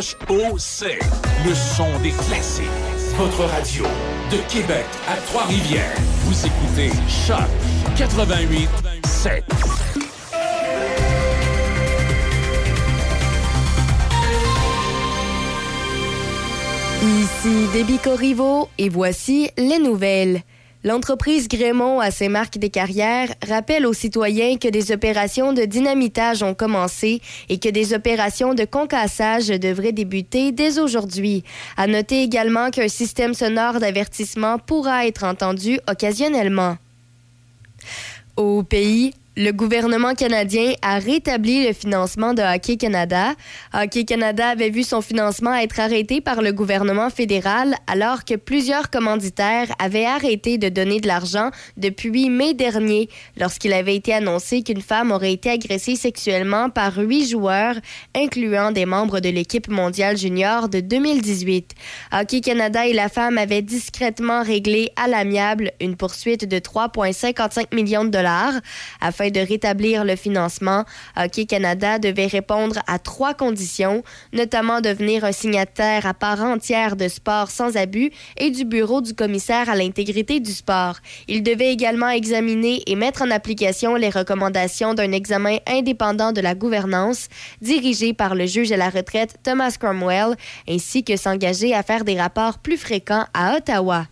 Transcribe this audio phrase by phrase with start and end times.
[0.00, 0.98] C-H-O-C.
[1.46, 2.64] Le son des classiques.
[3.16, 3.84] Votre radio
[4.32, 5.94] de Québec à Trois-Rivières.
[6.24, 7.38] Vous écoutez Choc
[7.96, 8.68] 88
[9.04, 9.44] 7.
[17.02, 20.42] Ici Déby Corriveau et voici les nouvelles.
[20.84, 26.42] L'entreprise Grémont, à ses marques des carrières, rappelle aux citoyens que des opérations de dynamitage
[26.42, 31.42] ont commencé et que des opérations de concassage devraient débuter dès aujourd'hui.
[31.78, 36.76] À noter également qu'un système sonore d'avertissement pourra être entendu occasionnellement.
[38.36, 43.34] Au pays, le gouvernement canadien a rétabli le financement de Hockey Canada.
[43.72, 48.90] Hockey Canada avait vu son financement être arrêté par le gouvernement fédéral alors que plusieurs
[48.90, 54.80] commanditaires avaient arrêté de donner de l'argent depuis mai dernier lorsqu'il avait été annoncé qu'une
[54.80, 57.74] femme aurait été agressée sexuellement par huit joueurs,
[58.14, 61.72] incluant des membres de l'équipe mondiale junior de 2018.
[62.12, 68.04] Hockey Canada et la femme avaient discrètement réglé à l'amiable une poursuite de 3,55 millions
[68.04, 68.54] de dollars
[69.00, 70.84] afin de rétablir le financement,
[71.16, 74.02] Hockey Canada devait répondre à trois conditions,
[74.32, 79.14] notamment devenir un signataire à part entière de Sport sans abus et du bureau du
[79.14, 80.96] commissaire à l'intégrité du sport.
[81.28, 86.54] Il devait également examiner et mettre en application les recommandations d'un examen indépendant de la
[86.54, 87.28] gouvernance
[87.60, 90.36] dirigé par le juge à la retraite Thomas Cromwell,
[90.68, 94.06] ainsi que s'engager à faire des rapports plus fréquents à Ottawa.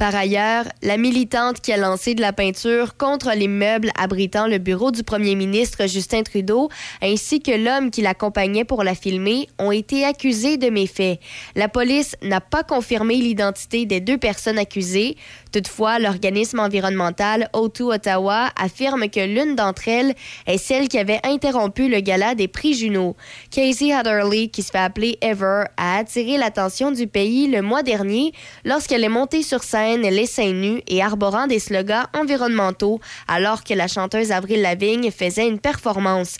[0.00, 4.92] Par ailleurs, la militante qui a lancé de la peinture contre l'immeuble abritant le bureau
[4.92, 6.70] du premier ministre Justin Trudeau,
[7.02, 11.20] ainsi que l'homme qui l'accompagnait pour la filmer, ont été accusés de méfaits.
[11.54, 15.18] La police n'a pas confirmé l'identité des deux personnes accusées.
[15.52, 20.14] Toutefois, l'organisme environnemental O2 Ottawa affirme que l'une d'entre elles
[20.46, 23.16] est celle qui avait interrompu le gala des prix Juno.
[23.50, 28.32] Casey Hatherley, qui se fait appeler Ever, a attiré l'attention du pays le mois dernier
[28.64, 33.74] lorsqu'elle est montée sur scène les seins nus et arborant des slogans environnementaux alors que
[33.74, 36.36] la chanteuse Avril Lavigne faisait une performance.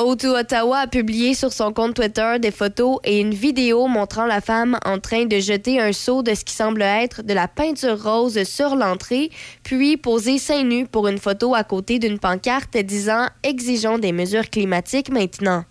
[0.00, 4.40] O2 Ottawa a publié sur son compte Twitter des photos et une vidéo montrant la
[4.40, 8.02] femme en train de jeter un seau de ce qui semble être de la peinture
[8.02, 9.30] rose sur l'entrée,
[9.62, 14.48] puis poser seins nus pour une photo à côté d'une pancarte disant Exigeons des mesures
[14.48, 15.66] climatiques maintenant.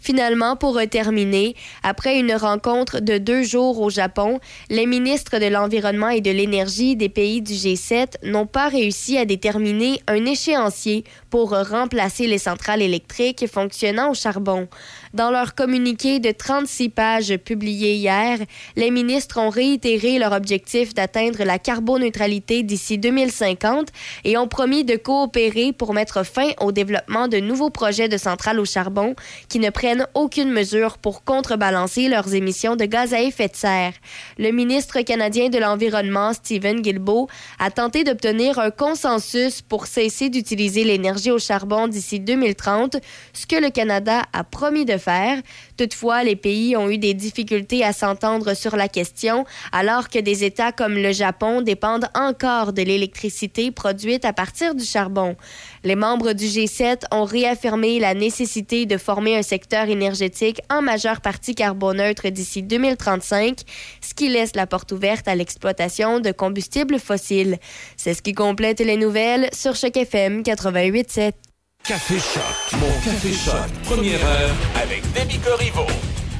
[0.00, 6.08] Finalement, pour terminer, après une rencontre de deux jours au Japon, les ministres de l'Environnement
[6.08, 11.50] et de l'Énergie des pays du G7 n'ont pas réussi à déterminer un échéancier pour
[11.50, 14.68] remplacer les centrales électriques fonctionnant au charbon.
[15.12, 18.38] Dans leur communiqué de 36 pages publié hier,
[18.76, 23.88] les ministres ont réitéré leur objectif d'atteindre la carboneutralité d'ici 2050
[24.24, 28.60] et ont promis de coopérer pour mettre fin au développement de nouveaux projets de centrales
[28.60, 29.14] au charbon
[29.48, 33.92] qui ne prennent aucune mesure pour contrebalancer leurs émissions de gaz à effet de serre.
[34.38, 37.28] Le ministre canadien de l'Environnement, Stephen Guilbeault,
[37.58, 42.96] a tenté d'obtenir un consensus pour cesser d'utiliser l'énergie au charbon d'ici 2030,
[43.32, 45.40] ce que le Canada a promis de faire.
[45.80, 50.44] Toutefois, les pays ont eu des difficultés à s'entendre sur la question, alors que des
[50.44, 55.36] États comme le Japon dépendent encore de l'électricité produite à partir du charbon.
[55.82, 61.22] Les membres du G7 ont réaffirmé la nécessité de former un secteur énergétique en majeure
[61.22, 63.60] partie carboneutre d'ici 2035,
[64.02, 67.56] ce qui laisse la porte ouverte à l'exploitation de combustibles fossiles.
[67.96, 71.49] C'est ce qui complète les nouvelles sur Choc FM 88.7.
[71.84, 75.86] Café Choc, mon Café Choc, première heure avec Demi Corriveau.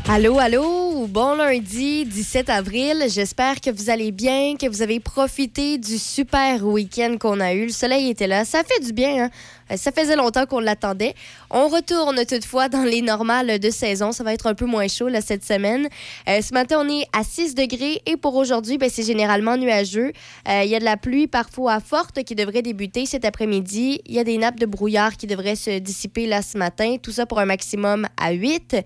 [0.08, 3.04] Allô, allô, bon lundi 17 avril.
[3.08, 7.66] J'espère que vous allez bien, que vous avez profité du super week-end qu'on a eu.
[7.66, 9.24] Le soleil était là, ça fait du bien.
[9.24, 9.30] Hein?
[9.70, 11.14] Euh, ça faisait longtemps qu'on l'attendait.
[11.50, 14.12] On retourne toutefois dans les normales de saison.
[14.12, 15.88] Ça va être un peu moins chaud là, cette semaine.
[16.28, 20.12] Euh, ce matin, on est à 6 degrés et pour aujourd'hui, ben, c'est généralement nuageux.
[20.48, 24.00] Euh, il y a de la pluie parfois forte qui devrait débuter cet après-midi.
[24.06, 26.96] Il y a des nappes de brouillard qui devraient se dissiper là ce matin.
[27.02, 28.76] Tout ça pour un maximum à 8.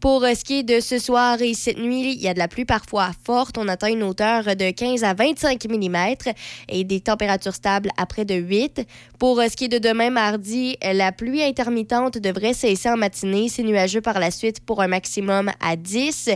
[0.00, 2.46] Pour ce qui est de ce soir et cette nuit, il y a de la
[2.46, 3.58] pluie parfois forte.
[3.58, 5.96] On atteint une hauteur de 15 à 25 mm
[6.68, 8.86] et des températures stables à près de 8.
[9.18, 13.48] Pour ce qui est de demain mardi, la pluie intermittente devrait cesser en matinée.
[13.48, 16.28] C'est nuageux par la suite pour un maximum à 10.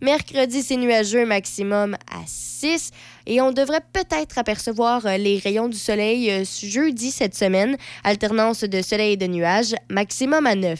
[0.00, 2.92] Mercredi, c'est nuageux, maximum à 6.
[3.26, 7.76] Et on devrait peut-être apercevoir les rayons du soleil jeudi cette semaine.
[8.04, 10.78] Alternance de soleil et de nuages, maximum à 9.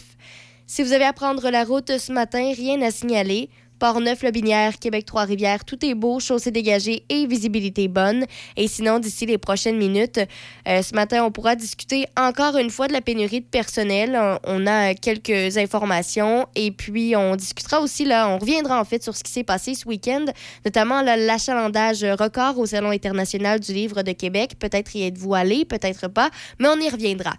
[0.65, 3.49] Si vous avez à prendre la route ce matin, rien à signaler.
[3.81, 8.25] Port-Neuf-Lobinière, Québec-Trois-Rivières, tout est beau, chaussée dégagée et visibilité bonne.
[8.55, 10.19] Et sinon, d'ici les prochaines minutes,
[10.67, 14.15] euh, ce matin, on pourra discuter encore une fois de la pénurie de personnel.
[14.43, 19.17] On a quelques informations et puis on discutera aussi, là, on reviendra en fait sur
[19.17, 20.25] ce qui s'est passé ce week-end,
[20.63, 24.59] notamment l'achalandage record au Salon international du livre de Québec.
[24.59, 26.29] Peut-être y êtes-vous allé, peut-être pas,
[26.59, 27.33] mais on y reviendra.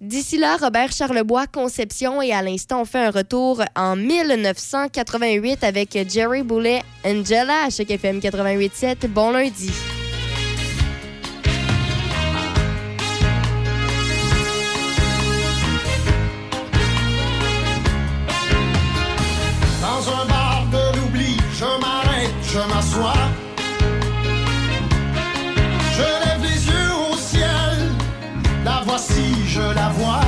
[0.00, 5.98] D'ici là, Robert Charlebois, Conception, et à l'instant, on fait un retour en 1988 avec
[6.08, 9.08] Jerry Boulet, Angela à chaque FM 88.7.
[9.08, 9.72] Bon lundi.
[19.82, 23.47] Dans un bar de l'oubli, je m'arrête, je m'assois.
[29.58, 30.27] Je la vois.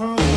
[0.00, 0.27] Mon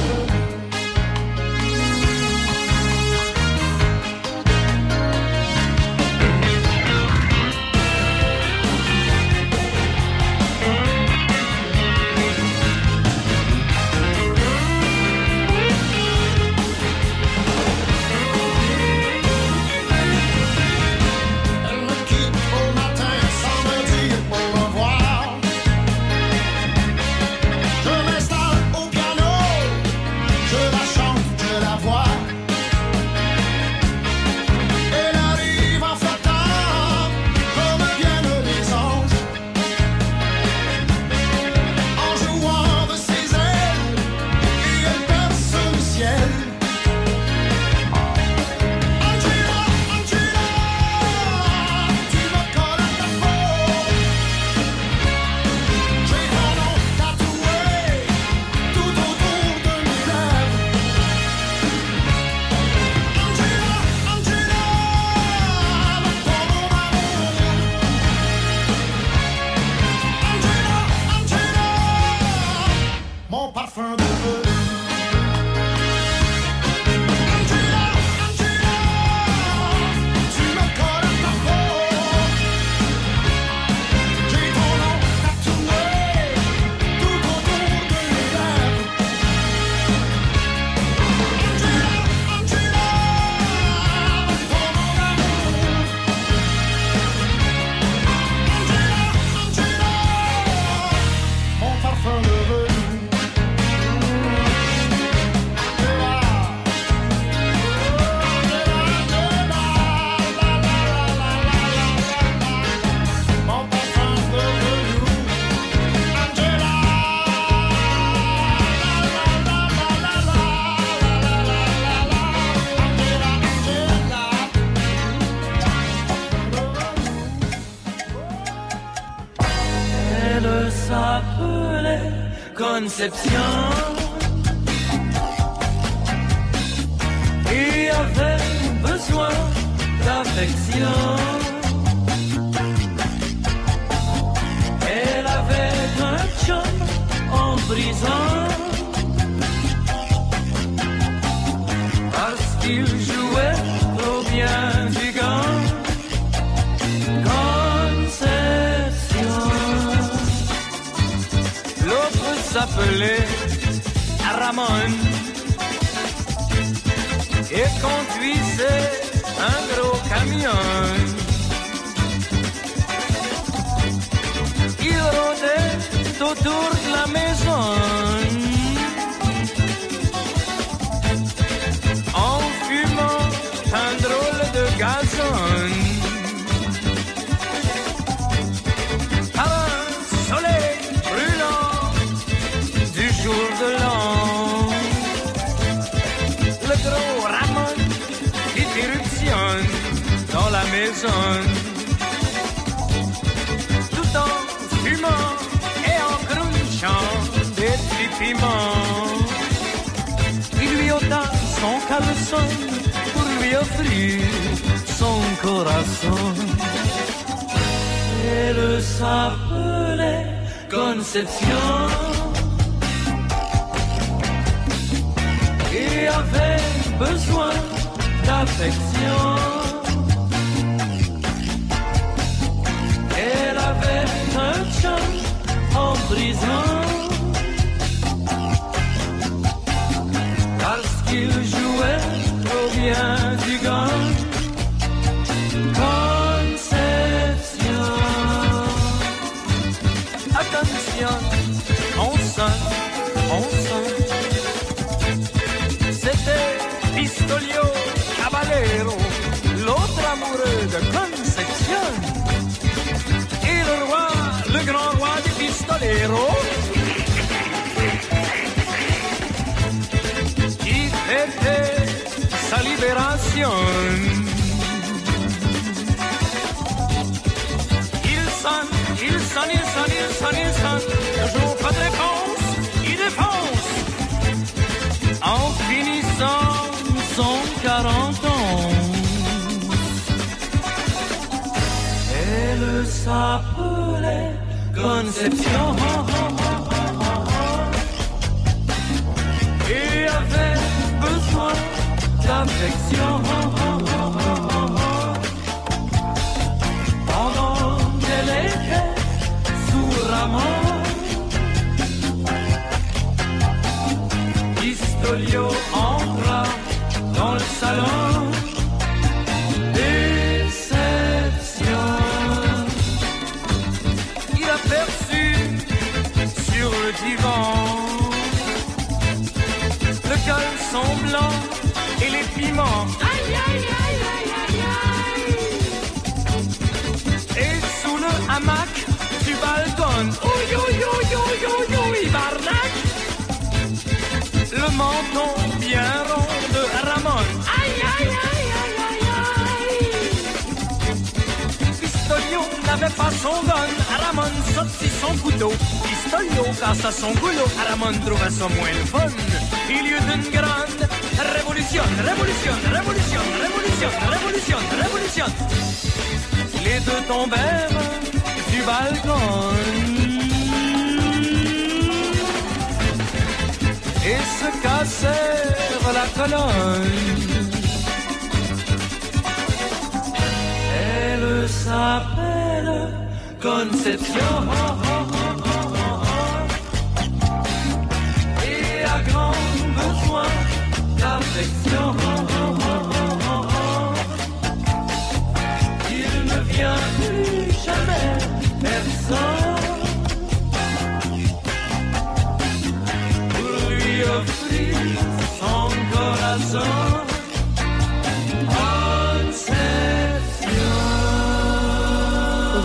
[133.02, 133.31] Conception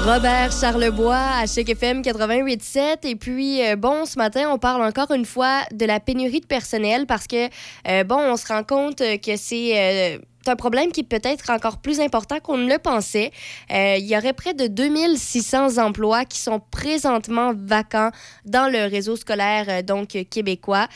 [0.07, 2.99] Robert Charlebois à Chic FM 88.7.
[3.09, 6.47] Et puis, euh, bon, ce matin, on parle encore une fois de la pénurie de
[6.47, 7.49] personnel parce que,
[7.89, 10.21] euh, bon, on se rend compte euh, que c'est...
[10.49, 13.33] Un problème qui peut être encore plus important qu'on ne le pensait.
[13.69, 18.11] il y aurait près de 2600 emplois qui sont présentement vacants
[18.45, 20.87] dans le réseau scolaire donc québécois.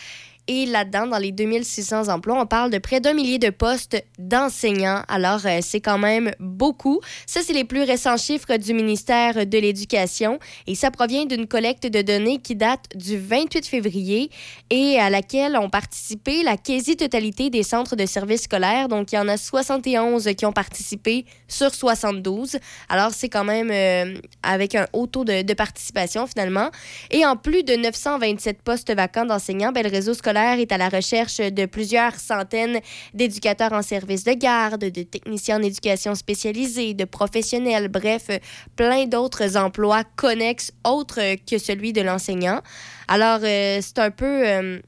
[0.52, 5.04] Et là-dedans, dans les 2600 emplois, on parle de près d'un millier de postes d'enseignants.
[5.06, 6.98] Alors, euh, c'est quand même beaucoup.
[7.24, 10.40] Ça, c'est les plus récents chiffres du ministère de l'Éducation.
[10.66, 14.28] Et ça provient d'une collecte de données qui date du 28 février
[14.70, 18.88] et à laquelle ont participé la quasi-totalité des centres de services scolaires.
[18.88, 22.58] Donc, il y en a 71 qui ont participé sur 72.
[22.88, 26.70] Alors, c'est quand même euh, avec un haut taux de, participation, finalement.
[27.12, 30.88] Et en plus de 927 postes vacants d'enseignants, ben, le réseau scolaire est à la
[30.88, 32.80] recherche de plusieurs centaines
[33.14, 38.28] d'éducateurs en service de garde, de techniciens en éducation spécialisée, de professionnels, bref,
[38.76, 42.60] plein d'autres emplois connexes autres que celui de l'enseignant.
[43.08, 44.48] Alors, euh, c'est un peu...
[44.48, 44.80] euh,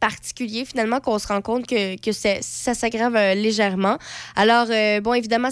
[0.00, 3.98] particulier finalement qu'on se rend compte que, que ça s'aggrave euh, légèrement.
[4.34, 4.66] Alors,
[5.00, 5.50] bon, évidemment,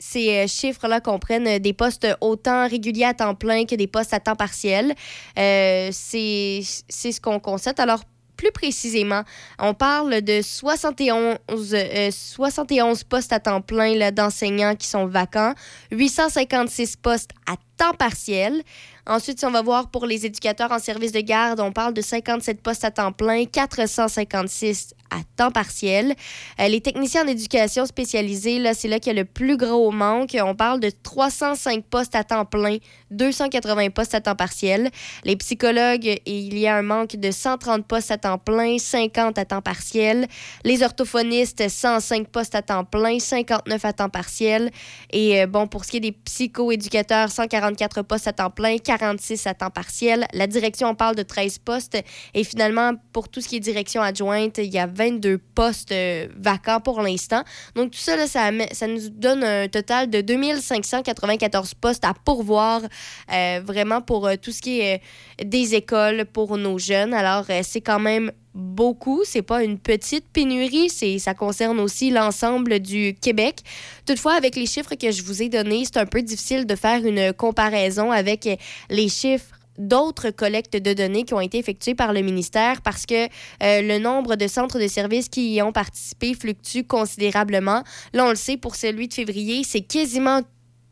[0.00, 4.34] ces chiffres-là comprennent des postes autant réguliers à temps plein que des postes à temps
[4.34, 4.94] partiel.
[5.38, 7.78] Euh, c'est ce qu'on constate.
[7.78, 8.02] Alors,
[8.36, 9.22] plus précisément,
[9.58, 11.38] on parle de 71,
[11.74, 15.54] euh, 71 postes à temps plein d'enseignants qui sont vacants,
[15.92, 18.62] 856 postes à temps partiel.
[19.06, 22.00] Ensuite, si on va voir pour les éducateurs en service de garde, on parle de
[22.00, 26.14] 57 postes à temps plein, 456 à temps partiel.
[26.58, 29.90] Euh, les techniciens en éducation spécialisée, là, c'est là qu'il y a le plus gros
[29.90, 30.36] manque.
[30.40, 32.78] On parle de 305 postes à temps plein,
[33.10, 34.90] 280 postes à temps partiel.
[35.24, 39.44] Les psychologues, il y a un manque de 130 postes à temps plein, 50 à
[39.44, 40.26] temps partiel.
[40.64, 44.70] Les orthophonistes, 105 postes à temps plein, 59 à temps partiel.
[45.12, 49.46] Et euh, bon, pour ce qui est des psychoéducateurs, 144 postes à temps plein, 46
[49.46, 50.26] à temps partiel.
[50.32, 51.96] La direction, on parle de 13 postes.
[52.34, 56.28] Et finalement, pour tout ce qui est direction adjointe, il y a 22 postes euh,
[56.36, 57.42] vacants pour l'instant.
[57.74, 62.82] Donc, tout ça, là, ça, nous donne un total de 2594 postes à pourvoir
[63.32, 65.02] euh, vraiment pour euh, tout ce qui est
[65.44, 67.14] des écoles pour nos jeunes.
[67.14, 69.22] Alors, c'est quand même beaucoup.
[69.24, 73.60] C'est pas une petite pénurie, c'est ça concerne aussi l'ensemble du Québec.
[74.06, 77.04] Toutefois, avec les chiffres que je vous ai donnés, c'est un peu difficile de faire
[77.04, 78.48] une comparaison avec
[78.90, 83.24] les chiffres d'autres collectes de données qui ont été effectuées par le ministère parce que
[83.24, 87.82] euh, le nombre de centres de services qui y ont participé fluctue considérablement.
[88.12, 90.42] Là, on le sait, pour celui de février, c'est quasiment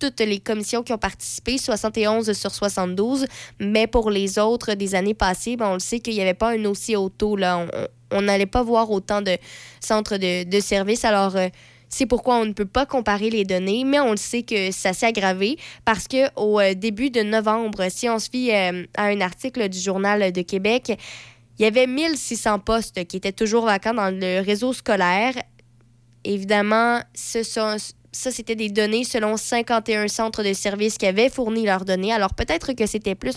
[0.02, 3.24] toutes les commissions qui ont participé, 71 sur 72,
[3.60, 6.50] mais pour les autres des années passées, ben, on le sait qu'il n'y avait pas
[6.50, 7.36] un aussi haut taux.
[7.36, 7.64] Là.
[8.10, 9.38] On- n'allait pas voir autant de
[9.80, 11.04] centres de, de services.
[11.04, 11.48] Alors, euh,
[11.88, 14.92] c'est pourquoi on ne peut pas comparer les données, mais on le sait que ça
[14.92, 19.04] s'est aggravé parce que au euh, début de novembre, si on se fie euh, à
[19.04, 20.98] un article du Journal de Québec,
[21.58, 25.34] il y avait 1600 postes qui étaient toujours vacants dans le réseau scolaire.
[26.24, 27.76] Évidemment, ce sont,
[28.12, 32.12] ça, c'était des données selon 51 centres de services qui avaient fourni leurs données.
[32.12, 33.34] Alors, peut-être que c'était plus.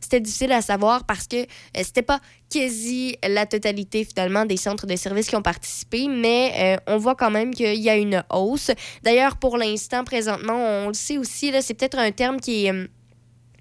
[0.00, 1.44] C'était difficile à savoir parce que euh,
[1.76, 6.92] c'était pas quasi la totalité, finalement, des centres de services qui ont participé, mais euh,
[6.94, 8.70] on voit quand même qu'il y a une hausse.
[9.02, 12.70] D'ailleurs, pour l'instant, présentement, on le sait aussi, là, c'est peut-être un terme qui est.
[12.70, 12.88] hum,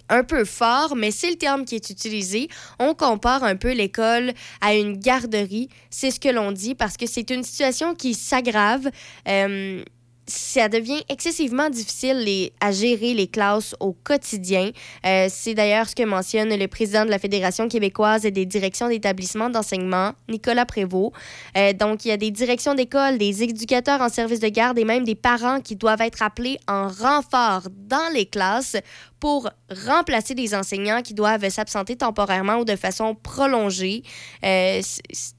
[0.09, 2.47] un peu fort, mais c'est le terme qui est utilisé.
[2.79, 5.69] On compare un peu l'école à une garderie.
[5.89, 8.89] C'est ce que l'on dit parce que c'est une situation qui s'aggrave.
[9.27, 9.83] Euh,
[10.27, 14.71] ça devient excessivement difficile les- à gérer les classes au quotidien.
[15.05, 18.87] Euh, c'est d'ailleurs ce que mentionne le président de la Fédération québécoise et des directions
[18.87, 21.11] d'établissements d'enseignement, Nicolas Prévost.
[21.57, 24.83] Euh, donc, il y a des directions d'école, des éducateurs en service de garde et
[24.85, 28.77] même des parents qui doivent être appelés en renfort dans les classes
[29.19, 29.49] pour
[29.85, 34.03] remplacer des enseignants qui doivent s'absenter temporairement ou de façon prolongée.
[34.43, 35.35] Euh, c'est-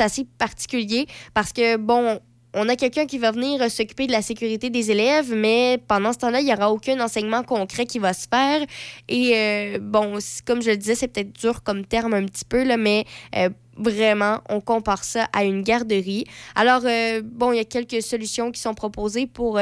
[0.00, 2.18] assez particulier parce que, bon,
[2.54, 6.12] on a quelqu'un qui va venir euh, s'occuper de la sécurité des élèves, mais pendant
[6.12, 8.64] ce temps-là, il n'y aura aucun enseignement concret qui va se faire.
[9.08, 12.64] Et euh, bon, comme je le disais, c'est peut-être dur comme terme un petit peu,
[12.76, 13.04] mais
[13.36, 16.26] euh, vraiment, on compare ça à une garderie.
[16.54, 16.82] Alors,
[17.24, 19.58] bon, il y a quelques solutions qui sont proposées pour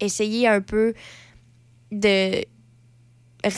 [0.00, 0.94] essayer un peu
[1.92, 2.44] de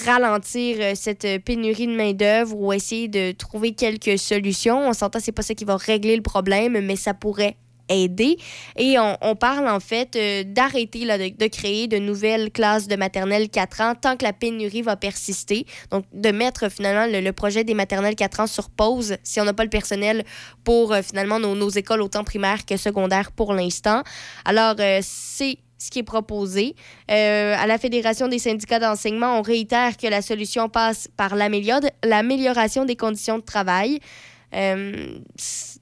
[0.05, 4.87] ralentir cette pénurie de main-d'œuvre ou essayer de trouver quelques solutions.
[4.87, 7.57] On s'entend, c'est pas ça qui va régler le problème, mais ça pourrait
[7.89, 8.37] aider.
[8.77, 13.49] Et on, on parle en fait euh, d'arrêter de, créer de nouvelles classes de maternelle
[13.49, 15.67] 4 ans tant que la pénurie va persister.
[15.91, 19.45] Donc, de mettre finalement le, le projet des maternelles 4 ans sur pause si on
[19.45, 20.25] n'a pas le personnel
[20.65, 24.03] pour euh, finalement nos, nos écoles autant primaires que secondaires pour l'instant.
[24.45, 26.75] Alors, euh, c'est ce qui est proposé.
[27.09, 32.87] À la Fédération des syndicats d'enseignement, on réitère que la solution passe par l'amélior- l'amélioration
[32.87, 33.99] des conditions de travail.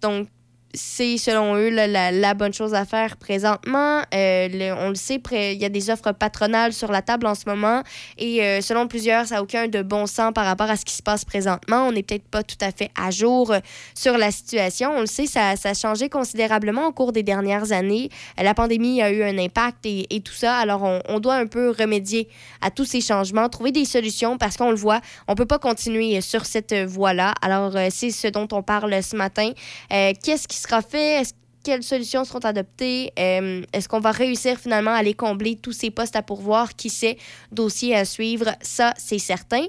[0.00, 0.26] Donc,
[0.74, 4.02] c'est selon eux la, la bonne chose à faire présentement.
[4.14, 7.42] Euh, on le sait, il y a des offres patronales sur la table en ce
[7.46, 7.82] moment
[8.16, 10.94] et euh, selon plusieurs, ça n'a aucun de bon sens par rapport à ce qui
[10.94, 11.88] se passe présentement.
[11.88, 13.58] On n'est peut-être pas tout à fait à jour euh,
[13.94, 14.92] sur la situation.
[14.96, 18.08] On le sait, ça, ça a changé considérablement au cours des dernières années.
[18.38, 20.56] La pandémie a eu un impact et, tout ça.
[20.56, 22.28] Alors, on, on doit un peu remédier
[22.60, 26.20] à tous ces changements, trouver des solutions parce qu'on le voit, on peut pas continuer
[26.20, 27.34] sur cette voie-là.
[27.42, 29.50] Alors, c'est ce dont on parle ce matin.
[29.90, 31.22] Qu'est-ce sera fait?
[31.64, 33.12] Quelles solutions seront adoptées?
[33.18, 36.74] Euh, Est-ce qu'on va réussir finalement à aller combler tous ces postes à pourvoir?
[36.74, 37.18] Qui sait?
[37.52, 39.64] Dossier à suivre, ça, c'est certain.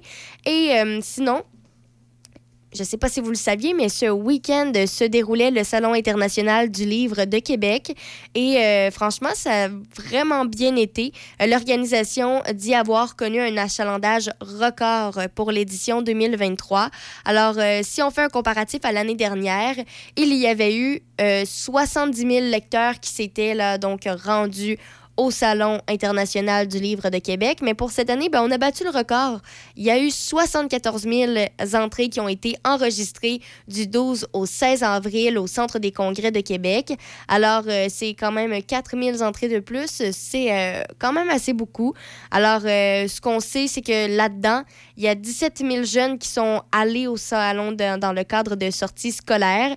[0.46, 1.44] Et euh, sinon,
[2.74, 5.94] je ne sais pas si vous le saviez, mais ce week-end se déroulait le Salon
[5.94, 7.96] international du livre de Québec.
[8.36, 11.12] Et euh, franchement, ça a vraiment bien été.
[11.42, 16.90] Euh, L'organisation dit avoir connu un achalandage record pour l'édition 2023.
[17.26, 19.76] Alors, euh, si on fait un comparatif à l'année dernière,
[20.16, 24.78] il y avait eu euh, 70 000 lecteurs qui s'étaient donc rendus
[25.18, 27.60] au Salon international du livre de Québec.
[27.62, 29.42] Mais pour cette année, ben, on a battu le record.
[29.76, 31.34] Il y a eu 74 000
[31.76, 36.42] entrées qui ont été enregistrées du 12 au 16 avril au Centre des congrès de
[36.42, 36.94] Québec.
[37.28, 40.02] Alors, euh, c'est quand même 4 000 entrées de plus.
[40.12, 41.94] C'est euh, quand même assez beaucoup.
[42.32, 44.64] Alors, euh, ce qu'on sait, c'est que là-dedans,
[44.98, 48.72] il y a 17 000 jeunes qui sont allés au salon dans le cadre de
[48.72, 49.76] sorties scolaires.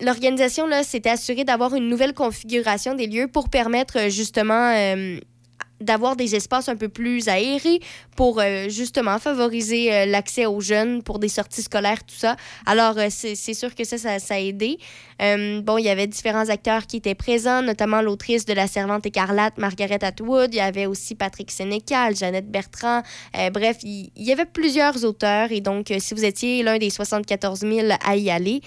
[0.00, 5.18] L'organisation s'était assurée d'avoir une nouvelle configuration des lieux pour permettre euh, justement euh,
[5.80, 7.80] d'avoir des espaces un peu plus aérés
[8.16, 12.36] pour euh, justement favoriser l'accès aux jeunes pour des sorties scolaires, tout ça.
[12.66, 14.78] Alors, c'est sûr que ça, ça a aidé.
[15.20, 19.06] Euh, bon, il y avait différents acteurs qui étaient présents, notamment l'autrice de La Servante
[19.06, 20.54] écarlate, Margaret Atwood.
[20.54, 23.02] Il y avait aussi Patrick Sénécal, Jeannette Bertrand.
[23.36, 25.50] Euh, bref, il, y avait plusieurs auteurs.
[25.52, 28.60] Et donc, euh, si vous étiez l'un des 74 000 à y aller,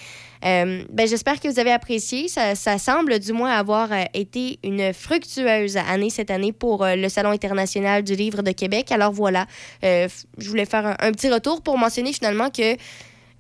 [0.44, 2.28] ben, j'espère que vous avez apprécié.
[2.28, 7.30] Ça, ça semble du moins avoir été une fructueuse année cette année pour le Salon
[7.30, 8.92] international du livre de Québec.
[8.92, 9.46] Alors voilà,
[9.84, 10.10] je
[10.50, 12.76] voulais faire un, petit retour pour mentionner finalement que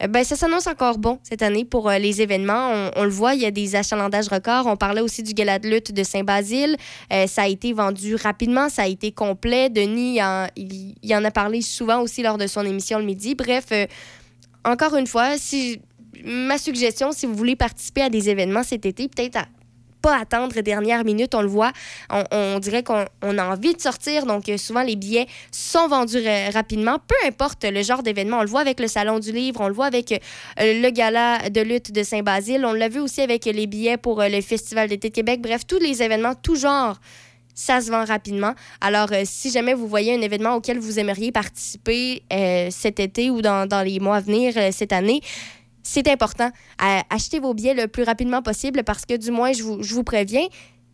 [0.07, 2.91] ben, ça s'annonce encore bon cette année pour euh, les événements.
[2.95, 4.65] On, le voit, il y a des achalandages records.
[4.67, 6.77] On parlait aussi du gala de lutte de Saint-Basile.
[7.11, 9.69] Euh, ça a été vendu rapidement, ça a été complet.
[9.69, 13.35] Denis, en- il, en a parlé souvent aussi lors de son émission le midi.
[13.35, 13.85] Bref, euh,
[14.65, 15.79] encore une fois, si
[16.23, 19.39] ma suggestion, si vous voulez participer à des événements cet été, peut-être
[20.01, 21.71] pas attendre dernière minute, on le voit,
[22.09, 26.23] on, dirait qu'on on a envie de sortir, donc euh, souvent les billets sont vendus
[26.25, 28.39] ra- rapidement, peu importe le genre d'événement.
[28.39, 30.17] On le voit avec le Salon du Livre, on le voit avec euh,
[30.57, 34.29] le gala de lutte de Saint-Basile, on l'a vu aussi avec les billets pour euh,
[34.29, 36.97] le Festival d'été de Québec, bref, tous les événements, tout genre
[37.53, 38.53] ça se vend rapidement.
[38.79, 43.29] Alors, euh, si jamais vous voyez un événement auquel vous aimeriez participer euh, cet été
[43.29, 45.21] ou dans, dans les mois à venir euh, cette année,
[45.83, 46.49] c'est important.
[47.09, 50.03] Achetez vos billets le plus rapidement possible parce que, du moins, je vous, je vous
[50.03, 50.47] préviens,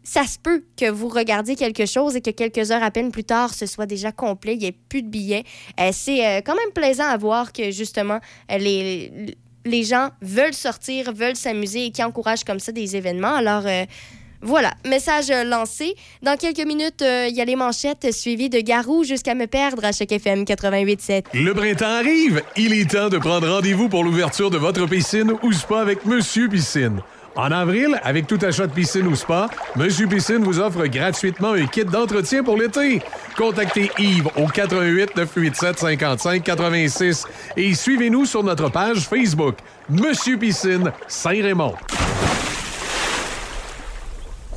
[0.08, 3.26] ça se peut que vous regardiez quelque chose et que quelques heures à peine plus
[3.26, 5.44] tard, ce soit déjà complet, il n'y ait plus de billets.
[5.82, 8.20] Euh, c'est euh, quand même plaisant à voir que, justement,
[8.50, 13.36] euh, les, les gens veulent sortir, veulent s'amuser et qui encouragent comme ça des événements.
[13.36, 13.64] Alors,
[14.42, 15.96] voilà, message euh, lancé.
[16.22, 19.84] Dans quelques minutes, euh, il y a les manchettes suivies de Garou jusqu'à me perdre
[19.84, 21.24] à chaque FM 88.7.
[21.34, 22.42] Le printemps arrive.
[22.56, 26.48] Il est temps de prendre rendez-vous pour l'ouverture de votre piscine ou spa avec Monsieur
[26.48, 27.02] Piscine.
[27.36, 31.68] En avril, avec tout achat de piscine ou spa, Monsieur Piscine vous offre gratuitement un
[31.68, 33.00] kit d'entretien pour l'été.
[33.38, 40.92] Contactez Yves au 88 987 55 86 et suivez-nous sur notre page Facebook Monsieur Piscine
[41.08, 41.76] Saint-Raymond.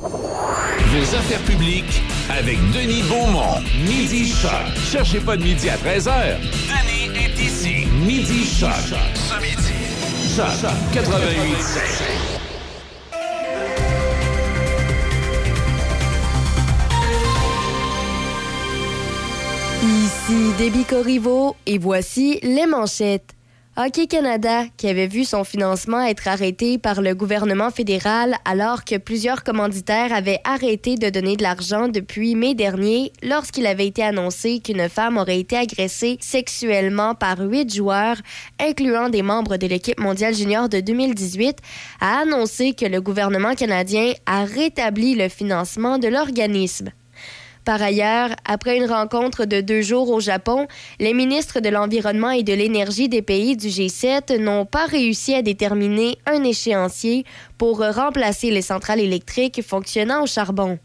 [0.01, 3.61] Vos affaires publiques avec Denis Beaumont.
[3.85, 4.51] Midi Choc.
[4.91, 6.37] Cherchez pas de midi à 13h.
[6.39, 7.85] Denis est ici.
[8.03, 8.71] Midi Choc.
[9.13, 9.73] Ce midi.
[10.35, 12.31] Choc 88
[19.83, 23.33] Ici Déby Corriveau et voici les manchettes.
[23.77, 28.97] Hockey Canada, qui avait vu son financement être arrêté par le gouvernement fédéral alors que
[28.97, 34.59] plusieurs commanditaires avaient arrêté de donner de l'argent depuis mai dernier lorsqu'il avait été annoncé
[34.59, 38.17] qu'une femme aurait été agressée sexuellement par huit joueurs,
[38.59, 41.59] incluant des membres de l'équipe mondiale junior de 2018,
[42.01, 46.91] a annoncé que le gouvernement canadien a rétabli le financement de l'organisme.
[47.63, 50.67] Par ailleurs, après une rencontre de deux jours au Japon,
[50.99, 55.43] les ministres de l'Environnement et de l'Énergie des pays du G7 n'ont pas réussi à
[55.43, 57.23] déterminer un échéancier
[57.59, 60.79] pour remplacer les centrales électriques fonctionnant au charbon.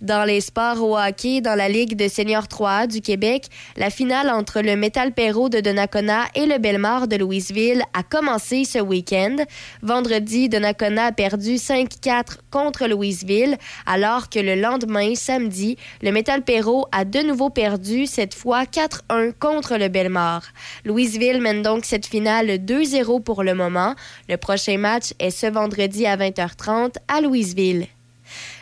[0.00, 4.30] Dans les sports au hockey, dans la Ligue de seniors 3A du Québec, la finale
[4.30, 9.34] entre le Metal Perrault de Donnacona et le Belmar de Louisville a commencé ce week-end.
[9.82, 13.56] Vendredi, Donnacona a perdu 5-4 contre Louisville,
[13.86, 19.32] alors que le lendemain, samedi, le Metal Perrault a de nouveau perdu, cette fois 4-1
[19.32, 20.42] contre le Belmar.
[20.84, 23.96] Louisville mène donc cette finale 2-0 pour le moment.
[24.28, 27.88] Le prochain match est ce vendredi à 20h30 à Louisville.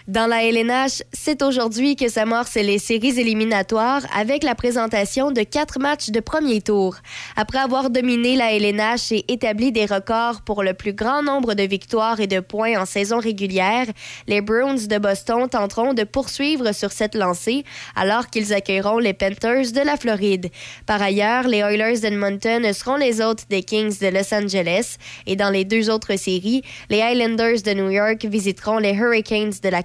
[0.08, 5.80] Dans la LNH, c'est aujourd'hui que s'amorcent les séries éliminatoires avec la présentation de quatre
[5.80, 6.94] matchs de premier tour.
[7.34, 11.64] Après avoir dominé la LNH et établi des records pour le plus grand nombre de
[11.64, 13.86] victoires et de points en saison régulière,
[14.28, 17.64] les Bruins de Boston tenteront de poursuivre sur cette lancée
[17.96, 20.50] alors qu'ils accueilleront les Panthers de la Floride.
[20.86, 25.50] Par ailleurs, les Oilers d'Edmonton seront les hôtes des Kings de Los Angeles et dans
[25.50, 29.82] les deux autres séries, les Islanders de New York visiteront les Hurricanes de la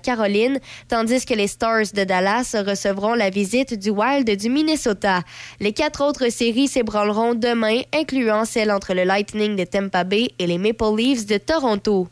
[0.87, 5.21] Tandis que les Stars de Dallas recevront la visite du Wild du Minnesota.
[5.59, 10.47] Les quatre autres séries s'ébranleront demain, incluant celle entre le Lightning de Tampa Bay et
[10.47, 12.07] les Maple Leafs de Toronto.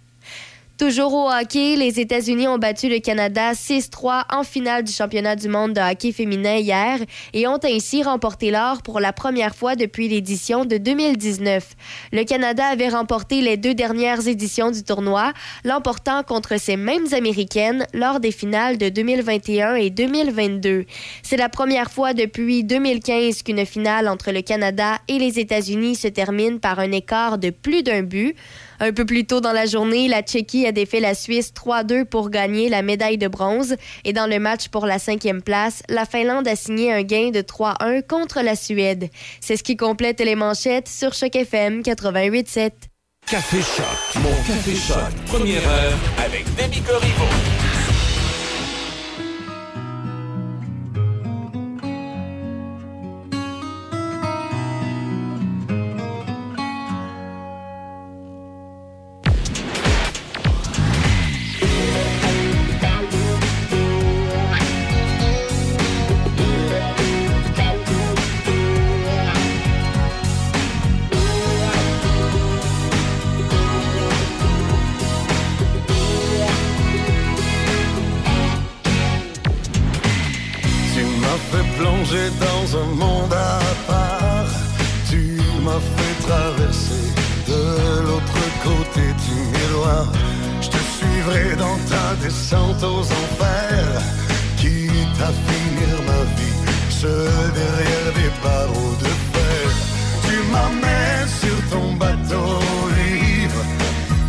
[0.79, 5.49] Toujours au hockey, les États-Unis ont battu le Canada 6-3 en finale du championnat du
[5.49, 6.99] monde de hockey féminin hier
[7.33, 11.75] et ont ainsi remporté l'or pour la première fois depuis l'édition de 2019.
[12.13, 15.33] Le Canada avait remporté les deux dernières éditions du tournoi,
[15.65, 20.85] l'emportant contre ces mêmes Américaines lors des finales de 2021 et 2022.
[21.23, 26.07] C'est la première fois depuis 2015 qu'une finale entre le Canada et les États-Unis se
[26.07, 28.37] termine par un écart de plus d'un but.
[28.79, 32.29] Un peu plus tôt dans la journée, la Tchéquie a défait la Suisse 3-2 pour
[32.29, 33.75] gagner la médaille de bronze.
[34.05, 37.41] Et dans le match pour la cinquième place, la Finlande a signé un gain de
[37.41, 39.09] 3-1 contre la Suède.
[39.41, 42.71] C'est ce qui complète les manchettes sur Choc FM 88.7.
[43.27, 44.23] Café Choc.
[44.23, 45.13] Mon Café Choc.
[45.27, 47.58] Première heure avec Demi Corriveau.
[81.51, 84.51] Fait plonger dans un monde à part.
[85.09, 85.21] Tu
[85.63, 87.07] m'as fait traverser
[87.47, 87.61] de
[88.05, 90.05] l'autre côté du miroir.
[90.61, 94.01] Je te suivrai dans ta descente aux enfers.
[94.57, 96.59] Quitte à finir ma vie
[96.89, 99.67] seul derrière des barreaux de fer.
[100.25, 102.49] Tu m'amènes sur ton bateau
[103.43, 103.63] ivre.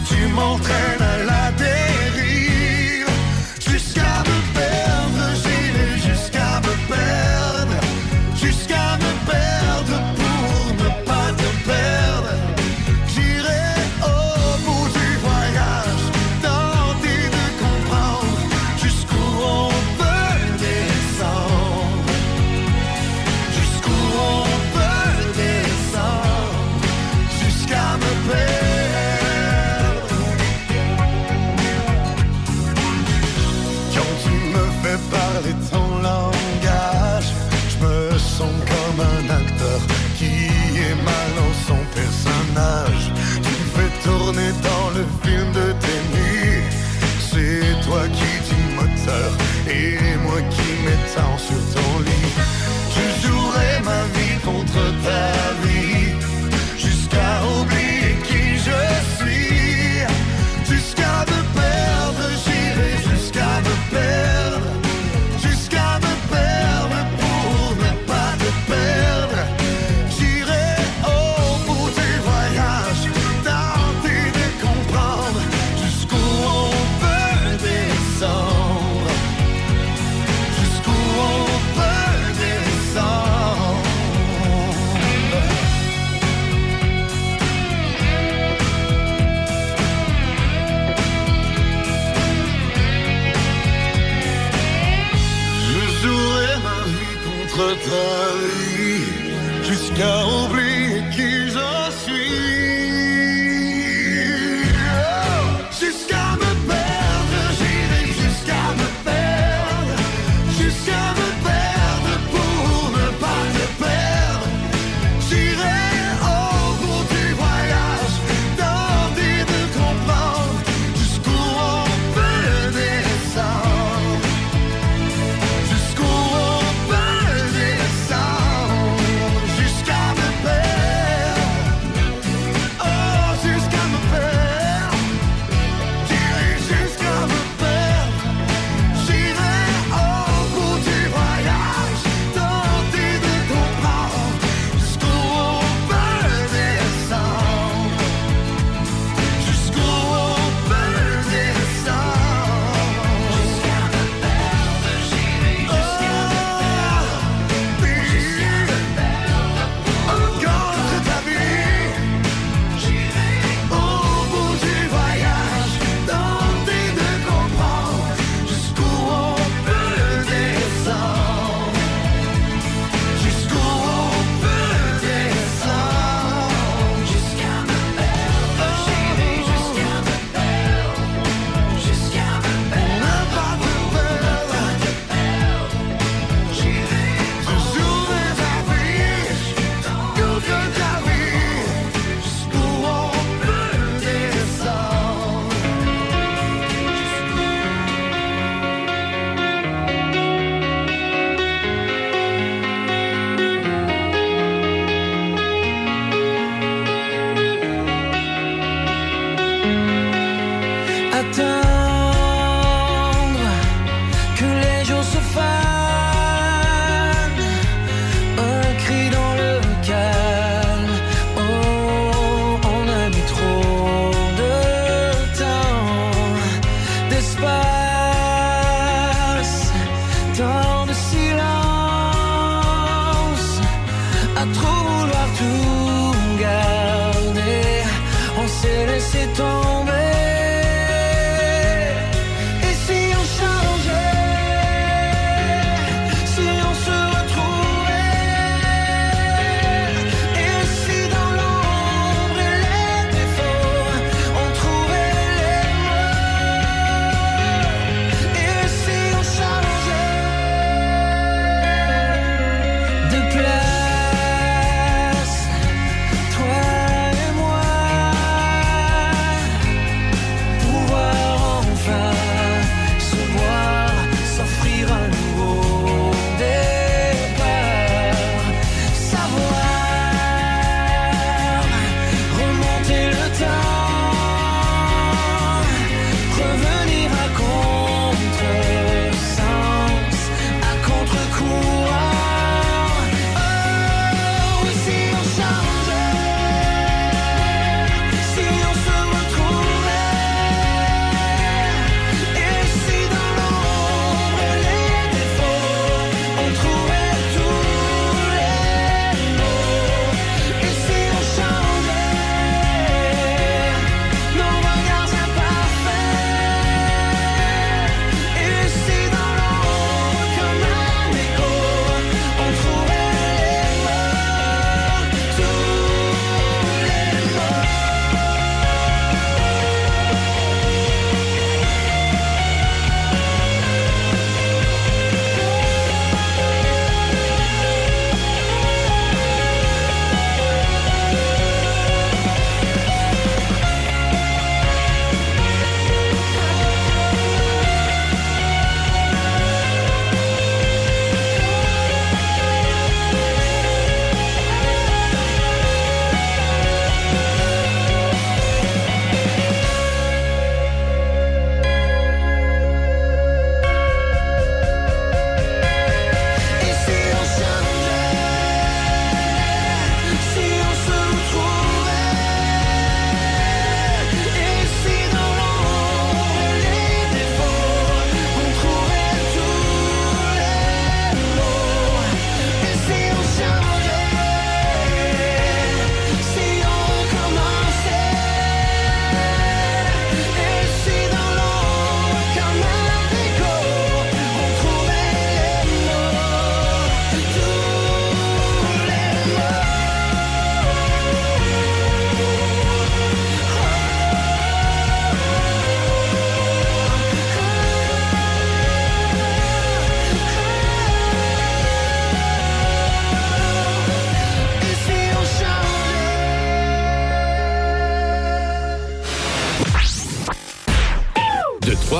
[0.09, 1.10] Tu m'entraînes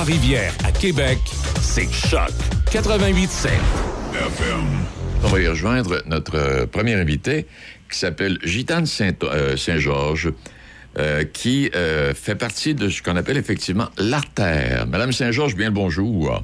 [0.01, 1.19] Trois-Rivières à Québec,
[1.61, 2.31] c'est Choc
[2.71, 3.49] 88.7
[5.23, 7.45] On va y rejoindre notre euh, premier invité
[7.87, 8.87] qui s'appelle Gitane
[9.23, 10.33] euh, Saint-Georges,
[10.97, 14.87] euh, qui euh, fait partie de ce qu'on appelle effectivement l'artère.
[14.87, 16.41] Madame Saint-Georges, bien le bonjour.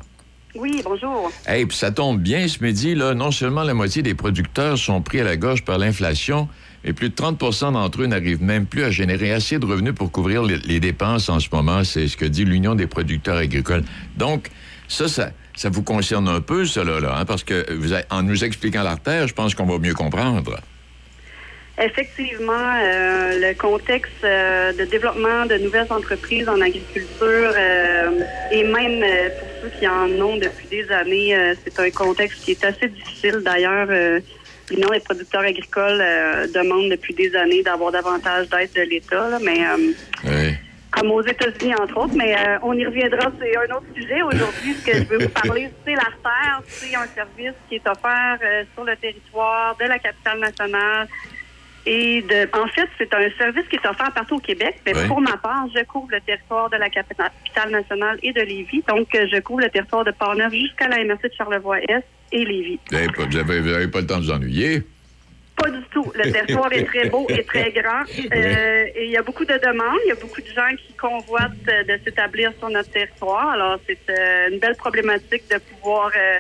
[0.54, 1.32] Oui, bonjour.
[1.48, 3.16] Hey, puis ça tombe bien ce midi, là.
[3.16, 6.48] Non seulement la moitié des producteurs sont pris à la gorge par l'inflation,
[6.88, 7.38] mais plus de 30
[7.74, 11.42] d'entre eux n'arrivent même plus à générer assez de revenus pour couvrir les, dépenses en
[11.42, 11.84] ce moment.
[11.84, 13.84] C'est ce que dit l'Union des producteurs agricoles.
[14.16, 14.50] Donc,
[14.88, 17.66] ça, ça, vous concerne un peu, cela, là, hein, parce que
[18.10, 20.62] en nous expliquant l'artère, je pense qu'on va mieux comprendre.
[21.80, 28.20] Effectivement, euh, le contexte euh, de développement de nouvelles entreprises en agriculture euh,
[28.52, 29.06] et même
[29.38, 33.42] pour ceux qui en ont depuis des années, c'est un contexte qui est assez difficile.
[33.46, 33.90] D'ailleurs,
[34.70, 39.40] l'Union des producteurs agricoles euh, demande depuis des années d'avoir davantage d'aide de l'État, là,
[39.42, 39.94] mais euh,
[40.26, 40.54] Oui.
[40.92, 44.22] comme aux États-Unis, entre autres, mais euh, on y reviendra, c'est un autre sujet.
[44.22, 46.62] Aujourd'hui, ce que je veux vous parler, c'est l'artère.
[46.68, 51.08] C'est un service qui est offert euh, sur le territoire de la capitale nationale.
[51.90, 55.08] Et de, en fait, c'est un service qui est offert partout au Québec, mais Oui.
[55.08, 57.32] pour ma part, je couvre le territoire de la capitale
[57.72, 58.84] nationale et de Lévis.
[58.90, 62.80] Donc, euh, je couvre le territoire de Portneuf jusqu'à la MRC de Charlevoix-Est et Lévis.
[62.92, 64.84] Vous n'avez pas, le temps de vous ennuyer?
[65.56, 66.12] Pas du tout.
[66.14, 68.04] Le territoire est très beau et très grand.
[68.34, 70.00] Euh, et il y a beaucoup de demandes.
[70.06, 73.52] Il y a beaucoup de gens qui convoitent euh, de s'établir sur notre territoire.
[73.52, 76.40] Alors, c'est euh, une belle problématique de pouvoir euh,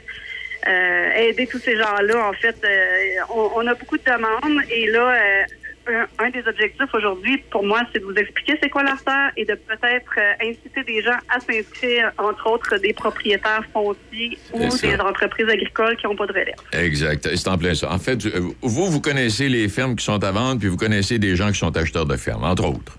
[0.68, 2.30] euh, aider tous ces gens-là.
[2.30, 4.62] En fait, euh, on, on a beaucoup de demandes.
[4.70, 5.44] Et là, euh,
[5.90, 9.46] un, un des objectifs aujourd'hui, pour moi, c'est de vous expliquer c'est quoi l'artère et
[9.46, 15.48] de peut-être inciter des gens à s'inscrire, entre autres des propriétaires fonciers ou des entreprises
[15.48, 16.56] agricoles qui n'ont pas de relève.
[16.74, 17.30] Exact.
[17.34, 17.90] C'est en plein ça.
[17.92, 18.26] En fait,
[18.62, 21.60] vous, vous connaissez les fermes qui sont à vendre, puis vous connaissez des gens qui
[21.60, 22.98] sont acheteurs de fermes, entre autres.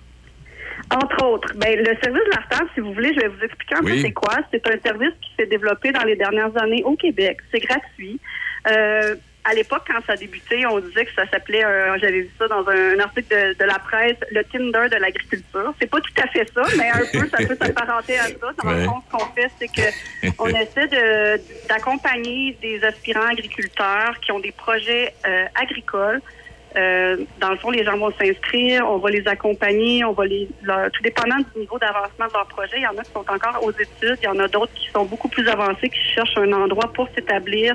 [0.91, 3.80] Entre autres, ben, le service de l'artère, si vous voulez, je vais vous expliquer un
[3.84, 3.97] Oui.
[3.97, 4.34] peu c'est quoi.
[4.51, 7.39] C'est un service qui s'est développé dans les dernières années au Québec.
[7.53, 8.18] C'est gratuit.
[8.70, 9.14] Euh,
[9.45, 12.49] à l'époque, quand ça a débuté, on disait que ça s'appelait, euh, j'avais vu ça
[12.49, 15.72] dans un, un article de, de la presse, le Tinder de l'agriculture.
[15.80, 18.34] C'est pas tout à fait ça, mais un peu, ça peut s'apparenter à ça.
[18.62, 18.78] Dans Ouais.
[18.80, 24.32] le fond, ce qu'on fait, c'est que on essaie de- d'accompagner des aspirants agriculteurs qui
[24.32, 26.20] ont des projets euh, agricoles.
[26.76, 30.48] Euh, dans le fond, les gens vont s'inscrire, on va les accompagner, on va les,
[30.62, 32.76] leur- tout dépendant du niveau d'avancement de leur projet.
[32.76, 34.88] Il y en a qui sont encore aux études, il y en a d'autres qui
[34.94, 37.74] sont beaucoup plus avancés, qui cherchent un endroit pour s'établir,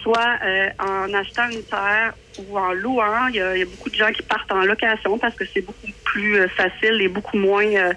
[0.00, 3.26] soit euh, en achetant une terre ou en louant.
[3.28, 5.44] Il y, a, il y a beaucoup de gens qui partent en location parce que
[5.52, 7.92] c'est beaucoup plus euh, facile et beaucoup moins euh,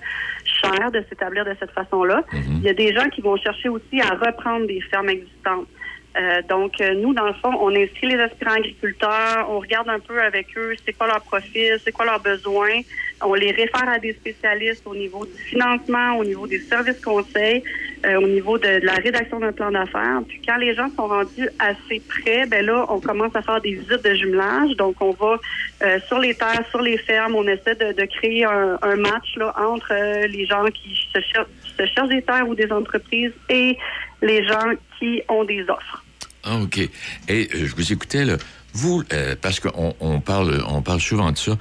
[0.61, 2.23] cher de s'établir de cette façon-là.
[2.34, 5.67] Il y a des gens qui vont chercher aussi à reprendre des fermes existantes.
[6.16, 9.99] Euh, donc, euh, nous, dans le fond, on inscrit les aspirants agriculteurs, on regarde un
[9.99, 12.82] peu avec eux c'est quoi leur profil, c'est quoi leurs besoins.
[13.22, 17.64] On les réfère à des spécialistes au niveau du financement, au niveau des services conseils,
[18.05, 20.22] euh, au niveau de, la rédaction d'un plan d'affaires.
[20.28, 23.74] Puis quand les gens sont rendus assez près, ben là, on commence à faire des
[23.74, 24.76] visites de jumelage.
[24.76, 25.39] Donc, on va
[25.84, 29.36] euh, sur les terres, sur les fermes, on essaie de, de créer un, un match
[29.38, 33.78] là, entre euh, les gens qui se, se cherchent des terres ou des entreprises et
[34.22, 36.03] les gens qui ont des offres.
[36.44, 36.78] Ah, OK.
[36.78, 36.89] Et
[37.30, 38.38] euh, je vous écoutais, là.
[38.74, 41.58] Vous, euh, parce qu'on on parle, on parle souvent de ça,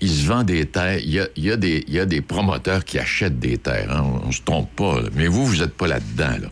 [0.00, 0.98] il se vend des terres.
[0.98, 3.90] Il y a, y a des, y a des promoteurs qui achètent des terres.
[3.90, 4.02] hein.
[4.24, 5.00] On, on se trompe pas.
[5.14, 6.48] Mais vous, vous n'êtes pas là-dedans, là.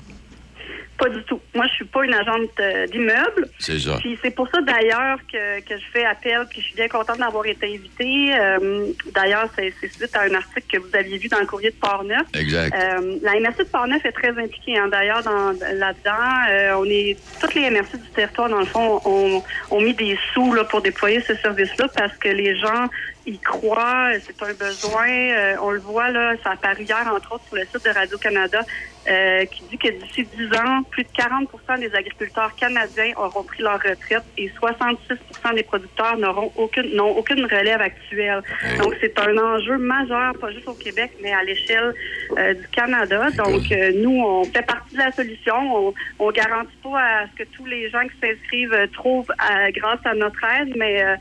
[0.99, 1.41] Pas du tout.
[1.55, 3.49] Moi, je suis pas une agente euh, d'immeuble.
[3.59, 3.97] C'est ça.
[4.01, 7.19] Puis c'est pour ça d'ailleurs que, que je fais appel, puis je suis bien contente
[7.19, 8.35] d'avoir été invitée.
[8.39, 11.71] Euh, d'ailleurs, c'est c'est suite à un article que vous aviez vu dans le courrier
[11.71, 12.27] de Portneuf.
[12.35, 12.75] Exact.
[12.75, 14.79] Euh, la MRC de Portneuf est très impliquée.
[14.79, 14.89] hein.
[14.89, 19.43] D'ailleurs, dans- là-dedans, euh, on est toutes les MRC du territoire, dans le fond, ont,
[19.71, 22.87] ont mis des sous là, pour déployer ce service-là parce que les gens
[23.27, 25.09] y croient, c'est un besoin.
[25.09, 27.91] Euh, on le voit, là, ça a apparu hier, entre autres, sur le site de
[27.91, 28.61] Radio-Canada,
[29.09, 33.63] euh, qui dit que d'ici 10 ans, plus de 40% des agriculteurs canadiens auront pris
[33.63, 35.15] leur retraite et 66
[35.55, 38.43] des producteurs n'auront aucune, n'ont aucune relève actuelle.
[38.79, 41.95] Donc, c'est un enjeu majeur, pas juste au Québec, mais à l'échelle
[42.37, 43.29] euh, du Canada.
[43.37, 45.55] Donc, euh, nous, on fait partie de la solution.
[45.57, 49.71] On, on garantit pas à ce que tous les gens qui s'inscrivent euh, trouvent euh,
[49.75, 51.17] grâce à notre aide, mais euh,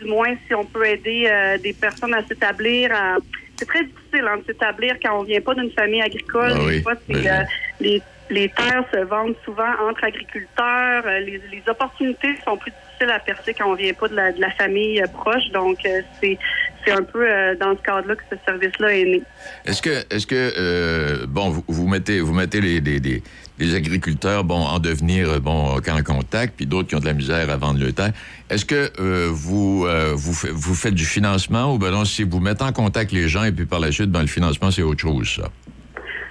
[0.00, 3.16] du moins, si on peut aider euh, des personnes à s'établir, à...
[3.56, 6.52] c'est très difficile hein, de s'établir quand on vient pas d'une famille agricole.
[6.54, 7.28] Ah Des oui, fois, c'est, oui.
[7.28, 7.42] euh,
[7.80, 11.02] les, les terres se vendent souvent entre agriculteurs.
[11.06, 14.32] Euh, les, les opportunités sont plus difficiles à percer quand on vient pas de la,
[14.32, 15.48] de la famille proche.
[15.52, 15.78] Donc,
[16.20, 16.38] c'est
[16.82, 19.22] c'est un peu euh, dans ce cadre-là que ce service-là est né.
[19.66, 23.22] Est-ce que, est-ce que, euh, bon, vous, vous mettez, vous mettez les, les, les-
[23.60, 27.12] les agriculteurs, bon, en devenir, euh, bon, en contact, puis d'autres qui ont de la
[27.12, 28.12] misère à vendre le terre.
[28.48, 32.24] Est-ce que euh, vous, euh, vous, fa- vous faites du financement ou ben non, si
[32.24, 34.82] vous mettez en contact les gens et puis par la suite, ben, le financement, c'est
[34.82, 35.48] autre chose, ça?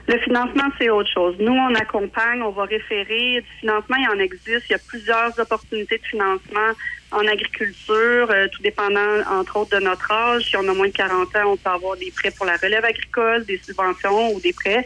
[0.07, 1.35] Le financement, c'est autre chose.
[1.39, 3.41] Nous, on accompagne, on va référer.
[3.41, 4.63] Du financement, il en existe.
[4.67, 6.71] Il y a plusieurs opportunités de financement
[7.11, 10.45] en agriculture, tout dépendant, entre autres, de notre âge.
[10.45, 12.83] Si on a moins de 40 ans, on peut avoir des prêts pour la relève
[12.85, 14.83] agricole, des subventions ou des prêts.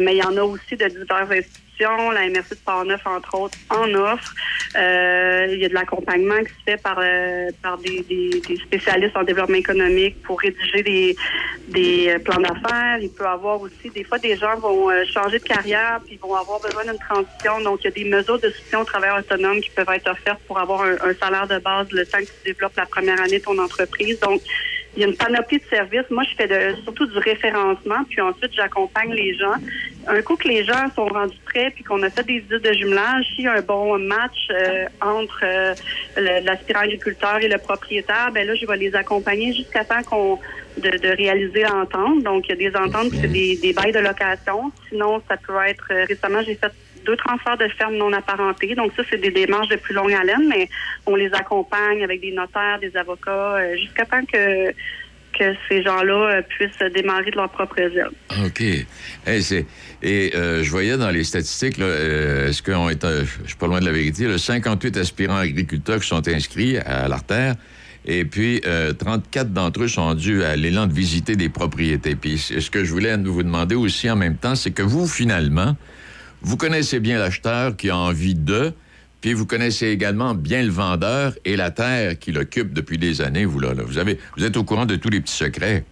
[0.00, 1.46] Mais il y en a aussi de diverses
[1.80, 4.34] la MRC de Port-Neuf, entre autres, en offre.
[4.76, 9.16] Euh, il y a de l'accompagnement qui se fait par, euh, par des, des, spécialistes
[9.16, 11.16] en développement économique pour rédiger des,
[11.68, 12.98] des euh, plans d'affaires.
[13.00, 16.60] Il peut avoir aussi, des fois, des gens vont changer de carrière puis vont avoir
[16.60, 17.60] besoin d'une transition.
[17.62, 20.40] Donc, il y a des mesures de soutien au travail autonome qui peuvent être offertes
[20.46, 23.38] pour avoir un, un salaire de base le temps que tu développes la première année
[23.38, 24.18] de ton entreprise.
[24.20, 24.42] Donc,
[24.96, 26.08] il y a une panoplie de services.
[26.10, 29.54] Moi, je fais de, surtout du référencement, puis ensuite, j'accompagne les gens.
[30.06, 32.72] Un coup que les gens sont rendus prêts, puis qu'on a fait des visites de
[32.72, 35.74] jumelage, s'il y a un bon match euh, entre euh,
[36.16, 40.38] l'aspirant agriculteur et le propriétaire, ben là, je vais les accompagner jusqu'à temps qu'on
[40.78, 42.22] de, de, réaliser l'entente.
[42.22, 44.72] Donc, il y a des ententes, c'est des, des bails de location.
[44.88, 45.88] Sinon, ça peut être...
[45.90, 46.72] Euh, récemment, j'ai fait
[47.06, 48.74] deux transferts de fermes non apparentées.
[48.74, 50.68] Donc ça, c'est des démarches de plus longue haleine, mais
[51.06, 54.72] on les accompagne avec des notaires, des avocats, euh, jusqu'à temps que
[55.38, 58.08] que ces gens-là euh, puissent démarrer de leur propre aile.
[58.42, 58.62] OK.
[58.62, 63.84] et euh, je voyais dans les statistiques, est-ce qu'on est, je suis pas loin de
[63.84, 67.56] la vérité, le 58 aspirants agriculteurs qui sont inscrits à l'artère,
[68.06, 68.62] et puis
[68.98, 72.16] 34 d'entre eux sont dus à l'élan de visiter des propriétés.
[72.16, 75.76] Puis ce que je voulais vous demander aussi en même temps, c'est que vous, finalement,
[76.42, 78.72] vous connaissez bien l'acheteur qui a envie de,
[79.20, 83.44] puis vous connaissez également bien le vendeur et la terre qui l'occupe depuis des années,
[83.44, 83.72] vous là.
[83.74, 85.84] Vous, avez, vous êtes au courant de tous les petits secrets?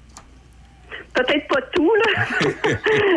[1.15, 2.25] Peut-être pas tout, là.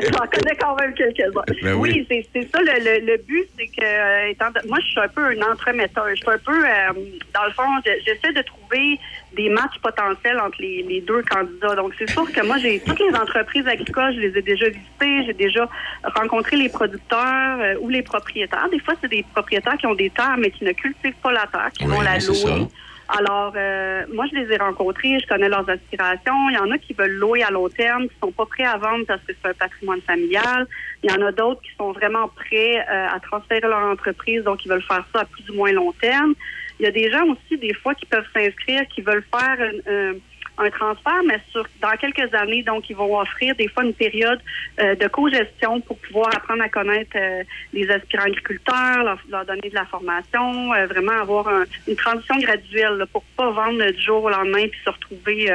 [0.03, 1.41] J'en connais quand même quelques-uns.
[1.63, 2.59] Ben oui, c'est ça.
[2.61, 6.05] Le, le, but, c'est que euh, moi, je suis un peu un entremetteur.
[6.09, 6.93] Je suis un peu, euh,
[7.33, 8.99] dans le fond, j'essaie de trouver
[9.37, 11.75] des matchs potentiels entre les, les deux candidats.
[11.75, 15.25] Donc, c'est sûr que moi, j'ai toutes les entreprises agricoles, je les ai déjà visitées.
[15.25, 15.69] J'ai déjà
[16.15, 18.67] rencontré les producteurs euh, ou les propriétaires.
[18.71, 21.47] Des fois, c'est des propriétaires qui ont des terres, mais qui ne cultivent pas la
[21.47, 22.67] terre, qui vont la louer.
[23.09, 26.49] Alors, euh, moi, je les ai rencontrés, je connais leurs aspirations.
[26.49, 28.77] Il y en a qui veulent louer à long terme, qui sont pas prêts à
[28.77, 30.67] vendre parce que c'est un patrimoine familial.
[31.03, 34.65] Il y en a d'autres qui sont vraiment prêts euh, à transférer leur entreprise, donc
[34.65, 36.33] ils veulent faire ça à plus ou moins long terme.
[36.79, 40.21] Il y a des gens aussi, des fois, qui peuvent s'inscrire, qui veulent faire une,
[40.57, 44.39] un transfert, mais sur dans quelques années, donc ils vont offrir des fois une période
[44.79, 49.75] euh, de co-gestion pour pouvoir apprendre à connaître euh, les aspirants agriculteurs, leur, donner de
[49.75, 51.47] la formation, euh, vraiment avoir
[51.87, 55.51] une transition graduelle là, pour pas vendre du jour au lendemain puis se retrouver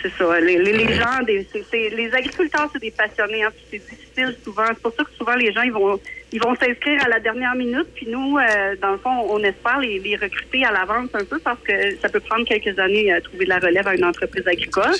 [0.00, 0.40] c'est ça.
[0.40, 3.42] Les, les, gens, des, les agriculteurs, c'est des passionnés.
[3.42, 4.66] Hein, c'est difficile souvent.
[4.68, 6.00] C'est pour ça que souvent les gens ils vont
[6.32, 7.88] ils vont s'inscrire à la dernière minute.
[7.94, 11.38] Puis nous, euh, dans le fond, on espère les, les recruter à l'avance un peu
[11.40, 14.46] parce que ça peut prendre quelques années à trouver de la relève à une entreprise
[14.46, 14.94] agricole.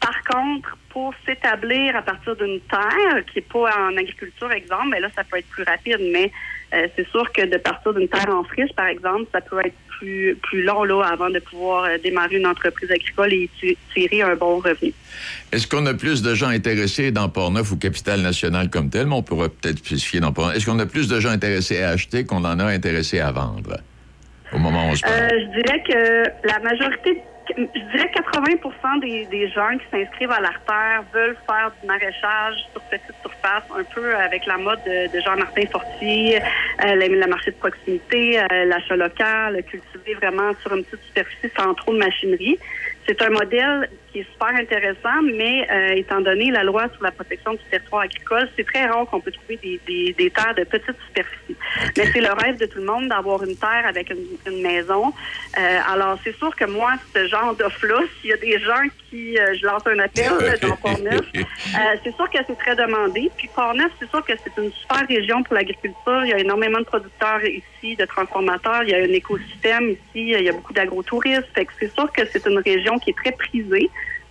[0.00, 5.00] Par contre, pour s'établir à partir d'une terre qui n'est pas en agriculture, exemple, mais
[5.00, 5.98] ben là, ça peut être plus rapide.
[6.12, 6.30] Mais
[6.72, 9.74] euh, c'est sûr que de partir d'une terre en friche, par exemple, ça peut être
[10.00, 13.50] plus, plus long là, avant de pouvoir euh, démarrer une entreprise agricole et
[13.94, 14.92] tirer un bon revenu.
[15.52, 19.14] Est-ce qu'on a plus de gens intéressés dans Port-Neuf ou Capitale Nationale comme tel, mais
[19.14, 20.56] on pourrait peut-être spécifier dans Port-Neuf.
[20.56, 23.78] Est-ce qu'on a plus de gens intéressés à acheter qu'on en a intéressés à vendre
[24.52, 25.14] au moment où on se parle?
[25.14, 27.22] Euh, je dirais que la majorité
[27.56, 32.80] je dirais 80 des, des gens qui s'inscrivent à l'artère veulent faire du maraîchage sur
[32.82, 36.40] petite surface, un peu avec la mode de, Jean-Martin Fortier,
[36.84, 41.74] euh, la, marché de proximité, euh, l'achat local, cultiver vraiment sur une petite superficie sans
[41.74, 42.58] trop de machinerie.
[43.06, 47.10] C'est un modèle qui est super intéressant, mais euh, étant donné la loi sur la
[47.10, 50.64] protection du territoire agricole, c'est très rare qu'on peut trouver des, des, des, terres de
[50.64, 51.56] petite superficie.
[51.96, 55.12] Mais c'est le rêve de tout le monde d'avoir une terre avec une, maison.
[55.58, 59.38] Euh, alors, c'est sûr que moi, ce genre d'offre-là, s'il y a des gens qui,
[59.38, 61.26] euh, je lance un appel dans Port-Neuf,
[62.04, 63.30] c'est sûr que c'est très demandé.
[63.36, 66.24] Puis Port-Neuf, c'est sûr que c'est une super région pour l'agriculture.
[66.24, 68.82] Il y a énormément de producteurs ici, de transformateurs.
[68.82, 70.00] Il y a un écosystème ici.
[70.14, 71.48] Il y a beaucoup d'agrotouristes.
[71.54, 73.90] Fait que c'est sûr que c'est une région qui est très prisée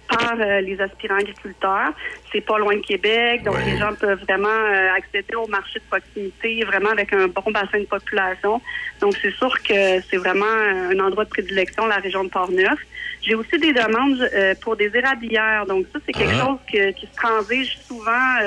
[0.10, 1.94] par euh, les aspirants agriculteurs.
[2.32, 5.86] C'est pas loin de Québec, donc les gens peuvent vraiment euh, accéder au marché de
[5.86, 8.62] proximité, vraiment avec un bon bassin de population.
[9.00, 12.80] Donc c'est sûr que c'est vraiment un endroit de prédilection, la région de Port-Neuf.
[13.22, 15.66] J'ai aussi des demandes euh, pour des érablières.
[15.68, 16.46] Donc ça, c'est quelque ah.
[16.46, 18.38] chose qui se transige souvent.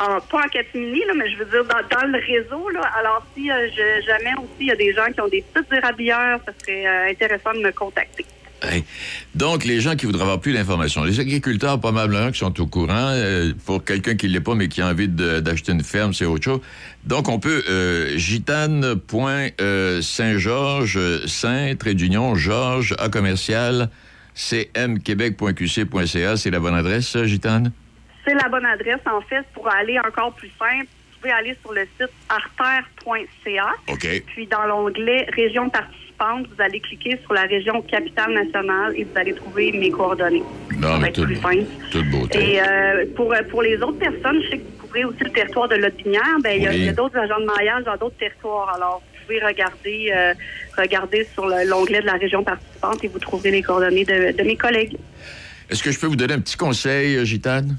[0.00, 2.68] En, pas en catimini, là, mais je veux dire dans, le réseau.
[2.70, 2.80] Là.
[2.98, 6.52] Alors, si jamais aussi il y a des gens qui ont des petites érablières, ça
[6.60, 8.26] serait intéressant de me contacter.
[9.34, 13.10] Donc, les gens qui voudraient avoir plus d'informations, les agriculteurs, probablement, qui sont au courant,
[13.12, 16.24] euh, pour quelqu'un qui ne l'est pas, mais qui a envie d'acheter une ferme, c'est
[16.24, 16.60] autre chose.
[17.04, 23.88] Donc, on peut, euh, gitane.saint-georges, euh, saint, trait d'union, Georges, A commercial,
[24.34, 27.72] cmquebec.qc.ca, c'est la bonne adresse, Gitane?
[28.26, 30.86] C'est la bonne adresse, en fait, pour aller encore plus simple.
[31.12, 33.72] Vous pouvez aller sur le site artère.ca.
[33.88, 34.22] OK.
[34.26, 35.70] Puis dans l'onglet Région
[36.18, 40.42] vous allez cliquer sur la région capitale nationale et vous allez trouver mes coordonnées.
[40.78, 41.26] Non, mais tout,
[42.10, 42.54] beauté.
[42.54, 45.30] Et euh, pour, euh, pour les autres personnes, je sais que vous couvrez aussi le
[45.30, 46.22] territoire de Lotbinière.
[46.42, 46.76] Ben, il y a- Oui.
[46.78, 48.72] il y a, d'autres agents de maillage dans d'autres territoires.
[48.74, 50.34] Alors, vous pouvez regarder, euh,
[50.78, 54.42] regarder sur le- l'onglet de la région participante et vous trouverez les coordonnées de, de
[54.44, 54.96] mes collègues.
[55.70, 57.76] Est-ce que je peux vous donner un petit conseil, Gitane?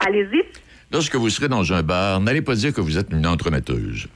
[0.00, 0.42] Allez-y.
[0.92, 4.06] Lorsque vous serez dans un bar, n'allez pas dire que vous êtes une entremetteuse.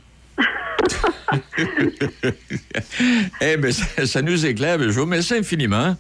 [3.40, 4.78] eh bien, ça, ça nous éclaire.
[4.80, 5.96] Je vous remercie infiniment.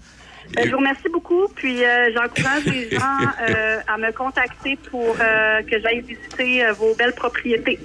[0.56, 1.46] Euh, je vous remercie beaucoup.
[1.54, 6.94] Puis, euh, j'encourage les gens euh, à me contacter pour euh, que j'aille visiter vos
[6.94, 7.78] belles propriétés.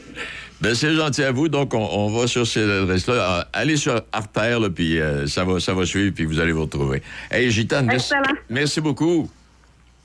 [0.61, 1.49] Ben, c'est gentil à vous.
[1.49, 3.47] Donc, on, on va sur cette adresse-là.
[3.51, 7.01] Allez sur Artère, là, puis ça, va, ça va suivre, puis vous allez vous retrouver.
[7.29, 8.13] Hey, Gitane, merci,
[8.49, 9.29] merci beaucoup.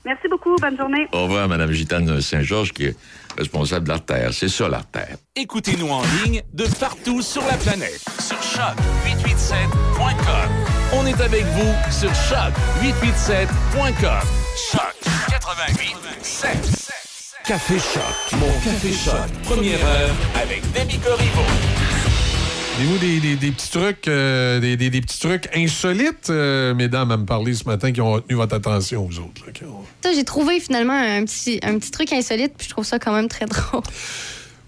[0.03, 0.55] Merci beaucoup.
[0.57, 1.07] Bonne journée.
[1.13, 2.95] Au revoir, Mme Gitane Saint-Georges, qui est
[3.39, 4.33] responsable de l'Artère.
[4.33, 5.17] C'est ça, l'Artère.
[5.35, 8.01] Écoutez-nous en ligne de partout sur la planète.
[8.19, 10.49] Sur choc887.com.
[10.93, 14.23] On est avec vous sur choc887.com.
[14.71, 14.95] Choc
[15.29, 16.89] 88.7.
[17.45, 18.39] Café Choc.
[18.39, 19.29] Mon Café Choc.
[19.43, 21.43] Première heure avec Demi Corriveau.
[22.79, 27.17] Avez-vous des, des- des petits trucs, euh, des, des- petits trucs insolites, euh, mesdames, à
[27.17, 29.45] me parler ce matin, qui ont retenu votre attention, vous autres?
[29.45, 32.71] là, qui ont- Ça, j'ai trouvé finalement un petit, un petit truc insolite, puis je
[32.71, 33.81] trouve ça quand même très drôle.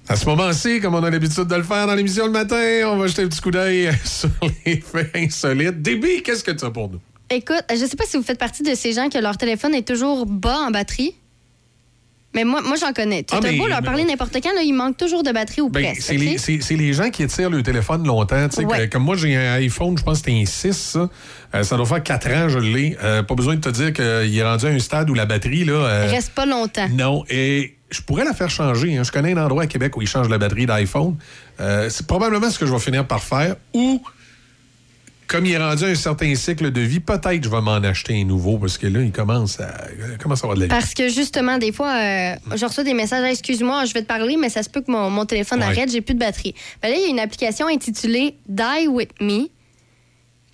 [0.10, 2.98] À ce moment-ci, comme on a l'habitude de le faire dans l'émission le matin, on
[2.98, 4.30] va jeter un petit coup d'œil sur
[4.66, 5.82] les faits insolites.
[5.82, 7.00] Déby, qu'est-ce que tu as pour nous?
[7.30, 9.88] Écoute, je sais pas si vous faites partie de ces gens que leur téléphone est
[9.88, 11.16] toujours bas en batterie.
[12.34, 13.24] Mais moi, moi j'en connais.
[13.24, 15.84] Tu Ah, beau leur parler n'importe quand, là, il manque toujours de batterie ou Ben,
[15.84, 16.02] presque.
[16.04, 18.48] c'est les, les gens qui étirent le téléphone longtemps.
[18.48, 18.88] tu sais, Ouais.
[18.88, 20.72] que- comme moi, j'ai un iPhone, je pense que c'était un 6.
[20.78, 21.10] Ça,
[21.54, 22.96] Euh, ça doit faire 4 ans, je l'ai.
[23.04, 25.66] Euh, pas besoin de te dire qu'il est rendu à un stade où la batterie,
[25.66, 25.74] là.
[25.74, 26.88] euh, Reste pas longtemps.
[26.94, 28.98] Non, et je pourrais la faire changer.
[28.98, 29.04] hein.
[29.04, 31.18] Je connais un endroit à Québec où ils changent la batterie d'iPhone.
[31.60, 33.58] Euh, c'est probablement ce que je vais finir par faire.
[33.74, 34.02] Ou,
[35.32, 38.20] comme il est rendu à un certain cycle de vie, peut-être je vais m'en acheter
[38.20, 39.74] un nouveau parce que là, il commence à,
[40.12, 40.70] il commence à avoir de la vie.
[40.70, 44.36] Parce que justement, des fois, euh, je reçois des messages Excuse-moi, je vais te parler,
[44.36, 45.68] mais ça se peut que mon, mon téléphone Ouais.
[45.68, 46.54] arrête, j'ai plus de batterie.
[46.82, 49.48] Ben là, il y a une application intitulée Die With Me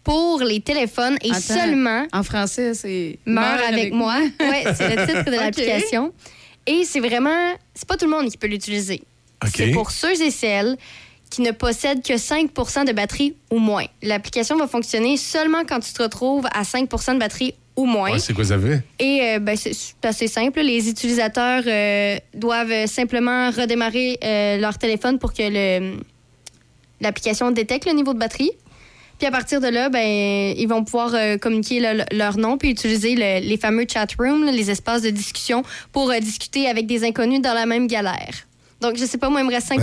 [0.03, 3.17] pour les téléphones et Attends, seulement En français, c'est.
[3.25, 4.19] Meurs avec, moi.
[4.39, 6.13] Ouais, c'est le titre de l'application.
[6.67, 9.01] Et c'est vraiment, c'est pas tout le monde qui peut l'utiliser.
[9.43, 9.51] OK.
[9.55, 10.77] C'est pour ceux et celles
[11.29, 12.51] qui ne possèdent que 5
[12.85, 13.85] de batterie ou moins.
[14.01, 18.11] L'application va fonctionner seulement quand tu te retrouves à 5% de batterie ou moins.
[18.13, 18.55] Ouais, c'est quoi ça?
[18.99, 19.73] Et euh, ben, c'est
[20.03, 20.61] assez simple.
[20.61, 25.97] Les utilisateurs euh, doivent simplement redémarrer euh, leur téléphone pour que le-
[27.01, 28.51] l'application détecte le niveau de batterie.
[29.19, 33.15] Puis à partir de là, ben, ils vont pouvoir communiquer le- leur nom puis utiliser
[33.15, 37.53] le- les fameux chat rooms, les espaces de discussion, pour discuter avec des inconnus dans
[37.53, 38.46] la même galère.
[38.79, 39.79] Donc, je sais pas, moi, il me reste 5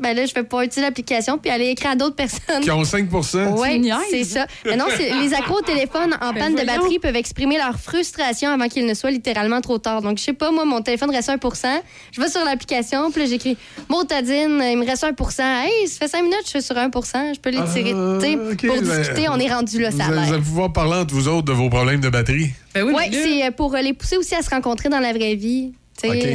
[0.00, 2.62] Ben là, je vais pouvoir utiliser l'application puis aller écrire à d'autres personnes.
[2.62, 3.08] Qui ont 5
[3.56, 4.46] Oui, c'est ça.
[4.64, 4.86] Mais non,
[5.20, 8.86] les accros au téléphone en Ben panne de batterie peuvent exprimer leur frustration avant qu'il
[8.86, 10.00] ne soit littéralement trop tard.
[10.00, 11.66] Donc, je sais pas, moi, mon téléphone reste 1%
[12.12, 13.58] Je vais sur l'application, puis là, j'écris
[13.90, 17.40] Motadine, il me reste 1% Hey, ça fait 5 minutes, je suis sur 1% Je
[17.40, 17.92] peux l'étirer.
[17.94, 20.32] Ah, Tu sais, ok, pour ben, discuter, on est rendu là, Vous ça allez, vous
[20.32, 22.50] allez pouvoir parler entre vous autres de vos problèmes de batterie.
[22.74, 25.12] Ben oui, là- c'est euh, pour euh, les pousser aussi à se rencontrer dans la
[25.12, 25.72] vraie vie.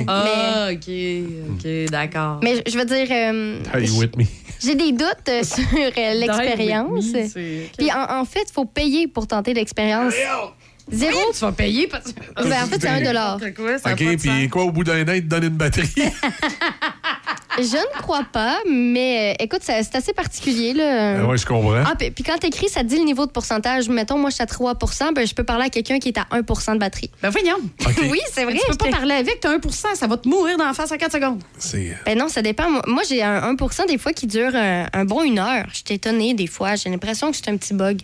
[0.08, 0.90] Ah, OK,
[1.52, 2.40] OK, d'accord.
[2.44, 4.24] mais je veux dire, euh, Hey, with me?
[4.62, 7.06] j'ai des doutes euh, sur euh, l'expérience.
[7.14, 10.14] Me, c'est- Puis en, en fait, il faut payer pour tenter l'expérience.
[10.92, 12.20] Zéro Tu vas payer parce que.
[12.48, 13.40] Ben, en fait, c'est un dollar.
[13.40, 14.48] N'importe quoi, ça a OK, pas de puis sens.
[14.52, 15.90] quoi, au bout d'un an, ils te donnent une batterie?
[17.58, 20.74] Je ne crois pas, mais euh, écoute, ça- c'est assez particulier.
[20.74, 21.20] Là.
[21.22, 21.84] Ah ouais, je comprends.
[21.86, 23.90] Ah, puis, puis quand t'écris, ça te dit le niveau de pourcentage.
[23.90, 26.26] Mettons, moi, je suis à 3% ben, je peux parler à quelqu'un qui est à
[26.32, 27.10] 1% de batterie.
[27.22, 27.58] Ben voyons.
[27.86, 27.96] OK.
[28.10, 28.54] Oui, c'est vrai.
[28.56, 30.98] Tu peux pas parler avec, t'as 1% ça va te mourir dans la face en
[30.98, 31.42] 4 secondes.
[31.58, 31.96] C'est...
[32.06, 32.70] Ben non, ça dépend.
[32.70, 35.66] Moi, moi, j'ai un 1% des fois qui dure un, un bon une heure.
[35.70, 36.76] Je suis étonnée des fois.
[36.76, 38.02] J'ai l'impression que c'est un petit bug.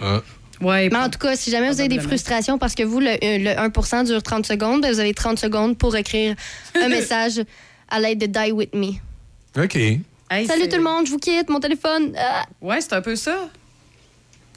[0.00, 0.20] Ah.
[0.60, 0.90] Ouais.
[0.90, 2.08] Mais en tout cas, si jamais vous avez des Probablement.
[2.08, 5.38] frustrations parce que vous, le, euh, le 1% dure 30 secondes, ben, vous avez 30
[5.38, 6.34] secondes pour écrire
[6.74, 7.40] un message
[7.90, 8.92] à l'aide de Die With Me.
[9.62, 9.76] OK.
[9.76, 12.12] Hey, Salut tout le monde, je vous quitte, mon téléphone.
[12.16, 12.44] Ah!
[12.60, 13.48] Ouais, c'est un peu ça.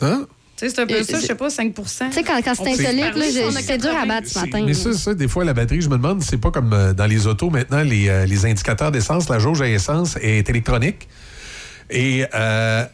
[0.02, 0.28] Hein?
[0.56, 2.54] Tu sais, c'est un peu Et- ça, je sais pas, 5% Tu sais, quand, quand
[2.54, 3.14] c'est insolite,
[3.60, 4.06] c'est dur à 80.
[4.06, 4.64] battre ce matin.
[4.66, 7.08] Mais ça, ça, des fois, la batterie, je me demande, c'est pas comme euh, dans
[7.08, 11.08] les autos maintenant, les, euh, les indicateurs d'essence, la jauge à essence est électronique.
[11.90, 12.86] Et euh,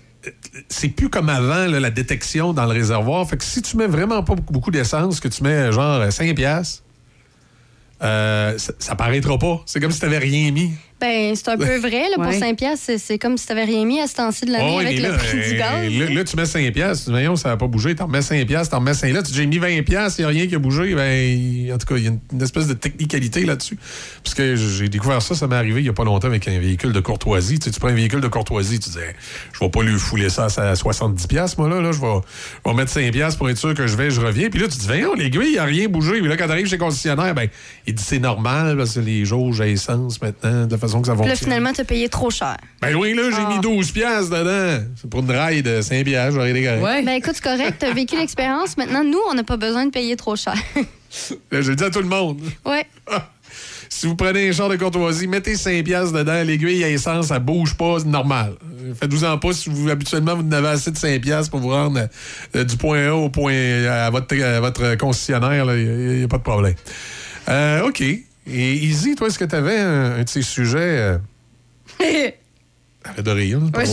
[0.69, 3.27] c'est plus comme avant, là, la détection dans le réservoir.
[3.29, 6.33] Fait que si tu mets vraiment pas beaucoup, beaucoup d'essence, que tu mets genre 5
[6.35, 6.81] piastres,
[8.01, 9.61] euh, ça, ça paraîtra pas.
[9.65, 10.71] C'est comme si tu rien mis.
[11.01, 12.09] Ben, c'est un peu vrai.
[12.09, 12.37] Là, Pour Ouais.
[12.37, 14.79] 5 piastres, c'est- comme si tu n'avais rien mis à ce temps-ci de l'année Oh,
[14.79, 15.89] avec le prix du gaz.
[15.89, 17.09] Là, là, tu mets 5 piastres.
[17.09, 17.95] Voyons, ça n'a pas bougé.
[17.95, 19.23] T'en remets 5 piastres, t'en remets 5 là.
[19.23, 20.93] Tu dis, j'ai mis 20 piastres, il n'y a rien qui a bougé.
[20.95, 23.77] Ben, en tout cas, il y a une, une espèce de technicalité là-dessus.
[24.23, 26.59] Parce que j'ai découvert ça, ça m'est arrivé il n'y a pas longtemps avec un
[26.59, 27.59] véhicule de courtoisie.
[27.59, 28.97] Tu, sais, tu prends un véhicule de courtoisie, tu dis,
[29.53, 31.79] je vais pas lui fouler ça à 70 piastres, moi, là.
[31.81, 32.07] là je, vais,
[32.65, 34.49] je vais mettre 5 piastres pour être sûr que je vais, je reviens.
[34.49, 36.19] Puis là, tu dis, voyons, l'aiguille, il n'y a rien bougé.
[36.21, 37.47] Mais là, quand tu arrives chez le concessionnaire, ben,
[37.87, 41.15] il dit, c'est normal parce que les jauges à essence maintenant, de façon que ça
[41.15, 42.57] là, finalement, tu as payé trop cher.
[42.81, 43.49] Ben oui, là, j'ai Ah.
[43.49, 44.83] mis 12 piastres dedans.
[44.99, 46.77] C'est pour une raille de 5 piastres, j'aurais gars.
[46.79, 47.01] Ouais.
[47.03, 48.77] Ben écoute, c'est correct, tu as vécu l'expérience.
[48.77, 50.55] Maintenant, nous, on n'a pas besoin de payer trop cher.
[51.51, 52.41] Là, je le dis à tout le monde.
[52.65, 52.85] ouais.
[53.91, 56.43] Si vous prenez un char de courtoisie, mettez 5 piastres dedans.
[56.43, 58.53] L'aiguille à essence, ça bouge pas, c'est normal.
[58.99, 62.07] Faites-vous en pas si vous, habituellement, vous n'avez assez de 5 piastres pour vous rendre
[62.55, 63.51] euh, du point A au point
[63.89, 65.65] à votre, à votre concessionnaire.
[65.75, 66.75] Il n'y a, pas de problème.
[67.49, 68.03] Euh, OK.
[68.51, 70.77] Et Izzy, toi, est-ce que tu avais un, un de ces sujets...
[70.79, 71.17] Euh,
[73.05, 73.59] arrête de rire.
[73.65, 73.85] C'est pas, Ouais.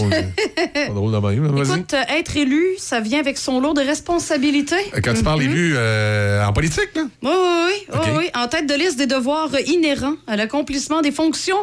[0.89, 1.59] drôle, pas drôle de même.
[1.59, 4.75] Écoute, euh, être élu, ça vient avec son lot de responsabilités.
[4.95, 7.03] Euh, Quand tu parles élu euh, en politique, là?
[7.23, 7.99] Oui, oui, oui.
[8.05, 8.31] Oui, oui.
[8.35, 11.57] En tête de liste des devoirs inhérents à l'accomplissement des fonctions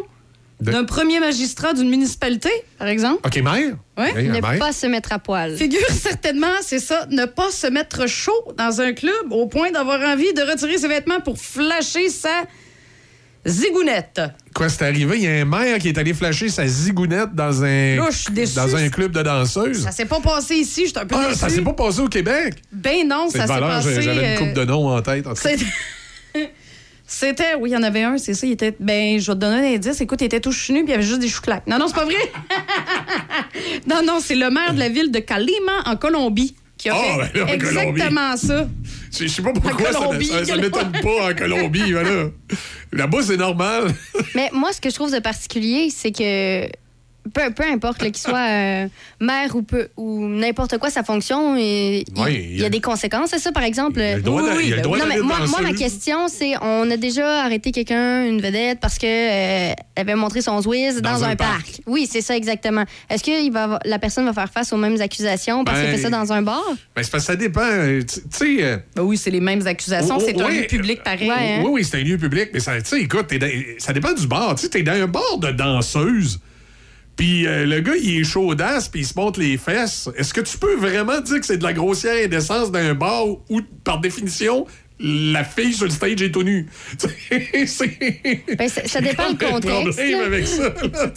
[0.61, 3.19] De- d'un premier magistrat d'une municipalité, par exemple.
[3.25, 3.75] OK, maire?
[3.97, 4.11] Ouais.
[4.11, 4.59] OK, un Ne maire.
[4.59, 5.57] pas se mettre à poil.
[5.57, 9.99] Figure certainement, c'est ça, ne pas se mettre chaud dans un club au point d'avoir
[10.01, 12.43] envie de retirer ses vêtements pour flasher sa
[13.45, 14.21] zigounette.
[14.53, 15.17] Quoi, c'est arrivé?
[15.17, 18.89] Il y a un maire qui est allé flasher sa zigounette dans un, dans un
[18.89, 19.83] club de danseuses.
[19.83, 21.39] Ça s'est pas passé ici, je suis un peu Ah, déçue.
[21.39, 22.55] ça s'est pas passé au Québec?
[22.71, 24.01] Ben non, ça s'est passé...
[24.01, 25.27] j'avais une euh, coupe de noms en tête.
[25.27, 25.33] en.
[27.05, 28.47] C'était- oui, il y en avait un, c'est ça.
[28.47, 30.01] Il était, ben, je vais te donner un indice.
[30.01, 31.67] Écoute, il était tout chenu, puis il y avait juste des chouclacs.
[31.67, 32.15] Non, non, c'est pas vrai.
[33.87, 37.25] non, non, c'est le maire de la ville de Kalima, en Colombie, qui a Ah,
[37.25, 38.67] fait ben là, en exactement ça.
[39.19, 41.93] Je sais pas pourquoi ça, Colombie, ça, ça m'étonne pas en Colombie.
[42.91, 43.93] Là-bas, c'est normal.
[44.35, 46.67] Mais moi, ce que je trouve de particulier, c'est que
[47.33, 48.87] peu, peu importe qu'il soit euh,
[49.21, 52.67] maire ou, peu, ou n'importe quoi sa fonction, et, il- Oui, il, il y a
[52.67, 53.99] a- des conséquences, c'est ça, par exemple.
[53.99, 54.97] Il a le droit Oui, oui, il a le ben droit.
[54.97, 58.97] Non, mais moi, moi, ma question, c'est on a déjà arrêté quelqu'un, une vedette, parce
[58.97, 61.51] qu'elle avait montré son Zwiz dans, Dans un un, parc.
[61.65, 61.81] parc.
[61.87, 62.83] Oui, c'est ça exactement.
[63.09, 65.95] Est-ce que il va la personne va faire face aux mêmes accusations parce Ben, qu'elle
[65.95, 66.63] fait ça dans un bar?
[66.95, 67.61] Ben, c'est parce que ça dépend.
[67.63, 68.63] euh, Tu sais.
[68.63, 70.17] euh, Ben oui, c'est les mêmes accusations.
[70.19, 71.29] Oh, c'est un lieu public pareil.
[71.29, 71.61] Ouais, hein?
[71.63, 73.49] Oui, oui, c'est un lieu public, mais ça, tu sais, écoute, dans-
[73.79, 74.55] ça dépend du bar.
[74.55, 76.39] Tu t'es dans un bar de danseuse,
[77.15, 80.09] puis euh, le gars, il est chaudasse, puis il se monte les fesses.
[80.17, 83.61] Est-ce que tu peux vraiment dire que c'est de la grossière indécence d'un bar où,
[83.83, 84.65] par définition,
[84.99, 86.67] la fille sur le stage est tout nue?
[88.57, 90.25] Ben, ça- ça dépend le contexte, problème là.
[90.25, 91.09] avec ça, là.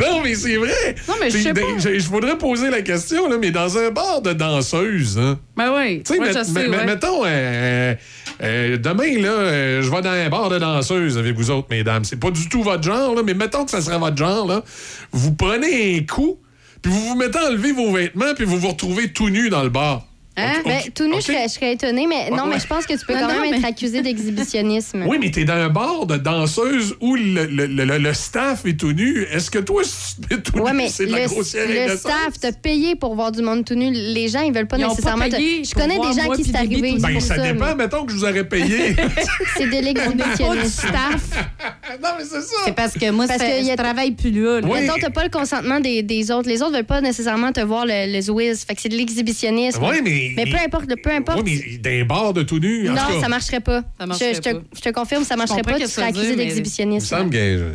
[0.00, 0.94] Non, mais c'est vrai.
[1.08, 1.60] Non, mais je sais pas.
[1.78, 6.02] Je voudrais poser la question, là, mais dans un bar de danseuse, hein, Ben oui.
[6.04, 6.20] tu sais,
[6.86, 7.94] mettons, euh,
[8.42, 12.04] euh, demain, là, euh, je vais dans un bar de danseuse avec vous autres, mesdames.
[12.04, 14.62] C'est pas du tout votre genre, là, mais mettons que ça serait votre genre, là.
[15.12, 16.38] Vous prenez un coup,
[16.82, 19.62] puis vous vous mettez à enlever vos vêtements, puis vous vous retrouvez tout nu dans
[19.62, 20.06] le bar.
[20.38, 20.62] Hein?
[20.64, 21.20] Ben, ok, tout nu, ok.
[21.20, 22.50] je, serais, je serais étonnée, mais non, Ouais.
[22.54, 25.04] mais je pense que tu peux Non, quand non, même mais- être accusé d'exhibitionnisme.
[25.08, 28.78] Oui, mais t'es dans un bar de danseuse où le, le- le- le staff est
[28.78, 29.22] tout nu.
[29.32, 31.66] Est-ce que toi, si tu es tout Ouais, nu, mais c'est de la le, grossière
[31.68, 33.90] le staff t'a payé pour voir du monde tout nu.
[33.92, 35.24] Les gens, ils veulent pas Ils nécessairement.
[35.24, 36.96] pas te- Je connais des gens qui c'est arrivé.
[36.98, 38.94] Ben, pour ça ça, dépend, mais mettons que je vous aurais payé.
[39.56, 40.88] C'est de l'exhibitionnisme.
[40.88, 41.46] staff.
[42.02, 42.56] non, mais c'est ça.
[42.66, 44.60] C'est parce que moi, Parce ça, qu'il y a- je travaille plus là.
[44.60, 46.48] Mettons, t'as pas le consentement des, autres.
[46.48, 48.64] Les autres veulent pas nécessairement te voir le Zwiz.
[48.66, 49.82] Fait que c'est de l'exhibitionnisme.
[49.82, 50.25] Oui, mais.
[50.36, 51.40] Mais peu importe, peu importe.
[51.44, 52.84] Oui, mais d'un bar de tout nu.
[52.88, 53.82] non, ça marcherait pas.
[53.98, 54.62] Ça marcherait je, je te, pas.
[54.74, 55.78] je te confirme, ça marcherait pas.
[55.78, 57.06] Tu serais accusé mais- Il me d'exhibitionnisme.
[57.06, 57.72] semble que-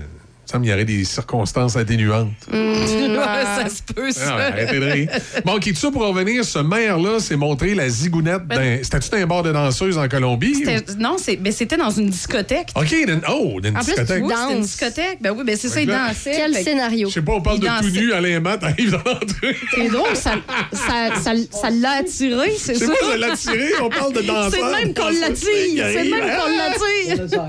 [0.51, 2.29] semble qu'il y aurait des circonstances atténuantes.
[2.51, 2.57] Mm,
[3.21, 4.35] Ouais, ça se peut, Ah, ça.
[4.35, 5.09] ouais, arrêtez de rire.
[5.45, 8.79] Bon, OK, tout ça pour revenir, ce maire-là s'est montré la zigounette d'un.
[8.81, 10.63] C'était-tu d'un bar de danseuse en Colombie?
[10.65, 12.69] Ben Non, c'est- mais c'était dans une discothèque.
[12.75, 14.23] OK, d'une- oh, En plus, discothèque.
[14.51, 15.17] une discothèque.
[15.21, 16.31] Ben oui, ben c'est ça, il dansait.
[16.35, 17.09] Quel Fait scénario?
[17.09, 19.55] Je sais pas, on parle Il de tout nu, Alain Matt arrive dans l'entrée.
[19.75, 20.33] C'est drôle, ça,
[20.73, 22.91] ça, ça, ça l'a attiré, c'est Je sais ça?
[22.99, 24.51] pas, je l'ai attiré, on parle de danseur.
[24.51, 25.85] C'est le même qu'on l'attire.
[25.93, 27.41] C'est le même qu'on l'attire.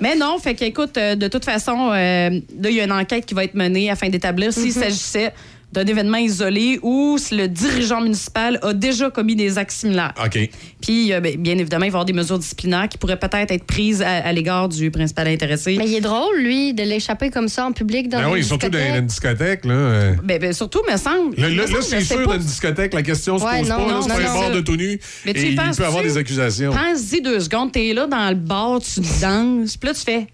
[0.00, 3.26] Mais non, fait qu'écoute, euh, de toute façon, euh, là, il y a une enquête
[3.26, 5.32] qui va être menée afin d'établir s'il s'agissait
[5.70, 10.14] d'un événement isolé ou si le dirigeant municipal a déjà commis des actes similaires.
[10.24, 10.48] OK.
[10.80, 13.50] Puis, euh, ben, bien évidemment, il va y avoir des mesures disciplinaires qui pourraient peut-être
[13.50, 15.76] être prises à, à l'égard du principal intéressé.
[15.78, 18.44] Mais il est drôle, lui, de l'échapper comme ça en public dans Ben une oui,
[18.44, 18.98] surtout dans discothèque.
[19.00, 19.74] une discothèque, là.
[19.74, 20.14] euh.
[20.24, 21.36] Ben, ben, surtout, me semble.
[21.36, 22.24] Là, là, c'est sûr, pas.
[22.24, 23.82] dans une discothèque, la question se Ouais, pose non, pas.
[24.02, 24.40] C'est non, pas un non.
[24.40, 24.98] bar de tout nu.
[25.26, 26.72] Mais tu Et il peut avoir des accusations.
[26.72, 30.26] Pense-y deux secondes, t'es là dans le bar, tu danses, puis là, tu fais.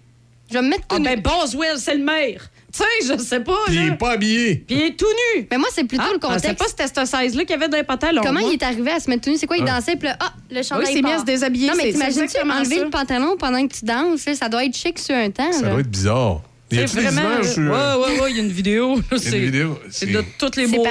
[0.49, 1.05] Je vais me mettre tout Ah nu.
[1.05, 2.47] ben, Boswell, c'est le maire.
[2.77, 3.55] Tu sais, je sais pas.
[3.67, 3.93] Puis il là.
[3.93, 4.55] est pas habillé.
[4.67, 5.05] Puis il est tout
[5.35, 5.47] nu.
[5.49, 6.57] Mais moi, c'est plutôt Ah, le Je sais contexte.
[6.57, 8.21] pas si c'était ce size-là qu'il y avait dans les pantalons.
[8.23, 8.49] Comment moi.
[8.51, 9.37] il est arrivé à se mettre tout nu?
[9.37, 9.57] C'est quoi?
[9.57, 11.19] Il dansait, puis là, ah, le chandail Oui, mis à part.
[11.21, 14.27] se déshabiller, Non, mais t'imagines-tu enlever le pantalon pendant que tu danses?
[14.37, 15.51] ça doit être chic sur un temps.
[15.53, 15.69] Ça là.
[15.69, 16.41] doit être bizarre.
[16.71, 17.21] Il y a vraiment.
[17.21, 18.95] images sur- Ouais, ouais, ouais, il y a une vidéo.
[18.95, 19.79] Il y a C'est une vidéo.
[19.91, 20.89] c'est de toutes les beautés.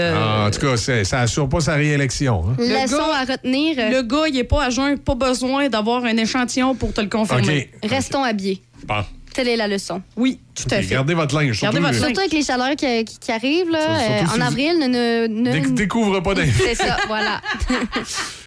[0.00, 2.44] euh, Ah, en tout cas, ça assure pas sa réélection.
[2.48, 2.56] hein.
[2.58, 6.02] Leçon gars- à retenir, euh, Le gars, il est pas à jeun, pas besoin d'avoir
[6.04, 7.70] un échantillon pour te le confirmer.
[7.84, 8.62] Restons habillés.
[8.86, 9.04] Bon.
[9.36, 10.00] Telle est la leçon.
[10.16, 10.86] Oui, tout à fait.
[10.86, 11.60] Gardez votre linge.
[11.60, 12.06] Gardez surtout, votre linge.
[12.14, 14.78] Surtout avec les chaleurs qui, qui- qui arrivent là, Surtout euh, si en vous- avril,
[14.78, 16.62] ne, ne, ne- Déc- découvre pas d'infos.
[16.64, 17.42] C'est ça, voilà.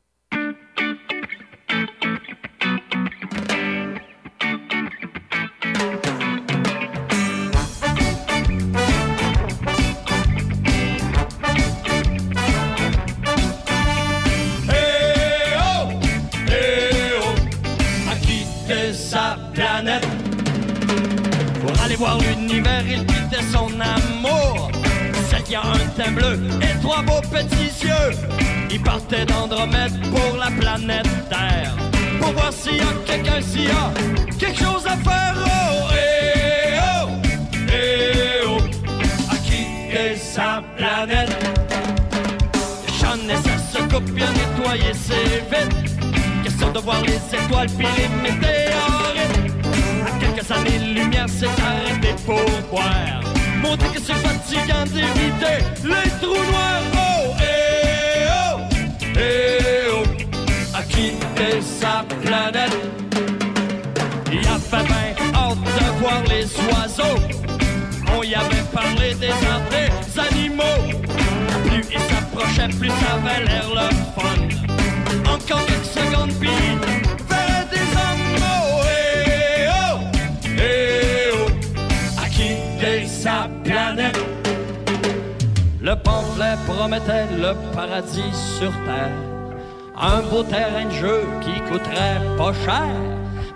[22.00, 24.72] voir l'univers, il quittait son amour.
[25.30, 28.16] Celle qui a un teint bleu et trois beaux petits yeux.
[28.72, 31.76] Il partait d'Andromède pour la planète Terre.
[32.22, 33.92] Pour voir s'il y a quelqu'un, s'il y a
[34.40, 35.36] quelque chose à faire.
[35.36, 37.10] Oh, eh oh,
[37.68, 38.58] eh oh,
[39.30, 41.36] à quitter sa planète?
[43.00, 45.92] J'en ai ça se coupe bien nettoyer c'est vite
[46.44, 49.39] Question de voir les étoiles puis les météorites
[50.20, 53.20] quelques années-lumière c'est arrêté pour boire
[53.62, 56.84] Montrer que c'est fatigant d'éviter les trous noirs.
[56.94, 58.60] Oh, eh oh,
[59.16, 60.04] eh oh.
[60.74, 62.78] À quitter sa planète.
[64.32, 67.20] Il avait bien hâte de voir les oiseaux.
[68.18, 71.00] On y avait parlé des des animaux.
[71.66, 75.34] Plus il s'approchait, plus ça avait l'air le fun.
[75.34, 76.50] Encore quelques secondes, puis
[83.24, 84.18] sa planète.
[85.82, 89.18] Le pamphlet promettait le paradis sur terre.
[89.98, 92.96] Un beau terrain de jeu qui coûterait pas cher.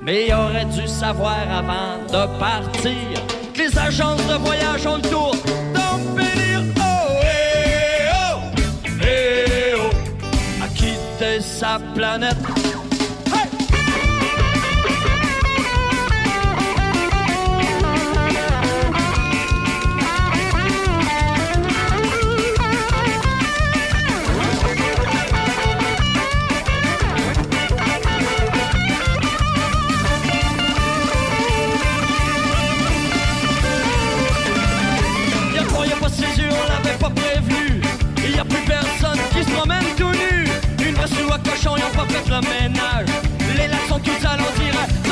[0.01, 3.15] Mais il aurait dû savoir avant de partir
[3.53, 5.35] que les agences de voyage ont le tour.
[5.35, 8.39] Oh, eh, oh,
[9.01, 12.62] eh, oh, sa planète.
[42.07, 43.05] Cochon, ils ont pas fait le ménage.
[43.57, 45.02] Les lacs sont tous à l'endirait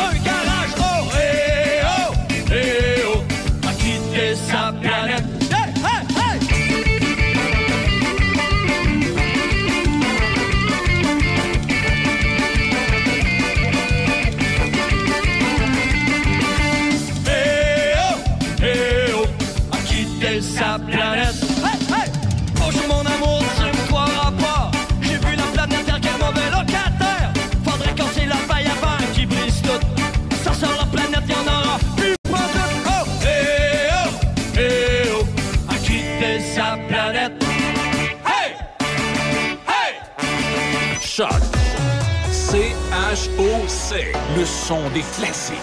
[44.51, 44.61] C-H-O-C.
[44.67, 45.55] Le son des classiques.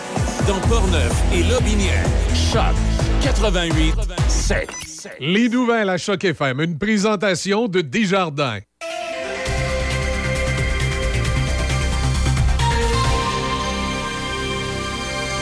[0.47, 2.05] Dans Portneuf et Lobinière.
[2.34, 2.74] Choc.
[3.22, 3.95] 88
[4.28, 4.68] 7.
[5.20, 6.61] Les nouvelles à Choc FM.
[6.61, 8.61] Une présentation de Desjardins.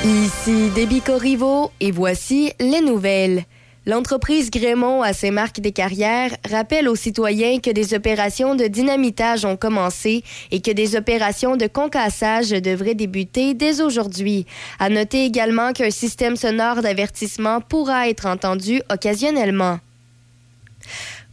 [0.05, 3.45] Ici Déby Corriveau et voici les nouvelles.
[3.89, 9.45] L'entreprise Grémont à ses marques des carrières rappelle aux citoyens que des opérations de dynamitage
[9.45, 14.45] ont commencé et que des opérations de concassage devraient débuter dès aujourd'hui.
[14.81, 19.79] À noter également qu'un système sonore d'avertissement pourra être entendu occasionnellement.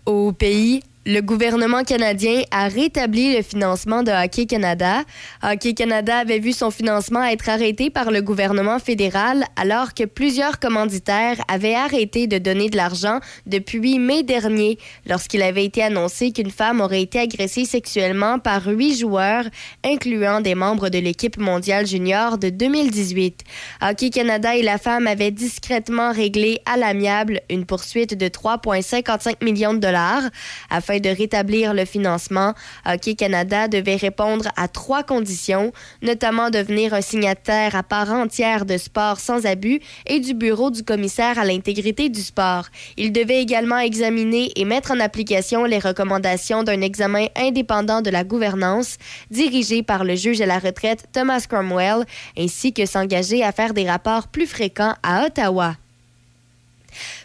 [0.05, 5.03] Au pays, le gouvernement canadien a rétabli le financement de Hockey Canada.
[5.43, 10.59] Hockey Canada avait vu son financement être arrêté par le gouvernement fédéral alors que plusieurs
[10.59, 16.51] commanditaires avaient arrêté de donner de l'argent depuis mai dernier lorsqu'il avait été annoncé qu'une
[16.51, 19.45] femme aurait été agressée sexuellement par huit joueurs,
[19.83, 23.41] incluant des membres de l'équipe mondiale junior de 2018.
[23.81, 29.73] Hockey Canada et la femme avaient discrètement réglé à l'amiable une poursuite de 3,55 millions
[29.73, 30.23] de dollars
[30.69, 32.53] afin de rétablir le financement,
[32.85, 35.71] Hockey Canada devait répondre à trois conditions,
[36.01, 40.83] notamment devenir un signataire à part entière de Sport sans abus et du bureau du
[40.83, 42.65] commissaire à l'intégrité du sport.
[42.97, 48.23] Il devait également examiner et mettre en application les recommandations d'un examen indépendant de la
[48.23, 48.97] gouvernance
[49.31, 52.05] dirigé par le juge à la retraite Thomas Cromwell,
[52.37, 55.75] ainsi que s'engager à faire des rapports plus fréquents à Ottawa.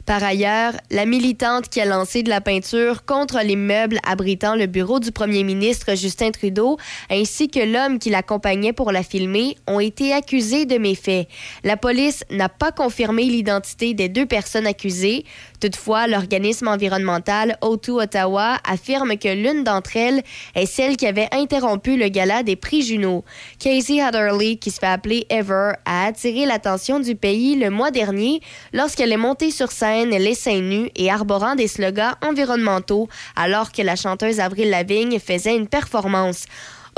[0.08, 5.00] Par ailleurs, la militante qui a lancé de la peinture contre l'immeuble abritant le bureau
[5.00, 6.78] du premier ministre Justin Trudeau,
[7.10, 11.28] ainsi que l'homme qui l'accompagnait pour la filmer, ont été accusés de méfaits.
[11.62, 15.26] La police n'a pas confirmé l'identité des deux personnes accusées.
[15.60, 20.22] Toutefois, l'organisme environnemental O2 Ottawa affirme que l'une d'entre elles
[20.54, 23.26] est celle qui avait interrompu le gala des prix Juno.
[23.58, 28.40] Casey Hatherley, qui se fait appeler Ever, a attiré l'attention du pays le mois dernier
[28.72, 33.82] lorsqu'elle est montée sur scène les seins nus et arborant des slogans environnementaux alors que
[33.82, 36.46] la chanteuse Avril Lavigne faisait une performance.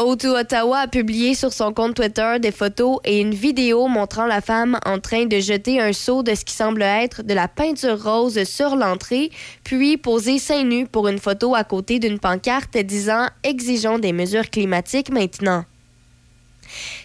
[0.00, 4.40] O2 Ottawa a publié sur son compte Twitter des photos et une vidéo montrant la
[4.40, 8.02] femme en train de jeter un seau de ce qui semble être de la peinture
[8.02, 9.30] rose sur l'entrée,
[9.62, 14.48] puis poser seins nus pour une photo à côté d'une pancarte disant Exigeons des mesures
[14.48, 15.66] climatiques maintenant.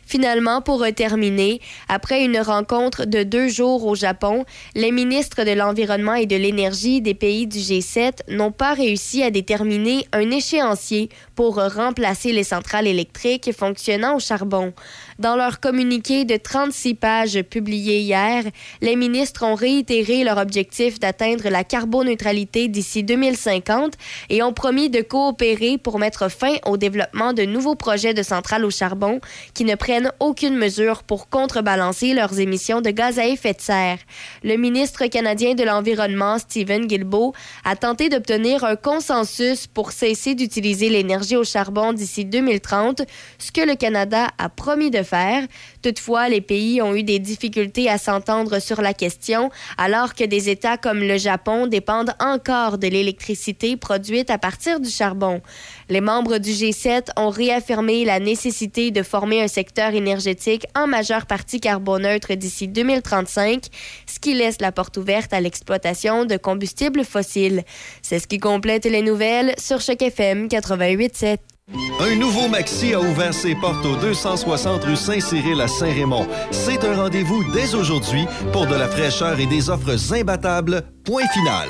[0.06, 4.46] Finalement, pour terminer, après une rencontre de deux jours au Japon,
[4.76, 9.32] les ministres de l'Environnement et de l'Énergie des pays du G7 n'ont pas réussi à
[9.32, 14.74] déterminer un échéancier pour remplacer les centrales électriques fonctionnant au charbon.
[15.18, 18.44] Dans leur communiqué de 36 pages publié hier,
[18.82, 23.94] les ministres ont réitéré leur objectif d'atteindre la carboneutralité d'ici 2050
[24.30, 28.66] et ont promis de coopérer pour mettre fin au développement de nouveaux projets de centrales
[28.66, 29.22] au charbon
[29.54, 34.00] qui ne prennent aucune mesure pour contrebalancer leurs émissions de gaz à effet de serre.
[34.44, 40.90] Le ministre canadien de l'Environnement, Stephen Guilbeault, a tenté d'obtenir un consensus pour cesser d'utiliser
[40.90, 43.04] l'énergie au charbon d'ici 2030,
[43.38, 45.48] ce que le Canada a promis de faire.
[45.82, 50.50] Toutefois, les pays ont eu des difficultés à s'entendre sur la question, alors que des
[50.50, 55.42] États comme le Japon dépendent encore de l'électricité produite à partir du charbon.
[55.90, 61.26] Les membres du G7 ont réaffirmé la nécessité de former un secteur énergétique en majeure
[61.26, 63.66] partie carboneutre d'ici 2035,
[64.06, 67.64] ce qui laisse la porte ouverte à l'exploitation de combustibles fossiles.
[68.02, 71.55] C'est ce qui complète les nouvelles sur Choc FM 88.7.
[72.00, 76.28] Un nouveau Maxi a ouvert ses portes au 260 rue Saint-Cyril à Saint-Raymond.
[76.52, 80.84] C'est un rendez-vous dès aujourd'hui pour de la fraîcheur et des offres imbattables.
[81.04, 81.70] Point final.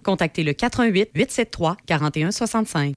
[0.03, 2.93] contactez le 88 873 4165.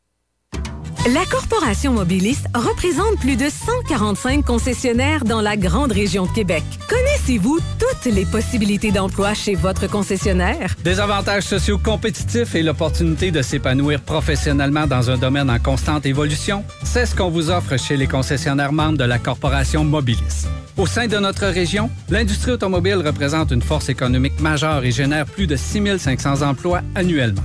[1.12, 6.62] La Corporation Mobiliste représente plus de 145 concessionnaires dans la grande région de Québec.
[6.88, 10.74] Connaissez-vous toutes les possibilités d'emploi chez votre concessionnaire?
[10.82, 16.64] Des avantages sociaux compétitifs et l'opportunité de s'épanouir professionnellement dans un domaine en constante évolution,
[16.84, 20.48] c'est ce qu'on vous offre chez les concessionnaires membres de la Corporation Mobiliste.
[20.78, 25.46] Au sein de notre région, l'industrie automobile représente une force économique majeure et génère plus
[25.46, 27.42] de 6500 emplois annuellement.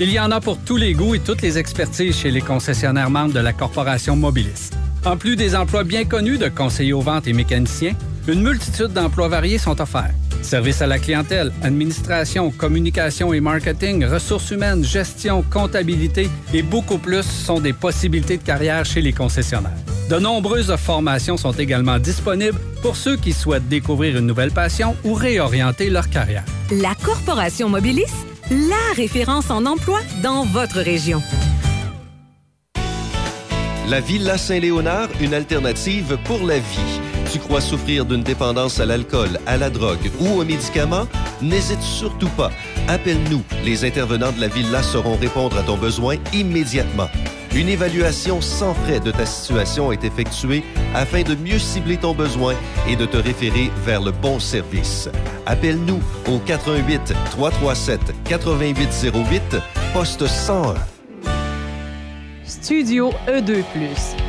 [0.00, 3.10] Il y en a pour tous les goûts et toutes les expertises chez les concessionnaires
[3.10, 4.70] membres de la Corporation Mobilis.
[5.04, 7.94] En plus des emplois bien connus de conseillers aux ventes et mécaniciens,
[8.26, 10.14] une multitude d'emplois variés sont offerts.
[10.42, 17.22] Services à la clientèle, administration, communication et marketing, ressources humaines, gestion, comptabilité et beaucoup plus
[17.22, 19.70] sont des possibilités de carrière chez les concessionnaires.
[20.10, 25.14] De nombreuses formations sont également disponibles pour ceux qui souhaitent découvrir une nouvelle passion ou
[25.14, 26.44] réorienter leur carrière.
[26.70, 28.12] La Corporation Mobilis,
[28.50, 31.22] la référence en emploi dans votre région.
[33.88, 37.00] La Villa Saint-Léonard, une alternative pour la vie.
[37.32, 41.06] Tu crois souffrir d'une dépendance à l'alcool, à la drogue ou aux médicaments?
[41.40, 42.50] N'hésite surtout pas.
[42.88, 43.42] Appelle-nous.
[43.64, 47.08] Les intervenants de la Villa sauront répondre à ton besoin immédiatement.
[47.54, 52.54] Une évaluation sans frais de ta situation est effectuée afin de mieux cibler ton besoin
[52.88, 55.10] et de te référer vers le bon service.
[55.44, 56.00] Appelle-nous
[56.30, 59.56] au 88 337 8808
[59.92, 60.76] poste 101.
[62.52, 63.64] Studio E2+.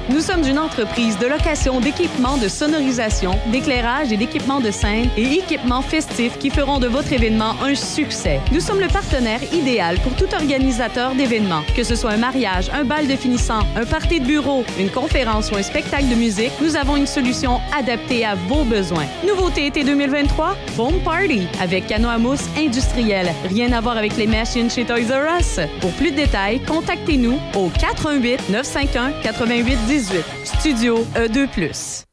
[0.10, 5.34] Nous sommes une entreprise de location d'équipements de sonorisation, d'éclairage et d'équipements de scène et
[5.34, 8.40] équipements festifs qui feront de votre événement un succès.
[8.54, 11.64] Nous sommes le partenaire idéal pour tout organisateur d'événements.
[11.76, 15.52] Que ce soit un mariage, un bal de finissant, un party de bureau, une conférence
[15.52, 19.08] ou un spectacle de musique, nous avons une solution adaptée à vos besoins.
[19.28, 23.34] Nouveauté été 2023, Foam Party avec canot à mousse industriel.
[23.50, 25.60] Rien à voir avec les machines chez Toys R Us.
[25.82, 27.68] Pour plus de détails, contactez-nous au
[28.20, 30.24] 418 951 88 18.
[30.46, 32.13] Studio E E2+.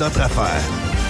[0.00, 1.09] notre affaire.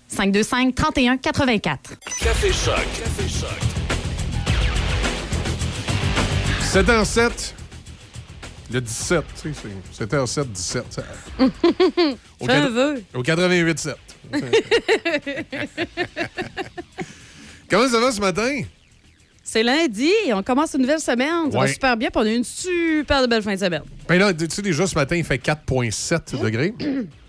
[0.15, 1.93] 525 31 84.
[2.19, 2.75] Café Choc.
[2.75, 3.49] Café Choc.
[6.73, 7.53] 7h07.
[8.73, 9.59] Le 17, tu sais,
[9.91, 10.85] c'est 7h07, 17.
[10.89, 11.03] ça-
[12.39, 13.03] Au un vœu.
[13.13, 13.95] Au 88,7.
[17.69, 18.61] Comment ça va ce matin?
[19.43, 21.51] C'est lundi, on commence une nouvelle semaine.
[21.51, 23.81] Ça va super bien, puis on a eu une super belle fin de semaine.
[24.07, 26.73] Ben là, tu sais, déjà ce matin, il fait 4,7 degrés.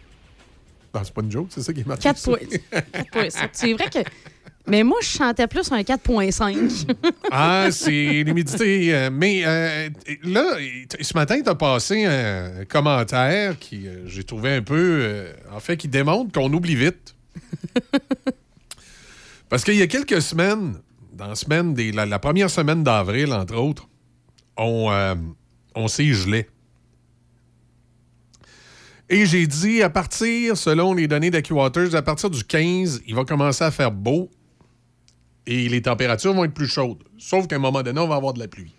[0.95, 2.03] Non, c'est pas une joke, c'est ça qui est marqué.
[2.03, 2.25] 4 ici.
[2.71, 2.81] points.
[3.15, 3.49] 4,7.
[3.53, 3.99] C'est vrai que.
[4.67, 6.95] Mais moi, je chantais plus un 4,5.
[7.33, 9.09] Ah, c'est l'humidité.
[9.11, 9.89] mais euh,
[10.23, 10.57] là,
[11.01, 14.99] ce matin, tu as passé un commentaire qui, euh, j'ai trouvé un peu.
[15.03, 17.17] euh, en fait, qui démontre qu'on oublie vite.
[19.49, 20.77] Parce qu'il y a quelques semaines,
[21.13, 23.89] dans la, semaine des, la, la première semaine d'avril, entre autres,
[24.57, 24.91] on,
[25.75, 26.47] on s'est gelé.
[29.13, 33.27] Et j'ai dit, à partir, selon les données d'AccuWaters, à partir du 15, il va
[33.27, 34.31] commencer à faire beau
[35.47, 37.05] et les températures vont être plus chaudes.
[37.19, 38.75] Sauf qu'à un moment donné, on va avoir de la pluie.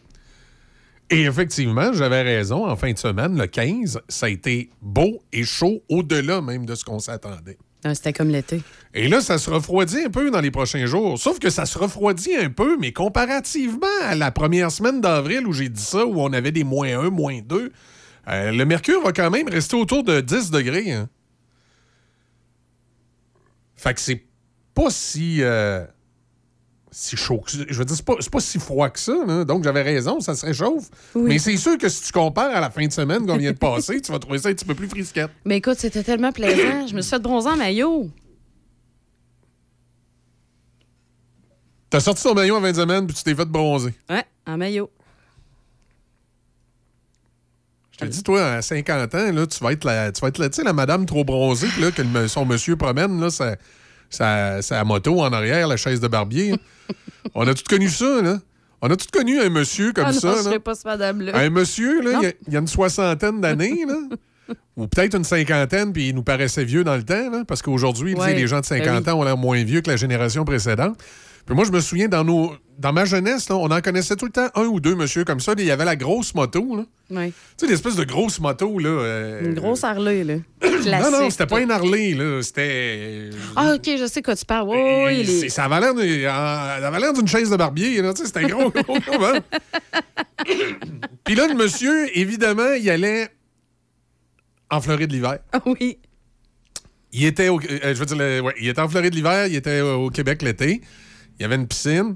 [1.11, 2.67] Et effectivement, j'avais raison.
[2.67, 6.73] En fin de semaine, le 15, ça a été beau et chaud au-delà même de
[6.73, 7.59] ce qu'on s'attendait.
[7.83, 8.63] Ah, C'était comme l'été.
[8.95, 11.19] Et là, ça se refroidit un peu dans les prochains jours.
[11.19, 15.53] Sauf que ça se refroidit un peu, mais comparativement à la première semaine d'avril où
[15.53, 17.71] j'ai dit ça, où on avait des moins 1, moins 2,
[18.29, 20.91] euh, le mercure va quand même rester autour de 10 degrés.
[20.91, 21.09] hein.
[23.75, 24.23] Fait que c'est
[24.73, 25.85] pas si, euh,
[26.89, 27.57] si chaud que ça.
[27.67, 29.13] Je veux dire, c'est pas, pas si froid que ça.
[29.27, 29.43] là.
[29.43, 30.89] Donc, j'avais raison, ça se réchauffe.
[31.15, 31.23] Oui.
[31.29, 33.57] Mais c'est sûr que si tu compares à la fin de semaine qu'on vient de
[33.57, 35.31] passer, tu vas trouver ça un petit peu plus frisquette.
[35.43, 36.87] Mais écoute, c'était tellement plaisant.
[36.87, 38.09] Je me suis fait bronzer en maillot.
[41.89, 43.93] T'as sorti ton maillot en 20 semaines, puis tu t'es fait bronzer.
[44.09, 44.89] Ouais, en maillot.
[48.03, 50.37] Je te dis, toi, à 50 ans, là, tu vas être la, tu vas être
[50.37, 53.55] la, la madame trop bronzée, là, que le- son monsieur promène, là, sa,
[54.09, 56.55] sa, sa moto en arrière, la chaise de barbier.
[57.35, 58.37] On a tous connu ça, là?
[58.81, 60.59] On a tous connu un monsieur comme ah non, ça, je là?
[60.59, 61.31] pas ce madame-là.
[61.37, 63.95] Un monsieur, là, il y a- il y, a une soixantaine d'années, là.
[64.75, 68.13] Ou peut-être une cinquantaine, puis il nous paraissait vieux dans le temps, là, parce qu'aujourd'hui,
[68.15, 69.09] Ouais, les gens de 50 ben oui.
[69.11, 70.97] ans ont l'air moins vieux que la génération précédente.
[71.45, 74.25] Puis moi, je me souviens, dans, nos, dans ma jeunesse, là, on en connaissait tout
[74.25, 75.53] le temps un ou deux monsieur comme ça.
[75.57, 76.83] Il y avait la grosse moto, là.
[77.09, 77.33] Ouais.
[77.57, 78.87] Tu sais, l'espèce de grosse moto, là.
[78.89, 80.35] euh, Une grosse Harley, là.
[81.01, 82.41] Non, non, c'était pas une Harley, là.
[82.41, 83.29] C'était.
[83.55, 84.67] Ah, OK, je sais quoi tu parles.
[84.69, 85.49] Oui, oui, est...
[85.49, 88.13] Ça avait l'air d'une- euh, chaise de barbier, là.
[88.13, 89.39] Tu sais, c'était gros, gros, gros.
[91.23, 93.29] Puis là, le monsieur, évidemment, il allait
[94.69, 95.39] en Floride l'hiver.
[95.51, 95.97] Ah oui.
[97.11, 99.55] Il était, au- euh, je veux dire, le- ouais, il était en Floride l'hiver, il
[99.55, 100.81] était au Québec l'été.
[101.39, 102.15] Il y avait une piscine.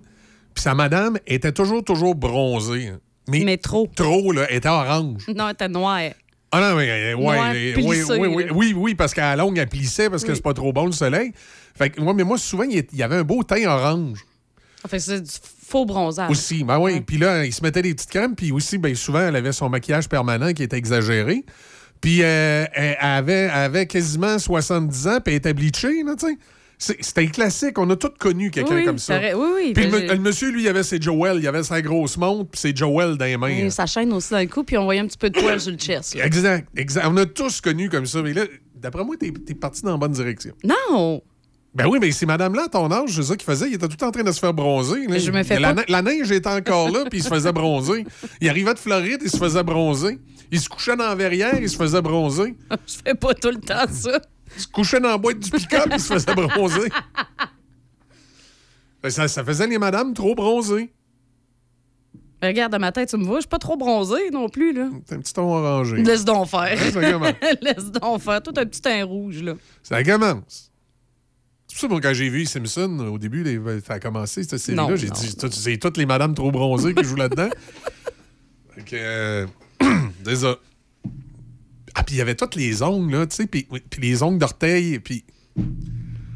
[0.53, 2.91] Puis sa madame était toujours, toujours bronzée.
[3.27, 3.89] Mais, Mais trop.
[3.95, 5.25] Trop, là, elle était orange.
[5.35, 6.11] Non, elle était noire.
[6.51, 9.57] Ah non, mais ouais, Noir plissé, oui, oui, oui, oui, oui, parce qu'à la longue,
[9.57, 10.35] elle plissait parce que Oui.
[10.35, 11.33] c'est pas trop bon le soleil.
[11.75, 14.25] Fait que, ouais, mais moi, souvent, il y avait un beau teint orange
[14.87, 15.31] fait, c'est du
[15.67, 16.29] faux bronzage.
[16.29, 16.63] aussi.
[16.63, 19.35] Ben oui, puis là, il se mettait des petites crèmes, puis aussi, ben, souvent, elle
[19.35, 21.43] avait son maquillage permanent qui était exagéré.
[22.01, 26.27] Puis euh, elle, avait, elle avait quasiment 70 ans, puis elle était bleachée, là, tu
[26.27, 26.37] sais.
[26.79, 27.77] C'est- C'était classique.
[27.79, 29.19] On a tous connu quelqu'un Oui, comme ça.
[29.19, 31.39] oui, oui, Puis le, ben, le monsieur, lui, il avait ses Joel.
[31.39, 33.47] Il avait sa grosse montre, puis ses Joel dans les mains.
[33.49, 35.59] Et sa chaîne aussi dans le cou, puis on voyait un petit peu de poil
[35.59, 36.13] sur le chest.
[36.15, 36.25] là.
[36.25, 37.05] Exact, exact.
[37.09, 38.21] On a tous connu comme ça.
[38.21, 38.43] Mais là,
[38.75, 40.53] d'après moi, t'es es parti dans la bonne direction.
[40.63, 41.21] Non!
[41.73, 43.67] Ben oui, mais c'est madame-là, à ton âge, c'est ça qu'il faisait.
[43.67, 45.05] Il était tout en train de se faire bronzer.
[45.07, 45.17] là.
[45.19, 48.03] Je me fais la, pas- la neige était encore là, puis il se faisait bronzer.
[48.41, 50.17] Il arrivait de Floride, il se faisait bronzer.
[50.51, 52.55] Il se couchait dans la verrière, il se faisait bronzer.
[52.87, 54.19] Je fais pas tout le temps ça.
[54.55, 56.89] Il se couchait dans la boîte du pick-up, il se faisait bronzer.
[59.03, 60.91] Ben, ça, ça faisait les madames trop bronzées.
[62.41, 64.71] Mais regarde, dans ma tête, tu me vois, je suis pas trop bronzé non plus,
[64.73, 64.89] là.
[65.07, 65.97] C'est un petit ton orangé.
[65.97, 66.77] Laisse donc faire.
[67.61, 68.41] Laisse donc faire.
[68.43, 69.53] Tout un petit teint rouge, là.
[69.83, 70.71] Ça commence.
[71.67, 74.95] C'est pour ça, quand j'ai vu Simpson, au début, les- ça a commencé, cette série-là,
[74.95, 77.49] j'ai dit, c'est- toutes les madames trop bronzées qui jouent là-dedans.
[78.75, 79.45] Fait que, euh,
[80.35, 80.55] ça.
[81.99, 84.37] Ah, puis il y avait toutes les ongles, là, tu sais, puis puis les ongles
[84.37, 85.23] d'orteil, puis...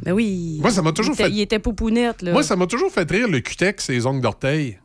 [0.04, 0.58] Ben oui.
[0.60, 2.32] Moi, ça m'a toujours il était, fait- Il était poupounette, là.
[2.32, 4.80] Moi, ça m'a toujours fait rire, le cutex, les ongles d'orteil.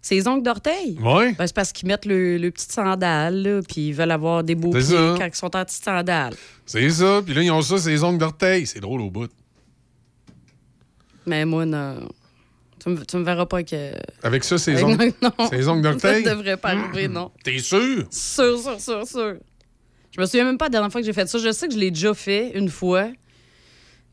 [0.00, 0.98] Ses ongles d'orteil?
[1.02, 1.34] Ouais.
[1.34, 4.54] Ben, c'est parce qu'ils mettent le, le petit sandale, là, puis ils veulent avoir des
[4.54, 5.14] beaux pieds ça.
[5.18, 6.34] quand ils sont en petite sandale.
[6.64, 8.66] C'est ça, puis là, ils ont ça, c'est les ongles d'orteil.
[8.66, 9.28] C'est drôle au bout.
[11.26, 12.08] Mais moi, non.
[12.86, 13.92] Tu me, tu me verras pas que.
[14.22, 15.32] Avec ça, Avec- ongles, non.
[15.50, 16.22] les ongles d'orteil?
[16.24, 17.32] Ça devrait pas arriver, non.
[17.42, 18.06] T'es sûr?
[18.12, 19.34] Sûr, sûr, sûr, sûr.
[20.12, 21.38] Je me souviens même pas de la dernière fois que j'ai fait ça.
[21.38, 23.08] Je sais que je l'ai déjà fait une fois.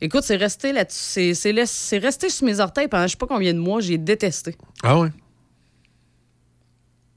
[0.01, 1.33] Écoute, c'est resté là-dessus.
[1.35, 3.79] C'est, c'est, resté sur mes orteils pendant je sais pas combien de mois.
[3.79, 4.55] J'ai détesté.
[4.81, 5.09] Ah ouais?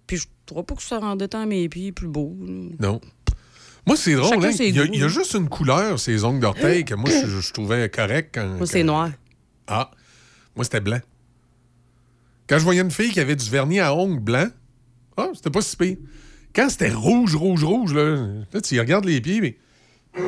[0.06, 2.36] Puis je trouve pas que ça rendait tant mes pieds plus beaux.
[2.38, 2.52] là.
[2.80, 3.00] Non.
[3.86, 4.44] Moi, c'est drôle.
[4.44, 4.52] Hein.
[4.52, 6.94] ses Il y, a, goûts, il y a juste une couleur, ces ongles d'orteil, que
[6.94, 8.32] moi, je, je trouvais correct.
[8.34, 9.10] Quand, Moi, c'est quand- noir.
[9.66, 9.90] Ah,
[10.54, 11.00] moi, c'était blanc.
[12.48, 14.48] Quand je voyais une fille qui avait du vernis à ongles blanc,
[15.16, 15.96] ah, c'était pas si pire.
[16.54, 19.56] Quand c'était rouge, rouge, rouge, là, là, tu regardes les pieds, mais.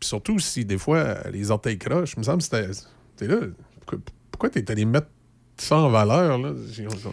[0.00, 2.68] Puis surtout si des fois les orteils crochent, il me semble que c'était.
[3.16, 3.36] T'es là.
[3.80, 3.98] Pourquoi,
[4.30, 5.08] pourquoi t'es allé mettre
[5.58, 6.52] ça en valeur, là?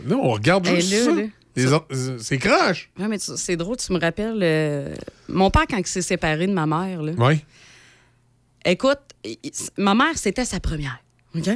[0.05, 1.83] Là, on regarde Eh, juste là, ça.
[1.91, 2.17] là.
[2.19, 2.89] C'est croche.
[2.97, 4.39] Ouais, mais c'est drôle, tu me rappelles.
[4.41, 4.95] euh,
[5.27, 7.43] Mon père, quand il s'est séparé de ma mère, là, Oui.
[8.63, 9.37] écoute, il-
[9.77, 10.99] ma mère, c'était sa première.
[11.35, 11.49] OK?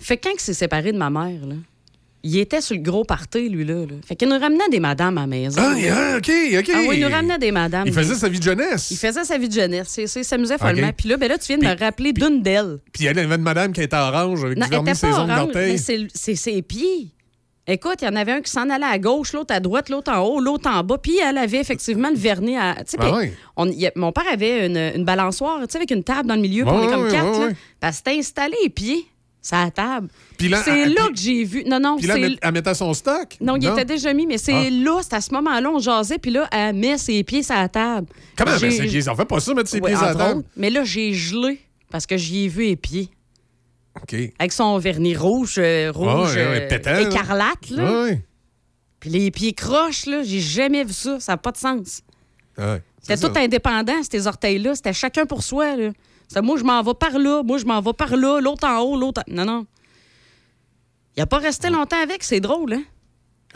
[0.00, 1.54] Fait que quand il s'est séparé de ma mère, là,
[2.26, 3.80] il était sur le gros party, lui-là.
[3.86, 3.94] là.
[4.06, 5.60] Fait qu'il nous ramenait des madames à la maison.
[5.62, 6.70] Ah, OK, OK.
[6.74, 7.84] Ah oui, il nous ramenait des madames.
[7.86, 8.90] Il faisait sa vie de jeunesse.
[8.90, 9.98] Il faisait sa vie de jeunesse.
[9.98, 10.88] Il s'amusait follement.
[10.88, 10.94] OK.
[10.96, 12.78] Puis là, ben là, tu viens de me rappeler d'une d'elles.
[12.92, 15.12] Puis il y avait une madame qui était orange avec Non, du elle vernis ses
[15.12, 15.72] ongles d'orteil.
[15.72, 17.08] mais c'est c'est ses pieds.
[17.66, 20.12] Écoute, il y en avait un qui s'en allait à gauche, l'autre à droite, l'autre
[20.12, 20.98] en haut, l'autre en bas.
[20.98, 22.74] Puis elle avait effectivement le vernis à.
[22.98, 23.32] Ah ouais.
[23.56, 26.34] on- y a- mon père avait une, une balançoire, tu sais, avec une table dans
[26.36, 27.38] le milieu, puis on est comme quatre.
[27.40, 27.48] là.
[27.82, 29.06] elle s'était installée les pieds
[29.52, 30.08] la table.
[30.40, 31.64] Là, c'est elle- là que j'ai vu.
[31.64, 33.36] Non, non, Puis là, elle met- elle mettait son stock?
[33.40, 34.70] Non, il était déjà mis, mais c'est Ah.
[34.70, 37.68] là, c'est à ce moment-là, on jasait, puis là, elle met ses pieds sur la
[37.68, 38.06] table.
[38.36, 38.56] Comment?
[38.58, 39.08] J'ai- Ben, c'est pieds.
[39.08, 40.38] On fait pas ça, mettre ses Ouais, pieds entre table.
[40.38, 40.48] autres.
[40.56, 41.60] Mais là, j'ai gelé
[41.90, 43.08] parce que j'y ai vu les pieds.
[44.02, 44.14] OK.
[44.38, 46.68] Avec son vernis rouge, euh, rouge, euh,
[47.00, 48.02] écarlate, là.
[48.04, 48.24] Ouais.
[48.98, 51.20] Puis les pieds croches, là, j'ai jamais vu ça.
[51.20, 52.00] Ça n'a pas de sens.
[52.58, 52.82] Ouais.
[53.02, 54.74] C'était tout indépendant, ces orteils-là.
[54.74, 55.90] C'était chacun pour soi, là.
[56.42, 58.96] Moi, je m'en vais par là, moi, je m'en vais par là, l'autre en haut,
[58.98, 59.22] l'autre.
[59.28, 59.66] en- Non, non.
[61.16, 62.82] Il n'a pas resté longtemps avec, c'est drôle, hein?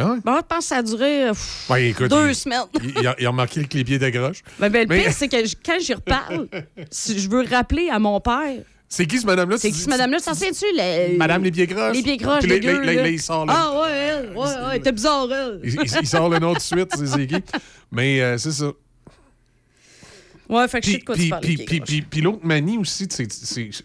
[0.01, 0.19] Ah ouais?
[0.25, 2.61] Bon, je pense que ça a duré euh, pff, Ouais, écoute, deux il- semaines.
[2.85, 4.45] Il, il a, remarqué que les pieds décrochent.
[4.61, 6.47] Ben, ben, le Mais- pire, c'est que je- quand j'y reparle,
[6.91, 8.63] si je veux rappeler à mon père.
[8.89, 9.57] C'est qui, ce madame-là?
[9.59, 10.21] C'est qui ce madame-là?
[10.21, 10.65] T'en sais-tu?
[10.73, 11.97] le- Madame les pieds croches?
[11.97, 12.93] Les pieds croches, là, là, là.
[12.95, 14.37] là, il sort Ah, ouais, elle.
[14.37, 15.61] Ouais, ouais, t'es bizarre, elle.
[15.65, 17.35] Il, il- sort le nom de suite, c'est c'est qui?
[17.91, 18.67] Mais euh, c'est ça.
[20.49, 22.03] Ouais, fait que je sais de quoi tu puis, parles.
[22.11, 23.29] puis, l'autre manie aussi, c'est,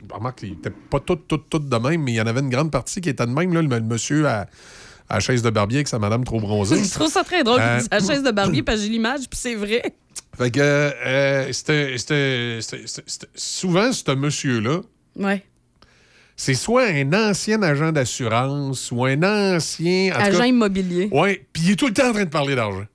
[0.09, 2.49] remarque, il était pas tout, tout, tout de même, mais il y en avait une
[2.49, 4.47] grande partie qui était de même, là, le, le monsieur à,
[5.09, 6.81] à la chaise de barbier avec sa madame trop bronzée.
[6.83, 9.37] Je trouve ça très drôle Euh, la chaise de barbier parce que j'ai l'image, puis
[9.39, 9.83] c'est vrai.
[10.37, 12.59] Fait que euh, c'était,
[13.35, 14.79] souvent, ce monsieur-là,
[15.17, 15.43] Ouais.
[16.35, 19.21] c'est soit un ancien agent d'assurance ou un
[19.55, 20.11] ancien.
[20.15, 21.09] Agent cas- immobilier.
[21.11, 22.85] Ouais, puis il est tout le temps en train de parler d'argent.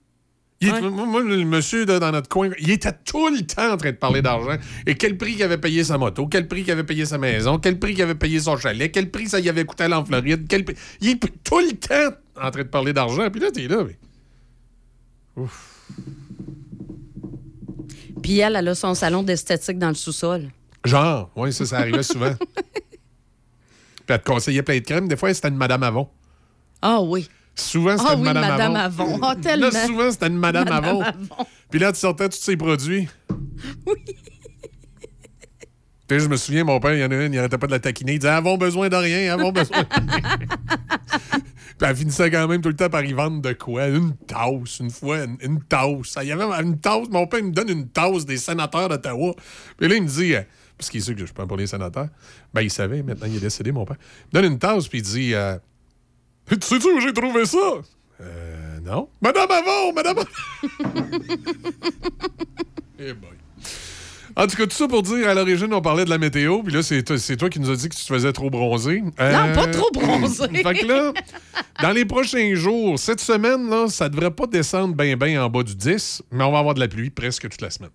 [0.60, 0.80] Il est- Ouais.
[0.90, 3.96] moi, le monsieur là, dans notre coin, il était tout le temps en train de
[3.96, 4.56] parler d'argent.
[4.86, 7.58] Et quel prix qu'il avait payé sa moto, quel prix qu'il avait payé sa maison,
[7.58, 10.04] quel prix qu'il avait payé son chalet, quel prix ça y avait coûté aller en
[10.04, 10.46] Floride.
[10.48, 13.30] Quel prix- Il est tout le temps en train de parler d'argent.
[13.30, 15.44] Puis là, t'es là, mais.
[18.22, 20.48] Puis elle, elle a son salon d'esthétique dans le sous-sol.
[20.84, 22.34] Genre, oui, ça, ça arrivait souvent.
[24.06, 25.06] Puis elle te conseillait plein de crèmes.
[25.08, 26.08] Des fois, c'était une Madame Avon.
[26.82, 27.28] Ah oui.
[27.58, 29.04] Souvent, c'était Ah une oui, Madame, Madame Avon.
[29.14, 29.20] Avon.
[29.22, 29.66] Ah, tellement.
[29.70, 31.02] Là, souvent, c'était une Madame, Madame Avon.
[31.02, 31.46] Avon.
[31.70, 33.08] Puis là, tu sortais tous ses produits.
[33.86, 33.94] Oui.
[36.06, 37.72] Puis je me souviens, mon père, il y en a une, il arrêtait pas de
[37.72, 38.14] la taquiner.
[38.14, 40.38] Il disait Avons besoin de rien, avons besoin de rien.
[41.78, 43.88] Puis elle finissait quand même tout le temps par y vendre de quoi?
[43.88, 46.16] Une tasse, une fois, une, une tasse.
[46.22, 47.08] Il y avait une tasse.
[47.10, 49.34] Mon père il me donne une tasse des sénateurs d'Ottawa.
[49.76, 50.40] Puis là, il me dit euh,
[50.78, 52.08] Parce qu'il sait que je prends pour les sénateurs.
[52.54, 53.96] Ben, il savait, maintenant, il est décédé, mon père.
[54.32, 55.58] Il me donne une tasse, puis il dit euh,
[56.50, 57.58] Tu sais-tu où j'ai trouvé ça?
[58.20, 59.08] Euh, non.
[59.20, 60.28] Madame Avon, Madame Avon.
[63.00, 63.30] Eh boy.
[64.34, 66.72] En tout cas, tout ça pour dire, à l'origine, on parlait de la météo, puis
[66.72, 69.00] là, c'est toi, c'est toi qui nous as dit que tu te faisais trop bronzer.
[69.00, 70.46] Non, Euh, pas trop bronzé.
[70.52, 71.12] fait que là,
[71.82, 75.62] dans les prochains jours, cette semaine, là, ça devrait pas descendre bien, bien en bas
[75.62, 77.90] du 10, mais on va avoir de la pluie presque toute la semaine.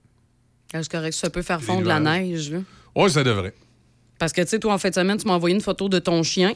[0.74, 2.52] Ah, C'est correct, ça peut faire fondre la neige.
[2.52, 2.60] Là.
[2.96, 3.54] Oui, ça devrait.
[4.20, 6.00] Parce que, tu sais, toi, en fin de semaine, tu m'as envoyé une photo de
[6.00, 6.54] ton chien.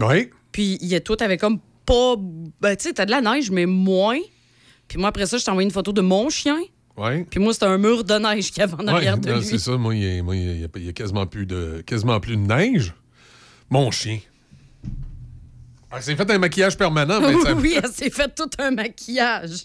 [0.00, 0.30] Oui.
[0.52, 2.14] Puis, il y a tout avec comme pas.
[2.60, 4.18] Ben, tu sais, t'as de la neige, mais moins.
[4.86, 6.58] Puis, moi, après ça, je t'ai envoyé une photo de mon chien.
[6.96, 7.24] Oui.
[7.24, 9.44] Puis, moi, c'était un mur de neige qu'il y avait en arrière de non, lui.
[9.44, 9.76] c'est ça.
[9.78, 12.92] Moi, il y a, quasiment plus de, quasiment plus de neige.
[13.70, 14.18] Mon chien.
[15.90, 17.20] Ah, c'est fait un maquillage permanent.
[17.22, 19.64] mais ça- oui, elle s'est fait tout un maquillage.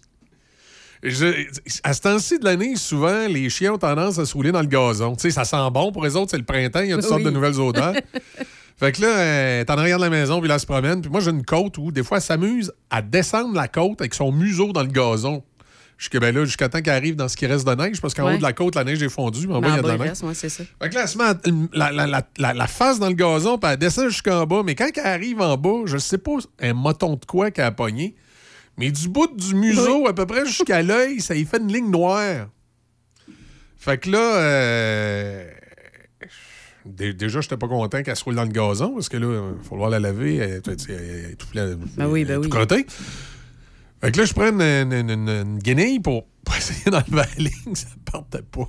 [1.04, 1.46] Je-
[1.84, 4.68] à ce temps-ci de l'année, souvent, les chiens ont tendance à se rouler dans le
[4.68, 5.16] gazon.
[5.16, 5.92] Tu sais, ça sent bon.
[5.92, 6.82] Pour les autres, c'est le printemps.
[6.82, 7.26] Il y a toutes sortes Oui.
[7.26, 7.94] de nouvelles odeurs.
[8.78, 11.02] fait que là, euh, t'es en arrière de la maison, puis là, elle se promène.
[11.02, 14.14] Puis moi, j'ai une côte où, des fois, elle s'amuse à descendre la côte avec
[14.14, 15.44] son museau dans le gazon.
[15.98, 18.26] Jusqu'à ben là, jusqu'à temps qu'elle arrive dans ce qui reste de neige, parce qu'en
[18.28, 18.36] Ouais.
[18.36, 19.82] haut de la côte, la neige est fondue, mais en bas, il y en a
[19.82, 20.10] de la neige.
[20.10, 20.64] reste, ouais, c'est ça.
[20.80, 21.38] Fait que là, elle se met à-
[21.74, 24.62] la, la- la- la- la face dans le gazon, puis elle descend jusqu'en bas.
[24.64, 27.72] Mais quand elle arrive en bas, je sais pas un moton de quoi qu'elle a
[27.72, 28.14] pogné,
[28.78, 31.90] mais du bout du museau, à peu près jusqu'à l'œil, ça y fait une ligne
[31.90, 32.46] noire.
[33.80, 35.50] Fait que là, euh,
[36.88, 39.64] dé- déjà, j'étais pas content qu'elle se roule dans le gazon, parce que là, il
[39.64, 40.36] faut falloir la laver.
[40.38, 41.48] Elle, est tout,
[41.98, 42.44] Ben oui, ben oui.
[42.44, 42.86] tout crottée.
[44.02, 47.28] Fait que là, je prends une, une- une- une guenille pour, pour essayer d'enlever la
[47.38, 48.68] ligne, ça partait pas.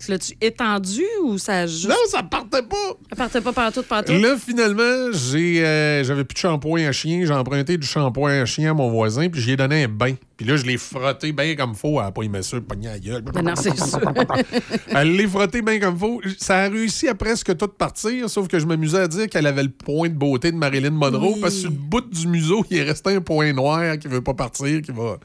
[0.00, 1.88] Tu L'as-tu étendu ou ça juste.
[1.88, 2.76] Non, ça partait pas!
[3.10, 4.12] Ça partait pas partout, partout?
[4.12, 7.24] Là, finalement, j'ai, euh, j'avais plus de shampoing à chien.
[7.26, 10.14] J'ai emprunté du shampoing à chien à mon voisin, puis j'ai donné un bain.
[10.38, 11.98] Puis là, je l'ai frotté bien comme faut.
[11.98, 13.22] Elle n'a pas aimé ça, pogné à la gueule.
[13.22, 14.00] Ben non, c'est sûr.
[14.94, 16.22] Elle l'a frotté bien comme faut.
[16.38, 19.64] Ça a réussi à presque tout partir, sauf que je m'amusais à dire qu'elle avait
[19.64, 21.40] le point de beauté de Marilyn Monroe, Oui.
[21.40, 24.20] parce que sur le bout du museau, il est resté un point noir qui veut
[24.22, 25.18] pas partir, qui va,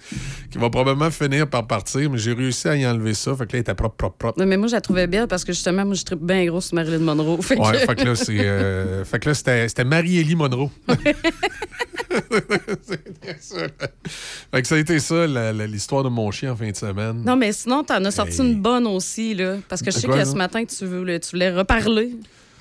[0.50, 2.10] qui va probablement finir par partir.
[2.10, 3.36] Mais j'ai réussi à y enlever ça.
[3.36, 4.40] Fait que là, elle était propre, propre, propre.
[4.40, 6.60] Non, mais moi, je la trouvais belle parce que justement, moi, je tripe bien gros
[6.60, 7.40] sur Marilyn Monroe.
[7.44, 8.40] Fait Ouais, que- fait que là, c'est.
[8.40, 10.72] euh, fait que là, c'était, c'était Marie-Élie Monroe.
[14.52, 15.28] Fait que ça a été ça,
[15.68, 17.22] l'histoire de mon chien en fin de semaine.
[17.24, 19.58] Non, mais sinon, t'en as sorti une bonne aussi, là.
[19.70, 22.16] Parce que je sais quoi, que ce matin, tu voulais, tu voulais reparler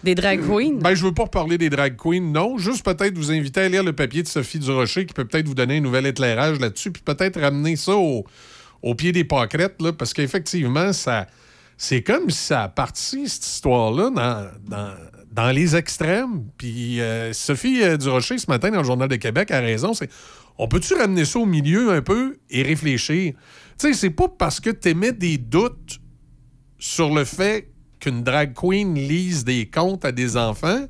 [0.05, 0.79] des drag queens.
[0.81, 2.59] Ben, je veux pas reparler des drag queens, non.
[2.59, 5.55] Juste peut-être vous inviter à lire le papier de Sophie Durocher qui peut peut-être vous
[5.55, 8.25] donner un nouvel éclairage là-dessus, puis peut-être ramener ça au,
[8.83, 11.27] au pied des pâquerettes, là, parce qu'effectivement, ça.
[11.79, 14.95] C'est comme si ça a parti, cette histoire-là, dans, dans,
[15.33, 16.45] dans les extrêmes.
[16.59, 19.95] Puis euh, Sophie euh, Durocher, ce matin, dans le Journal de Québec, a raison.
[19.95, 20.11] C'est
[20.59, 23.33] on peut-tu ramener ça au milieu un peu et réfléchir?
[23.79, 25.99] Tu sais, c'est pas parce que tu émets des doutes
[26.79, 30.87] sur le fait qu'une drag queen lise des contes à des enfants,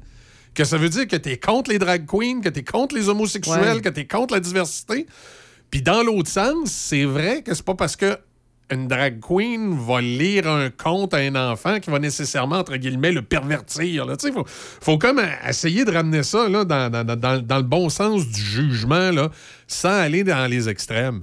[0.55, 2.95] que ça veut dire que tu es contre les drag queens, que tu es contre
[2.97, 3.81] les homosexuels, Ouais.
[3.81, 5.07] que tu es contre la diversité.
[5.71, 8.19] Puis dans l'autre sens, c'est vrai que c'est pas parce que
[8.71, 13.13] une drag queen va lire un conte à un enfant qui va nécessairement, entre guillemets,
[13.13, 14.07] le pervertir.
[14.25, 17.89] Il faut, faut comme essayer de ramener ça là, dans, dans- dans- dans le bon
[17.91, 19.31] sens du jugement, là,
[19.67, 21.23] sans aller dans les extrêmes.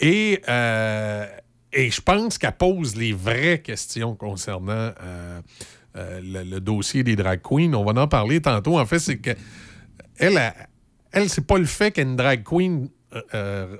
[0.00, 1.24] Et, euh,
[1.72, 5.40] et je pense qu'elle pose les vraies questions concernant euh,
[5.96, 7.72] euh, le, dossier des drag queens.
[7.72, 8.78] On va en parler tantôt.
[8.78, 9.30] En fait, c'est que
[10.18, 10.52] elle,
[11.12, 12.90] elle, c'est pas le fait qu'une drag queen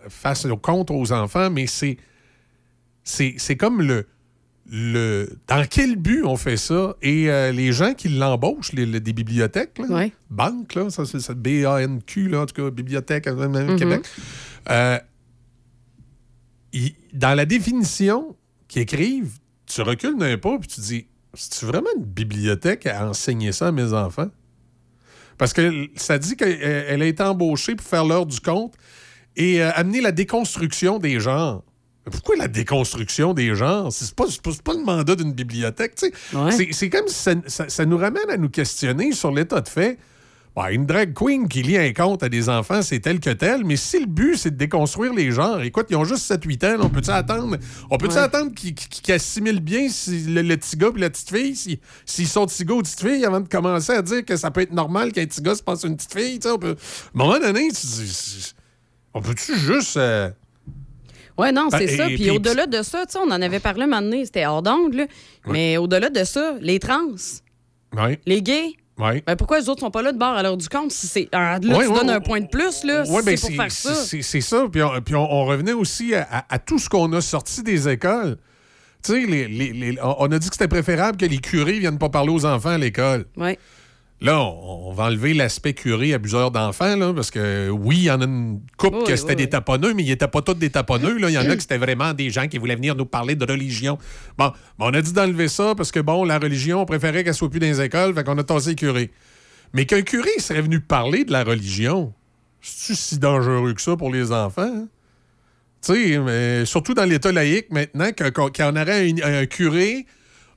[0.08, 1.96] fasse le compte aux enfants, mais c'est
[3.04, 4.06] c'est comme le,
[4.70, 5.28] le.
[5.48, 6.96] Dans quel but on fait ça?
[7.02, 10.12] Et euh, les gens qui l'embauchent, les, les- des bibliothèques, là, Ouais.
[10.30, 13.78] banques, là, ça c'est ça, B-A-N-Q, là, en tout cas, bibliothèque euh, Mhm.
[13.78, 14.02] Québec.
[14.70, 14.98] Euh,
[17.12, 18.36] dans la définition
[18.68, 23.52] qu'ils écrivent, tu recules d'un pas puis tu dis c'est-tu vraiment une bibliothèque à enseigner
[23.52, 24.30] ça à mes enfants?
[25.38, 28.74] Parce que ça dit qu'elle elle a été embauchée pour faire l'heure du compte
[29.36, 31.64] et euh, amener la déconstruction des genres.
[32.10, 33.92] Pourquoi la déconstruction des genres?
[33.92, 34.24] C'est pas,
[34.64, 35.94] pas, le mandat d'une bibliothèque.
[35.94, 36.36] tu sais.
[36.36, 36.72] Ouais.
[36.72, 39.98] C'est- comme si ça, ça- ça nous ramène à nous questionner sur l'état de fait.
[40.54, 43.64] Ben, une drag queen qui lit un conte à des enfants, c'est tel que tel,
[43.64, 46.76] mais si le but, c'est de déconstruire les genres, écoute, ils ont juste 7-8 ans,
[46.80, 47.56] on peut-tu attendre,
[47.90, 48.18] on peut Ouais.
[48.18, 48.74] attendre qu'ils
[49.14, 52.66] assimilent bien si le, le petit gars et la petite fille, si- s'ils sont petits
[52.66, 55.24] gars ou petites filles, avant de commencer à dire que ça peut être normal qu'un
[55.24, 56.76] petit gars se passe une petite fille, tu sais, on peut...
[56.76, 57.68] À un moment donné,
[59.14, 59.96] on peut-tu juste...
[59.96, 60.28] euh,
[61.38, 62.06] Ouais, non, Ben, c'est ça.
[62.06, 64.62] Puis au-delà de ça, tu sais, on en avait parlé un moment donné, c'était hors
[64.62, 65.06] d'ongle, là.
[65.46, 67.00] Mais au-delà de ça, les trans,
[68.26, 69.22] les gays, ouais.
[69.26, 70.92] ben pourquoi les autres sont pas là de bord à l'heure du compte?
[70.92, 71.28] Si c'est.
[71.32, 73.56] Ah, là, Ouais, tu ouais, donnes un point de plus, là, si ben, c'est pour
[73.56, 73.94] faire ça.
[73.94, 74.66] c'est- ça.
[74.70, 77.62] Puis, on, puis on- on revenait aussi à, à- à tout ce qu'on a sorti
[77.62, 78.36] des écoles.
[79.04, 81.98] Tu sais, les- les- les- on a dit que c'était préférable que les curés viennent
[81.98, 83.24] pas parler aux enfants à l'école.
[83.36, 83.58] Ouais.
[84.22, 88.10] Là, on, on va enlever l'aspect curé abuseur d'enfants, là, parce que oui, il y
[88.10, 89.50] en a une couple Oui, que c'était oui, des oui.
[89.50, 91.18] taponneux, mais ils n'étaient pas tous des taponneux.
[91.18, 91.28] là.
[91.28, 93.44] Il y en a qui c'était vraiment des gens qui voulaient venir nous parler de
[93.44, 93.98] religion.
[94.38, 97.34] Bon, ben, on a dit d'enlever ça parce que, bon, la religion, on préférait qu'elle
[97.34, 99.10] soit plus dans les écoles, fait qu'on a tassé les curés.
[99.72, 102.12] Mais qu'un curé serait venu parler de la religion,
[102.60, 104.62] c'est-tu si dangereux que ça pour les enfants?
[104.62, 104.88] hein?
[105.84, 110.06] Tu sais, mais surtout dans l'État laïque maintenant, qu'on qu'on aurait un, un curé,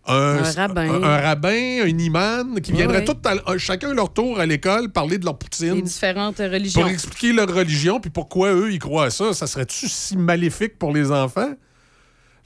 [0.08, 0.90] un, Un rabbin.
[0.94, 5.26] un, un rabbin, un imam, qui viendraient à- chacun leur tour à l'école parler de
[5.26, 5.74] leur poutine.
[5.76, 6.82] Les différentes religions.
[6.82, 9.34] Pour expliquer leur religion, puis pourquoi eux, ils croient à ça.
[9.34, 11.54] Ça serait-tu si maléfique pour les enfants?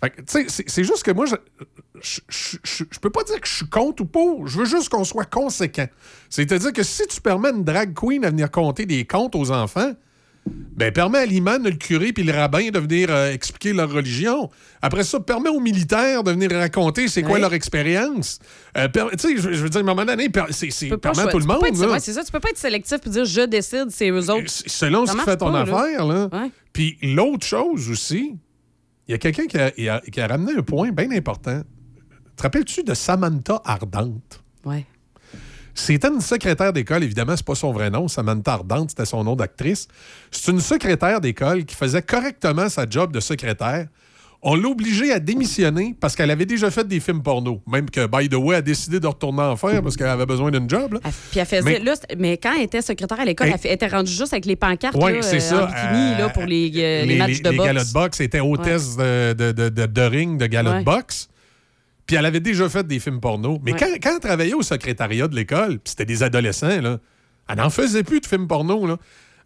[0.02, 1.36] Fait que, tu sais, c'est- juste que moi, je,
[2.02, 4.48] je, je- je- je peux pas dire que je suis contre ou pour.
[4.48, 5.88] Je veux juste qu'on soit conséquent.
[6.30, 9.91] C'est-à-dire que si tu permets une drag queen à venir compter des contes aux enfants,
[10.76, 14.50] ben, permets à l'imam, le curé puis le rabbin de venir euh, expliquer leur religion.
[14.82, 17.40] Après ça, permets aux militaires de venir raconter c'est quoi Ouais.
[17.42, 18.40] leur expérience.
[18.78, 21.24] Euh, per- tu sais, je, je veux dire, à un moment donné, per- c'est permet
[21.24, 21.64] à tout le monde.
[21.66, 21.92] être- là.
[21.92, 22.24] ouais, c'est ça.
[22.24, 24.44] Tu peux pas être sélectif et dire je décide, c'est eux autres.
[24.48, 26.30] Selon Ça ce qui fait ton pas, affaire, là.
[26.32, 26.50] Ouais.
[26.72, 28.36] Puis l'autre chose aussi,
[29.08, 29.58] il y a quelqu'un qui
[30.12, 31.62] qui a ramené un point bien important.
[32.38, 34.42] Te rappelles-tu de Samantha Ardente?
[34.64, 34.86] Ouais.
[35.74, 38.08] C'était une secrétaire d'école, évidemment, c'est pas son vrai nom.
[38.08, 39.88] Samantha Ardente, c'était son nom d'actrice.
[40.32, 43.88] C'est une secrétaire d'école qui faisait correctement sa job de secrétaire.
[44.41, 47.62] On l'a obligée à démissionner parce qu'elle avait déjà fait des films porno.
[47.68, 50.50] Même que, by the way, a décidé de retourner en faire parce qu'elle avait besoin
[50.50, 50.94] d'une job.
[50.94, 51.00] là.
[51.30, 51.62] Puis elle faisait.
[51.62, 54.46] Mais- là, c'était- mais quand elle était secrétaire à l'école, elle, était rendue juste avec
[54.46, 55.64] les pancartes Oui, là, c'est euh, ça.
[55.64, 57.68] en bikini là, pour les, euh, les matchs de les boxe.
[57.68, 58.18] galas de boxe.
[58.18, 60.80] C'était hôtesse de, de, de, de- de ring de galas Ouais.
[60.80, 61.28] de boxe.
[62.10, 63.60] Puis elle avait déjà fait des films porno.
[63.64, 63.77] Mais Ouais.
[63.80, 66.98] quand, quand elle travaillait au secrétariat de l'école, puis c'était des adolescents, là,
[67.48, 68.88] elle n'en faisait plus de films porno.
[68.88, 68.98] Là.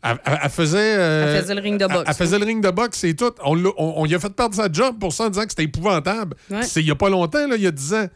[0.02, 0.96] Elle, elle- elle faisait.
[0.98, 2.04] euh, Elle faisait le ring de boxe.
[2.08, 3.34] Elle, faisait le ring de boxe, c'est tout.
[3.44, 5.50] On, l'a- on, on lui a fait perdre sa job pour ça en disant que
[5.50, 6.38] c'était épouvantable.
[6.50, 6.64] Ouais.
[6.64, 8.08] C'est il n'y a pas longtemps, là, il y a 10 ans.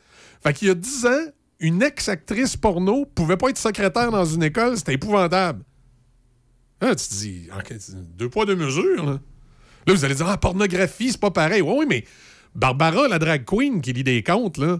[0.42, 1.26] Fait qu'il y a 10 ans,
[1.60, 5.62] une ex-actrice porno pouvait pas être secrétaire dans une école, c'était épouvantable.
[6.82, 7.50] Là, tu te dis,
[8.18, 9.06] deux poids, deux mesures.
[9.06, 9.20] Là,
[9.88, 11.62] Là, vous allez dire, ah, pornographie, c'est pas pareil.
[11.62, 12.04] Oui, oui, mais
[12.58, 14.80] Barbara, la drag queen qui lit des contes, là.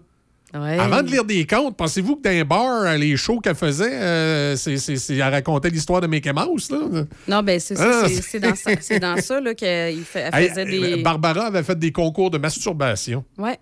[0.54, 0.80] Ouais.
[0.80, 4.56] Avant de lire des contes, pensez-vous que dans un bar, les shows qu'elle faisait, euh,
[4.56, 7.04] c'est, c'est- c'est- elle racontait l'histoire de Mickey Mouse, là?
[7.28, 7.78] Non, ben c'est.
[7.80, 11.04] Ah, c'est- dans ça, c'est dans ça là, qu'elle fait- elle Hey, faisait euh, des.
[11.04, 13.24] Barbara avait fait des concours de masturbation.
[13.38, 13.60] Ouais.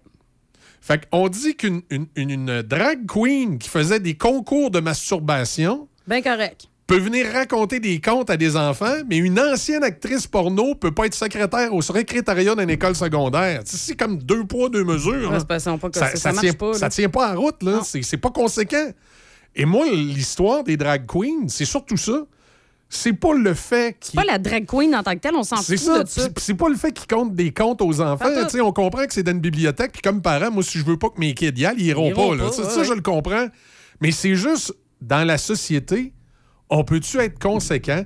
[0.80, 5.88] Fait qu'on dit qu'une une, une- une drag queen qui faisait des concours de masturbation
[6.08, 6.68] Ben correct.
[6.88, 11.06] Peut venir raconter des contes à des enfants, mais une ancienne actrice porno peut pas
[11.07, 13.62] être secrétaire au secrétariat d'une école secondaire.
[13.66, 15.14] C'est comme deux poids, deux mesures.
[15.14, 15.40] Ouais, là.
[15.40, 16.78] c'est pas- c'est pas que ça, ça- tient, pas, là.
[16.78, 17.64] ça tient pas en route.
[17.64, 17.82] là.
[17.84, 18.91] C'est c'est pas conséquent.
[19.56, 22.24] Et moi, l'histoire des drag queens, c'est surtout ça.
[22.88, 25.41] C'est pas le fait C'est qu'ils pas la drag queen en tant que telle, on
[25.44, 26.03] s'en c'est fout ça.
[26.03, 26.22] de ça.
[26.22, 28.26] C'est- C'est pas le fait qu'ils comptent des comptes aux enfants.
[28.26, 28.45] Pas tout.
[28.45, 29.91] Tu sais, On comprend que c'est dans une bibliothèque.
[29.94, 32.06] Puis comme parent, moi, si je veux pas que mes kids y aillent, ils iront
[32.06, 32.44] Ils iront pas.
[32.44, 32.52] là.
[32.52, 33.48] Ça, ouais, je le comprends.
[34.02, 34.72] Mais c'est juste,
[35.02, 36.14] dans la société,
[36.78, 38.04] on peut-tu être conséquent?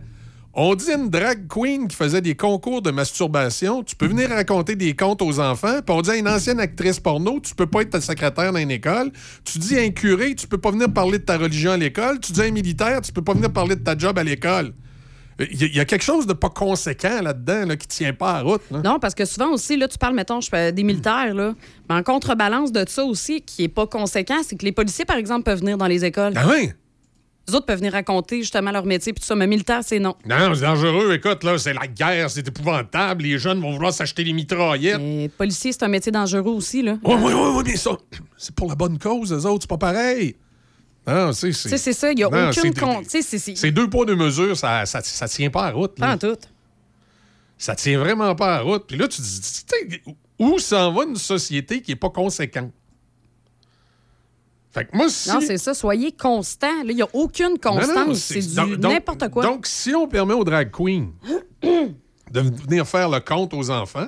[0.54, 4.76] On dit une drag queen qui faisait des concours de masturbation, tu peux venir raconter
[4.76, 7.82] des contes aux enfants, puis on dit à une ancienne actrice porno, tu peux pas
[7.82, 9.12] être ta secrétaire dans une école.
[9.46, 12.20] Tu dis à un curé, tu peux pas venir parler de ta religion à l'école.
[12.20, 14.74] Tu dis à un militaire, tu peux pas venir parler de ta job à l'école.
[15.40, 18.12] Il y, a- il y a quelque chose de pas conséquent là-dedans là, qui tient
[18.12, 18.62] pas à route.
[18.72, 18.82] là.
[18.84, 21.54] Non, parce que souvent aussi, là, tu parles, mettons, je fais des militaires, là.
[21.88, 25.16] Mais en contrebalance de ça aussi, qui est pas conséquent, c'est que les policiers, par
[25.16, 26.34] exemple, peuvent venir dans les écoles.
[26.36, 26.72] Ah oui?
[27.49, 29.35] Les autres peuvent venir raconter justement leur métier, puis tout ça.
[29.35, 30.15] Mais militaire, c'est non.
[30.26, 31.13] Non, c'est dangereux.
[31.13, 33.23] Écoute, là, c'est la guerre, c'est épouvantable.
[33.23, 34.99] Les jeunes vont vouloir s'acheter des mitraillettes.
[34.99, 36.97] Et policier, c'est un métier dangereux aussi, là.
[37.03, 37.91] Oui, oui, oui, oui, mais ça,
[38.38, 40.35] c'est pour la bonne cause, eux autres, c'est pas pareil.
[41.07, 41.51] Non, c'est.
[41.53, 42.73] Ça, il n'y a Non, aucune...
[43.55, 45.95] c'est- deux poids, deux mesures, ça, ça, ça tient pas à route.
[45.95, 46.38] Pas en tout.
[47.57, 48.85] Ça tient vraiment pas à route.
[48.88, 49.99] Puis là, tu te dis,
[50.38, 52.71] où s'en va une société qui est pas conséquente?
[54.72, 55.30] Fait que moi, si...
[55.30, 55.74] Non, c'est ça.
[55.74, 56.84] Soyez constant.
[56.84, 58.20] Là, il n'y a aucune constance.
[58.20, 59.44] c'est du n'importe quoi.
[59.44, 61.08] Donc, si on permet aux drag queens
[61.62, 64.08] de venir faire le compte aux enfants,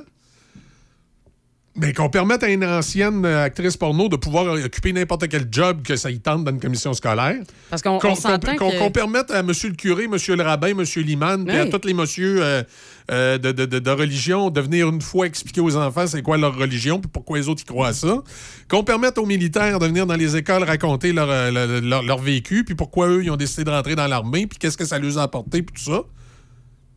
[1.75, 5.95] mais qu'on permette à une ancienne actrice porno de pouvoir occuper n'importe quel job que
[5.95, 7.41] ça y tente dans une commission scolaire.
[7.69, 8.89] Parce qu'on que...
[8.89, 11.69] permette à monsieur le curé, monsieur le rabbin, monsieur l'imam, puis à Oui.
[11.69, 12.63] tous les messieurs euh,
[13.09, 16.55] euh, de, de- de- religion de venir une fois expliquer aux enfants c'est quoi leur
[16.55, 18.21] religion puis pourquoi les autres y croient à ça.
[18.69, 22.17] Qu'on permette aux militaires de venir dans les écoles raconter leur, euh, leur, leur- leur
[22.19, 24.99] vécu puis pourquoi eux, ils ont décidé de rentrer dans l'armée puis qu'est-ce que ça
[24.99, 26.03] leur a apporté puis tout ça.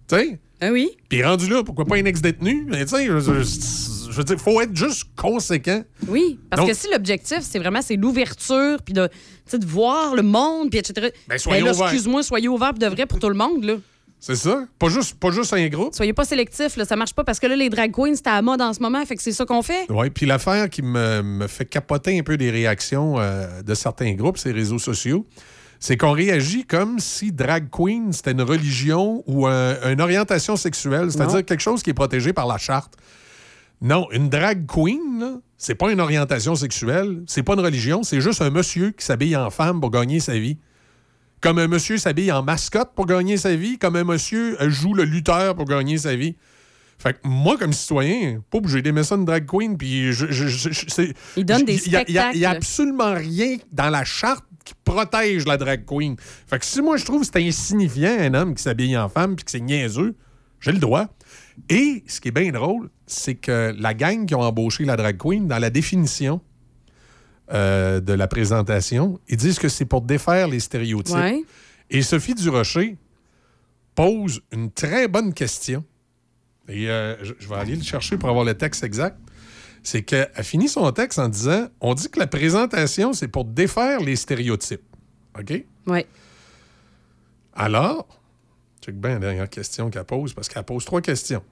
[0.09, 0.39] Tu sais?
[0.61, 0.91] Ah oui?
[1.09, 2.67] Puis rendu là, pourquoi pas un ex-détenu?
[2.69, 5.83] Mais tu sais, je, je- je veux dire, faut être juste conséquent.
[6.07, 9.09] Oui, parce Donc- que si l'objectif, c'est vraiment c'est l'ouverture, puis de,
[9.53, 11.09] de voir le monde, puis etc.
[11.27, 11.87] Ben, soyez là, ouverts.
[11.87, 13.75] excuse-moi, soyez ouvert de vrai pour tout le monde, là.
[14.27, 14.65] C'est ça?
[14.79, 15.95] Pas juste, pas juste un groupe?
[15.95, 18.37] Soyez pas sélectif, là, ça marche pas parce que là, les drag queens, c'est à
[18.37, 19.85] la mode en ce moment, fait que c'est ça qu'on fait.
[19.91, 24.13] Oui, puis l'affaire qui me, me fait capoter un peu des réactions euh, de certains
[24.15, 25.27] groupes, ces réseaux sociaux,
[25.79, 31.13] c'est qu'on réagit comme si drag queen, c'était une religion ou un- une orientation sexuelle,
[31.13, 32.95] c'est-à-dire quelque chose qui est protégé par la charte.
[33.83, 38.41] Non, une drag queen, c'est pas une orientation sexuelle, c'est pas une religion, c'est juste
[38.41, 40.57] un monsieur qui s'habille en femme pour gagner sa vie.
[41.45, 44.95] Comme un monsieur s'habille en mascotte pour gagner sa vie, comme un monsieur euh, joue
[44.95, 46.37] le lutteur pour gagner sa vie.
[46.99, 50.47] Fait que moi, comme citoyen, pas obligé d'aimer ça une drag queen, puis je, je-
[50.47, 54.05] je- je- c'est- Il donne des il y a- a, a absolument rien dans la
[54.05, 56.17] charte qui protège la drag queen.
[56.47, 59.37] Fait que si moi, je trouve que c'est insignifiant un homme qui s'habille en femme
[59.37, 60.17] puis que c'est niaiseux,
[60.61, 61.09] j'ai le droit.
[61.69, 65.19] Et ce qui est bien drôle, c'est que la gang qui ont embauché la drag
[65.19, 66.41] queen, dans la définition
[67.53, 71.15] euh, de la présentation, ils disent que c'est pour défaire les stéréotypes.
[71.15, 71.43] Ouais.
[71.91, 72.97] Et Sophie Durocher
[73.95, 75.85] pose une très bonne question.
[76.69, 79.19] Et euh, je, je vais aller le chercher pour avoir le texte exact.
[79.83, 84.01] C'est qu'elle finit son texte en disant On dit que la présentation, c'est pour défaire
[84.01, 84.81] les stéréotypes.
[85.39, 85.65] OK?
[85.87, 86.07] Oui.
[87.53, 88.21] Alors,
[88.81, 91.43] check bien la dernière question qu'elle pose, parce qu'elle pose trois questions.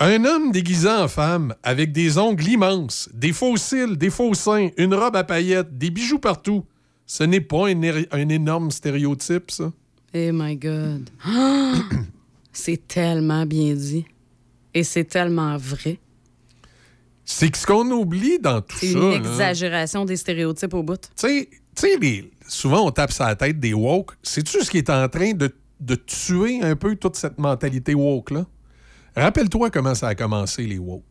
[0.00, 4.68] Un homme déguisé en femme, avec des ongles immenses, des faux cils, des faux seins,
[4.76, 6.64] une robe à paillettes, des bijoux partout,
[7.04, 9.72] ce n'est pas un, énorme stéréotype, ça?
[10.14, 11.10] Oh my God.
[11.24, 11.74] Ah!
[12.52, 14.04] c'est tellement bien dit.
[14.72, 15.98] Et c'est tellement vrai.
[17.24, 18.86] C'est ce qu'on oublie dans tout ça.
[18.86, 21.00] C'est une là, exagération des stéréotypes au bout.
[21.16, 24.12] Tu sais- souvent on tape sur la tête des woke.
[24.22, 28.46] Sais-tu ce qui est en train de, de tuer un peu toute cette mentalité woke-là?
[29.16, 31.04] Rappelle-toi comment ça a commencé, les woke.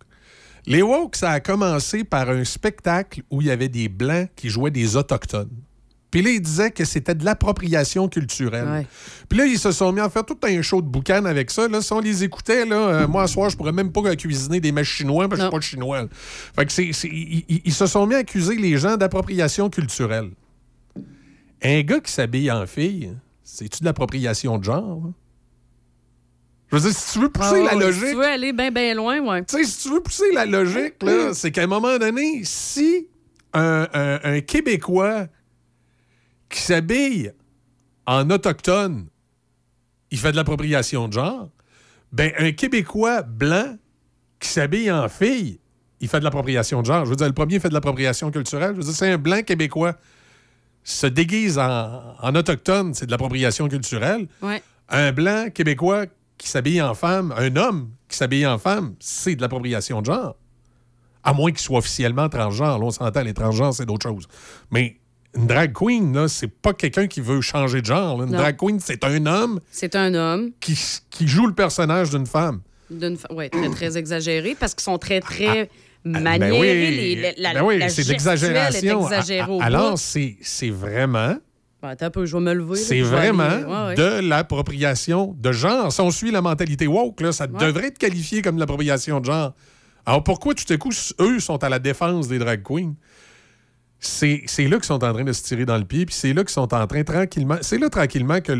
[0.65, 4.49] Les woke, ça a commencé par un spectacle où il y avait des Blancs qui
[4.49, 5.49] jouaient des Autochtones.
[6.10, 8.68] Puis là, ils disaient que c'était de l'appropriation culturelle.
[8.68, 8.88] Ouais.
[9.28, 11.68] Puis là, ils se sont mis à faire tout un show de boucan avec ça.
[11.68, 14.61] Là, si on les écoutait, là, euh, moi, ce soir, je pourrais même pas cuisiner
[14.61, 16.02] des mets chinois parce que je suis pas chinois.
[16.03, 16.07] là.
[16.56, 19.69] Fait que c'est, c'est- ils, ils- ils se sont mis à accuser les gens d'appropriation
[19.69, 20.30] culturelle.
[21.61, 23.11] Un gars qui s'habille en fille,
[23.44, 25.02] c'est-tu de l'appropriation de genre?
[25.07, 25.14] hein?
[26.72, 28.03] Je veux dire, si tu veux pousser Ah la logique.
[28.03, 29.45] Si tu veux aller bien, bien loin, ouais.
[29.45, 33.07] Tu sais, si tu veux pousser la logique, là, c'est qu'à un moment donné, si
[33.53, 35.27] un, un- un Québécois
[36.49, 37.31] qui s'habille
[38.06, 39.07] en autochtone,
[40.11, 41.49] il fait de l'appropriation de genre,
[42.11, 43.77] ben un Québécois blanc
[44.39, 45.60] qui s'habille en fille,
[45.99, 47.06] il fait de l'appropriation de genre.
[47.06, 48.72] Je veux dire, le premier fait de l'appropriation culturelle.
[48.73, 49.95] Je veux dire, c'est un blanc Québécois
[50.84, 54.27] se déguise en, en autochtone, c'est de l'appropriation culturelle.
[54.41, 54.61] Ouais.
[54.89, 56.06] Un blanc québécois
[56.38, 60.36] qui s'habille en femme, un homme qui s'habille en femme, c'est de l'appropriation de genre.
[61.24, 62.80] À moins qu'il soit officiellement transgenre.
[62.80, 64.28] Là, on s'entend, les transgenres, c'est d'autres choses.
[64.72, 64.98] Mais
[65.36, 68.18] une drag queen, là, c'est pas quelqu'un qui veut changer de genre.
[68.20, 68.26] là.
[68.26, 68.38] Une Non.
[68.38, 70.78] drag queen, c'est un homme C'est un homme qui,
[71.10, 72.62] qui joue le personnage d'une femme.
[72.90, 75.70] d'une fa- ouais, très, très exagéré parce qu'ils sont très, très
[76.06, 76.60] Ben maniérés.
[76.60, 79.06] oui, les- la, ben oui, c'est l'exagération.
[79.60, 81.36] Alors, c'est vraiment
[82.00, 82.76] Un peu, je vais me lever.
[82.76, 83.96] C'est vraiment aller- ouais, ouais.
[83.96, 85.92] de l'appropriation de genre.
[85.92, 89.26] Si on suit la mentalité woke, là, ça devrait être qualifié comme de l'appropriation de
[89.26, 89.54] genre.
[90.06, 92.94] Alors pourquoi tout à coup, eux sont à la défense des drag queens?
[94.00, 96.44] C'est là qu'ils sont en train de se tirer dans le pied, puis c'est là
[96.44, 97.58] qu'ils sont en train tranquillement.
[97.62, 98.54] C'est là tranquillement que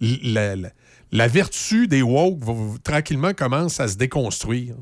[0.00, 0.70] la, la-
[1.10, 4.76] la vertu des woke va- tranquillement commence à se déconstruire.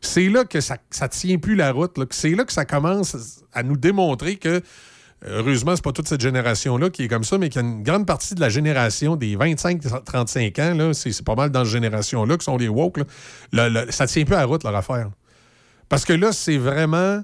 [0.00, 1.96] C'est là que ça ne tient plus la route.
[2.10, 4.60] C'est là que ça commence à nous démontrer que
[5.26, 7.82] Heureusement, c'est pas toute cette génération-là qui est comme ça, mais qu'il y a une
[7.82, 11.72] grande partie de la génération des 25-35 ans, là, c'est c'est pas mal dans cette
[11.72, 12.98] génération-là qui sont les woke.
[12.98, 13.04] là.
[13.52, 15.10] Le- le- ça tient plus à la route, leur affaire.
[15.88, 17.22] Parce que là, c'est vraiment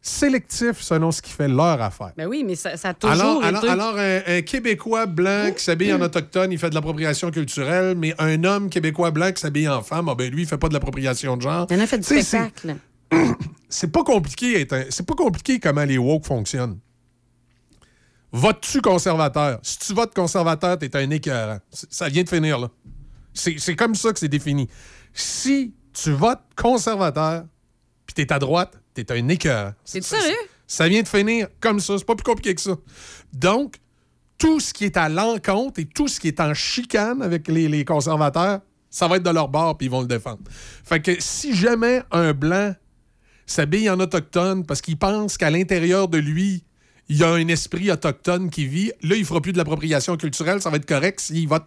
[0.00, 2.12] sélectif selon ce qui fait leur affaire.
[2.16, 3.72] Ben oui, mais ça, ça a toujours Alors, alors, été...
[3.72, 8.14] alors, un, un Québécois blanc qui s'habille en autochtone, il fait de l'appropriation culturelle, mais
[8.18, 10.72] un homme québécois blanc qui s'habille en femme, ah ben lui, il fait pas de
[10.74, 11.66] l'appropriation de genre.
[11.68, 12.76] Il en a fait du spectacle.
[13.68, 14.60] c'est pas compliqué.
[14.60, 16.78] être un- C'est pas compliqué comment les woke fonctionnent.
[18.32, 19.58] Votes-tu conservateur?
[19.62, 21.58] Si tu votes conservateur, t'es un écœurant.
[21.70, 22.68] Ça vient de finir, là.
[23.32, 24.68] C'est comme ça que c'est défini.
[25.14, 27.44] Si tu votes conservateur,
[28.06, 29.72] puis t'es à droite, t'es un écœurant.
[29.84, 30.36] C'est sérieux?
[30.66, 31.96] Ça vient de finir comme ça.
[31.96, 32.76] C'est pas plus compliqué que ça.
[33.32, 33.76] Donc,
[34.36, 37.68] tout ce qui est à l'encontre et tout ce qui est en chicane avec les,
[37.68, 38.60] les conservateurs,
[38.90, 40.40] ça va être de leur bord puis ils vont le défendre.
[40.84, 42.74] Fait que si jamais un blanc
[43.52, 46.64] s'habille en autochtone parce qu'il pense qu'à l'intérieur de lui,
[47.08, 50.60] il y a un esprit autochtone qui vit, là, il fera plus de l'appropriation culturelle,
[50.60, 51.64] ça va être correct s'il vote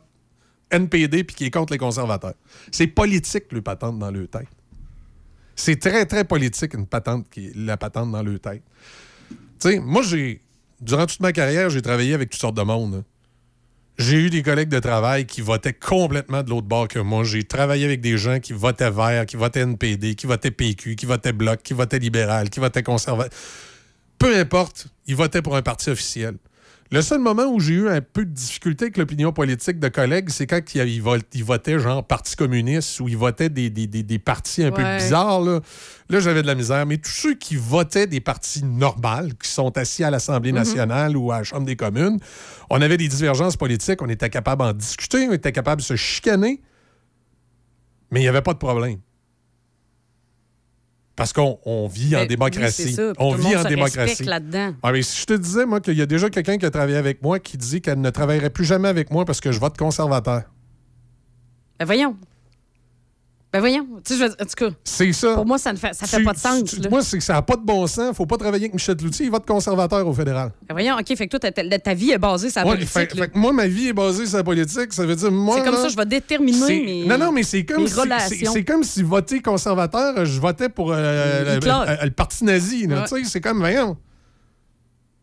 [0.69, 2.35] NPD puis qu'il est contre les conservateurs.
[2.71, 4.47] C'est politique, le patente dans le tête.
[5.55, 8.63] C'est très, très politique, une patente la patente dans le tête.
[9.29, 10.41] Tu sais, moi, j'ai.
[10.79, 13.03] Durant toute ma carrière, j'ai travaillé avec toutes sortes de monde.
[14.01, 17.23] J'ai eu des collègues de travail qui votaient complètement de l'autre bord que moi.
[17.23, 21.05] J'ai travaillé avec des gens qui votaient vert, qui votaient NPD, qui votaient PQ, qui
[21.05, 23.37] votaient Bloc, qui votaient libéral, qui votaient conservateur.
[24.17, 26.35] peu importe, ils votaient pour un parti officiel.
[26.93, 30.29] Le seul moment où j'ai eu un peu de difficulté avec l'opinion politique de collègues,
[30.29, 33.87] c'est quand ils, ils vo- ils votaient genre Parti communiste ou ils votaient des, des-
[33.87, 35.39] des- des partis un peu bizarres.
[35.41, 35.61] Là,
[36.09, 36.85] Là, j'avais de la misère.
[36.85, 40.57] Mais tous ceux qui votaient des partis normales, qui sont assis à l'Assemblée Mhm.
[40.57, 42.19] nationale ou à la Chambre des communes,
[42.69, 45.95] on avait des divergences politiques, on était capable d'en discuter, on était capable de se
[45.95, 46.61] chicaner,
[48.11, 48.97] mais il n'y avait pas de problème.
[51.15, 52.95] Parce qu'on on vit en démocratie.
[53.19, 54.25] on vit en se démocratie.
[54.81, 56.97] Ah, mais si je te disais, moi, qu'il y a déjà quelqu'un qui a travaillé
[56.97, 59.77] avec moi qui dit qu'elle ne travaillerait plus jamais avec moi parce que je vote
[59.77, 60.43] conservateur.
[61.79, 62.15] Ben voyons.
[63.53, 63.85] Ben voyons.
[64.05, 65.33] Tu sais, en tout cas, C'est ça.
[65.35, 66.63] pour moi, ça ne fait, ça fait Tu- pas de sens.
[66.63, 68.15] tu- moi, c'est que ça n'a pas de bon sens.
[68.15, 69.25] faut pas travailler avec Michel Cloutier.
[69.25, 70.51] Il vote conservateur au fédéral.
[70.69, 72.93] Ben voyons, OK, fait que toi, ta, ta- vie est basée sur la Ouais, politique.
[72.93, 73.23] fait- là.
[73.25, 74.93] fait que moi, ma vie est basée sur la politique.
[74.93, 75.57] Ça veut dire, moi.
[75.57, 77.99] C'est comme là, ça, je vais déterminer mes, Non, non, mais c'est comme, si, c'est-
[77.99, 78.53] relations.
[78.53, 81.73] c'est comme si voter conservateur, je votais pour euh, le, Hitler.
[81.99, 82.87] le- le parti nazi.
[82.87, 83.03] Ouais.
[83.03, 83.97] Tu sais, C'est comme, voyons.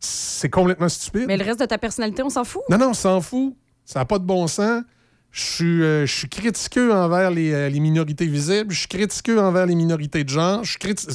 [0.01, 1.25] C'est complètement stupide.
[1.27, 2.63] Mais le reste de ta personnalité, on s'en fout?
[2.71, 3.55] Non, non, on s'en fout.
[3.85, 4.83] Ça n'a pas de bon sens.
[5.31, 8.73] Je suis, euh, je suis critiqueux envers les, euh, les minorités visibles.
[8.73, 10.65] Je suis critiqueux envers les minorités de genre.
[10.65, 11.07] Je suis criti-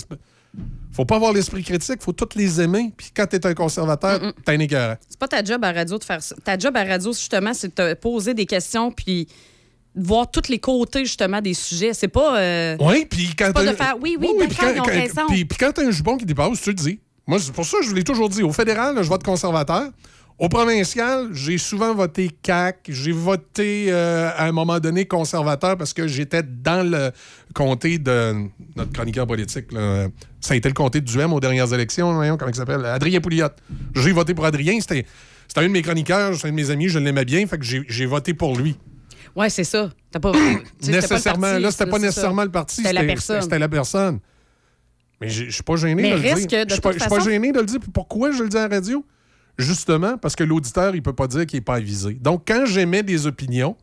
[0.92, 2.02] Faut pas avoir l'esprit critique.
[2.02, 2.94] faut toutes les aimer.
[2.96, 4.96] Puis quand t'es un conservateur, t'es un écœurant.
[5.10, 6.36] C'est pas ta job à radio de faire ça.
[6.44, 9.28] Ta job à radio, justement, c'est de te poser des questions puis
[9.96, 11.94] de voir tous les côtés, justement, des sujets.
[11.94, 12.38] C'est pas.
[12.40, 15.22] euh, Oui, puis quand pas de faire oui, oui, puis quand- quand- raison.
[15.28, 17.00] Puis, quand t'as un jupon qui dépasse, tu le dis.
[17.26, 18.44] Moi, c'est pour ça que je l'ai toujours dit.
[18.44, 19.90] Au fédéral, là, je vote conservateur.
[20.44, 22.90] Au provincial, j'ai souvent voté CAC.
[22.90, 27.12] J'ai voté euh, à un moment donné conservateur parce que j'étais dans le
[27.54, 29.72] comté de notre chroniqueur politique.
[29.72, 30.10] là.
[30.42, 32.14] Ça a été le comté de Duhem aux dernières élections.
[32.14, 32.84] Voyons comment il s'appelle.
[32.84, 33.48] Adrien Pouliot.
[33.96, 34.82] J'ai voté pour Adrien.
[34.82, 35.06] C'était
[35.56, 36.90] un de mes chroniqueurs, c'est un de mes amis.
[36.90, 37.48] Je l'aimais bien.
[37.48, 38.78] Fait que j'ai voté pour lui.
[39.38, 39.92] Ouais, c'est ça.
[40.12, 40.34] T'as pas.
[40.86, 41.48] Nécessairement.
[41.48, 42.06] parti, là, c'était pas ça.
[42.06, 42.76] nécessairement le parti.
[42.76, 43.42] C'était la personne.
[43.44, 44.20] C'était la personne.
[45.22, 46.66] Mais je suis pas gêné Mais de le dire.
[46.68, 47.80] Je suis pas, pas gêné de le dire.
[47.94, 49.06] Pourquoi je le dis à la radio?
[49.58, 52.16] Justement, parce que l'auditeur, il peut pas dire qu'il n'est pas avisé.
[52.16, 53.78] Donc, quand j'émets des opinions,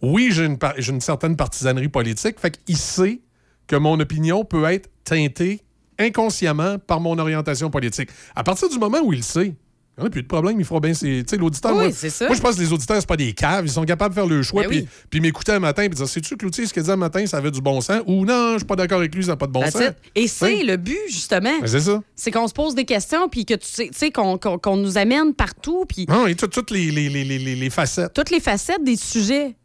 [0.00, 0.58] oui, j'ai une,
[0.88, 2.38] une certaine partisanerie politique.
[2.38, 3.20] Fait qu'il sait
[3.66, 5.62] que mon opinion peut être teintée
[5.98, 8.10] inconsciemment par mon orientation politique.
[8.34, 9.54] À partir du moment où il sait,
[9.98, 11.22] il n'y a plus de problème, il fera bien ses.
[11.22, 11.72] Tu sais, l'auditeur.
[11.76, 12.26] Oui, moi, c'est ça.
[12.26, 13.66] moi, je pense que les auditeurs, c'est pas des caves.
[13.66, 14.62] Ils sont capables de faire le choix.
[14.62, 14.88] Ben puis, oui.
[15.10, 17.36] puis m'écouter un matin et dire Sais-tu que l'outil, ce qu'il dit un matin, ça
[17.36, 19.46] avait du bon sens Ou non, je suis pas d'accord avec lui, ça n'a pas
[19.46, 19.82] de bon sens.
[20.14, 21.60] Et c'est le but, justement.
[21.60, 22.02] Ben, c'est ça.
[22.16, 26.06] C'est qu'on se pose des questions, puis que tu sais, qu'on nous amène partout, puis
[26.08, 28.14] Non, et tout- toutes les, les, les, les, les- les facettes.
[28.14, 29.56] toutes les facettes des sujets.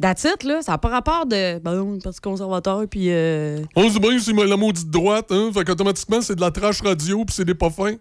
[0.00, 0.60] That's it, là.
[0.62, 1.58] Ça n'a pas rapport de.
[1.60, 3.06] Bon, Parti conservateur, puis.
[3.10, 5.50] euh, On se dit bien, c'est la maudite droite, hein?
[5.54, 7.94] Fait qu'automatiquement, c'est de la trash radio puis c'est des pas fins.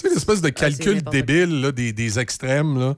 [0.00, 2.96] Tu sais, l'espèce de calcul n'importe débile là, des, des extrêmes, là.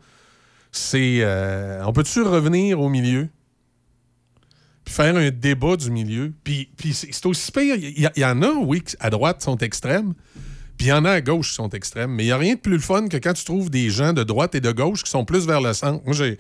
[0.71, 1.19] C'est.
[1.21, 3.29] euh, on peut-tu revenir au milieu?
[4.85, 6.33] Puis faire un débat du milieu?
[6.45, 7.77] Puis, puis c'est aussi pire.
[7.77, 10.15] Il y, en a, oui, à droite sont extrêmes.
[10.77, 12.13] Puis il y en a à gauche qui sont extrêmes.
[12.13, 14.13] Mais il n'y a rien de plus le fun que quand tu trouves des gens
[14.13, 16.03] de droite et de gauche qui sont plus vers le centre.
[16.05, 16.39] Moi, j'ai.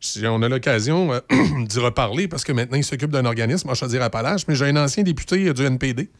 [0.00, 1.20] si on a l'occasion euh,
[1.66, 4.76] d'y reparler parce que maintenant, il s'occupe d'un organisme, je dire Appalaches, mais j'ai un
[4.76, 6.10] ancien député du NPD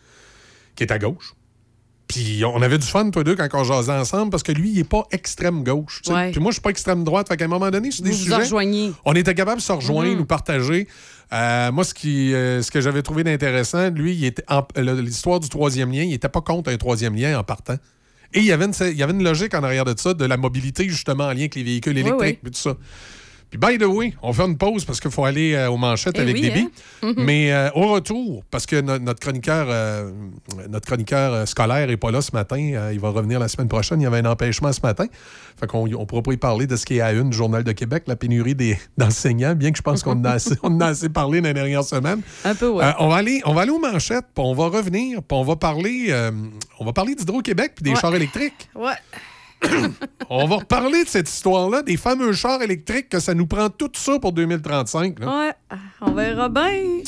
[0.77, 1.35] qui est à gauche.
[2.09, 4.77] Puis on avait du fun, toi deux, quand on jasait ensemble, parce que lui, il
[4.77, 6.03] n'est pas extrême gauche.
[6.09, 6.31] Ouais.
[6.31, 7.27] Puis moi, je suis pas extrême droite.
[7.29, 8.35] Fait qu'à un moment donné, sur des Vous sujets,
[9.05, 10.19] on était capable de se rejoindre, Mhm.
[10.19, 10.87] nous partager.
[11.33, 14.33] Euh, moi, ce, qui, euh, ce que j'avais trouvé d'intéressant, lui,
[14.77, 17.77] l'histoire du troisième lien, il n'était pas contre un troisième lien en partant.
[18.33, 20.25] Et il y, avait une, il y avait une logique en arrière de ça, de
[20.25, 22.75] la mobilité, justement, en lien avec les véhicules électriques, tout ça.
[23.59, 26.15] Puis, by the way, on fait une pause parce qu'il faut aller euh, aux manchettes
[26.19, 26.61] Eh avec oui, Déby.
[26.61, 26.71] hein?
[27.03, 27.15] Mhm.
[27.25, 30.11] Mais euh, au retour, parce que no- notre chroniqueur, euh,
[30.69, 32.57] notre chroniqueur scolaire n'est pas là ce matin,
[32.93, 34.01] il va revenir la semaine prochaine.
[34.01, 35.07] Il y avait un empêchement ce matin.
[35.59, 37.65] Fait qu'on on pourra pas y parler de ce qui est à une du Journal
[37.65, 40.75] de Québec, la pénurie des- d'enseignants, bien que je pense qu'on en a assez, on
[40.75, 42.21] en a assez parlé dans les dernières semaines.
[42.45, 42.85] Un peu, ouais.
[42.99, 45.57] On, va aller, on va aller aux manchettes, puis on va revenir, puis on va
[45.57, 46.15] parler,
[46.79, 48.01] on va parler d'Hydro-Québec puis des Ouais.
[48.01, 48.69] chars électriques.
[48.75, 48.93] Ouais.
[50.31, 53.91] On va reparler de cette histoire-là, des fameux chars électriques, que ça nous prend tout
[53.95, 55.19] ça pour 2035.
[55.21, 55.27] là.
[55.47, 55.79] Ouais.
[56.01, 57.01] On verra bien.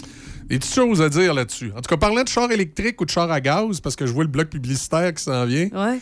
[0.46, 1.72] Des petites choses à dire là-dessus.
[1.76, 4.12] En tout cas, parlant de chars électriques ou de chars à gaz, parce que je
[4.12, 5.98] vois le bloc publicitaire qui s'en vient, Ouais.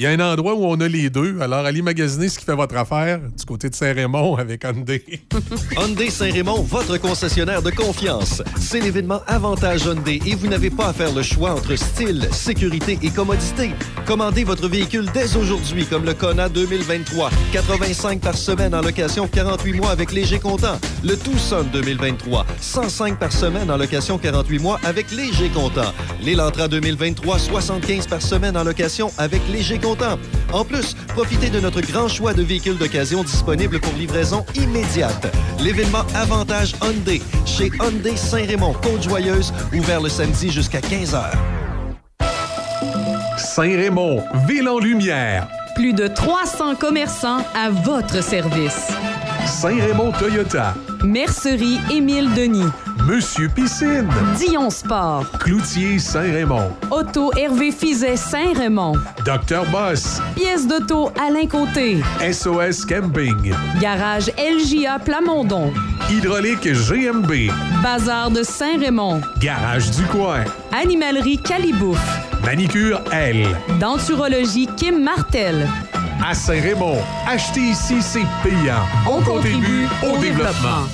[0.00, 1.42] Il y a un endroit où on a les deux.
[1.42, 5.04] Alors, allez magasiner ce qui fait votre affaire du côté de Saint-Raymond avec Hyundai.
[5.76, 8.42] Hyundai Saint-Raymond, votre concessionnaire de confiance.
[8.58, 12.98] C'est l'événement Avantage Hyundai et vous n'avez pas à faire le choix entre style, sécurité
[13.02, 13.72] et commodité.
[14.06, 17.28] Commandez votre véhicule dès aujourd'hui, comme le Kona 2023.
[17.52, 20.78] 85 par semaine en location 48 mois avec léger comptant.
[21.04, 22.46] Le Tucson 2023.
[22.58, 25.92] 105 par semaine en location 48 mois avec léger comptant.
[26.22, 27.38] L'Elantra 2023.
[27.38, 29.89] 75 par semaine en location avec léger comptant.
[30.52, 35.34] En plus, profitez de notre grand choix de véhicules d'occasion disponibles pour livraison immédiate.
[35.58, 41.30] L'événement Avantage Hyundai chez Hyundai Saint-Raymond, Côte-Joyeuse, ouvert le samedi jusqu'à 15h.
[43.38, 45.48] Saint-Raymond, ville en lumière.
[45.74, 48.88] Plus de 300 commerçants à votre service.
[49.46, 50.74] Saint-Raymond Toyota.
[51.04, 52.70] Mercerie Émile Denis.
[53.06, 54.08] Monsieur Piscine.
[54.36, 55.26] Dion Sport.
[55.38, 56.70] Cloutier Saint-Raymond.
[56.90, 58.94] Auto Hervé Fizet Saint-Raymond.
[59.24, 60.20] Docteur Boss.
[60.36, 62.00] Pièce d'auto Alain Côté.
[62.20, 63.54] SOS Camping.
[63.80, 65.72] Garage LJA Plamondon.
[66.10, 67.50] Hydraulique GMB.
[67.82, 69.22] Bazar de Saint-Raymond.
[69.40, 70.44] Garage du coin.
[70.72, 72.00] Animalerie Calibouf.
[72.44, 73.46] Manicure L.
[73.80, 75.66] Denturologie Kim Martel.
[76.22, 78.84] À Saint-Raymond, acheter ici, c'est payant.
[79.08, 80.86] On, contribue au, développement.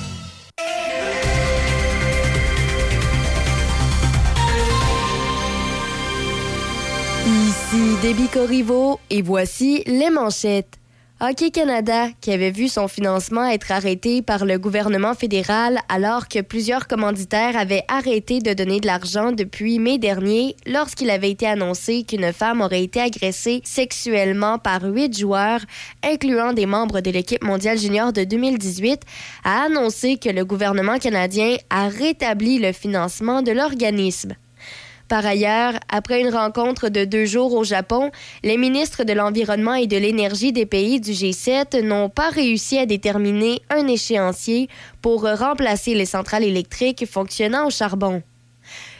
[7.69, 10.77] Ici Corriveau et voici les manchettes.
[11.19, 16.39] Hockey Canada, qui avait vu son financement être arrêté par le gouvernement fédéral alors que
[16.39, 22.03] plusieurs commanditaires avaient arrêté de donner de l'argent depuis mai dernier lorsqu'il avait été annoncé
[22.03, 25.61] qu'une femme aurait été agressée sexuellement par huit joueurs,
[26.05, 29.01] incluant des membres de l'équipe mondiale junior de 2018,
[29.43, 34.35] a annoncé que le gouvernement canadien a rétabli le financement de l'organisme.
[35.07, 38.11] Par ailleurs, après une rencontre de deux jours au Japon,
[38.43, 42.85] les ministres de l'Environnement et de l'Énergie des pays du G7 n'ont pas réussi à
[42.85, 44.67] déterminer un échéancier
[45.01, 48.21] pour remplacer les centrales électriques fonctionnant au charbon.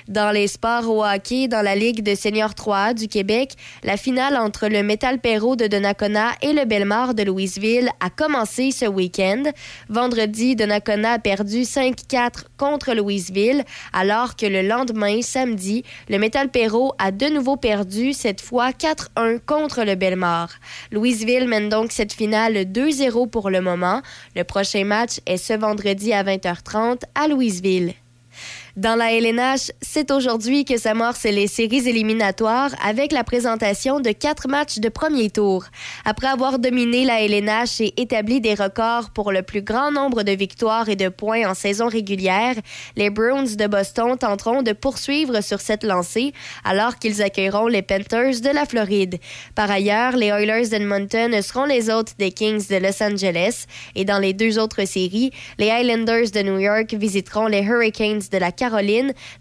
[0.08, 4.38] Dans les sports au hockey, dans la Ligue de Senior 3 du Québec, la finale
[4.38, 9.44] entre le Metal Perrault de Donnacona et le Belmar de Louisville a commencé ce week-end.
[9.90, 16.94] Vendredi, Donnacona a perdu 5-4 contre Louisville, alors que le lendemain, samedi, le Metal Perrault
[17.00, 20.52] a de nouveau perdu, cette fois 4-1 contre le Belmar.
[20.94, 24.02] Louisville mène donc cette finale 2-0 pour le moment.
[24.38, 27.94] Le prochain match est ce vendredi à 20h30 à Louisville.
[28.78, 34.48] Dans la LNH, c'est aujourd'hui que s'amorcent les séries éliminatoires avec la présentation de quatre
[34.48, 35.66] matchs de premier tour.
[36.06, 40.32] Après avoir dominé la LNH et établi des records pour le plus grand nombre de
[40.32, 42.54] victoires et de points en saison régulière,
[42.96, 46.32] les Bruins de Boston tenteront de poursuivre sur cette lancée
[46.64, 49.18] alors qu'ils accueilleront les Panthers de la Floride.
[49.56, 54.20] Par ailleurs, les Oilers d'Edmonton seront les hôtes des Kings de Los Angeles et dans
[54.20, 58.52] les deux autres séries, les Islanders de New York visiteront les Hurricanes de la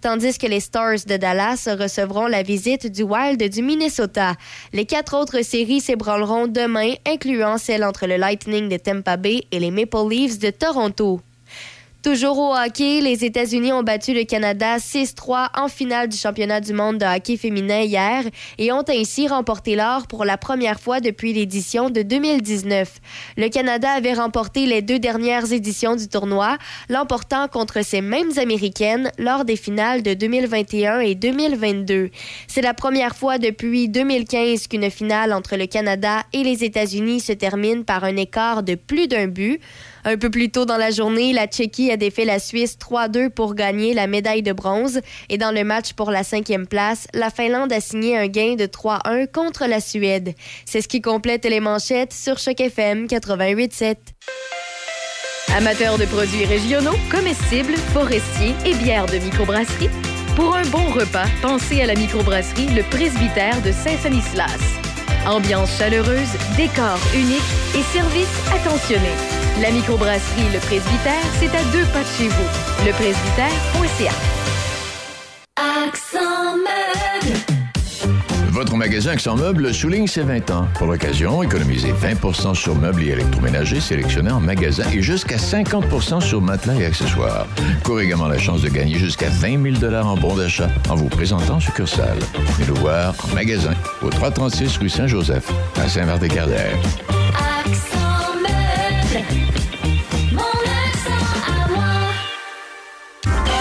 [0.00, 4.34] Tandis que les Stars de Dallas recevront la visite du Wild du Minnesota.
[4.72, 9.60] Les quatre autres séries s'ébranleront demain, incluant celle entre le Lightning de Tampa Bay et
[9.60, 11.20] les Maple Leafs de Toronto.
[12.06, 16.72] Toujours au hockey, les États-Unis ont battu le Canada 6-3 en finale du championnat du
[16.72, 18.22] monde de hockey féminin hier
[18.58, 23.00] et ont ainsi remporté l'or pour la première fois depuis l'édition de 2019.
[23.36, 26.58] Le Canada avait remporté les deux dernières éditions du tournoi,
[26.88, 32.10] l'emportant contre ces mêmes Américaines lors des finales de 2021 et 2022.
[32.46, 37.32] C'est la première fois depuis 2015 qu'une finale entre le Canada et les États-Unis se
[37.32, 39.60] termine par un écart de plus d'un but.
[40.08, 43.56] Un peu plus tôt dans la journée, la Tchéquie a défait la Suisse 3-2 pour
[43.56, 45.00] gagner la médaille de bronze.
[45.28, 48.66] Et dans le match pour la cinquième place, la Finlande a signé un gain de
[48.66, 50.34] 3-1 contre la Suède.
[50.64, 53.96] C'est ce qui complète les manchettes sur Choc FM 88.7.
[55.56, 59.90] Amateurs de produits régionaux, comestibles, forestiers et bières de microbrasserie,
[60.36, 64.60] pour un bon repas, pensez à la microbrasserie Le Presbytère de Saint-Sanislas.
[65.26, 67.40] Ambiance chaleureuse, décor unique
[67.74, 69.35] et service attentionné.
[69.62, 72.84] La microbrasserie Le Presbytère, c'est à deux pas de chez vous.
[72.84, 74.12] Lepresbytère.ca.
[75.56, 77.38] Accent meuble.
[78.50, 80.68] Votre magasin Accent Meubles souligne ses 20 ans.
[80.74, 86.42] Pour l'occasion, économisez 20% sur meubles et électroménagers sélectionnés en magasin et jusqu'à 50% sur
[86.42, 87.46] matelas et accessoires.
[87.82, 91.54] Courez également la chance de gagner jusqu'à 20 000 en bons d'achat en vous présentant
[91.54, 92.18] en succursale.
[92.58, 93.72] Venez nous voir en magasin
[94.02, 95.50] au 336 rue Saint-Joseph
[95.82, 96.76] à Saint-Martin-Carrière.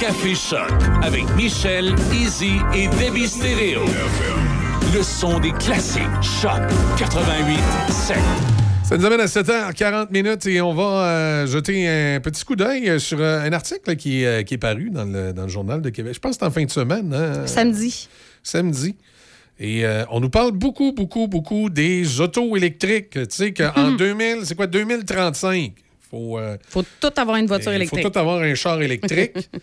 [0.05, 0.69] Café Choc
[1.01, 3.81] avec Michel, Easy et Debbie Stereo.
[4.93, 6.03] Le son des classiques.
[6.21, 6.61] Choc
[6.99, 7.57] 88
[7.89, 8.17] 7.
[8.83, 12.99] Ça nous amène à 7h40 minutes et on va euh, jeter un petit coup d'œil
[12.99, 15.89] sur euh, un article qui, euh, qui est paru dans le, dans le Journal de
[15.89, 16.13] Québec.
[16.13, 17.11] Je pense que c'est en fin de semaine.
[17.11, 17.47] hein?
[17.47, 18.07] Samedi.
[18.43, 18.95] Samedi.
[19.59, 23.09] Et euh, on nous parle beaucoup, beaucoup, beaucoup des autos électriques.
[23.13, 25.73] Tu sais qu'en 2000, c'est quoi, 2035?
[26.11, 28.03] Faut, euh, Faut tout avoir une voiture il électrique.
[28.03, 29.49] faut tout avoir un char électrique.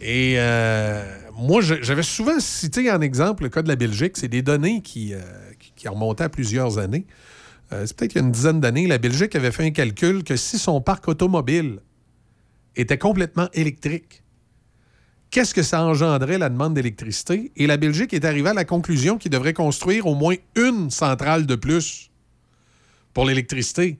[0.00, 1.04] Et euh,
[1.36, 4.16] moi, j'avais souvent cité en exemple le cas de la Belgique.
[4.16, 5.20] C'est des données qui, euh,
[5.86, 7.06] remontaient à plusieurs années.
[7.72, 10.22] Euh, c'est peut-être il y a une dizaine d'années, la Belgique avait fait un calcul
[10.22, 11.80] que si son parc automobile
[12.76, 14.22] était complètement électrique,
[15.30, 17.50] qu'est-ce que ça engendrait la demande d'électricité?
[17.56, 21.46] Et la Belgique est arrivée à la conclusion qu'il devrait construire au moins une centrale
[21.46, 22.10] de plus
[23.12, 23.98] pour l'électricité.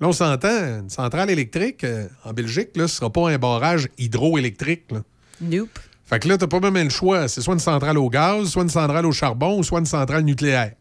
[0.00, 0.48] Là, on s'entend,
[0.80, 4.84] une centrale électrique euh, en Belgique, là, ce ne sera pas un barrage hydroélectrique.
[4.92, 5.02] là.
[5.40, 5.78] Nope.
[6.04, 7.28] Fait que là, tu n'as pas même le choix.
[7.28, 10.22] C'est soit une centrale au gaz, soit une centrale au charbon, ou soit une centrale
[10.22, 10.72] nucléaire.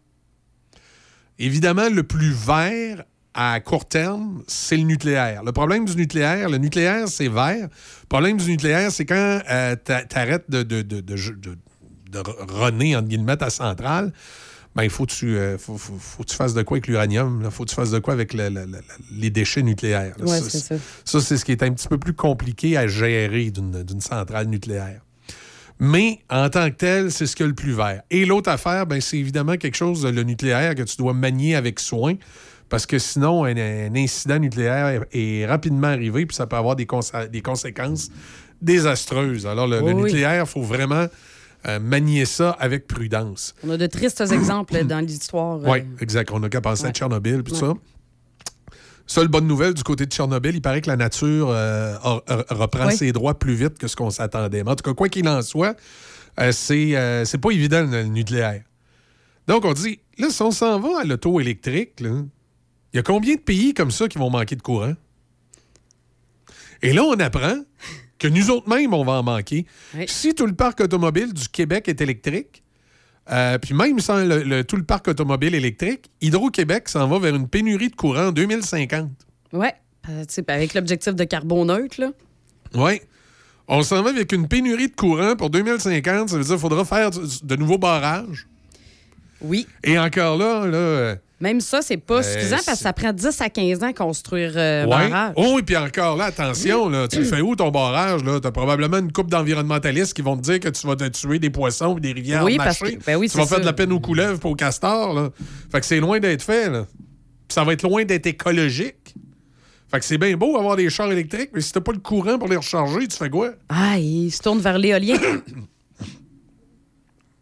[1.39, 3.03] Évidemment, le plus vert
[3.33, 5.43] à court terme, c'est le nucléaire.
[5.43, 7.67] Le problème du nucléaire, le nucléaire, c'est vert.
[8.01, 9.39] Le problème du nucléaire, c'est quand
[9.85, 11.57] tu arrêtes de, de, de, de, de-
[12.19, 14.11] entre guillemets, ta centrale,
[14.77, 16.87] ben, il faut que tu, euh, faut, faut- faut que tu fasses de quoi avec
[16.87, 17.41] l'uranium.
[17.43, 18.79] Il faut que tu fasses de quoi avec le- le- le-
[19.11, 20.13] les déchets nucléaires.
[20.19, 20.25] là.
[20.25, 20.75] Ouais, Ça, c'est ça.
[21.03, 24.45] ça, c'est ce qui est un petit peu plus compliqué à gérer d'une d'une centrale
[24.47, 25.01] nucléaire.
[25.79, 28.01] Mais en tant que tel, c'est ce qu'il y a le plus vert.
[28.11, 31.79] Et l'autre affaire, ben, c'est évidemment quelque chose, le nucléaire, que tu dois manier avec
[31.79, 32.13] soin.
[32.69, 36.85] Parce que sinon, un, un incident nucléaire est rapidement arrivé, puis ça peut avoir des,
[36.85, 38.09] conséquences
[38.61, 39.45] désastreuses.
[39.47, 41.05] Alors, le, le Oui, nucléaire, il faut vraiment
[41.67, 43.53] euh, manier ça avec prudence.
[43.63, 45.57] On a de tristes exemples dans l'histoire.
[45.59, 46.31] euh, Oui, exact.
[46.31, 46.91] On n'a qu'à penser à.
[46.91, 47.73] Tchernobyl, puis tout Ouais.
[47.73, 47.79] ça.
[49.09, 52.53] Seule bonne nouvelle du côté de Tchernobyl, il paraît que la nature euh, a- a-
[52.55, 52.95] reprend Oui.
[52.97, 54.63] ses droits plus vite que ce qu'on s'attendait.
[54.63, 55.77] Mais en tout cas, quoi qu'il en soit,
[56.41, 58.63] euh, c'est euh, c'est pas évident le nucléaire.
[59.47, 62.25] Donc, on dit, là, si on s'en va à l'auto électrique, il
[62.93, 64.93] y a combien de pays comme ça qui vont manquer de courant?
[66.81, 67.55] Et là, on apprend
[68.19, 69.65] que nous autres mêmes, on va en manquer.
[70.07, 72.63] Si tout le parc automobile du Québec est électrique,
[73.31, 77.35] euh, puis même sans le- le- tout le parc automobile électrique, Hydro-Québec s'en va vers
[77.35, 79.09] une pénurie de courant en 2050.
[79.53, 79.73] Ouais.
[80.09, 82.11] Euh, avec l'objectif de carbone neutre, là.
[82.73, 83.01] Oui.
[83.67, 86.29] On s'en va avec une pénurie de courant pour 2050.
[86.29, 88.47] Ça veut dire qu'il faudra faire de nouveaux barrages.
[89.41, 89.67] Oui.
[89.83, 91.15] Et encore là, là.
[91.39, 94.53] Même ça, c'est pas Euh, suffisant parce que ça prend 10 à 15 ans construire
[94.55, 95.09] euh, un ouais.
[95.09, 95.33] barrage.
[95.35, 98.21] Oh, et puis encore là, attention, là, tu le fais où ton barrage?
[98.23, 101.37] Tu as probablement une coupe d'environnementalistes qui vont te dire que tu vas te tuer
[101.37, 103.73] des poissons et des rivières Oui, parce que- ben oui, tu vas faire de la
[103.73, 105.13] peine aux couleuvres et aux castors.
[105.13, 105.29] Là.
[105.71, 106.69] Fait que c'est loin d'être fait.
[106.71, 106.87] Là.
[107.49, 109.13] Ça va être loin d'être écologique.
[109.91, 112.37] Fait que c'est bien beau avoir des chars électriques, mais si t'as pas le courant
[112.39, 113.51] pour les recharger, tu fais quoi?
[113.69, 115.17] Ah, il se tourne vers l'éolien.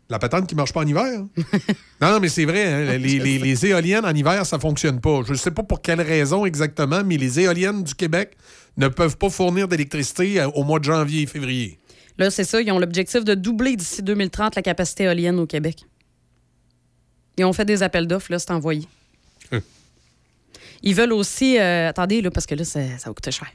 [0.09, 1.03] La patente qui marche pas en hiver.
[1.03, 1.27] hein?
[2.01, 5.21] non, mais c'est vrai, hein, les, éoliennes en hiver, ça fonctionne pas.
[5.25, 8.37] Je ne sais pas pour quelle raison exactement, mais les éoliennes du Québec
[8.77, 11.79] ne peuvent pas fournir d'électricité euh, au mois de janvier et février.
[12.17, 12.61] Là, c'est ça.
[12.61, 15.85] Ils ont l'objectif de doubler d'ici 2030 la capacité éolienne au Québec.
[17.37, 18.87] Ils ont fait des appels d'offres, là, c'est envoyé.
[20.85, 23.51] Ils veulent aussi, euh, attendez, là, parce que là, ça, ça va coûter cher.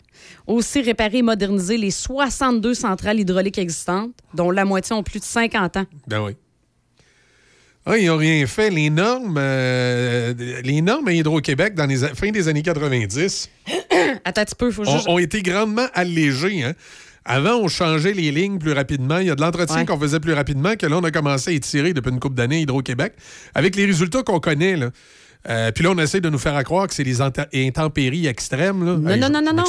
[0.47, 5.24] Aussi réparer et moderniser les 62 centrales hydrauliques existantes, dont la moitié ont plus de
[5.24, 5.86] 50 ans.
[6.09, 6.32] Ben oui.
[7.86, 8.69] Ah, ils n'ont rien fait.
[8.69, 13.48] Les normes, euh, les normes à Hydro-Québec dans les a- fin des années 90
[14.24, 15.09] Attends faut ont, juste.
[15.09, 16.62] ont été grandement allégées.
[16.62, 16.74] hein.
[17.24, 19.19] Avant, on changeait les lignes plus rapidement.
[19.19, 19.85] Il y a de l'entretien Ouais.
[19.86, 22.61] qu'on faisait plus rapidement que là, on a commencé à étirer depuis une couple d'années
[22.62, 23.15] Hydro-Québec
[23.55, 24.77] avec les résultats qu'on connaît.
[24.77, 24.90] Là.
[25.48, 28.84] Euh, puis là, on essaie de nous faire croire que c'est les intempéries extrêmes.
[28.84, 28.96] Là.
[28.96, 29.62] Non, Hey, non, je- non, non, non.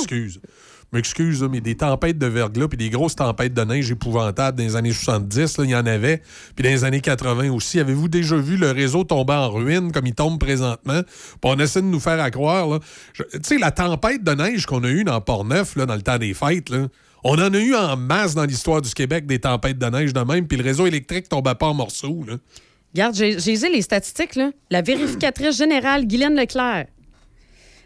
[0.93, 1.47] M'excuse.
[1.49, 4.91] Mais des tempêtes de verglas puis des grosses tempêtes de neige épouvantables dans les années
[4.91, 6.21] 70, là, il y en avait.
[6.53, 7.79] Puis dans les années 80 aussi.
[7.79, 11.01] Avez-vous déjà vu le réseau tomber en ruine comme il tombe présentement?
[11.03, 12.79] Puis on essaie de nous faire à croire.
[13.15, 16.17] Tu sais, la tempête de neige qu'on a eue dans Port-Neuf, là, dans le temps
[16.17, 16.87] des fêtes, là,
[17.23, 20.19] on en a eu en masse dans l'histoire du Québec des tempêtes de neige de
[20.19, 22.25] même, puis le réseau électrique tombait pas en morceaux.
[22.27, 22.35] Là.
[22.93, 24.35] Regarde, j'ai les statistiques.
[24.35, 24.51] Là.
[24.69, 26.87] La vérificatrice générale Guylaine Leclerc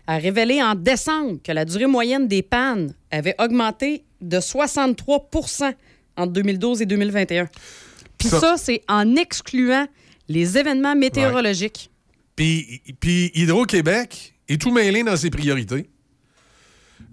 [0.07, 5.73] a révélé en décembre que la durée moyenne des pannes avait augmenté de 63%
[6.18, 7.48] entre 2012 et 2021.
[8.18, 9.88] Puis Ça- ça, c'est en excluant
[10.27, 11.90] les événements météorologiques.
[12.36, 15.90] Puis, puis Hydro-Québec est tout mêlé dans ses priorités.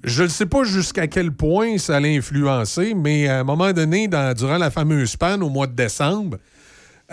[0.05, 4.09] Je ne sais pas jusqu'à quel point ça allait influencer, mais à un moment donné,
[4.09, 6.39] dans- durant la fameuse panne au mois de décembre,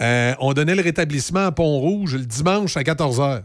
[0.01, 3.43] euh, on donnait le rétablissement à Pont-Rouge le dimanche à 14 h.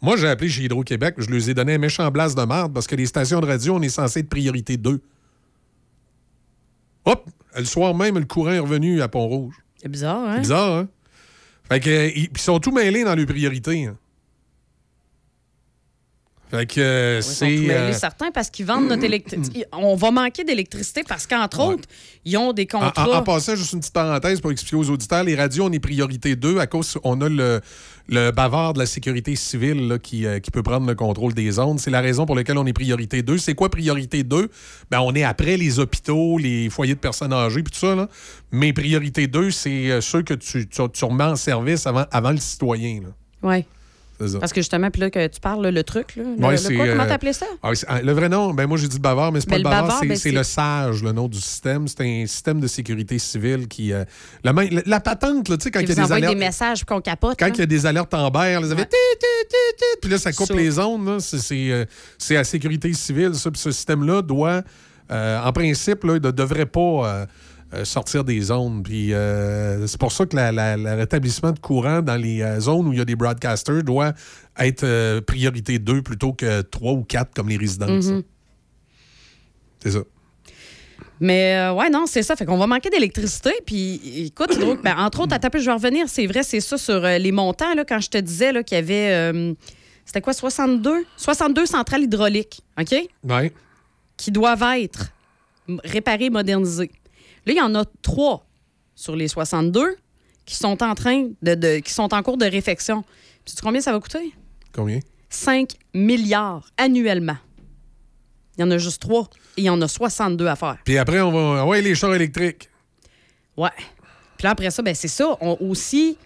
[0.00, 2.88] Moi, j'ai appelé chez Hydro-Québec, je leur ai donné un méchant blast de merde parce
[2.88, 5.00] que les stations de radio, on est censé être priorité 2.
[7.04, 7.28] Hop!
[7.56, 9.54] Le soir même, le courant est revenu à Pont-Rouge.
[9.76, 10.34] C'est bizarre, hein?
[10.36, 10.88] C'est bizarre, hein?
[11.68, 13.86] Fait que, ils, sont tous mêlés dans leurs priorités.
[13.86, 13.96] hein.
[16.52, 17.46] Fait que, euh, c'est.
[17.70, 19.64] euh, certains parce qu'ils vendent notre électricité.
[19.72, 21.88] On va manquer d'électricité parce qu'entre autres,
[22.26, 22.92] ils ont des contrats.
[23.04, 25.78] en- en passant, juste une petite parenthèse pour expliquer aux auditeurs, les radios, on est
[25.80, 27.62] priorité 2 à cause on a le,
[28.08, 31.58] le bavard de la sécurité civile là, qui, euh, qui peut prendre le contrôle des
[31.58, 31.80] ondes.
[31.80, 33.38] C'est la raison pour laquelle on est priorité 2.
[33.38, 34.50] C'est quoi priorité 2?
[34.90, 37.94] Ben, on est après les hôpitaux, les foyers de personnes âgées, puis tout ça.
[37.94, 38.08] Là.
[38.50, 42.32] Mais priorité 2, c'est euh, ceux que tu, tu, tu remets en service avant, avant
[42.32, 43.00] le citoyen.
[43.04, 43.48] là.
[44.40, 46.74] Parce que justement, puis là, que tu parles, le truc, là, le, Ouais, le c'est,
[46.74, 47.46] quoi, comment euh, t'appelais ça?
[47.62, 49.82] ah ah, le vrai nom, ben moi j'ai dit bavard, mais c'est pas le bavard,
[49.82, 51.86] bavard, c'est ben, c'est le sage, le nom du système.
[51.88, 53.92] C'est un système de sécurité civile qui.
[53.92, 54.04] euh,
[54.44, 56.34] la, main- la, la patente, tu sais, quand il y a des alertes.
[56.34, 57.36] des messages qu'on capote.
[57.38, 58.96] Quand il y a des alertes en l'air, les tit,
[60.00, 61.06] puis là, ça coupe les ondes.
[61.06, 61.16] là.
[61.20, 61.38] C'est-
[62.18, 63.50] C'est euh, à sécurité civile, ça.
[63.50, 64.62] Puis ce système-là doit,
[65.10, 67.26] euh, en principe, là, il ne devrait pas euh,
[67.84, 68.82] sortir des zones.
[68.82, 72.92] Puis euh, c'est pour ça que le rétablissement de courant dans les euh, zones où
[72.92, 74.12] il y a des broadcasters doit
[74.58, 78.06] être euh, priorité 2 plutôt que 3 ou 4 comme les résidences.
[78.06, 78.22] Mhm.
[79.82, 80.00] C'est ça.
[81.22, 82.34] Mais euh, ouais, non, c'est ça.
[82.34, 83.52] Fait qu'on va manquer d'électricité.
[83.64, 86.08] Puis écoute, ben, entre autres, un peu, je vais revenir.
[86.08, 88.80] C'est vrai, c'est ça sur euh, les montants, là, quand je te disais qu'il y
[88.80, 89.12] avait.
[89.12, 89.54] euh,
[90.04, 91.04] c'était quoi, 62?
[91.16, 93.08] 62 centrales hydrauliques, OK?
[93.22, 93.52] Ouais.
[94.16, 95.12] Qui doivent être
[95.84, 96.90] réparées, modernisées.
[97.46, 98.46] Là, il y en a trois
[98.94, 99.96] sur les 62
[100.44, 103.04] qui sont en train de, de- qui sont en cours de réfection.
[103.44, 104.32] Sais-tu combien ça va coûter?
[104.72, 105.00] Combien?
[105.30, 107.36] 5 milliards annuellement.
[108.56, 110.76] Il y en a juste trois et il y en a 62 à faire.
[110.84, 111.64] Puis après, on va.
[111.66, 112.68] Ouais, les chars électriques.
[113.56, 113.70] Ouais.
[114.36, 115.36] Puis là, après ça, ben c'est ça.
[115.40, 116.18] On, aussi,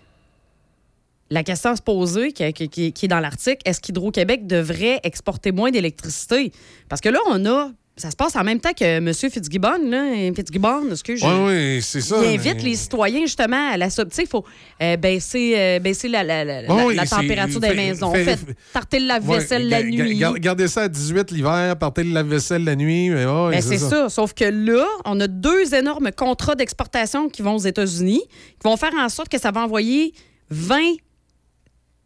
[1.30, 2.52] la question à se poser, qui-
[2.93, 6.52] qui est dans l'article, est-ce qu'Hydro-Québec devrait exporter moins d'électricité?
[6.88, 7.70] Parce que là, on a.
[7.98, 9.10] Ça se passe en même temps que M.
[9.14, 10.32] Fitzgibbon, là.
[10.35, 12.16] Fitzgibbon, excuse Oui, oui, c'est ça.
[12.23, 14.10] Il invite mais- les citoyens justement à la sub.
[14.10, 14.44] Tu sais, il faut
[14.82, 18.12] euh, baisser, euh, baisser la, la- la- la- oui, température des fait- maisons.
[18.12, 18.40] fait- Faites
[18.74, 20.18] tarter le lave-vaisselle Ouais, la nuit.
[20.18, 23.09] ga- Gardez ça à 18 l'hiver, partez le lave-vaisselle la nuit.
[23.09, 24.10] mais Ben, c'est ça.
[24.10, 28.77] Sauf que là, on a deux énormes contrats d'exportation qui vont aux États-Unis, qui vont
[28.77, 30.12] faire en sorte que ça va envoyer
[30.51, 30.97] 20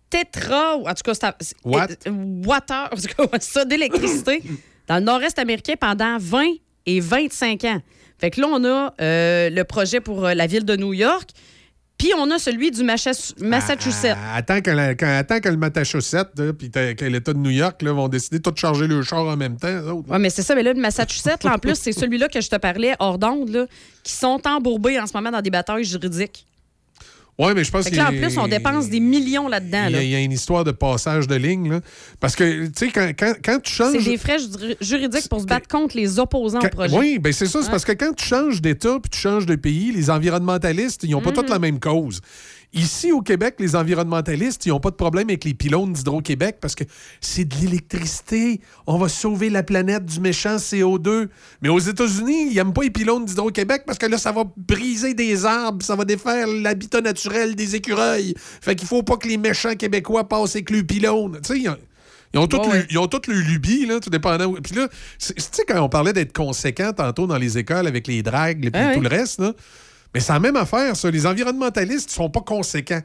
[0.09, 1.33] tétra, en tout cas,
[1.65, 2.07] Watt.
[2.07, 2.11] euh,
[2.47, 4.43] water, en tout cas, ça, d'électricité
[4.91, 6.47] dans le nord-est américain pendant 20
[6.87, 7.81] et 25 ans.
[8.19, 11.31] Fait que là, on a euh, le projet pour euh, la ville de New York,
[11.97, 13.37] puis on a celui du Massachusetts.
[14.17, 17.93] Ah, attends que, quand- attends que le Massachusetts, puis que l'État de New York là,
[17.93, 19.81] vont décider de tout charger le char en même temps.
[20.09, 20.57] Oui, mais c'est ça.
[20.57, 23.69] Mais là, le Massachusetts, là, en plus, c'est celui-là que je te parlais, hors d'onde,
[24.03, 26.47] qui sont embourbés en ce moment dans des batailles juridiques.
[27.41, 29.85] Ouais, mais je pense que là, en plus, on dépense des millions là-dedans.
[29.87, 29.99] Il y, là.
[29.99, 31.71] a, il y a une histoire de passage de ligne.
[31.71, 31.81] Là,
[32.21, 33.93] parce que, tu sais, quand, quand, quand tu changes.
[33.97, 36.97] C'est des frais ju- juridiques pour se battre contre les opposants au projet.
[36.99, 37.61] Oui, ben c'est ça.
[37.61, 37.71] C'est Ouais.
[37.71, 41.21] parce que quand tu changes d'État puis tu changes de pays, les environnementalistes, ils n'ont
[41.23, 41.37] pas Mhm.
[41.37, 42.21] toutes la même cause.
[42.73, 46.77] Ici, au Québec, les environnementalistes, ils n'ont pas de problème avec les pylônes d'Hydro-Québec parce
[46.77, 46.85] que
[47.21, 48.61] c'est de l'électricité.
[48.87, 51.29] On va sauver la planète du méchant CO2.
[51.63, 55.15] Mais aux États-Unis, ils n'aiment pas les pylônes d'Hydro-Québec parce que là, ça va briser
[55.15, 58.35] des arbres, ça va défaire l'habitat naturel des écureuils.
[58.39, 61.41] Fait qu'il faut pas que les méchants Québécois passent avec le pylône.
[61.43, 62.87] Tu sais, ils ont- toutes Ouais, le, ouais.
[62.91, 64.53] ils ont toutes le lubie, là, tout dépendant.
[64.63, 64.87] Puis là,
[65.19, 68.71] tu sais, quand on parlait d'être conséquent tantôt dans les écoles avec les dragues et
[68.73, 69.09] Ah tout oui.
[69.09, 69.53] le reste, là,
[70.15, 71.11] mais c'est la même affaire, ça.
[71.11, 73.03] Les environnementalistes sont pas conséquents.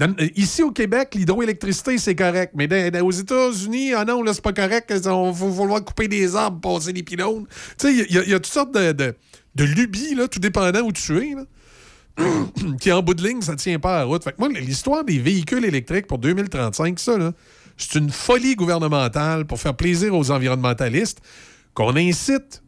[0.00, 2.52] Euh, ici, au Québec, l'hydroélectricité, c'est correct.
[2.54, 4.92] Mais aux États-Unis, ah non, là, c'est pas correct.
[4.94, 7.46] Il va falloir couper des arbres, passer des pylônes.
[7.78, 9.14] Tu sais, il y, a- toutes sortes de, de,
[9.54, 11.44] de lubies, là, tout dépendant où tu es, là,
[12.80, 14.22] qui, en bout de ligne, ça tient pas à la route.
[14.22, 17.32] Fait que moi, l'histoire des véhicules électriques pour 2035, ça, là,
[17.76, 21.20] c'est une folie gouvernementale pour faire plaisir aux environnementalistes
[21.74, 22.62] qu'on incite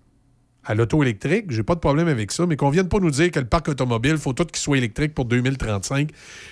[0.71, 3.33] à l'auto électrique, j'ai pas de problème avec ça, mais qu'on vienne pas nous dire
[3.33, 6.11] que le parc automobile, faut tout qu'il soit électrique pour 2035,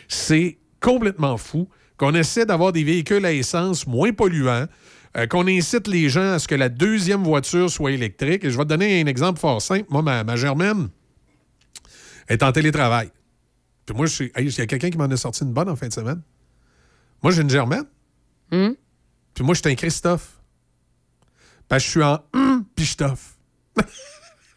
[0.08, 1.68] c'est complètement fou.
[1.96, 4.66] Qu'on essaie d'avoir des véhicules à essence moins polluants,
[5.16, 8.44] euh, qu'on incite les gens à ce que la deuxième voiture soit électrique.
[8.44, 9.86] Et je vais te donner un exemple fort simple.
[9.88, 10.88] Moi, ma, ma germaine
[12.28, 13.12] est en télétravail.
[13.86, 15.86] Puis moi, hey, il y a quelqu'un qui m'en a sorti une bonne en fin
[15.86, 16.22] de semaine.
[17.22, 17.86] Moi, j'ai une germaine.
[18.50, 18.72] Hmm?
[19.34, 20.40] Puis moi, je suis un Christophe.
[21.68, 22.18] Parce que je suis en
[22.96, 23.37] t'offre.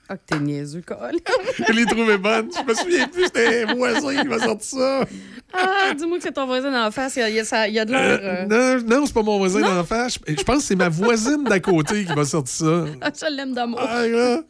[0.09, 1.19] Ah, que t'es niaiseux, Cole.
[1.67, 2.49] Je l'ai trouvé bonne.
[2.53, 5.05] Je me souviens plus, c'était un voisin qui m'a sorti ça.
[5.53, 7.15] ah, dis-moi que c'est ton voisin d'en face.
[7.15, 8.19] Il y a, il y a ça- il y a de l'heure.
[8.21, 8.45] euh.
[8.45, 10.17] Non, non c'est pas mon voisin d'en face.
[10.27, 12.85] Je, je pense que c'est ma voisine d'à côté qui m'a sorti ça.
[12.99, 13.79] Ah, je l'aime d'amour.
[13.81, 14.41] Ah, là.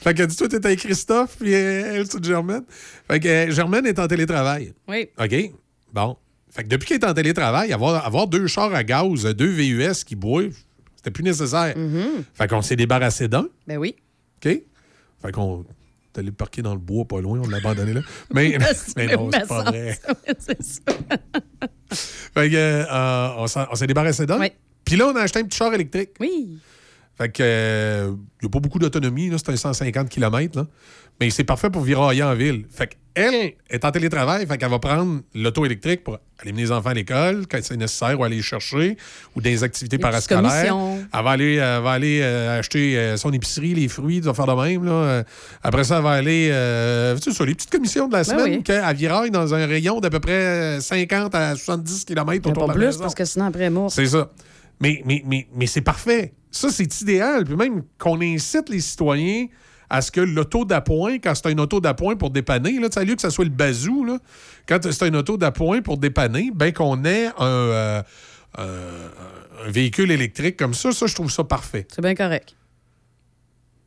[0.00, 2.64] Fait que dis-toi, t'es avec Christophe, puis euh, elle, c'est Germaine.
[3.08, 4.74] Fait que euh, Germaine est en télétravail.
[4.88, 5.08] Oui.
[5.16, 5.52] OK?
[5.92, 6.16] Bon.
[6.50, 10.04] Fait que depuis qu'elle est en télétravail, avoir, avoir deux chars à gaz, deux VUS
[10.04, 10.56] qui boivent,
[10.96, 11.74] c'était plus nécessaire.
[12.34, 13.46] Fait qu'on s'est débarrassé d'un.
[13.68, 13.94] Ben oui.
[14.44, 14.62] OK?
[15.22, 15.64] Fait qu'on
[16.14, 18.00] est allé le parquer dans le bois pas loin, on l'a abandonné là.
[18.34, 18.56] Mais,
[18.96, 19.98] mais non, c'est pas vrai.
[20.38, 20.80] c'est ça.
[22.34, 24.40] Fait que, euh, on s'est débarrassé d'un.
[24.84, 26.10] Puis là, on a acheté un petit char électrique.
[26.20, 26.58] Oui.
[27.16, 28.10] Fait que, euh,
[28.42, 30.58] il n'y a pas beaucoup d'autonomie, c'est un 150 km.
[30.58, 30.66] Là.
[31.20, 32.64] Mais c'est parfait pour virailler en ville.
[32.70, 36.72] Fait qu'elle est en télétravail, fait qu'elle va prendre l'auto électrique pour aller mener les
[36.72, 38.96] enfants à l'école quand c'est nécessaire ou aller les chercher
[39.36, 40.74] ou des activités petites parascolaires.
[41.14, 44.48] Elle va aller, elle va aller euh, acheter euh, son épicerie, les fruits, des affaires
[44.48, 44.84] de même.
[44.84, 44.90] Là.
[44.90, 45.22] Euh,
[45.62, 46.48] Après ça, elle va aller.
[46.50, 48.62] Euh, tu sais, les petites commissions de la Ben semaine, oui.
[48.64, 52.74] qu'elle viraille dans un rayon d'à peu près 50 à 70 km autour de la
[52.74, 53.00] plus, maison.
[53.02, 53.92] parce que sinon, après, mort.
[53.92, 54.30] C'est ça.
[54.80, 56.32] Mais, mais, mais, mais c'est parfait.
[56.50, 57.44] Ça, c'est idéal.
[57.44, 59.46] Puis même qu'on incite les citoyens
[59.90, 63.20] à ce que l'auto d'appoint, quand c'est un auto d'appoint pour dépanner, là, lieu que
[63.20, 64.18] ça soit le bazou, là,
[64.66, 68.02] quand c'est un auto d'appoint pour dépanner, ben qu'on ait un, euh,
[68.58, 71.86] un véhicule électrique comme ça, ça, je trouve ça parfait.
[71.92, 72.56] C'est bien correct.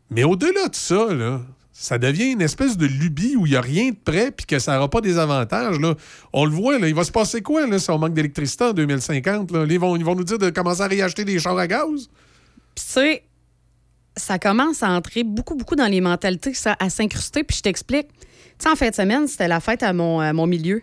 [0.10, 1.42] Mais au-delà de ça, là,
[1.80, 4.58] ça devient une espèce de lubie où il n'y a rien de prêt puis que
[4.58, 5.80] ça n'aura pas des avantages.
[5.80, 5.94] Là.
[6.34, 9.52] On le voit, là, il va se passer quoi si on manque d'électricité en 2050?
[9.52, 9.64] Là?
[9.70, 12.10] Ils, vont, ils vont nous dire de commencer à réacheter des chars à gaz?
[12.74, 13.20] Puis,
[14.16, 17.44] ça commence à entrer beaucoup, beaucoup dans les mentalités, ça, à s'incruster.
[17.44, 18.08] Puis, je t'explique.
[18.08, 18.26] Tu
[18.58, 20.82] sais, en fin de semaine, c'était la fête à mon, à mon milieu.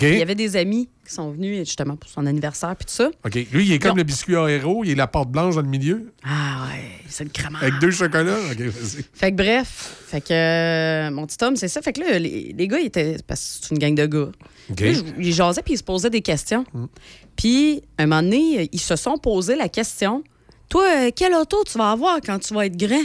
[0.00, 3.10] Il y avait des amis qui sont venus justement pour son anniversaire, puis tout ça.
[3.24, 3.34] OK.
[3.52, 3.96] Lui, il est comme Non.
[3.96, 7.30] le biscuit héros, il est la porte blanche dans le milieu, Ah ouais, c'est le
[7.30, 7.58] crémant.
[7.58, 8.38] avec deux chocolats?
[8.52, 9.04] OK, vas-y.
[9.12, 11.82] Fait que bref, fait que euh, mon petit homme, c'est ça.
[11.82, 13.16] Fait que là, les, les gars, ils étaient.
[13.26, 14.30] Parce que c'est une gang de gars.
[14.70, 14.80] OK.
[15.18, 16.64] Ils jasaient puis ils se posaient des questions.
[17.36, 20.22] Puis, un moment donné, ils se sont posé la question
[20.68, 23.02] Toi, euh, quelle auto tu vas avoir quand tu vas être grand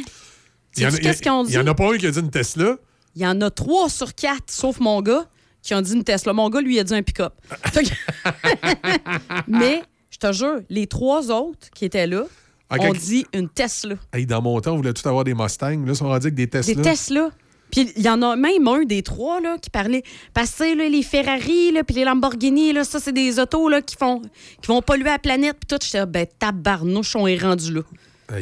[0.75, 2.77] qu'est-ce qu'ils ont Il dit n'y en a pas un qui a dit une Tesla.
[3.15, 5.25] Il y en a trois sur quatre, sauf mon gars,
[5.67, 6.31] qui ont dit une Tesla.
[6.31, 7.33] Mon gars, lui, il a dit un pick-up.
[9.47, 12.23] Mais, je te jure, les trois autres qui étaient là
[12.71, 12.79] Ok.
[12.81, 13.95] ont dit une Tesla.
[14.13, 15.83] Hey, dans mon temps, on voulait tout avoir des Mustangs.
[15.85, 16.73] Là, ils sont rendus avec des Tesla.
[16.73, 17.31] Des Tesla.
[17.69, 20.03] Puis il y en a même un des trois là, qui parlait.
[20.33, 23.81] Parce que là, les Ferrari, là, puis les Lamborghini, là, ça, c'est des autos là,
[23.81, 24.21] qui, font,
[24.61, 25.57] qui vont polluer la planète.
[25.59, 27.81] Puis tout, j'étais, ben, tabarnouche, on est rendu là.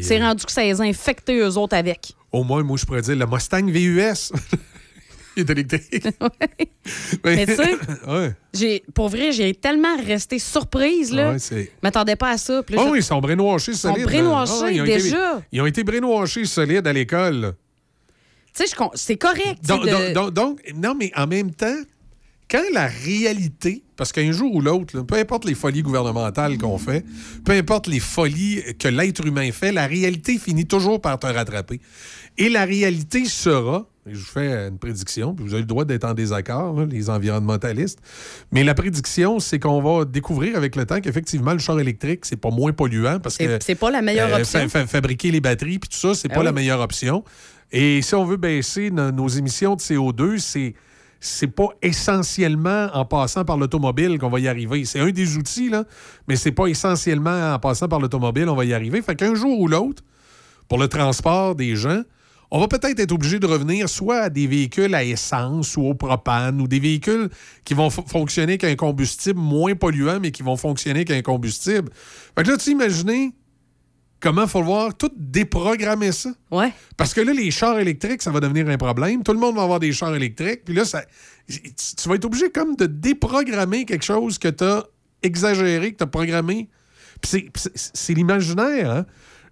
[0.02, 2.14] C'est rendu que ça les a infectés, eux autres, avec.
[2.32, 4.32] Au moins, moi, je pourrais dire le Mustang VUS.
[5.36, 6.08] il est électrique.
[7.24, 7.76] Mais tu sais,
[8.08, 8.84] ouais.
[8.94, 11.12] pour vrai, j'ai tellement resté surprise.
[11.12, 11.32] Là.
[11.32, 12.64] Ouais, Je m'attendais pas à ça.
[12.64, 14.06] Puis là, Ah je- oui, ils sont brainwashés sont solides.
[14.08, 15.42] brainwashés, Ah oui, ils ont été- déjà.
[15.52, 17.54] ils ont été brainwashés solides à l'école.
[18.54, 19.66] Tu sais, c'est correct.
[19.68, 21.76] Donc, de- donc- non, mais en même temps,
[22.50, 27.04] quand la réalité, parce qu'un jour ou l'autre, peu importe les folies gouvernementales qu'on fait,
[27.44, 31.82] peu importe les folies que l'être humain fait, la réalité finit toujours par te rattraper.
[32.38, 36.04] Et la réalité sera, je vous fais une prédiction, puis vous avez le droit d'être
[36.04, 38.00] en désaccord, là, les environnementalistes,
[38.52, 42.36] mais la prédiction, c'est qu'on va découvrir avec le temps qu'effectivement, le char électrique, c'est
[42.40, 44.60] pas moins polluant parce que c'est pas la meilleure euh, option.
[44.62, 47.24] fa- fa- fabriquer les batteries puis tout ça, c'est Ah pas la meilleure option.
[47.72, 50.76] Et si on veut baisser no- nos émissions de CO2, c'est
[51.20, 54.86] c'est pas essentiellement en passant par l'automobile qu'on va y arriver.
[54.86, 55.86] C'est un des outils, là,
[56.28, 59.02] mais c'est pas essentiellement en passant par l'automobile on va y arriver.
[59.02, 60.04] Fait qu'un jour ou l'autre,
[60.68, 62.04] pour le transport des gens,
[62.52, 65.94] on va peut-être être obligé de revenir soit à des véhicules à essence ou au
[65.94, 67.30] propane ou des véhicules
[67.64, 71.22] qui vont fo- fonctionner avec un combustible moins polluant, mais qui vont fonctionner avec un
[71.22, 71.90] combustible.
[72.38, 73.32] Fait que là, tu imagines
[74.20, 76.32] comment il faut le voir tout déprogrammer ça.
[76.52, 76.72] Ouais.
[76.98, 79.24] Parce que là, les chars électriques, ça va devenir un problème.
[79.24, 80.64] Tout le monde va avoir des chars électriques.
[80.66, 81.04] Puis là, ça,
[81.48, 84.84] tu vas être obligé comme de déprogrammer quelque chose que tu as
[85.22, 86.70] exagéré, que tu as programmé.
[87.24, 89.06] C'est l'imaginaire, hein?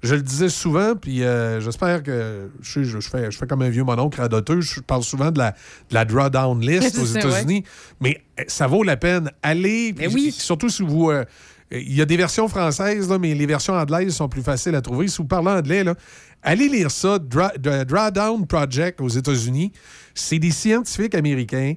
[0.03, 3.47] Je le disais souvent, puis euh, j'espère que je, sais, je, je fais, je fais
[3.47, 4.59] comme un vieux mononcle radoteux.
[4.59, 7.63] Je parle souvent de la, de la drawdown list aux États-Unis,
[8.01, 9.31] mais euh, ça vaut la peine.
[9.41, 10.31] Allez, oui.
[10.31, 11.09] surtout si vous.
[11.09, 11.23] euh,
[11.71, 14.81] il y a des versions françaises, là, mais les versions anglaises sont plus faciles à
[14.81, 15.07] trouver.
[15.07, 15.95] Si vous parlez anglais, là,
[16.43, 19.71] allez lire ça, Drawdown Project aux États-Unis.
[20.13, 21.73] C'est des scientifiques américains,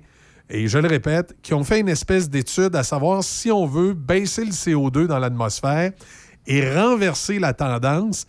[0.50, 3.94] et je le répète, qui ont fait une espèce d'étude à savoir si on veut
[3.94, 5.92] baisser le CO2 dans l'atmosphère
[6.46, 8.26] et renverser la tendance,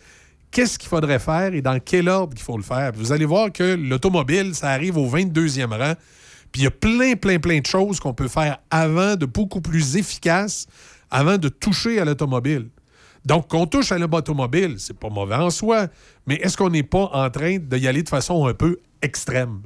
[0.52, 2.92] qu'est-ce qu'il faudrait faire et dans quel ordre qu'il faut le faire?
[2.96, 5.94] Vous allez voir que l'automobile, ça arrive au 22e rang.
[6.52, 9.62] Puis il y a plein, plein, plein de choses qu'on peut faire avant de beaucoup
[9.62, 10.66] plus efficaces,
[11.12, 12.70] avant de toucher à l'automobile.
[13.26, 15.88] Donc, qu'on touche à l'automobile, c'est pas mauvais en soi,
[16.26, 19.60] mais est-ce qu'on n'est pas en train d'y aller de façon un peu extrême?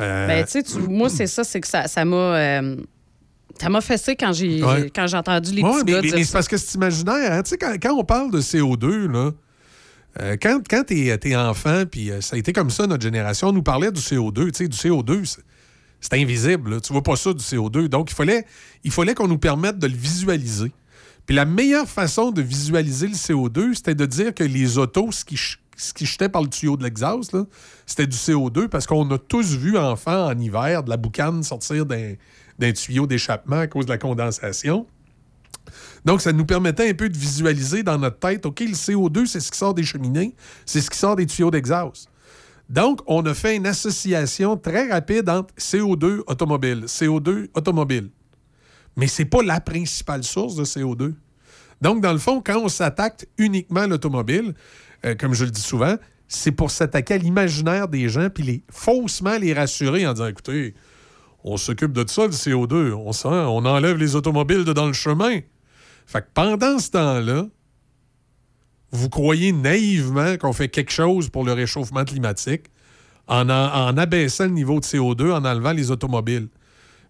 [0.00, 2.16] Euh, Ben, tu sais, moi, c'est ça, c'est que ça ça m'a.
[2.16, 2.76] euh,
[3.60, 4.90] ça m'a fessé quand j'ai Ouais.
[4.94, 6.74] quand j'ai entendu les Ouais, petits mais, gars mais- dire mais c'est parce que c'est
[6.74, 7.32] imaginaire.
[7.32, 7.42] hein.
[7.42, 9.30] Tu sais, quand, quand on parle de CO2, là,
[10.20, 13.48] euh, quand, quand t'es es enfant, puis euh, ça a été comme ça, notre génération,
[13.48, 14.46] on nous parlait du CO2.
[14.50, 15.42] Tu sais, du CO2, c'est-
[16.00, 16.70] c'est invisible.
[16.74, 16.80] là.
[16.80, 17.88] Tu vois pas ça du CO2.
[17.88, 18.44] Donc, il fallait,
[18.84, 20.72] il fallait qu'on nous permette de le visualiser.
[21.26, 25.24] Puis la meilleure façon de visualiser le CO2, c'était de dire que les autos, ce
[25.24, 25.36] qui,
[25.76, 27.44] ce qui jetait par le tuyau de l'exhaust, là,
[27.84, 31.84] c'était du CO2 parce qu'on a tous vu enfants en hiver de la boucane sortir
[31.84, 32.14] d'un
[32.58, 34.86] d'un tuyau d'échappement à cause de la condensation.
[36.04, 39.40] Donc, ça nous permettait un peu de visualiser dans notre tête, OK, le CO2, c'est
[39.40, 40.34] ce qui sort des cheminées,
[40.64, 42.08] c'est ce qui sort des tuyaux d'exhaust.
[42.68, 48.10] Donc, on a fait une association très rapide entre CO2 automobile, CO2 automobile.
[48.96, 51.14] Mais ce n'est pas la principale source de CO2.
[51.80, 54.54] Donc, dans le fond, quand on s'attaque uniquement à l'automobile,
[55.04, 55.96] euh, comme je le dis souvent,
[56.28, 60.74] c'est pour s'attaquer à l'imaginaire des gens puis les faussement les rassurer en disant écoutez,
[61.46, 62.92] on s'occupe de ça, le CO2.
[62.92, 65.38] On, enlève les automobiles dans le chemin.
[66.04, 67.46] Fait que pendant ce temps-là,
[68.90, 72.64] vous croyez naïvement qu'on fait quelque chose pour le réchauffement climatique
[73.28, 76.48] en, abaissant le niveau de CO2, en enlevant les automobiles.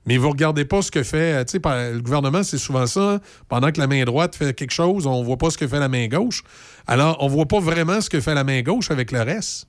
[0.04, 3.14] Mais vous regardez pas ce que fait, le gouvernement, c'est souvent ça.
[3.14, 3.20] hein.
[3.48, 5.88] Pendant que la main droite fait quelque chose, on voit pas ce que fait la
[5.88, 6.44] main gauche.
[6.86, 9.66] Alors, on voit pas vraiment ce que fait la main gauche avec le reste.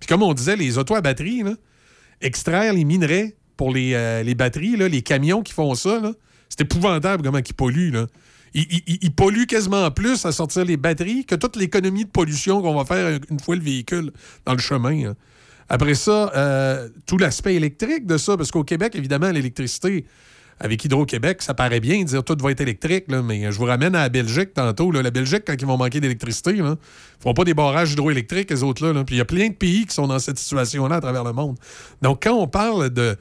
[0.00, 1.52] Puis comme on disait, les autos à batterie, là,
[2.24, 6.00] extraire les minerais pour les, euh, batteries, les camions qui font ça,
[6.48, 7.92] c'est épouvantable comment ils polluent.
[7.92, 8.06] Là.
[8.54, 12.84] Ils polluent quasiment plus à sortir les batteries que toute l'économie de pollution qu'on va
[12.84, 14.12] faire une fois le véhicule
[14.46, 15.10] dans le chemin.
[15.10, 15.16] hein.
[15.68, 20.04] Après ça, euh, tout l'aspect électrique de ça, parce qu'au Québec, évidemment, l'électricité,
[20.60, 23.94] avec Hydro-Québec, ça paraît bien de dire tout va être électrique, mais je vous ramène
[23.94, 24.90] à la Belgique tantôt.
[24.90, 26.76] La Belgique, quand ils vont manquer d'électricité, ils
[27.20, 28.92] font pas des barrages hydroélectriques, les autres-là.
[28.92, 29.04] là.
[29.04, 31.32] Puis il y a plein de pays qui sont dans cette situation-là à travers le
[31.32, 31.56] monde.
[32.02, 33.16] Donc, quand on parle de,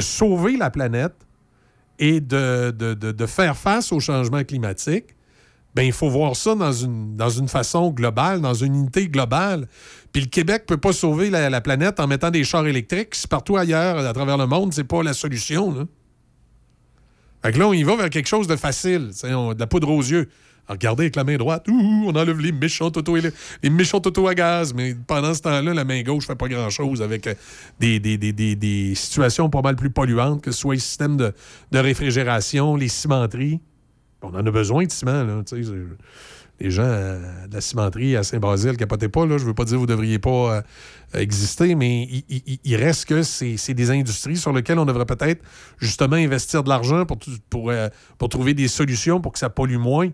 [0.00, 1.14] sauver la planète
[2.00, 5.14] et de, faire face au changement climatique,
[5.76, 9.66] ben, il faut voir ça dans une, façon globale, dans une unité globale.
[10.12, 13.16] Puis le Québec ne peut pas sauver la, la planète en mettant des chars électriques.
[13.28, 15.88] Partout ailleurs, à travers le monde, c'est pas la solution.
[17.44, 19.90] Fait que là, on y va vers quelque chose de facile, on- de la poudre
[19.90, 20.28] aux yeux.
[20.66, 24.72] Regardez avec la main droite, on enlève les méchantes autos, les méchantes autos à gaz.
[24.72, 27.34] Mais pendant ce temps-là, la main gauche fait pas grand-chose avec euh,
[27.80, 31.34] des, des- des- situations pas mal plus polluantes, que ce soit les systèmes de,
[31.78, 33.60] réfrigération, les cimenteries.
[34.22, 35.42] On en a besoin de ciment, là.
[36.60, 39.38] Les gens euh, de la cimenterie à Saint-Basile, capotez pas, là.
[39.38, 40.62] Je veux pas dire que vous devriez pas euh,
[41.20, 45.42] exister, mais il, il- il reste que c'est des industries sur lesquelles on devrait peut-être
[45.78, 49.50] justement investir de l'argent pour, tout- pour, euh, pour trouver des solutions pour que ça
[49.50, 50.10] pollue moins.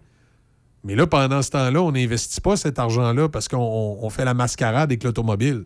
[0.82, 4.24] Mais là, pendant ce temps-là, on n'investit pas cet argent-là parce qu'on on- on fait
[4.24, 5.64] la mascarade avec l'automobile,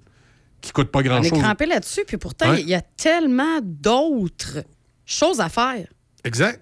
[0.60, 1.38] qui coûte pas On est grand-chose.
[1.40, 4.64] crampé là-dessus, puis pourtant, il y a tellement d'autres
[5.06, 5.86] choses à faire.
[6.24, 6.60] Exact.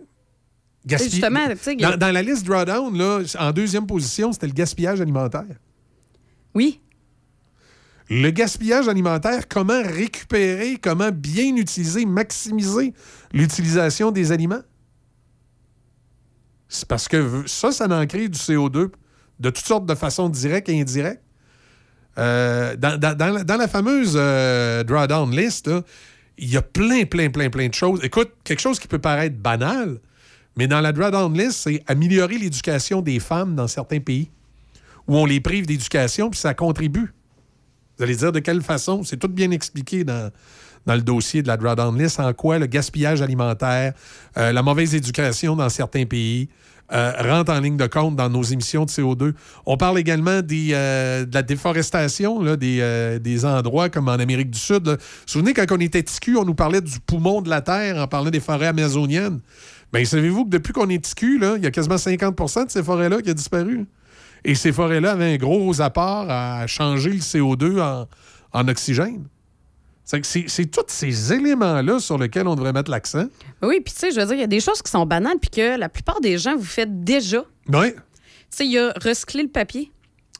[0.86, 1.48] Justement,
[1.78, 5.44] dans, dans la liste drawdown, là, en deuxième position, c'était le gaspillage alimentaire.
[6.54, 6.80] Oui.
[8.10, 12.92] Le gaspillage alimentaire, comment récupérer, comment bien utiliser, maximiser
[13.32, 14.62] l'utilisation des aliments?
[16.68, 18.90] C'est parce que ça, ça en crée du CO2
[19.40, 21.22] de toutes sortes de façons directes et indirectes.
[22.18, 25.70] Euh, dans, dans- dans la, dans la fameuse euh, drawdown list,
[26.38, 28.00] il y a plein, plein, plein, plein de choses.
[28.02, 29.98] Écoute, quelque chose qui peut paraître banal,
[30.56, 34.30] mais dans la drawdown list, c'est améliorer l'éducation des femmes dans certains pays
[35.08, 37.12] où on les prive d'éducation, puis ça contribue.
[37.96, 39.02] Vous allez dire de quelle façon?
[39.02, 40.30] C'est tout bien expliqué dans,
[40.86, 43.94] dans le dossier de la drawdown list, en quoi le gaspillage alimentaire,
[44.36, 46.48] euh, la mauvaise éducation dans certains pays
[46.92, 49.32] euh, rentre en ligne de compte dans nos émissions de CO2.
[49.64, 54.88] On parle également euh, de la déforestation des, des endroits comme en Amérique du Sud.
[54.88, 57.96] Vous vous souvenez, quand on était TQ, on nous parlait du poumon de la Terre
[57.96, 59.40] en parlant des forêts amazoniennes?
[59.92, 63.20] Bien, savez-vous que depuis qu'on est là, il y a quasiment 50% de ces forêts-là
[63.20, 63.86] qui ont disparu.
[64.44, 68.08] Et ces forêts-là avaient un gros apport à changer le CO2 en,
[68.52, 69.26] en oxygène.
[70.04, 73.26] C'est tous ces éléments-là sur lesquels on devrait mettre l'accent.
[73.62, 75.38] Oui, puis tu sais, je veux dire, il y a des choses qui sont banales,
[75.40, 77.44] puis que la plupart des gens, vous faites déjà.
[77.72, 78.00] Oui, Tu
[78.50, 79.90] sais, il y a recycler le papier,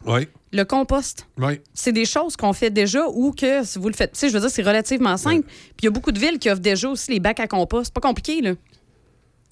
[0.05, 1.27] oui, le compost.
[1.39, 1.61] oui.
[1.73, 4.35] C'est des choses qu'on fait déjà ou que si vous le faites, tu sais, je
[4.35, 5.47] veux dire, c'est relativement simple.
[5.47, 7.87] Puis il y a beaucoup de villes qui offrent déjà aussi les bacs à compost.
[7.87, 8.55] C'est pas compliqué, là.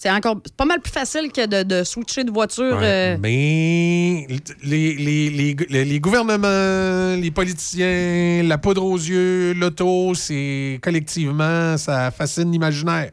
[0.02, 2.78] C'est encore pas mal plus facile que de, de switcher de voiture.
[2.78, 4.27] Ouais, euh, Mais
[4.62, 12.10] les, les, les, les- gouvernements, les politiciens, la poudre aux yeux, l'auto, c'est collectivement, ça
[12.12, 13.10] fascine l'imaginaire.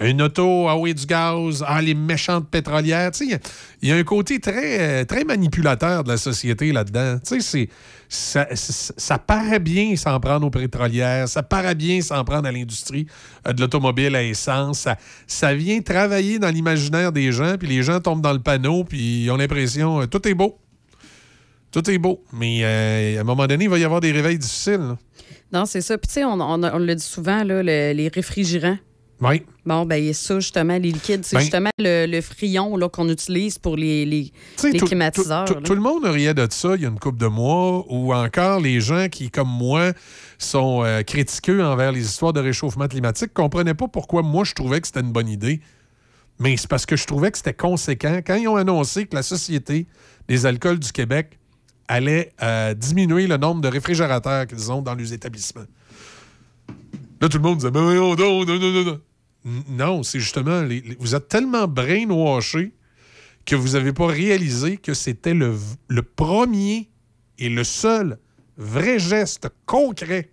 [0.00, 3.12] Une auto, ah oui, du gaz, ah, les méchantes pétrolières.
[3.12, 3.40] Tu sais,
[3.80, 7.20] il y y, a un côté très, euh, très manipulateur de la société là-dedans.
[7.24, 7.68] Tu sais, c'est-
[8.08, 13.06] ça, paraît bien s'en prendre aux pétrolières, ça paraît bien s'en prendre à l'industrie
[13.46, 14.88] euh, de l'automobile à essence.
[15.26, 19.24] Ça, vient travailler dans l'imaginaire des gens, puis les gens tombent dans le panneau, puis
[19.24, 20.58] ils ont l'impression euh, tout est beau.
[21.70, 22.22] Tout est beau.
[22.32, 24.96] Mais euh, à un moment donné, il va y avoir des réveils difficiles.
[25.52, 25.98] Non, c'est ça.
[25.98, 28.78] Puis tu sais, on, le dit souvent, les réfrigérants.
[29.20, 29.42] Oui.
[29.64, 33.58] Bon, ben ça, justement, les liquides, c'est Ben- justement le, le frion là, qu'on utilise
[33.58, 34.32] pour les, les,
[34.64, 35.44] les tout- climatiseurs.
[35.44, 35.60] Tout, là.
[35.60, 38.12] tout- tout le monde riait de ça il y a une couple de mois, ou
[38.12, 39.92] encore les gens qui, comme moi,
[40.38, 44.80] sont euh, critiqueux envers les histoires de réchauffement climatique, comprenaient pas pourquoi moi je trouvais
[44.80, 45.60] que c'était une bonne idée
[46.40, 48.20] Mais c'est parce que je trouvais que c'était conséquent.
[48.26, 49.86] Quand ils ont annoncé que la Société
[50.28, 51.38] des alcools du Québec
[51.86, 55.66] allait euh, diminuer le nombre de réfrigérateurs qu'ils ont dans leurs établissements.
[57.24, 59.00] Là, tout le monde disait, donc, non, non, non, non.
[59.46, 62.74] N- Non, c'est justement, les- les- vous êtes tellement brainwashés
[63.46, 65.54] que vous n'avez pas réalisé que c'était le,
[65.88, 66.90] le premier
[67.38, 68.18] et le seul
[68.58, 70.30] vrai geste concret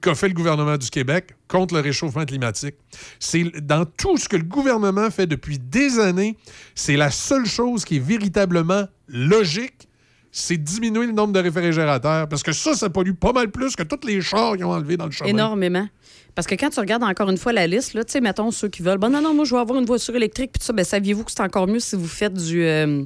[0.00, 2.76] qu'a fait le gouvernement du Québec contre le réchauffement climatique.
[3.18, 6.36] C'est dans tout ce que le gouvernement fait depuis des années,
[6.76, 9.88] c'est la seule chose qui est véritablement logique,
[10.34, 13.82] c'est diminuer le nombre de réfrigérateurs parce que ça, ça pollue pas mal plus que
[13.82, 15.28] tous les chars qu'ils ont enlevés dans le chemin.
[15.28, 15.86] Énormément.
[16.34, 18.68] Parce que quand tu regardes encore une fois la liste, là, tu sais, mettons ceux
[18.68, 20.72] qui veulent, bon, non, non, moi, je vais avoir une voiture électrique, puis tout ça,
[20.72, 22.64] ben, saviez-vous que c'est encore mieux si vous faites du.
[22.64, 23.04] euh,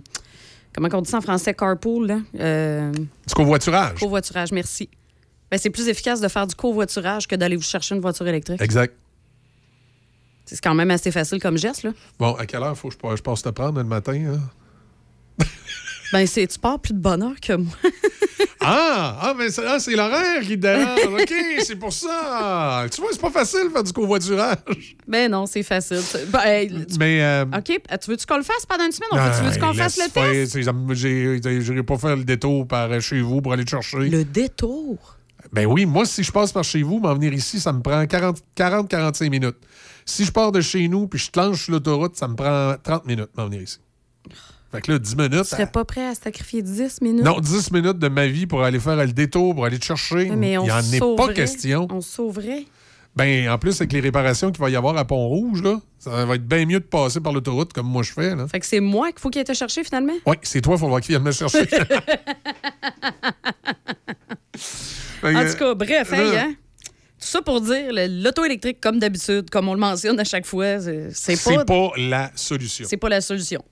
[0.74, 1.52] comment on dit ça en français?
[1.54, 2.18] Carpool, là?
[2.38, 3.98] Euh, Du covoiturage.
[3.98, 4.88] covoiturage, merci.
[5.50, 8.60] Ben, c'est plus efficace de faire du covoiturage que d'aller vous chercher une voiture électrique.
[8.62, 8.94] Exact.
[10.44, 11.90] C'est quand même assez facile comme geste, là.
[12.20, 14.12] Bon, à quelle heure faut que je passe te prendre le matin?
[15.38, 15.44] hein?
[16.12, 17.74] Ben, c'est, tu pars plus de bonne heure que moi.
[18.68, 21.20] Ah, ah, mais c'est ah, c'est l'horaire qui te dérange.
[21.20, 21.32] OK,
[21.64, 22.84] c'est pour ça.
[22.92, 24.96] Tu vois, c'est pas facile de faire du covoiturage.
[25.06, 26.00] ben non, c'est facile.
[26.30, 27.22] Ben, hey, tu- Mais.
[27.22, 29.10] euh, OK, tu veux-tu qu'on le fasse pendant une semaine?
[29.12, 31.62] Fait- tu veux-tu qu'on ah, fasse le test?
[31.62, 33.98] J'irai pas faire le détour par euh, chez vous pour aller te chercher.
[33.98, 35.16] Le détour?
[35.52, 38.02] Ben oui, moi, si je passe par chez vous, m'en venir ici, ça me prend
[38.02, 39.56] 40-45 minutes.
[40.04, 43.30] Si je pars de chez nous puis je sur l'autoroute, ça me prend 30 minutes
[43.36, 43.78] m'en venir ici.
[44.72, 45.42] Fait que là, 10 minutes.
[45.42, 47.24] Tu serais pas prêt à sacrifier 10 minutes?
[47.24, 50.30] Non, 10 minutes de ma vie pour aller faire le détour, pour aller te chercher.
[50.30, 51.86] Mais Il on n'y en est pas question.
[51.90, 52.64] On sauverait.
[53.14, 56.34] Ben, en plus, avec les réparations qu'il va y avoir à Pont-Rouge, là, ça va
[56.34, 58.36] être bien mieux de passer par l'autoroute comme moi je fais.
[58.36, 58.46] Là.
[58.46, 60.12] Fait que c'est moi qu'il faut qu'il ait été chercher finalement?
[60.26, 61.66] Oui, c'est toi, il faudra qu'il vienne me chercher.
[65.22, 66.54] En tout cas, bref, hey, là, hein?
[67.18, 70.78] Tout ça pour dire, l'auto électrique, comme d'habitude, comme on le mentionne à chaque fois,
[70.80, 72.86] c'est c'est C'est pas, pas la solution.
[72.88, 73.64] c'est pas la solution.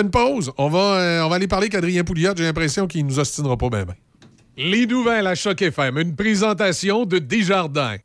[0.00, 0.52] Une pause.
[0.58, 2.32] On va, euh, on va aller parler qu'Adrien Pouliot.
[2.36, 3.84] J'ai l'impression qu'il nous ostinera pas bien.
[4.56, 5.98] Les nouvelles à Choc FM.
[5.98, 7.96] Une présentation de Desjardins.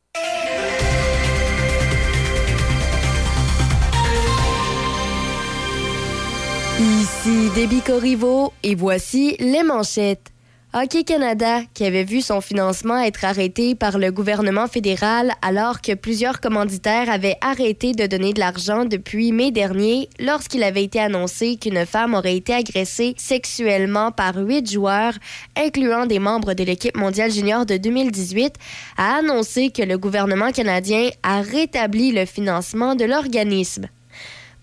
[6.80, 10.33] Ici Déby Corriveau et voici les manchettes.
[10.76, 15.94] Hockey Canada, qui avait vu son financement être arrêté par le gouvernement fédéral alors que
[15.94, 21.58] plusieurs commanditaires avaient arrêté de donner de l'argent depuis mai dernier lorsqu'il avait été annoncé
[21.58, 25.14] qu'une femme aurait été agressée sexuellement par huit joueurs,
[25.56, 28.56] incluant des membres de l'équipe mondiale junior de 2018,
[28.98, 33.90] a annoncé que le gouvernement canadien a rétabli le financement de l'organisme.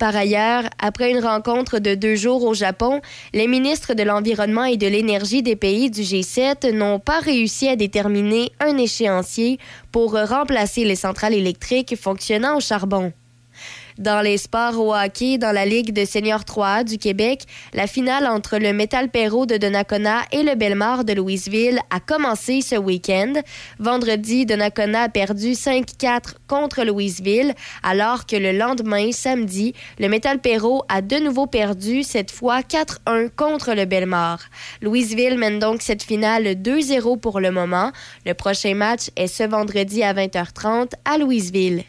[0.01, 3.03] Par ailleurs, après une rencontre de deux jours au Japon,
[3.35, 7.77] les ministres de l'Environnement et de l'Énergie des pays du G7 n'ont pas réussi à
[7.77, 9.59] déterminer un échéancier
[9.93, 13.13] pour remplacer les centrales électriques fonctionnant au charbon.
[14.01, 17.43] Dans les sports au hockey, dans la Ligue de senior 3A du Québec,
[17.75, 22.63] la finale entre le Metal Perrault de Donnacona et le Belmar de Louisville a commencé
[22.63, 23.35] ce week-end.
[23.79, 27.53] Vendredi, Donnacona a perdu 5-4 contre Louisville,
[27.83, 33.29] alors que le lendemain, samedi, le Metal Perrault a de nouveau perdu, cette fois 4-1
[33.37, 34.41] contre le Belmar.
[34.81, 37.93] Louisville mène donc cette finale 2-0 pour le moment.
[38.25, 41.85] Le prochain match est ce vendredi à 20h30 à Louisville.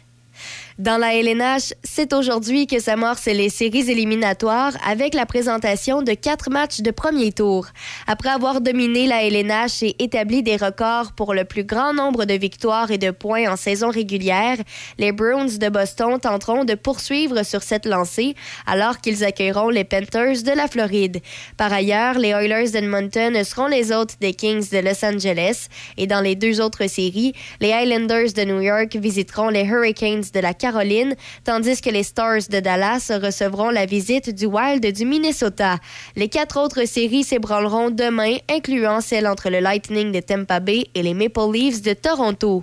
[0.78, 6.48] Dans la LNH, c'est aujourd'hui que s'amorcent les séries éliminatoires avec la présentation de quatre
[6.48, 7.66] matchs de premier tour.
[8.06, 12.32] Après avoir dominé la LNH et établi des records pour le plus grand nombre de
[12.32, 14.56] victoires et de points en saison régulière,
[14.98, 18.34] les Bruins de Boston tenteront de poursuivre sur cette lancée
[18.66, 21.20] alors qu'ils accueilleront les Panthers de la Floride.
[21.58, 25.66] Par ailleurs, les Oilers d'Edmonton seront les hôtes des Kings de Los Angeles
[25.98, 30.40] et dans les deux autres séries, les Highlanders de New York visiteront les Hurricanes de
[30.40, 35.78] la Caroline, tandis que les Stars de Dallas recevront la visite du Wild du Minnesota.
[36.14, 41.02] Les quatre autres séries s'ébranleront demain, incluant celle entre le Lightning de Tampa Bay et
[41.02, 42.62] les Maple Leafs de Toronto.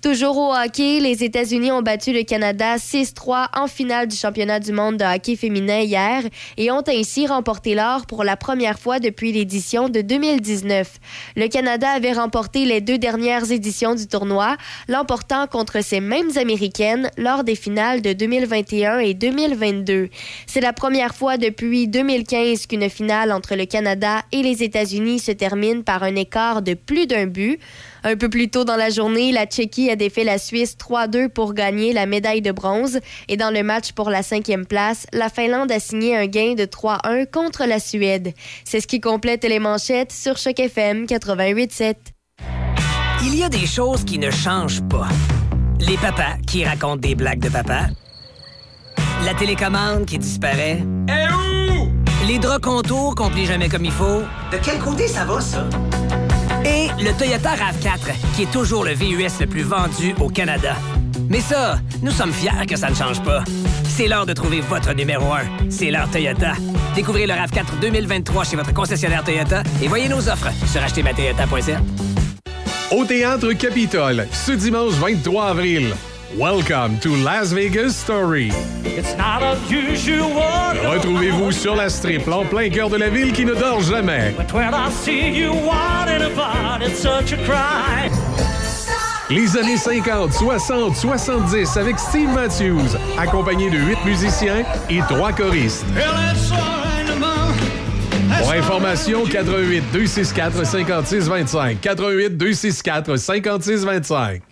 [0.00, 4.70] Toujours au hockey, les États-Unis ont battu le Canada 6-3 en finale du championnat du
[4.70, 6.22] monde de hockey féminin hier
[6.56, 11.00] et ont ainsi remporté l'or pour la première fois depuis l'édition de 2019.
[11.34, 14.56] Le Canada avait remporté les deux dernières éditions du tournoi,
[14.86, 20.10] l'emportant contre ces mêmes Américaines lors des finales de 2021 et 2022.
[20.46, 25.32] C'est la première fois depuis 2015 qu'une finale entre le Canada et les États-Unis se
[25.32, 27.58] termine par un écart de plus d'un but.
[28.04, 31.54] Un peu plus tôt dans la journée, la Tchéquie a défait la Suisse 3-2 pour
[31.54, 33.00] gagner la médaille de bronze.
[33.28, 36.64] Et dans le match pour la cinquième place, la Finlande a signé un gain de
[36.64, 38.34] 3-1 contre la Suède.
[38.64, 41.94] C'est ce qui complète les manchettes sur Choc FM 88.7.
[43.24, 45.08] Il y a des choses qui ne changent pas.
[45.80, 47.88] Les papas qui racontent des blagues de papa.
[49.24, 50.82] La télécommande qui disparaît.
[51.08, 51.88] Eh où?
[52.26, 54.22] Les draps contours qu'on plie jamais comme il faut.
[54.52, 55.68] De quel côté ça va, ça?
[57.00, 60.76] Le Toyota RAV4, qui est toujours le VUS le plus vendu au Canada.
[61.28, 63.42] Mais ça, nous sommes fiers que ça ne change pas.
[63.84, 65.70] C'est l'heure de trouver votre numéro 1.
[65.70, 66.52] C'est l'heure Toyota.
[66.94, 71.80] Découvrez le RAV4 2023 chez votre concessionnaire Toyota et voyez nos offres sur achetermatoyota.ca.
[72.92, 75.94] Au Théâtre Capitole, ce dimanche 23 avril.
[76.38, 78.52] Welcome to Las Vegas Story.
[78.84, 79.42] It's not.
[79.42, 84.32] Retrouvez-vous sur la strip, en plein cœur de la ville qui ne dort jamais.
[84.36, 88.08] But when I see you wanting about, it's such a cry.
[89.30, 95.84] Les années 50, 60, 70 avec Steve Matthews, accompagné de huit musiciens et trois choristes.
[98.38, 101.80] Pour information, 88 264 56 25.
[101.80, 104.42] 88 264 56 25.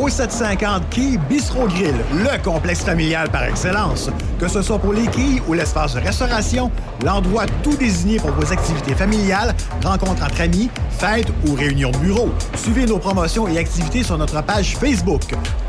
[0.00, 4.10] Au 750 Quai Bistro Grill, le complexe familial par excellence.
[4.40, 6.70] Que ce soit pour les quilles ou l'espace de restauration,
[7.04, 9.54] l'endroit tout désigné pour vos activités familiales,
[9.84, 10.68] rencontres entre amis,
[10.98, 12.30] fêtes ou réunions de bureau.
[12.56, 15.22] Suivez nos promotions et activités sur notre page Facebook.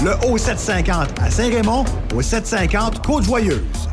[0.04, 1.86] Le O750 à Saint-Raymond,
[2.16, 3.90] au 750 Côte-Joyeuse.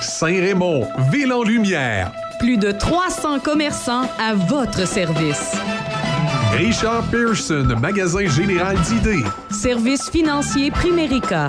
[0.00, 2.10] Saint-Raymond, ville en lumière.
[2.40, 5.52] Plus de 300 commerçants à votre service.
[6.56, 9.24] Richard Pearson, magasin général d'idées.
[9.50, 11.48] Service financier Primérica.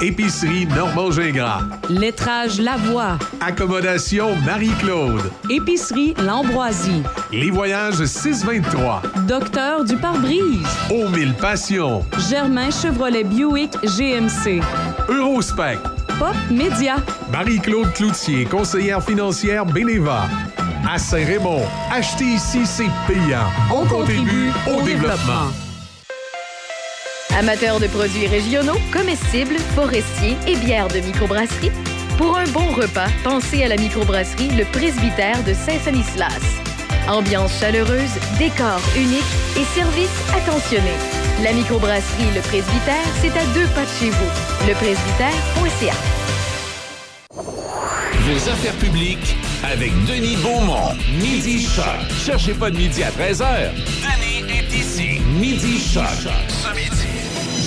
[0.00, 1.60] Épicerie Normand Gingras.
[1.90, 3.18] Lettrage Lavoie.
[3.40, 5.30] Accommodation Marie-Claude.
[5.50, 7.02] Épicerie L'Ambroisie.
[7.32, 9.02] Les voyages 623.
[9.28, 10.66] Docteur du pare-brise.
[10.90, 12.02] Aux mille passions.
[12.30, 14.62] Germain Chevrolet Buick GMC.
[15.10, 15.78] Eurospec.
[16.18, 16.96] Pop Média.
[17.30, 20.26] Marie-Claude Cloutier, conseillère financière Beneva.
[20.88, 23.48] À Saint-Raymond, acheter ici, c'est payant.
[23.74, 25.50] On, contribue au développement.
[27.36, 31.72] Amateurs de produits régionaux, comestibles, forestiers et bières de microbrasserie,
[32.16, 36.40] pour un bon repas, pensez à la microbrasserie Le Presbytère de Saint-Sanislas.
[37.08, 39.24] Ambiance chaleureuse, décor unique
[39.56, 40.92] et service attentionné.
[41.42, 44.66] La microbrasserie Le Presbytère, c'est à deux pas de chez vous.
[44.68, 45.94] Lepresbytère.ca.
[48.26, 50.96] Vos affaires publiques avec Denis Beaumont.
[51.20, 51.84] Midi Choc.
[52.24, 53.70] Cherchez pas de midi à 13h.
[54.02, 55.20] Denis est ici.
[55.38, 56.02] Midi Choc.
[56.48, 57.06] Ce midi.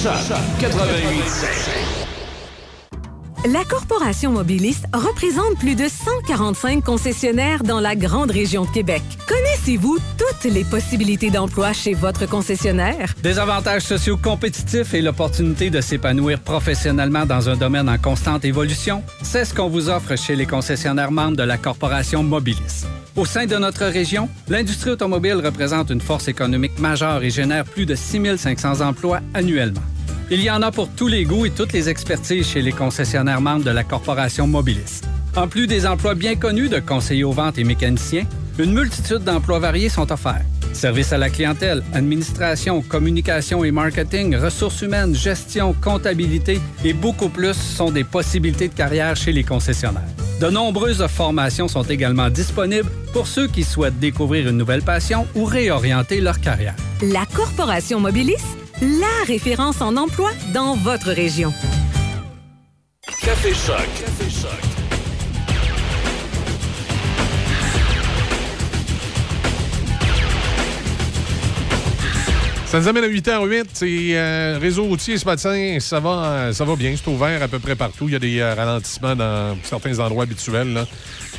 [0.04, 2.09] Choc 88
[3.46, 9.02] La Corporation Mobiliste représente plus de 145 concessionnaires dans la grande région de Québec.
[9.30, 13.16] Connaissez-vous toutes les possibilités d'emploi chez votre concessionnaire?
[13.24, 19.04] Des avantages sociaux compétitifs et l'opportunité de s'épanouir professionnellement dans un domaine en constante évolution,
[19.24, 22.84] c'est ce qu'on vous offre chez les concessionnaires membres de la Corporation Mobilis.
[23.16, 27.86] Au sein de notre région, l'industrie automobile représente une force économique majeure et génère plus
[27.86, 29.84] de 6500 emplois annuellement.
[30.32, 33.42] Il y en a pour tous les goûts et toutes les expertises chez les concessionnaires
[33.42, 35.02] membres de la Corporation Mobilis.
[35.36, 38.26] En plus des emplois bien connus de conseillers aux ventes et mécaniciens,
[38.60, 40.46] une multitude d'emplois variés sont offerts.
[40.72, 47.56] Service à la clientèle, administration, communication et marketing, ressources humaines, gestion, comptabilité et beaucoup plus
[47.56, 50.04] sont des possibilités de carrière chez les concessionnaires.
[50.40, 55.46] De nombreuses formations sont également disponibles pour ceux qui souhaitent découvrir une nouvelle passion ou
[55.46, 56.76] réorienter leur carrière.
[57.02, 58.36] La Corporation Mobilis,
[58.82, 61.52] la référence en emploi dans votre région.
[63.22, 63.78] Café Choc.
[64.00, 64.52] Café Choc.
[72.66, 73.66] Ça nous amène à 8h08.
[73.74, 75.78] C'est euh, réseau routier ce matin.
[75.80, 76.94] Ça va, ça va bien.
[76.96, 78.08] C'est ouvert à peu près partout.
[78.08, 80.74] Il y a des euh, ralentissements dans certains endroits habituels.
[80.74, 80.86] là.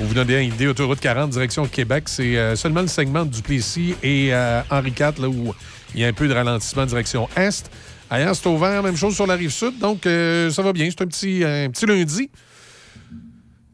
[0.01, 3.43] Pour vous donner une idée, autoroute 40, direction Québec, c'est euh, seulement le segment du
[3.43, 5.55] Plessis et euh, Henri IV là, où
[5.95, 7.71] il y a un peu de ralentissement direction Est.
[8.09, 8.83] Ailleurs, c'est ouvert.
[8.83, 9.79] Même chose sur la rive sud.
[9.79, 10.89] Donc, euh, ça va bien.
[10.91, 11.41] C'est un petit,
[11.73, 12.31] petit lundi.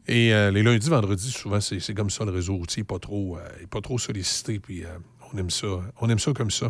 [0.07, 3.37] Et euh, les lundis, vendredis, souvent, c'est comme ça, le réseau routier n'est pas, trop,
[3.37, 4.59] euh, pas trop sollicité.
[4.59, 4.87] Puis euh,
[5.33, 5.67] on aime ça.
[6.01, 6.69] On aime ça comme ça.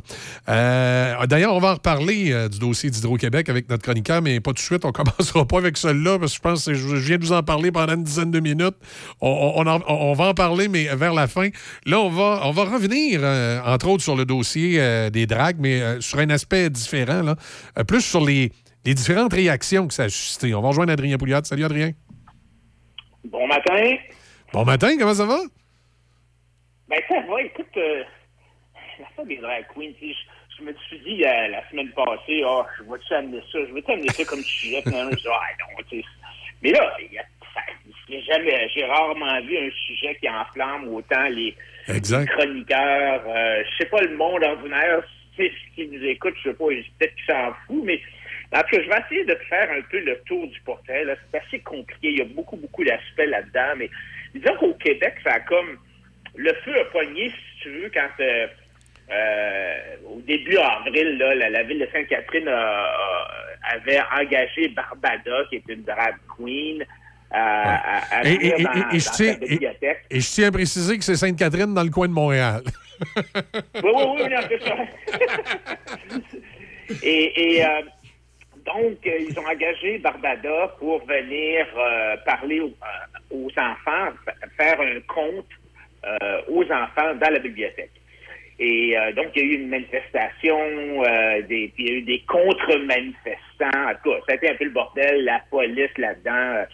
[0.50, 4.52] Euh, D'ailleurs, on va en reparler euh, du dossier d'Hydro-Québec avec notre chroniqueur, mais pas
[4.52, 4.84] tout de suite.
[4.86, 7.44] On commencera pas avec celui-là, parce que je pense que je, viens de vous en
[7.44, 8.76] parler pendant une dizaine de minutes.
[9.22, 11.50] On, on- on en- on va en parler, mais vers la fin.
[11.86, 14.80] Là, on va, on va revenir, euh, entre autres, sur le dossier
[15.12, 17.36] des dragues, mais sur un aspect différent, là.
[17.86, 18.52] Plus sur les,
[18.86, 20.54] les différentes réactions que ça a suscité.
[20.56, 21.40] On va rejoindre Adrien Pouliot.
[21.44, 21.92] Salut, Adrien.
[23.30, 23.96] Bon matin.
[24.54, 25.38] Bon matin, comment ça va?
[26.90, 28.04] Ben, ça va, écoute, euh,
[29.28, 32.66] des drag queens, tu sais, je, je me suis dit euh, la semaine passée, ah,
[32.78, 35.84] je vais-tu amener ça, je vais t'amener ça comme sujet, finalement, je dis, ah, non,
[35.90, 36.06] tu sais.
[36.64, 37.24] Mais là, il y a,
[37.54, 37.62] ça-
[38.10, 41.56] j'ai jamais, j'ai rarement vu un sujet qui enflamme autant les,
[42.22, 45.04] les chroniqueurs, euh, je sais pas, le monde ordinaire,
[45.36, 48.02] tu sais, s'il nous écoute, je sais pas, peut-être qu'il s'en fout, mais
[48.56, 51.04] en tout cas, je vais essayer de te faire un peu le tour du portrait.
[51.32, 52.10] C'est assez compliqué.
[52.12, 53.90] Il y a beaucoup, beaucoup d'aspects là-dedans, mais
[54.34, 55.78] disons qu'au Québec, ça a comme
[56.36, 58.48] le feu a poigné, si tu veux, quand euh,
[59.12, 59.76] euh,
[60.06, 65.58] au début avril, là, la, la ville de Sainte-Catherine a- a- avait engagé Barbada, qui
[65.58, 66.84] est une drag queen,
[67.32, 70.06] à, à- à Et, dans, et- et dans je sa tiens, et- bibliothèque.
[70.10, 72.62] et je tiens à préciser que c'est Sainte-Catherine dans le coin de Montréal.
[73.84, 74.76] Oui, oui, oui, non, c'est ça.
[77.04, 77.82] et euh,
[78.66, 84.34] donc, euh, ils ont engagé Barbada pour venir euh, parler aux, euh, aux enfants, fa-
[84.58, 85.46] faire un conte
[86.06, 87.92] euh, aux enfants dans la bibliothèque.
[88.60, 90.60] Et euh, donc, il y a eu une manifestation,
[91.04, 93.88] euh, des, puis il y a eu des contre-manifestants.
[93.90, 96.66] En tout cas, ça a été un peu le bordel, la police là-dedans.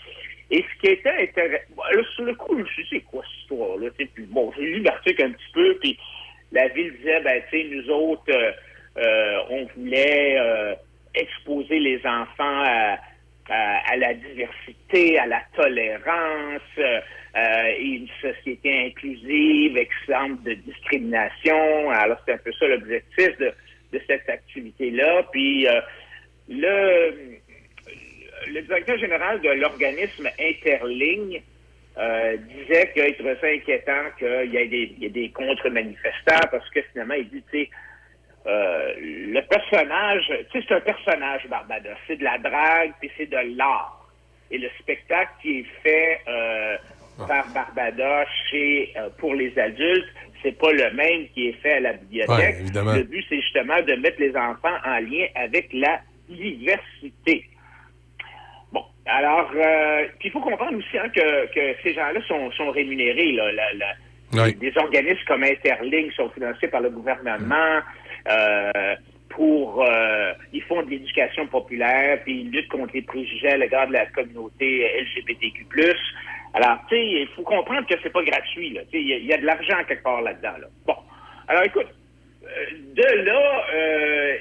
[0.52, 3.22] Et ce qui était intéressant, là, sur le coup, je me suis dit, c'est quoi
[3.24, 3.90] cette histoire-là?
[3.98, 5.98] Puis bon, j'ai lu l'article un petit peu, puis
[6.52, 8.52] la ville disait, ben, tu sais, nous autres, euh,
[8.98, 10.76] euh, on voulait euh,
[11.16, 13.00] exposer les enfants à,
[13.50, 17.00] à- à la diversité, à la tolérance, euh,
[17.36, 21.90] et une société inclusive, exempte de discrimination.
[21.90, 23.52] Alors, c'est un peu ça l'objectif de,
[23.92, 25.24] de cette activité-là.
[25.32, 25.82] Puis, euh,
[26.50, 27.40] le,
[28.52, 31.42] le directeur général de l'organisme Interligne
[31.98, 37.14] euh, disait qu'il trouvait ça inquiétant qu'il y ait des, des contre-manifestants parce que finalement,
[37.16, 37.70] il dit, tu sais,
[38.46, 41.92] euh, le personnage, tu sais, c'est un personnage, Barbada.
[42.08, 44.00] C'est de la drague, puis c'est de l'art.
[44.52, 46.78] Et le spectacle qui est fait euh,
[47.28, 50.08] par Barbada chez euh, pour les adultes,
[50.42, 52.56] c'est pas le même qui est fait à la bibliothèque.
[52.60, 57.46] Ouais, le but, c'est justement de mettre les enfants en lien avec la diversité.
[58.72, 62.72] Bon, alors, euh, puis il faut comprendre aussi hein, que, que ces gens-là sont, sont
[62.72, 63.32] rémunérés.
[63.34, 63.96] Là, La- la-
[64.46, 64.56] Oui.
[64.56, 67.80] Des organismes comme Interlink sont financés par le gouvernement.
[68.30, 68.96] euh,
[69.30, 73.88] pour euh, ils font de l'éducation populaire, puis ils luttent contre les préjugés à l'égard
[73.88, 75.66] de la communauté LGBTQ+.
[76.54, 78.70] Alors, tu sais, il faut comprendre que c'est pas gratuit.
[78.72, 78.82] là.
[78.94, 80.58] Il y, a- de l'argent quelque part là-dedans.
[80.62, 80.68] Là.
[80.86, 80.96] Bon,
[81.48, 81.88] alors écoute,
[82.44, 82.48] euh,
[82.94, 84.38] de là, euh,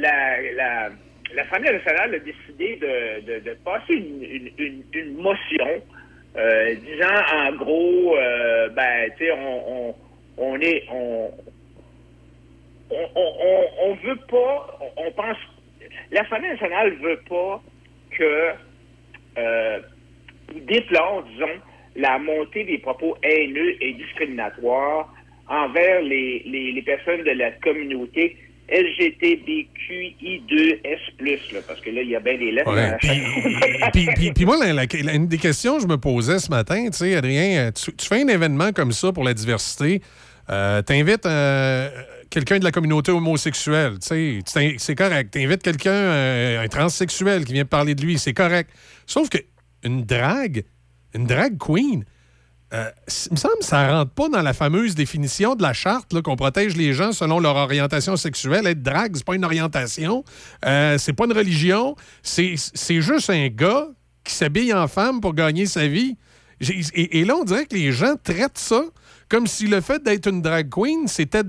[0.00, 0.90] la, la,
[1.34, 5.82] l'Assemblée nationale a décidé de, de, de passer une, une, une, une motion
[6.36, 9.94] euh, disant en gros, euh, ben, tu sais, on,
[10.38, 11.30] on, est, on,
[12.90, 15.36] on, on, veut pas, on, pense,
[16.10, 17.62] l'Assemblée nationale veut pas
[18.12, 18.50] que,
[19.38, 19.80] euh,
[20.66, 21.58] déplore, disons,
[21.96, 25.12] la montée des propos haineux et discriminatoires
[25.48, 28.36] envers les, les, les personnes de la communauté
[28.70, 32.72] LGTBQI2S+, là, parce que là, il y a bien des lettres.
[32.72, 32.96] Ouais,
[33.92, 36.50] puis, puis- puis moi, la- la- la- une des questions que je me posais ce
[36.50, 40.00] matin, tu sais, Adrien, euh, tu, tu fais un événement comme ça pour la diversité,
[40.50, 41.88] euh, t'invites euh,
[42.30, 45.30] quelqu'un de la communauté homosexuelle, tu sais, c'est correct.
[45.32, 48.70] T'invites quelqu'un, euh, un transsexuel qui vient parler de lui, c'est correct.
[49.06, 49.38] Sauf que
[49.82, 50.64] une drague,
[51.14, 52.04] une drag queen,
[52.72, 52.90] euh,
[53.26, 56.36] il me semble que ça rentre pas dans la fameuse définition de la charte qu'on
[56.36, 58.66] protège les gens selon leur orientation sexuelle.
[58.66, 60.24] Être drague, c'est pas une orientation,
[60.64, 62.56] euh, c'est pas une religion, c'est
[62.88, 63.88] juste un gars
[64.24, 66.16] qui s'habille en femme pour gagner sa vie.
[66.94, 68.84] Et là, on dirait que les gens traitent ça
[69.32, 71.42] comme si le fait d'être une drag queen, c'était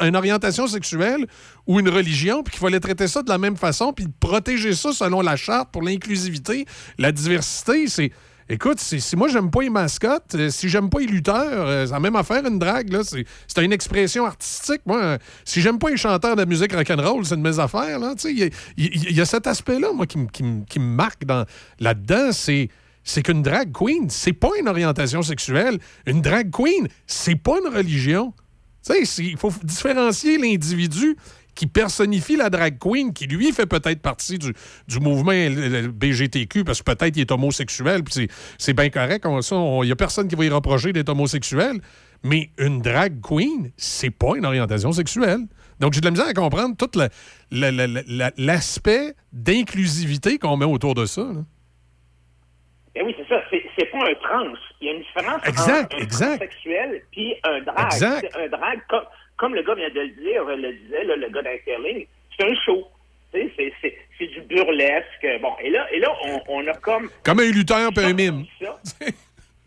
[0.00, 1.26] une orientation sexuelle
[1.66, 4.92] ou une religion, puis qu'il fallait traiter ça de la même façon, puis protéger ça
[4.92, 6.64] selon la charte pour l'inclusivité,
[6.98, 7.88] la diversité.
[7.88, 8.12] C'est
[8.46, 11.86] Écoute, si, si moi j'aime pas les mascottes, euh, si j'aime pas les lutteurs, euh,
[11.86, 13.00] c'est la même affaire une drague, là.
[13.02, 14.82] C'est une expression artistique.
[14.84, 18.14] Moi, euh, si j'aime pas les chanteurs de musique rock'n'roll, c'est une mes affaires, là.
[18.26, 18.50] Il
[19.16, 21.46] y a- cet aspect-là, moi, qui, me- qui me- qui me marque dans-
[21.80, 22.68] là-dedans, c'est.
[23.04, 25.78] C'est qu'une drag queen, c'est pas une orientation sexuelle.
[26.06, 28.32] Une drag queen, c'est pas une religion.
[28.88, 31.16] Il faut différencier l'individu
[31.54, 34.52] qui personnifie la drag queen, qui lui fait peut-être partie du,
[34.88, 35.30] du mouvement
[35.94, 38.28] BGTQ, parce que peut-être il est homosexuel, puis
[38.58, 39.24] c'est- bien correct.
[39.24, 41.80] Il n'y a personne qui va y reprocher d'être homosexuel.
[42.24, 45.40] Mais une drag queen, c'est pas une orientation sexuelle.
[45.78, 46.90] Donc, j'ai de la misère à comprendre tout
[48.36, 51.28] l'aspect d'inclusivité qu'on met autour de ça.
[52.94, 53.42] Ben oui, c'est ça.
[53.50, 54.52] C'est, pas un trans.
[54.80, 56.26] Il y a une différence Exact, entre un exact.
[56.38, 57.86] transsexuel puis un drag.
[57.86, 58.36] Exact.
[58.36, 59.04] Un drag, comme,
[59.36, 62.06] comme le gars vient de le dire, le disait, là, le gars d'Interling,
[62.36, 62.86] c'est un show.
[63.32, 65.26] C'est, du burlesque.
[65.42, 68.44] Bon, et là, et là on, on a comme Comme un lutteur puis un mime.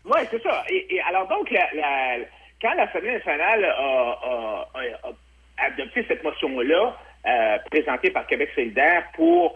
[0.04, 0.64] Oui, c'est ça.
[0.70, 2.24] Et, et alors donc, la, la-
[2.62, 6.96] quand l'Assemblée nationale a, a- a- a adopté cette motion-là,
[7.26, 9.54] euh, présentée par Québec solidaire pour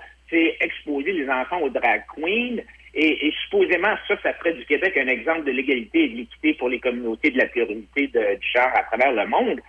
[0.60, 2.56] exposer les enfants aux drag queens,
[2.94, 6.54] et, et supposément ça, ça ferait du Québec un exemple de l'égalité et de l'équité
[6.54, 9.60] pour les communautés de la pluralité de, du genre à travers le monde.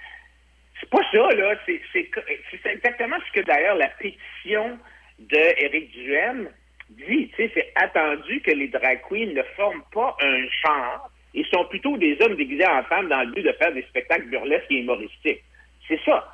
[0.80, 1.56] c'est pas ça, là.
[1.66, 2.10] C'est,
[2.66, 4.78] exactement ce que d'ailleurs la pétition
[5.20, 6.50] de Éric Duhem
[6.90, 7.30] dit.
[7.30, 11.66] Tu sais, c'est attendu que les drag queens ne forment pas un genre et sont
[11.66, 14.80] plutôt des hommes déguisés en femmes dans le but de faire des spectacles burlesques et
[14.80, 15.44] humoristiques.
[15.88, 16.32] C'est ça.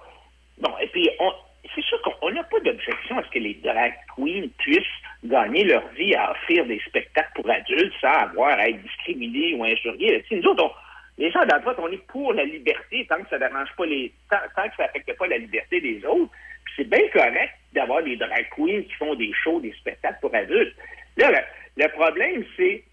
[0.57, 1.32] Bon, et puis, on,
[1.76, 4.84] c'est sûr qu'on on n'a pas d'objection à ce que les drag queens puissent
[5.23, 9.64] gagner leur vie à offrir des spectacles pour adultes sans avoir à être discriminés ou
[9.64, 10.23] injuriés.
[10.31, 10.76] Nous autres,
[11.18, 14.38] les gens droite, on est pour la liberté tant que ça dérange pas les, tant,
[14.69, 16.31] que ça affecte pas la liberté des autres.
[16.76, 20.76] C'est bien correct d'avoir des drag queens qui font des shows, des spectacles pour adultes.
[21.18, 22.84] Là, le, le problème, c'est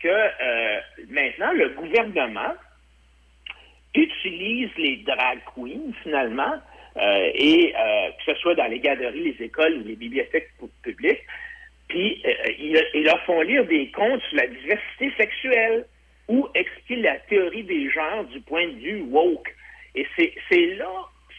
[0.00, 2.54] que euh, maintenant, le gouvernement
[3.94, 6.60] utilise les drag queens, finalement,
[6.96, 10.66] euh, et euh, que ce soit dans les galeries, les écoles ou les bibliothèques pu-
[10.82, 11.22] publiques,
[11.88, 15.86] puis euh, ils, ils leur font lire des contes sur la diversité sexuelle
[16.28, 19.54] ou expliquer la théorie des genres du point de vue woke.
[19.94, 20.90] Et c'est là,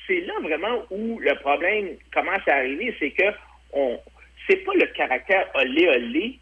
[0.07, 3.31] c'est là vraiment où le problème commence à arriver, c'est que
[3.71, 3.99] on,
[4.47, 6.39] c'est pas le caractère olé olé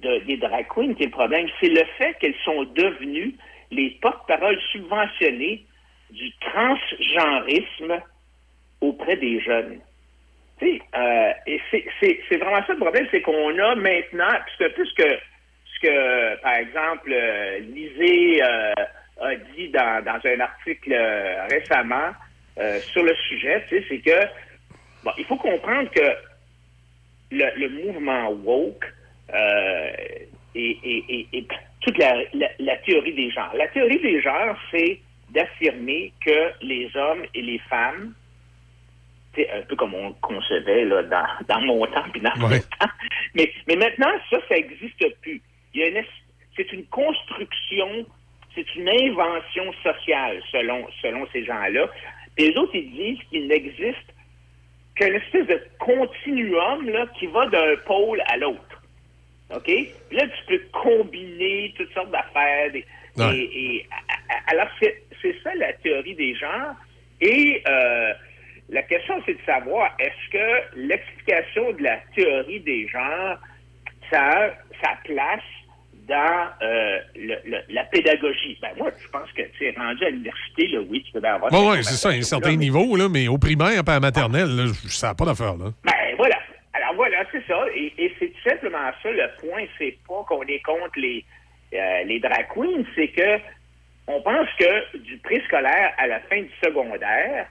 [0.00, 3.34] de- des drag queens qui est le problème, c'est le fait qu'elles sont devenues
[3.70, 5.64] les porte-paroles subventionnées
[6.10, 8.02] du transgenrisme
[8.80, 9.80] auprès des jeunes.
[10.62, 15.18] Euh, et c'est- vraiment ça le problème, c'est qu'on a maintenant, c'est que,
[15.64, 18.72] ce que par exemple, euh, Lisée euh,
[19.22, 22.10] a dit dans, dans un article euh, récemment
[22.92, 24.26] sur le sujet, c'est que,
[25.02, 26.14] bon, il faut comprendre que
[27.30, 28.84] le, mouvement woke
[30.54, 31.48] et, et- et-
[31.80, 33.52] toute la, la- théorie des genres.
[33.54, 35.00] La théorie des genres, c'est
[35.30, 38.14] d'affirmer que les hommes et les femmes,
[39.38, 42.86] un peu comme on concevait là, dans, dans mon temps puis dans mon temps,
[43.34, 45.40] mais, mais maintenant, ça, ça n'existe plus.
[45.74, 46.06] Il y a une es-
[46.56, 48.04] c'est une construction,
[48.54, 51.88] c'est une invention sociale selon, selon ces gens-là.
[52.36, 54.14] Et les autres, ils disent qu'il n'existe
[54.96, 58.82] qu'une espèce de continuum là, qui va d'un pôle à l'autre.
[59.54, 59.64] OK?
[59.64, 62.70] Puis là, tu peux combiner toutes sortes d'affaires.
[62.72, 62.84] des-
[63.16, 63.36] Ouais.
[63.38, 63.86] Et,
[64.46, 66.74] alors, c'est c'est ça la théorie des genres.
[67.20, 68.12] Et euh,
[68.70, 73.38] la question, c'est de savoir, est-ce que l'explication de la théorie des genres,
[74.10, 74.50] ça a
[74.82, 75.40] sa place
[76.08, 78.58] dans euh, le- le- la pédagogie?
[78.62, 81.34] Ben moi, je pense que, tu es rendu à l'université, là, oui, tu peux bien
[81.34, 81.50] avoir...
[81.52, 83.82] Cette oui, c'est ça, à un certain mais- niveau, là, mais au primaire et à
[83.86, 85.56] la maternelle, là, ça n'a pas d'affaire.
[85.56, 85.70] Là.
[85.84, 86.38] Ben voilà.
[86.72, 87.64] Alors voilà, c'est ça.
[87.74, 89.10] Et, et c'est tout simplement ça.
[89.10, 91.24] Le point, c'est pas qu'on est contre les,
[91.74, 93.38] euh, les drag queens, c'est que
[94.06, 97.46] on pense que du préscolaire à la fin du secondaire,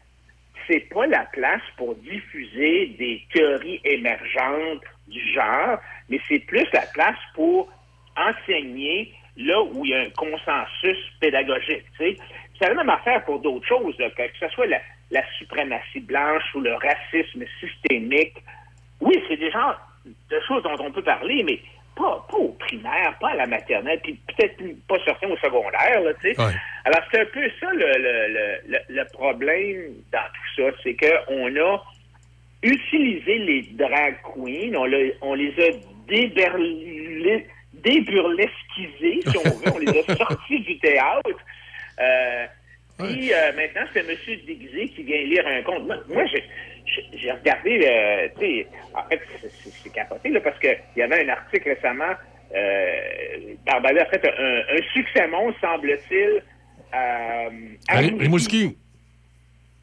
[0.69, 6.83] c'est pas la place pour diffuser des théories émergentes du genre, mais c'est plus la
[6.93, 7.69] place pour
[8.15, 11.85] enseigner là où il y a un consensus pédagogique.
[11.97, 12.17] tu sais.
[12.59, 14.79] C'est la même affaire pour d'autres choses, que ce soit la,
[15.11, 18.35] la suprématie blanche ou le racisme systémique.
[18.99, 21.59] Oui, c'est des genres de choses dont on peut parler, mais
[21.99, 26.11] pas, pas au primaire, pas à la maternelle, puis peut-être pas certains au secondaire, là,
[26.21, 26.35] tu sais.
[26.85, 27.91] Alors, c'est un peu ça le,
[28.67, 31.83] le, le, problème dans tout ça, c'est qu'on a
[32.63, 34.73] utilisé les drag queens,
[35.21, 35.71] on, les a
[36.07, 41.29] déberlés- déburlesquisés, si on veut, on les a sortis du théâtre.
[41.99, 42.45] Euh,
[42.97, 45.85] Puis euh, maintenant, c'est un monsieur déguisé qui vient lire un conte.
[45.85, 46.43] Moi, moi, j'ai-
[47.13, 51.29] j'ai regardé, euh, tu sais, en fait, c'est- capoté, là, parce qu'il y avait un
[51.29, 52.13] article récemment,
[52.55, 56.41] euh, Barbada a fait un, un succès monstre, semble-t-il,
[56.93, 57.49] euh,
[57.87, 58.77] à Rimouski.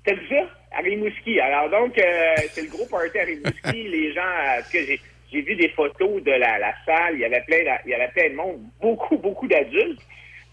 [0.04, 0.48] T'as vu ça?
[0.76, 1.40] À Rimouski.
[1.40, 3.82] Alors donc, euh, c'est le gros party à Rimouski.
[3.88, 4.22] les gens,
[4.56, 5.00] parce que j'ai,
[5.32, 8.08] j'ai vu des photos de la, la salle, il y avait plein, il y avait
[8.08, 10.00] plein de monde, beaucoup, beaucoup d'adultes.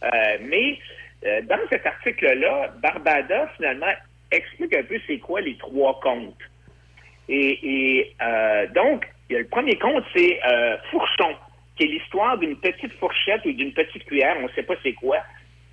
[0.03, 0.77] Euh, mais
[1.25, 3.93] euh, dans cet article-là, Barbada, finalement,
[4.33, 6.35] explique un peu c'est quoi les trois contes.
[7.29, 11.35] Et, et, euh, donc, il y a le premier conte, c'est euh, Fourchon,
[11.77, 14.93] qui est l'histoire d'une petite fourchette ou d'une petite cuillère, on ne sait pas c'est
[14.93, 15.17] quoi,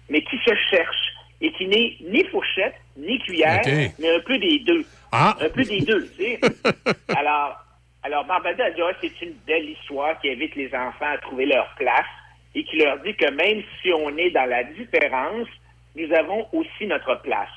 [0.09, 3.63] mais qui se cherche et qui n'est ni fourchette, ni cuillère,
[3.99, 4.85] mais un peu des deux.
[5.11, 5.37] Ah.
[5.41, 6.41] Un peu des deux, tu sais.
[7.17, 7.57] alors,
[8.03, 11.47] alors, Barbada a dit, Ah, c'est une belle histoire qui invite les enfants à trouver
[11.47, 12.07] leur place
[12.55, 15.49] et qui leur dit que même si on est dans la différence,
[15.97, 17.49] nous avons aussi notre place.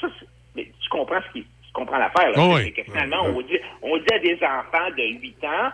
[0.00, 0.08] Ça,
[0.54, 2.36] mais tu comprends ce qui, tu comprends l'affaire, là.
[2.38, 2.72] Oh oui.
[2.72, 5.70] que finalement, on dit, on dit à des enfants de 8 ans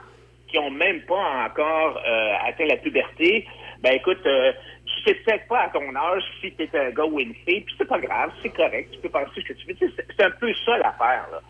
[0.49, 3.47] qui ont même pas encore euh, atteint la puberté,
[3.81, 4.53] ben écoute, euh,
[4.85, 7.63] tu sais peut-être pas à ton âge si tu es un gars ou une fille,
[7.63, 9.77] puis c'est pas grave, c'est correct, tu peux penser ce que tu veux.
[10.17, 11.41] C'est un peu ça l'affaire, là.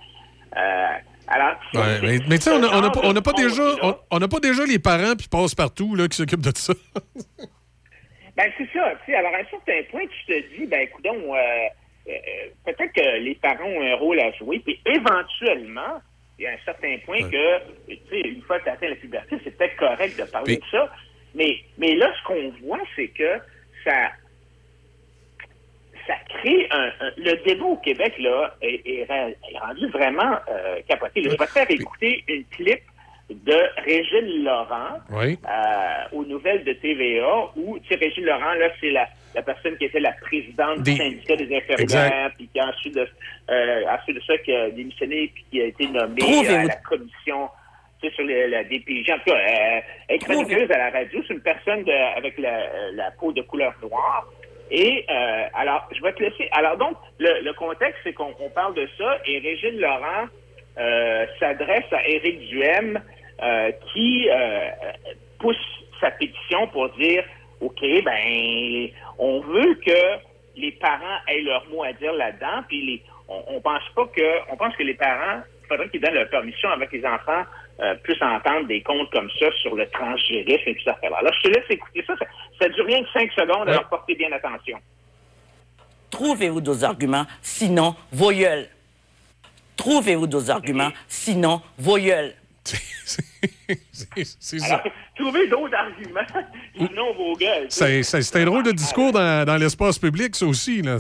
[0.57, 0.99] Euh,
[1.29, 3.63] alors, Ouais, mais mais tu sais, on n'a on pas- on déjà,
[4.11, 6.73] on, pas déjà les parents puis passe-partout là, qui s'occupent de ça.
[8.37, 8.93] Ben, c'est ça.
[9.05, 11.69] Tu sais, alors, à un certain point, tu te dis, ben, écoute, euh,
[12.65, 16.01] peut-être que les parents ont un rôle à jouer, puis éventuellement,
[16.39, 18.97] il y a un certain point que, tu sais, une fois que tu atteint la
[18.97, 20.93] puberté, c'est peut-être correct de parler de ça.
[21.35, 23.39] Mais, mais là, ce qu'on voit, c'est que
[23.85, 24.11] ça,
[26.07, 29.07] ça crée un, un- Le débat au Québec, là, est,
[29.61, 31.23] rendu vraiment euh, capoté.
[31.23, 31.31] là.
[31.33, 32.81] Je vais te faire écouter une clip
[33.29, 35.39] de Régine Laurent Oui.
[35.49, 39.77] euh, aux nouvelles de TVA où, tu sais, Régine Laurent, là, c'est la, la personne
[39.79, 43.09] qui était la présidente Des- du syndicat des infirmières, puis qui ensuite de,
[43.51, 46.77] euh, ensuite de ça, qui a démissionné, puis qui a été nommée Trouvez-vous- à la
[46.77, 47.49] commission
[48.01, 49.11] tu sais, sur le- la DPJ.
[49.11, 51.21] En tout cas, euh, elle est chroniqueuse à la radio.
[51.27, 54.27] C'est une personne de- avec la, la peau de couleur noire.
[54.71, 56.49] Et euh, alors, je vais te laisser.
[56.53, 60.27] Alors donc, le, le contexte, c'est qu'on on parle de ça et Régine Laurent
[60.79, 63.01] euh, s'adresse à Éric Duhem
[63.43, 64.71] euh, qui euh,
[65.39, 65.57] pousse
[66.01, 67.25] sa pétition pour dire
[67.61, 70.19] OK, ben, on veut que
[70.57, 74.53] les parents aient leur mot à dire là-dedans, puis les, on, on pense pas que,
[74.53, 77.45] on pense que les parents, il faudrait qu'ils donnent leur permission avec les enfants
[77.81, 80.97] euh, puissent entendre des comptes comme ça sur le transgérisme et tout ça.
[81.03, 82.15] Alors, je te laisse écouter ça.
[82.19, 82.27] Ça,
[82.61, 84.79] ça dure rien que cinq secondes, alors portez bien attention.
[86.11, 88.69] Trouvez-vous d'autres arguments, sinon vos gueules.
[89.77, 92.33] Trouvez-vous d'autres arguments, sinon vos gueules.
[94.41, 94.83] C'est Alors,
[95.15, 96.45] trouvez d'autres arguments,
[96.77, 97.67] sinon vos gueules.
[97.71, 100.83] C'est un drôle de discours dans, dans l'espace public, ça aussi.
[100.83, 100.99] Là.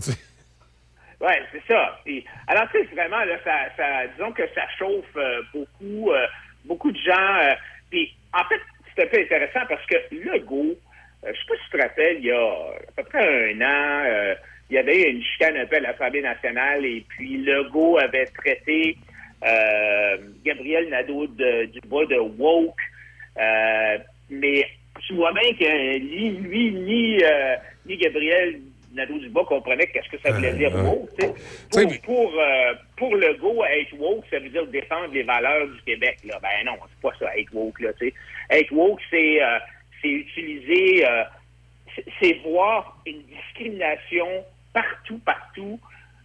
[1.20, 1.98] Ouais, c'est ça.
[2.06, 6.26] Et, alors, tu sais, vraiment, là, ça, ça, disons que ça chauffe euh, beaucoup, euh,
[6.64, 7.36] beaucoup de gens.
[7.42, 7.54] euh,
[7.90, 8.60] puis, en fait,
[8.94, 10.76] c'est un peu intéressant parce que Legault,
[11.24, 14.34] je sais pas si tu te rappelles, il y a à peu près un an,
[14.68, 18.96] il y avait une chicane un peu à l'Assemblée nationale et puis Legault avait traité
[19.44, 22.74] euh, Gabriel Nadeau-Dubois de woke.
[23.38, 23.98] Euh,
[24.30, 24.66] mais
[25.06, 27.56] tu vois bien que ni lui, ni, euh,
[27.86, 28.60] ni Gabriel
[28.94, 31.10] Nadeau-Dubois comprenaient qu'est-ce que ça voulait dire woke.
[31.70, 32.32] Pour, pour,
[32.96, 36.18] pour Legault, être woke, ça veut dire défendre les valeurs du Québec.
[36.24, 36.38] Là.
[36.40, 37.80] Ben non, c'est pas ça, être woke.
[37.80, 37.90] Là,
[38.50, 39.38] être woke, c'est
[40.02, 41.04] utiliser,
[42.20, 45.80] c'est voir une discrimination partout, partout,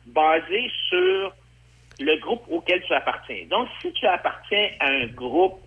[0.05, 1.33] basée sur
[2.01, 3.45] le groupe auquel tu appartiens.
[3.49, 5.59] Donc, si tu appartiens à un groupe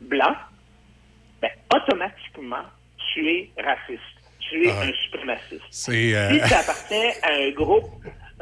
[0.00, 0.34] blanc,
[1.40, 2.64] ben, automatiquement,
[3.12, 4.00] tu es raciste.
[4.40, 4.82] Tu es Ah.
[4.82, 5.62] un suprémaciste.
[5.88, 7.90] Euh, Si tu appartiens à un groupe,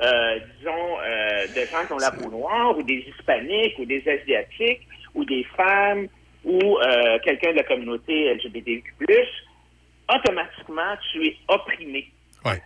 [0.03, 4.03] euh, disons, euh, de gens qui ont la peau noire, ou des hispaniques, ou des
[4.09, 6.09] asiatiques, ou des femmes,
[6.45, 6.79] ou
[7.25, 8.95] quelqu'un de la communauté LGBTQ+,
[10.09, 12.11] automatiquement, tu es opprimé.
[12.45, 12.61] Ouais.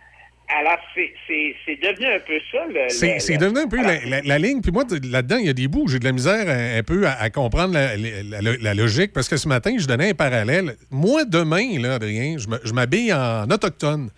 [0.47, 2.65] Alors, c'est- c'est c'est devenu un peu ça.
[2.67, 4.61] le- C'est devenu un peu Alors, la, la- la ligne.
[4.61, 6.77] Puis moi, de- là-dedans, il y a des bouts où j'ai de la misère un,
[6.79, 9.11] un peu à, à comprendre la, la- logique.
[9.11, 10.75] Parce que ce matin, je donnais un parallèle.
[10.91, 14.09] Moi, demain, là, Adrien, je me- je m'habille en autochtone.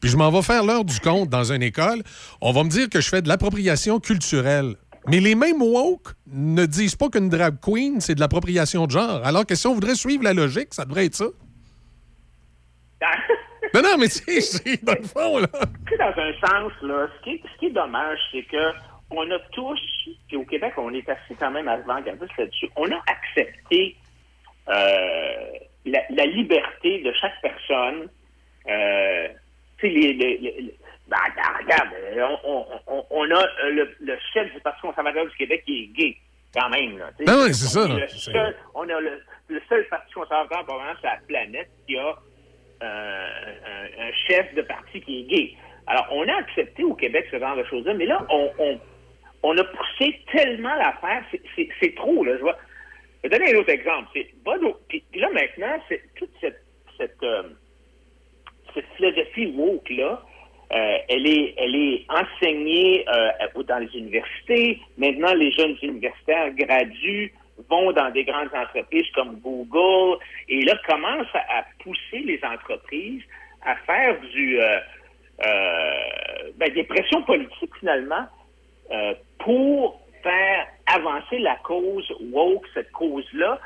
[0.00, 2.02] Puis je m'en vais faire l'heure du compte dans une école.
[2.40, 4.74] On va me dire que je fais de l'appropriation culturelle.
[5.08, 9.20] Mais les mêmes woke ne disent pas qu'une drag queen, c'est de l'appropriation de genre.
[9.24, 11.26] Alors que si on voudrait suivre la logique, ça devrait être ça.
[13.82, 15.46] Non, non, mais tu sais, c'est dans le fond, là.
[15.98, 18.72] Dans un sens, là, ce qui est, ce qui est dommage, c'est que
[19.10, 19.80] on a tous,
[20.26, 23.96] puis au Québec, on est assez quand même avant-gardiste là-dessus, on a accepté
[24.68, 25.50] euh,
[25.84, 28.08] la, la liberté de chaque personne.
[28.68, 29.28] Euh,
[29.78, 30.74] tu sais, les, les- les- les-
[31.08, 31.88] ben, ben, regarde,
[32.44, 35.86] on, on- on- on a le, le chef du Parti conservateur du Québec qui est
[35.96, 36.16] gay,
[36.52, 36.98] quand même.
[36.98, 37.10] Là.
[37.20, 37.94] Ben oui, c'est ça, là.
[37.94, 41.96] le C'est- seul- on a le, le seul Parti conservateur, probablement, sur la planète qui
[41.96, 42.12] a
[42.80, 45.54] un, un chef de parti qui est gay.
[45.86, 48.26] Alors, on a accepté au Québec ce genre de choses-là, mais là,
[49.42, 52.36] on, a poussé tellement l'affaire, c'est- trop, là.
[52.38, 54.08] Je vais, donner un autre exemple.
[54.88, 55.78] Puis, là, maintenant,
[56.16, 56.30] toute
[57.22, 57.42] euh,
[58.74, 60.22] cette philosophie woke-là,
[60.72, 64.80] euh, elle, est, enseignée euh, dans les universités.
[64.98, 67.32] Maintenant, les jeunes universitaires graduent,
[67.68, 70.18] vont dans des grandes entreprises comme Google,
[70.48, 73.22] et là, commencent à, pousser les entreprises
[73.64, 74.78] à faire du, euh,
[75.44, 78.26] euh, ben, des pressions politiques, finalement,
[78.92, 83.60] euh, pour faire avancer la cause woke, cette cause-là.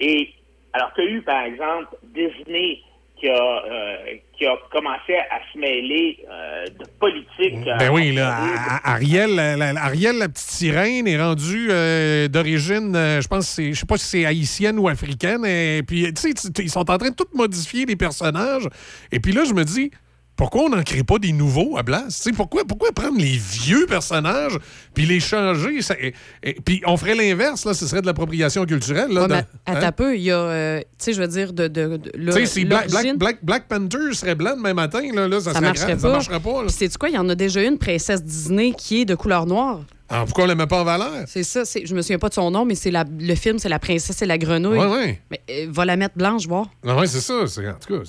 [0.00, 0.32] Et
[0.72, 2.80] alors qu'il y eu, par exemple, Disney
[3.18, 3.96] qui a, euh,
[4.36, 7.64] qui a commencé à se mêler euh, de politique.
[7.64, 8.36] Ben euh, oui, là,
[8.84, 13.86] Ariel, la, la- Ariel, la petite sirène, est rendue euh, d'origine, je pense, je sais
[13.86, 15.44] pas si c'est haïtienne ou africaine.
[15.46, 18.68] Et puis, tu sais, ils sont en train de tout modifier les personnages.
[19.10, 19.90] Et puis là, je me dis,
[20.36, 22.18] pourquoi on n'en crée pas des nouveaux à Blast?
[22.22, 24.58] Tu sais, pourquoi, pourquoi prendre les vieux personnages
[24.94, 25.80] puis les changer?
[25.82, 29.10] ça- et- et- puis on ferait l'inverse, là, ce serait de l'appropriation culturelle.
[29.10, 29.92] Là, Ouais, mais attends hein?
[29.92, 32.40] peu, il y a, euh, tu sais, je veux dire, de, de, de- le- Tu
[32.40, 35.52] sais, si Black, Black, Black, Black Panther serait blanc demain matin, là, là, ça, ça
[35.54, 36.08] serait marcherait grave, pas.
[36.08, 36.60] ça marcherait pas.
[36.62, 37.08] Puis sais-tu quoi?
[37.08, 39.80] Il y en a déjà une princesse Disney qui est de couleur noire.
[40.08, 41.24] Ah, pourquoi on la met pas en valeur?
[41.26, 43.58] C'est ça, c'est- je me souviens pas de son nom, mais c'est la- le film,
[43.58, 44.78] c'est La princesse et la grenouille.
[44.78, 45.20] Ouais, ouais.
[45.30, 46.66] Mais euh, va la mettre blanche, voir.
[46.84, 47.46] Non, ouais, c'est ça.
[47.48, 48.02] c'est- En tout cas,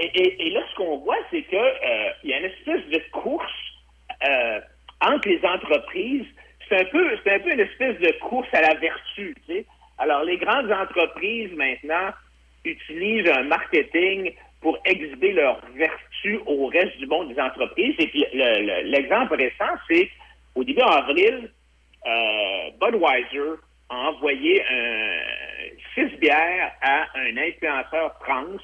[0.00, 3.02] et, et- et là, ce qu'on voit, c'est que euh, y a une espèce de
[3.10, 3.52] course
[4.28, 4.60] euh,
[5.00, 6.26] entre les entreprises.
[6.68, 9.34] C'est un peu, c'est un peu une espèce de course à la vertu.
[9.98, 12.10] Alors, les grandes entreprises maintenant
[12.64, 17.96] utilisent un marketing pour exhiber leur vertu au reste du monde des entreprises.
[17.98, 20.08] Et puis, le- le- l'exemple récent, c'est
[20.54, 21.50] au début avril,
[22.06, 23.58] euh, Budweiser
[23.90, 25.18] a envoyé un,
[25.94, 28.56] six bières à un influenceur trans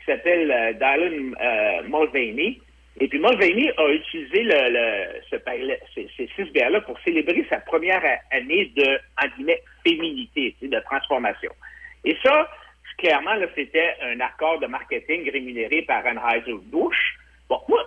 [0.00, 2.60] qui s'appelle euh, Dylan euh, Mulvaney.
[3.00, 5.36] Et puis Mulvaney a utilisé le, le- ce
[5.94, 11.52] ces, ces six bières-là pour célébrer sa première année de, en guillemets, féminité, de transformation.
[12.04, 12.48] Et ça,
[12.98, 17.16] clairement, là, c'était un accord de marketing rémunéré par Anheuser-Busch.
[17.48, 17.84] Bon, moi,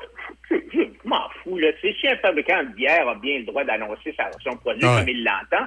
[0.50, 1.72] je, je- je m'en fous, là.
[1.74, 5.00] Tu sais, si un fabricant de bière a bien le droit d'annoncer son produit Ouais.
[5.00, 5.66] comme il l'entend,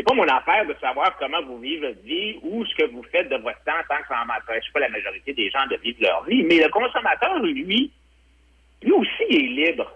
[0.00, 3.02] c'est pas mon affaire de savoir comment vous vivez votre vie ou ce que vous
[3.12, 5.98] faites de votre temps tant que ça n'empêche pas la majorité des gens de vivre
[6.00, 6.42] leur vie.
[6.44, 7.90] Mais le consommateur, lui,
[8.82, 9.92] lui aussi, il est libre.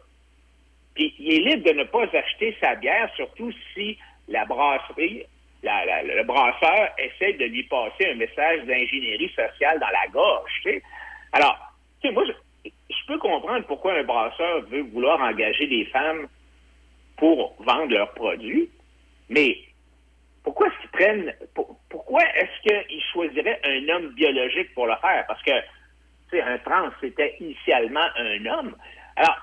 [0.95, 3.97] Puis il est libre de ne pas acheter sa bière, surtout si
[4.29, 5.25] la brasserie,
[5.63, 10.53] le brasseur essaie de lui passer un message d'ingénierie sociale dans la gorge.
[11.33, 11.57] Alors,
[12.03, 12.25] tu sais, moi,
[12.67, 16.27] je peux comprendre pourquoi un brasseur veut vouloir engager des femmes
[17.17, 18.69] pour vendre leurs produits,
[19.31, 19.57] mais
[20.45, 25.25] pourquoi est-ce qu'ils prennent pour- pourquoi est-ce qu'ils choisiraient un homme biologique pour le faire?
[25.27, 25.51] Parce que
[26.31, 28.77] tu sais, un trans, c'était initialement un homme.
[29.17, 29.37] Alors,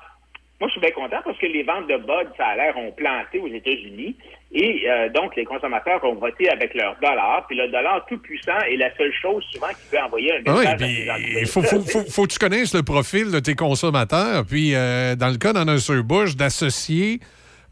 [0.59, 2.91] moi, je suis bien content parce que les ventes de Bud, ça a l'air, ont
[2.91, 4.15] planté aux États-Unis.
[4.51, 7.47] Et euh, donc, les consommateurs ont voté avec leur dollar.
[7.47, 10.51] Puis le dollar tout puissant est la seule chose souvent qui peut envoyer un Ah
[10.53, 11.37] oui, message à ces entreprises.
[11.41, 14.43] il faut, faut, faut, faut que tu connaisses le profil de tes consommateurs.
[14.47, 17.21] Puis, euh, dans le cas d'Anheuser-Busch, d'associer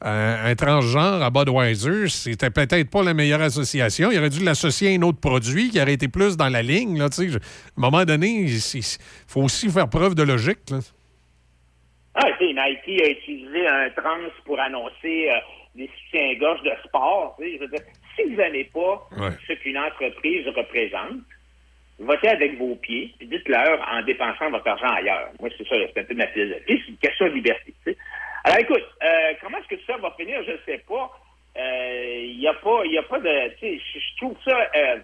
[0.06, 4.12] euh, un transgenre à Budweiser, c'était peut-être pas la meilleure association.
[4.12, 6.98] Il aurait dû l'associer à un autre produit qui aurait été plus dans la ligne.
[6.98, 7.08] Là.
[7.18, 7.40] Je- à un
[7.76, 8.60] moment donné, il
[9.28, 10.70] faut aussi faire preuve de logique.
[10.72, 10.80] là.
[12.16, 15.36] Ah, Nike a utilisé un trans pour annoncer euh,
[15.76, 17.36] des soutiens-gorge de sport.
[17.40, 17.82] tu sais, Je veux dire,
[18.16, 19.30] si vous n'aimez pas Ouais.
[19.48, 21.22] ce qu'une entreprise représente,
[22.00, 25.30] votez avec vos pieds, puis dites-leur en dépensant votre argent ailleurs.
[25.40, 26.64] Moi, c'est ça, c'est un peu ma philosophie.
[26.86, 27.74] C'est une question de liberté.
[28.44, 30.42] Alors, écoute, euh, comment est-ce que ça va finir?
[30.46, 31.12] Je ne sais pas.
[31.58, 33.30] Euh, Il n'y a pas, il a pas de,
[33.62, 34.70] je trouve ça.
[34.76, 34.98] euh,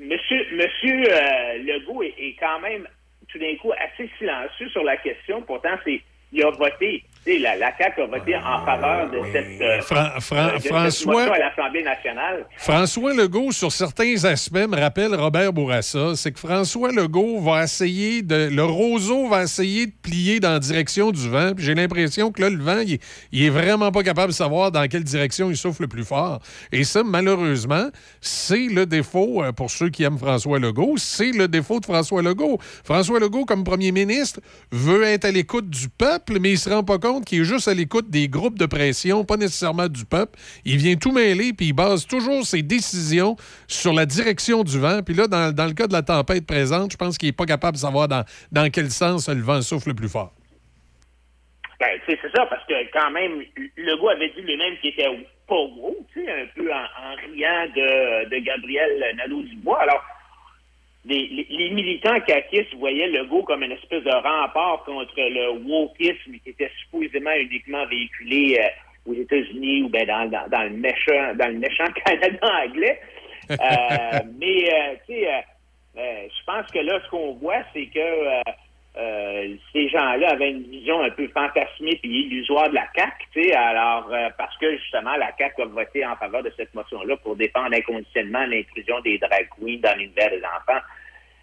[0.00, 2.88] Monsieur, Monsieur euh, Legault est, est quand même
[3.28, 5.42] tout d'un coup assez silencieux sur la question.
[5.42, 6.00] Pourtant, c'est
[6.32, 7.04] il a voté.
[7.36, 10.72] La, la CAQ a voté en faveur de cette, euh, Fra- Fra- euh, de cette
[10.72, 12.46] François- motion à l'Assemblée nationale.
[12.56, 16.14] François Legault, sur certains aspects, me rappelle Robert Bourassa.
[16.16, 18.48] C'est que François Legault va essayer de.
[18.50, 21.52] Le roseau va essayer de plier dans la direction du vent.
[21.54, 24.36] Puis j'ai l'impression que là, le vent, il est, il est vraiment pas capable de
[24.36, 26.40] savoir dans quelle direction il souffle le plus fort.
[26.72, 27.88] Et ça, malheureusement,
[28.20, 32.22] c'est le défaut, euh, pour ceux qui aiment François Legault, c'est le défaut de François
[32.22, 32.58] Legault.
[32.84, 34.40] François Legault, comme premier ministre,
[34.72, 37.68] veut être à l'écoute du peuple, mais il se rend pas compte qu'il est juste
[37.68, 40.38] à l'écoute des groupes de pression, pas nécessairement du peuple.
[40.64, 45.02] Il vient tout mêler, puis il base toujours ses décisions sur la direction du vent.
[45.02, 47.46] Puis là, dans, dans le cas de la tempête présente, je pense qu'il est pas
[47.46, 50.32] capable de savoir dans, dans quel sens le vent souffle le plus fort.
[51.80, 53.42] Ben, c'est ça, parce que quand même,
[53.76, 55.06] Legault avait dit lui-même qu'il était
[55.46, 59.82] pas gros, un peu en, en riant de, de Gabriel Nadeau-Dubois.
[59.82, 60.02] Alors,
[61.04, 66.32] les, les- les militants caquistes voyaient Legault comme une espèce de rempart contre le wokisme
[66.42, 71.34] qui était supposément uniquement véhiculé euh, aux États-Unis ou ben dans, dans, dans le méchant
[71.36, 73.00] dans le méchant Canada anglais.
[73.50, 73.56] Euh,
[74.38, 75.28] mais euh, tu sais,
[75.96, 77.98] euh, je pense que là, ce qu'on voit, c'est que
[78.98, 83.44] euh, ces gens-là avaient une vision un peu fantasmée puis illusoire de la CAQ, tu
[83.44, 87.16] sais, alors euh, parce que justement la CAQ a voté en faveur de cette motion-là
[87.18, 90.82] pour défendre inconditionnellement l'intrusion des drag dans l'univers des enfants.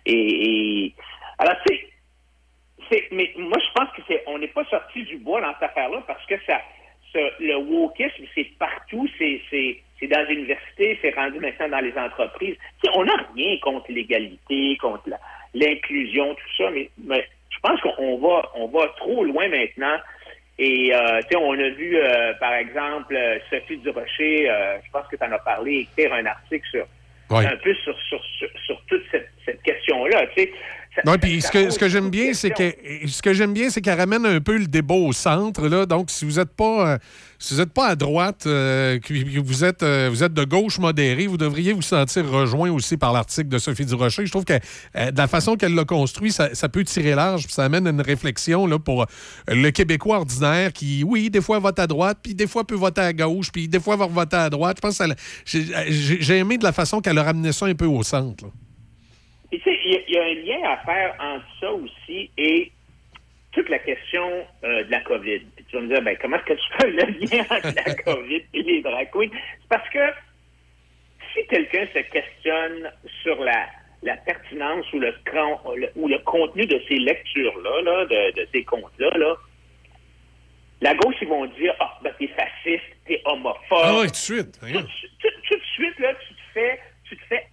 [0.05, 0.93] Et,
[1.37, 5.53] alors c'est mais moi je pense que c'est on n'est pas sorti du bois dans
[5.53, 6.59] cette affaire-là parce que ça
[7.39, 11.97] le wokisme c'est partout c'est c'est c'est dans les universités c'est rendu maintenant dans les
[11.97, 12.57] entreprises
[12.93, 15.09] on n'a rien contre l'égalité contre
[15.53, 17.25] l'inclusion tout ça mais, mais
[17.55, 19.97] je pense qu'on va on va trop loin maintenant
[20.57, 24.91] et euh, tu sais, on a vu euh, par exemple euh, Sophie Durocher euh, je
[24.91, 26.85] pense que tu en as parlé écrire un article sur
[27.31, 30.27] un peu sur, sur, sur, sur toute cette, cette question-là.
[30.27, 30.51] Tu sais,
[31.03, 32.71] Ouais, puis ce que, ce que j'aime bien, c'est que
[33.07, 35.67] ce que j'aime bien, c'est qu'elle ramène un peu le débat au centre.
[35.67, 35.85] Là.
[35.85, 36.97] Donc, si vous n'êtes pas,
[37.45, 40.79] si vous êtes pas à droite, euh, que vous êtes, euh, vous êtes de gauche
[40.79, 44.25] modérée, vous devriez vous sentir rejoint aussi par l'article de Sophie Durocher.
[44.25, 44.53] Je trouve que
[44.95, 48.01] euh, de la façon qu'elle l'a construit, ça, peut tirer large, puis ça amène une
[48.01, 49.05] réflexion là, pour
[49.47, 53.01] le Québécois ordinaire qui, oui, des fois vote à droite, puis des fois peut voter
[53.01, 54.77] à gauche, puis des fois va voter à droite.
[54.77, 55.05] Je pense que
[55.45, 58.45] j'ai aimé de la façon qu'elle a ramené ça un peu au centre.
[59.51, 62.71] il y, a- un lien à faire entre ça aussi et
[63.51, 64.27] toute la question
[64.63, 65.41] de la COVID.
[65.67, 68.43] Tu vas me dire, ben, comment est-ce que tu fais le lien entre la COVID
[68.53, 69.29] et les drag queens?
[69.31, 69.99] C'est parce que
[71.33, 72.91] si quelqu'un se questionne
[73.23, 73.67] sur la,
[74.03, 75.13] la pertinence ou le,
[75.95, 79.35] ou contenu de ces lectures-là, là, de, de ces contes-là, là,
[80.81, 83.63] la gauche, ils vont dire, ah, ben, t'es fasciste, t'es homophobe.
[83.71, 84.59] Ah ouais, tout de suite.
[84.59, 87.47] Tout, tout- tout de suite, là, tu te fais, tu te fais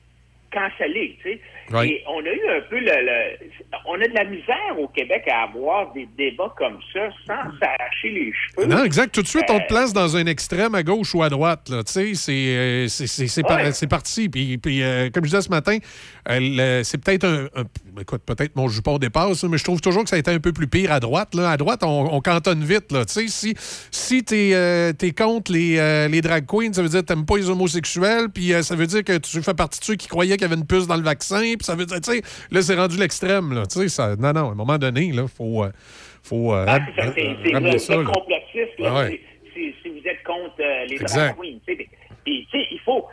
[0.52, 1.40] canceller, tu sais.
[1.84, 3.50] Et on a eu un peu le, le-
[3.86, 8.10] on a de la misère au Québec à avoir des débats comme ça sans s'arracher
[8.10, 8.66] les cheveux.
[8.68, 9.14] Non, exact.
[9.14, 11.64] Tout de suite, on te Euh, place dans un extrême à gauche ou à droite.
[11.66, 14.28] Tu sais, c'est, euh, c'est, par- parti.
[14.28, 15.78] Puis, puis, euh, comme je disais ce matin,
[16.26, 20.16] c'est peut-être un, un- Écoute, peut-être mon jupon dépasse, mais je trouve toujours que ça
[20.16, 21.34] a été un peu plus pire à droite.
[21.34, 21.50] Là.
[21.50, 22.90] À droite, on, on cantonne vite.
[22.90, 23.04] Là.
[23.04, 23.54] Tu sais, si
[23.90, 27.26] si tu es, contre les, euh, les drag queens, ça veut dire que tu n'aimes
[27.26, 30.08] pas les homosexuels, puis euh, ça veut dire que tu fais partie de ceux qui
[30.08, 31.98] croyaient qu'il y avait une puce dans le vaccin, puis ça veut dire,
[32.50, 33.52] là, c'est rendu l'extrême.
[33.52, 33.64] Là.
[33.68, 35.70] Ça, non, non, à un moment donné, il faut, euh,
[36.22, 39.20] faut euh, Ah, c'est ça, complotiste, Ah ouais.
[39.54, 41.34] si vous êtes contre euh, les Exact.
[41.34, 41.58] drag queens.
[42.24, 43.04] Puis, tu sais, il faut,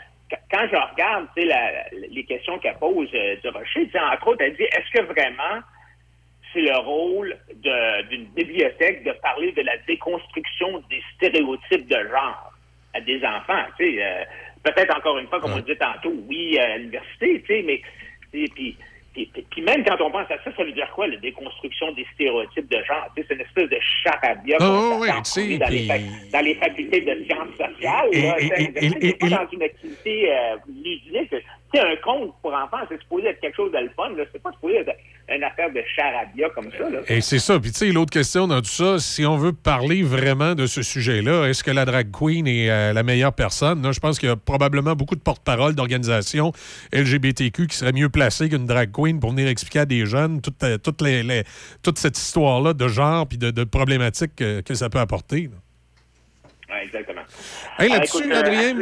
[0.51, 4.63] quand je regarde la- les questions qu'elle pose euh, de Rocher, entre autres, elle dit
[4.63, 5.59] est-ce que vraiment
[6.53, 7.37] c'est le rôle
[8.09, 12.53] d'une bibliothèque de parler de la déconstruction des stéréotypes de genre
[12.95, 13.65] à des enfants?
[13.77, 14.23] tu sais, euh,
[14.61, 17.81] Peut-être encore une fois, comme on disait tantôt, oui, à l'université, tu sais, mais
[18.29, 18.77] puis
[19.13, 22.05] puis, puis- même quand on pense à ça, ça veut dire quoi, la déconstruction des
[22.13, 23.07] stéréotypes de genre?
[23.15, 25.09] Tu sais, C'est une espèce de charabia Ah, qu'on oui,
[25.57, 25.87] dans, les
[26.31, 28.09] dans les facultés de sciences sociales.
[28.11, 31.35] C'est pas dans une activité euh, ludique.
[31.73, 33.89] Sais, un conte pour enfants, c'est supposé être quelque chose de le.
[34.31, 34.91] C'est pas supposé être
[35.31, 36.89] une affaire de charabia comme ça.
[36.89, 36.99] Là.
[37.07, 37.59] Et c'est ça.
[37.59, 40.81] Puis, tu sais, l'autre question dans tout ça, si on veut parler vraiment de ce
[40.81, 43.91] sujet-là, est-ce que la drag queen est euh, la meilleure personne?
[43.91, 46.51] Je pense qu'il y a probablement beaucoup de porte-parole d'organisations
[46.93, 50.63] LGBTQ qui seraient mieux placés qu'une drag queen pour venir expliquer à des jeunes toute,
[50.63, 55.49] euh, toute, cette histoire-là de genre puis de, problématiques que, ça peut apporter.
[56.69, 57.21] Ouais, exactement.
[57.79, 58.75] Hey, Ah, là-dessus, euh, Adrien?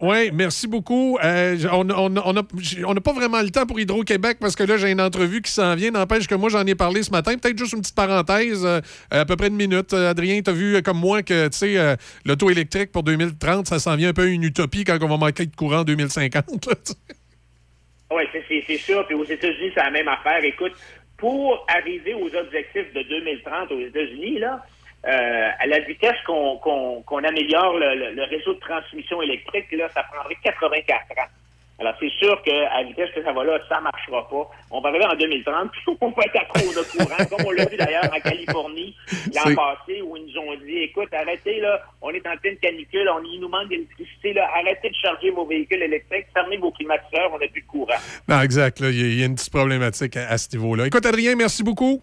[0.00, 1.18] Oui, merci beaucoup.
[1.22, 5.00] Euh, on n'a on, pas vraiment le temps pour Hydro-Québec parce que là, j'ai une
[5.00, 5.90] entrevue qui s'en vient.
[5.90, 7.36] N'empêche que moi, j'en ai parlé ce matin.
[7.36, 9.92] Peut-être juste une petite parenthèse, euh, à peu près une minute.
[9.92, 13.78] Adrien, tu as vu comme moi que, tu sais, euh, l'auto électrique pour 2030, ça
[13.78, 16.66] s'en vient un peu une utopie quand on va manquer de courant en 2050.
[16.66, 16.96] là, tu sais.
[18.10, 18.22] Oui,
[18.66, 19.04] c'est sûr.
[19.06, 20.42] Puis aux États-Unis, c'est la même affaire.
[20.44, 20.72] Écoute,
[21.18, 24.64] pour arriver aux objectifs de 2030 aux États-Unis, là,
[25.06, 29.66] euh, à la vitesse qu'on qu'on- qu'on améliore le, le- le réseau de transmission électrique,
[29.72, 31.30] là, ça prendrait 84 ans.
[31.80, 34.48] Alors, c'est sûr qu'à la vitesse que ça va là, ça marchera pas.
[34.70, 37.50] On va arriver en 2030, puis on va être à court de courant, comme on
[37.50, 38.94] l'a vu d'ailleurs en Californie
[39.34, 43.08] l'an passé, où ils nous ont dit, écoute, arrêtez, là, on est en pleine canicule,
[43.12, 47.32] on, il nous manque d'électricité, là, arrêtez de charger vos véhicules électriques, fermez vos climatiseurs,
[47.34, 47.96] on n'a plus de courant.
[48.28, 48.78] Non, exact.
[48.78, 50.86] là, Il y, a- il y a une petite problématique à, à ce niveau-là.
[50.86, 52.00] Écoute, Adrien, merci beaucoup.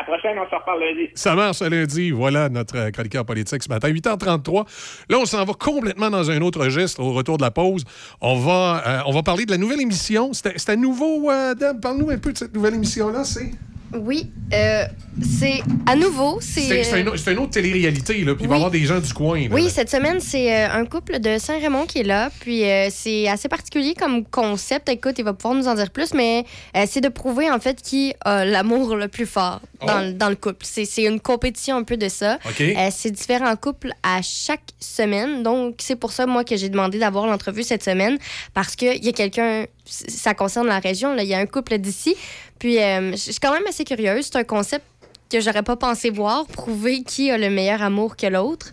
[0.00, 1.10] À la prochaine, on se reparle lundi.
[1.14, 2.10] Ça marche à lundi.
[2.10, 3.90] Voilà notre euh, chroniqueur politique ce matin.
[3.90, 4.66] 8h33.
[5.10, 7.84] Là, on s'en va complètement dans un autre registre au retour de la pause.
[8.22, 10.32] On va, euh, on va parler de la nouvelle émission.
[10.32, 11.80] C'était c'était nouveau, euh, Deb.
[11.82, 13.24] Parle-nous un peu de cette nouvelle émission-là.
[13.24, 13.50] C'est?
[13.92, 14.84] Oui, euh,
[15.20, 16.60] c'est à nouveau, c'est...
[16.60, 18.34] c'est- c'est un, c'est une autre télé-réalité, là.
[18.34, 19.40] Puis il va y avoir des gens du coin.
[19.40, 19.48] là.
[19.54, 22.30] Oui, cette semaine, c'est euh, un couple de Saint-Raymond qui est là.
[22.40, 24.88] Puis euh, c'est assez particulier comme concept.
[24.88, 26.44] Écoute, il va pouvoir nous en dire plus, mais
[26.86, 30.04] c'est de prouver en fait qui a l'amour le plus fort dans, Oh.
[30.04, 30.64] le- dans le couple.
[30.64, 32.38] C'est une compétition un peu de ça.
[32.46, 32.60] OK.
[32.60, 35.42] Euh, c'est différents couples à chaque semaine.
[35.42, 38.18] Donc, c'est pour ça, moi, que j'ai demandé d'avoir l'entrevue cette semaine
[38.54, 41.76] parce qu'il y a quelqu'un, ça concerne la région, là, il y a un couple
[41.78, 42.14] d'ici.
[42.60, 44.26] Puis, euh, je suis quand même assez curieuse.
[44.30, 44.84] C'est un concept
[45.28, 48.68] que j'aurais pas pensé voir, prouver qui a le meilleur amour que l'autre.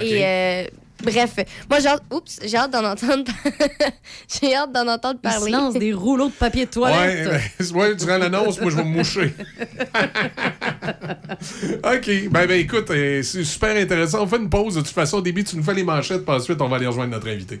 [0.00, 0.64] Et euh,
[1.02, 1.34] bref,
[1.68, 3.24] moi, j'ai hâte, oups, j'ai hâte d'en entendre,
[4.40, 5.50] j'ai hâte d'en entendre Il se parler.
[5.52, 7.42] lance des rouleaux de papier de Ouais, toilette.
[7.58, 9.34] ben, ouais, durant l'annonce, moi, je vais me moucher.
[11.84, 12.28] OK.
[12.30, 14.22] Ben, ben écoute, euh, c'est super intéressant.
[14.22, 14.74] On fait une pause.
[14.76, 16.86] De toute façon, au début, tu nous fais les manchettes, puis ensuite, on va aller
[16.86, 17.60] rejoindre notre invité.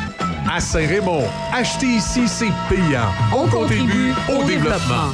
[0.48, 3.10] À Saint-Raymond, acheter ici, c'est payant.
[3.34, 5.12] On, contribue au développement.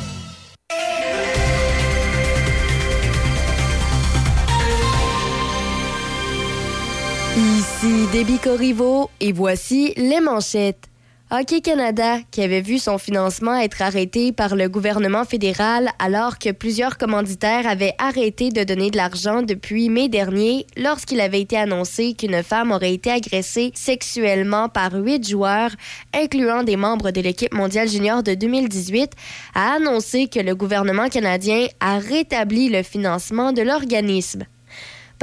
[7.35, 10.92] Ici Déby Corriveau et voici les manchettes.
[11.35, 16.51] Hockey Canada, qui avait vu son financement être arrêté par le gouvernement fédéral alors que
[16.51, 22.13] plusieurs commanditaires avaient arrêté de donner de l'argent depuis mai dernier lorsqu'il avait été annoncé
[22.13, 25.71] qu'une femme aurait été agressée sexuellement par huit joueurs,
[26.13, 29.13] incluant des membres de l'équipe mondiale junior de 2018,
[29.55, 34.45] a annoncé que le gouvernement canadien a rétabli le financement de l'organisme.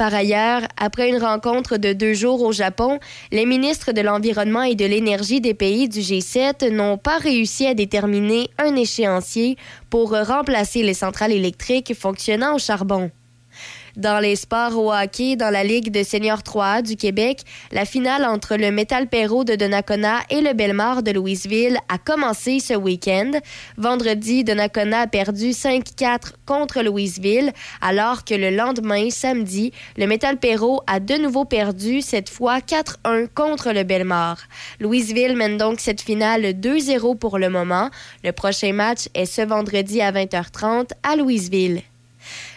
[0.00, 2.98] Par ailleurs, après une rencontre de deux jours au Japon,
[3.32, 7.74] les ministres de l'Environnement et de l'Énergie des pays du G7 n'ont pas réussi à
[7.74, 9.58] déterminer un échéancier
[9.90, 13.10] pour remplacer les centrales électriques fonctionnant au charbon.
[13.96, 17.40] Dans les sports au hockey, dans la Ligue de senior 3A du Québec,
[17.72, 22.60] la finale entre le Metal Perro de Donnacona et le Belmar de Louisville a commencé
[22.60, 23.32] ce week-end.
[23.76, 30.82] Vendredi, Donnacona a perdu 5-4 contre Louisville, alors que le lendemain, samedi, le Metal Perro
[30.86, 34.38] a de nouveau perdu, cette fois 4-1 contre le Belmar.
[34.78, 37.90] Louisville mène donc cette finale 2-0 pour le moment.
[38.22, 41.82] Le prochain match est ce vendredi à 20h30 à Louisville.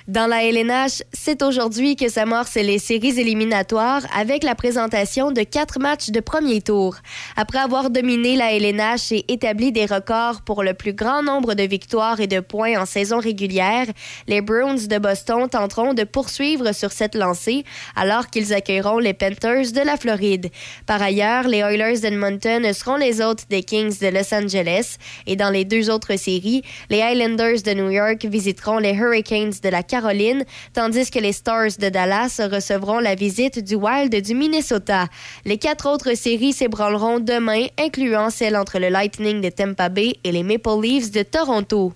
[0.09, 5.79] Dans la LNH, c'est aujourd'hui que s'amorcent les séries éliminatoires avec la présentation de quatre
[5.79, 6.97] matchs de premier tour.
[7.37, 11.63] Après avoir dominé la LNH et établi des records pour le plus grand nombre de
[11.63, 13.85] victoires et de points en saison régulière,
[14.27, 17.63] les Bruins de Boston tenteront de poursuivre sur cette lancée
[17.95, 20.49] alors qu'ils accueilleront les Panthers de la Floride.
[20.85, 25.49] Par ailleurs, les Oilers d'Edmonton seront les hôtes des Kings de Los Angeles et dans
[25.49, 30.43] les deux autres séries, les Islanders de New York visiteront les Hurricanes de la Caroline,
[30.73, 35.07] tandis que les Stars de Dallas recevront la visite du Wild du Minnesota.
[35.45, 40.31] Les quatre autres séries s'ébranleront demain, incluant celle entre le Lightning de Tampa Bay et
[40.31, 41.93] les Maple Leafs de Toronto.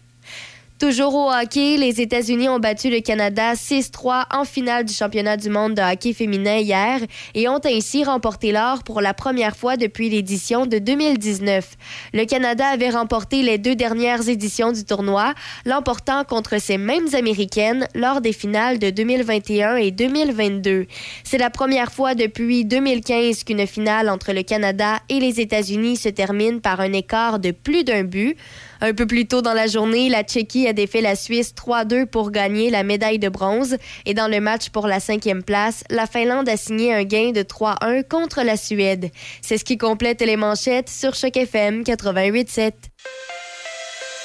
[0.79, 5.49] Toujours au hockey, les États-Unis ont battu le Canada 6-3 en finale du championnat du
[5.49, 6.99] monde de hockey féminin hier
[7.33, 11.77] et ont ainsi remporté l'or pour la première fois depuis l'édition de 2019.
[12.13, 15.33] Le Canada avait remporté les deux dernières éditions du tournoi,
[15.65, 20.85] l'emportant contre ces mêmes Américaines lors des finales de 2021 et 2022.
[21.23, 26.09] C'est la première fois depuis 2015 qu'une finale entre le Canada et les États-Unis se
[26.09, 28.37] termine par un écart de plus d'un but.
[28.81, 32.31] Un peu plus tôt dans la journée, la Tchéquie a défait la Suisse 3-2 pour
[32.31, 33.77] gagner la médaille de bronze.
[34.05, 37.41] Et dans le match pour la cinquième place, la Finlande a signé un gain de
[37.41, 39.09] 3-1 contre la Suède.
[39.41, 42.73] C'est ce qui complète les manchettes sur Choc FM 88.7.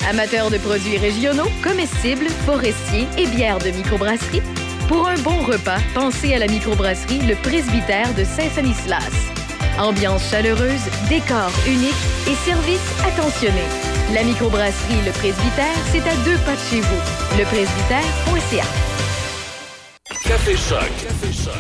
[0.09, 4.43] Amateurs de produits régionaux, comestibles, forestiers et bières de microbrasserie,
[4.89, 9.33] pour un bon repas, pensez à la microbrasserie Le Presbytère de Saint-Sanislas.
[9.79, 11.95] Ambiance chaleureuse, décor unique
[12.27, 13.92] et service attentionné.
[14.15, 17.39] La microbrasserie Le Presbytère, c'est à deux pas de chez vous.
[17.39, 18.65] Lepresbytère.ca.
[20.29, 20.91] Café Choc.
[21.03, 21.55] Café Choc.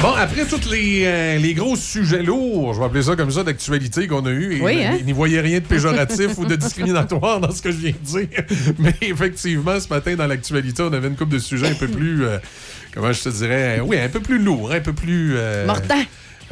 [0.00, 3.42] Bon, après tous les, euh, les gros sujets lourds, je vais appeler ça comme ça,
[3.42, 4.98] d'actualité qu'on a eu, et Oui, euh, hein?
[5.04, 8.28] n'y voyez rien de péjoratif ou de discriminatoire dans ce que je viens de dire.
[8.78, 12.24] Mais effectivement, ce matin, dans l'actualité, on avait une couple de sujets un peu plus,
[12.24, 12.38] euh,
[12.94, 15.34] comment je te dirais, oui, un peu plus lourds, un peu plus...
[15.36, 15.66] euh.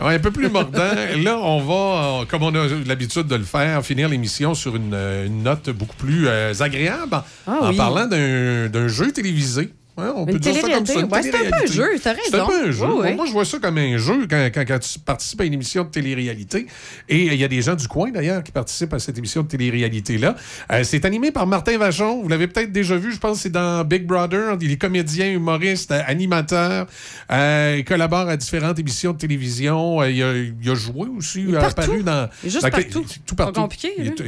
[0.00, 0.78] Ouais, un peu plus mordant.
[1.24, 4.94] Là, on va, euh, comme on a l'habitude de le faire, finir l'émission sur une,
[4.94, 7.76] euh, une note beaucoup plus euh, agréable en, Ah en oui.
[7.76, 9.70] parlant d'un d'un jeu télévisé.
[9.98, 10.94] Ouais, on Une peut dire ça comme ça.
[11.00, 12.46] Ouais, c'est un peu un jeu, t'as C'est un raison.
[12.46, 12.86] peu un jeu.
[12.86, 13.14] Oui, oui.
[13.16, 15.82] Moi, je vois ça comme un jeu quand, quand- quand tu participes à une émission
[15.82, 16.66] de télé-réalité.
[17.08, 19.48] Et il y a des gens du coin, d'ailleurs, qui participent à cette émission de
[19.48, 20.36] télé-réalité-là.
[20.72, 22.22] Euh, c'est animé par Martin Vachon.
[22.22, 24.56] Vous l'avez peut-être déjà vu, je pense c'est dans Big Brother.
[24.60, 26.86] Il est comédien, humoriste, euh, animateur.
[27.32, 30.00] Euh, il collabore à différentes émissions de télévision.
[30.00, 31.42] Euh, il, a, il a joué aussi.
[31.48, 32.28] Il est apparu dans...
[32.44, 33.04] Il est juste dans- partout.
[33.26, 33.52] Tout partout.
[33.52, 34.20] Pas compliqué, Il est-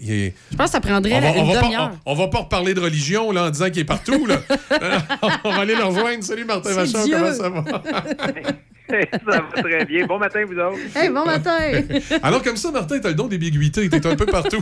[0.00, 1.90] il est- Je pense que ça prendrait on va, une demi-heure.
[2.06, 4.24] on- on va pas reparler de religion là, en disant qu'il est partout.
[4.26, 4.40] Là.
[5.44, 6.22] on va aller le rejoindre.
[6.24, 7.16] Salut Martin Vachon, Dieu.
[7.16, 7.64] comment ça va?
[9.30, 10.06] ça va très bien.
[10.06, 10.78] Bon matin, vous autres.
[10.96, 11.58] Hey, bon matin!
[12.22, 13.88] Alors comme ça, Martin, t'as le don d'ambiguïté.
[13.88, 14.60] T'es un peu partout.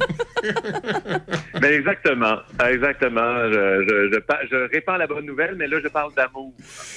[1.60, 2.36] Ben exactement.
[2.68, 3.48] Exactement.
[3.50, 6.52] Je, je, je, pa- je répands la bonne nouvelle, mais là, je parle d'amour.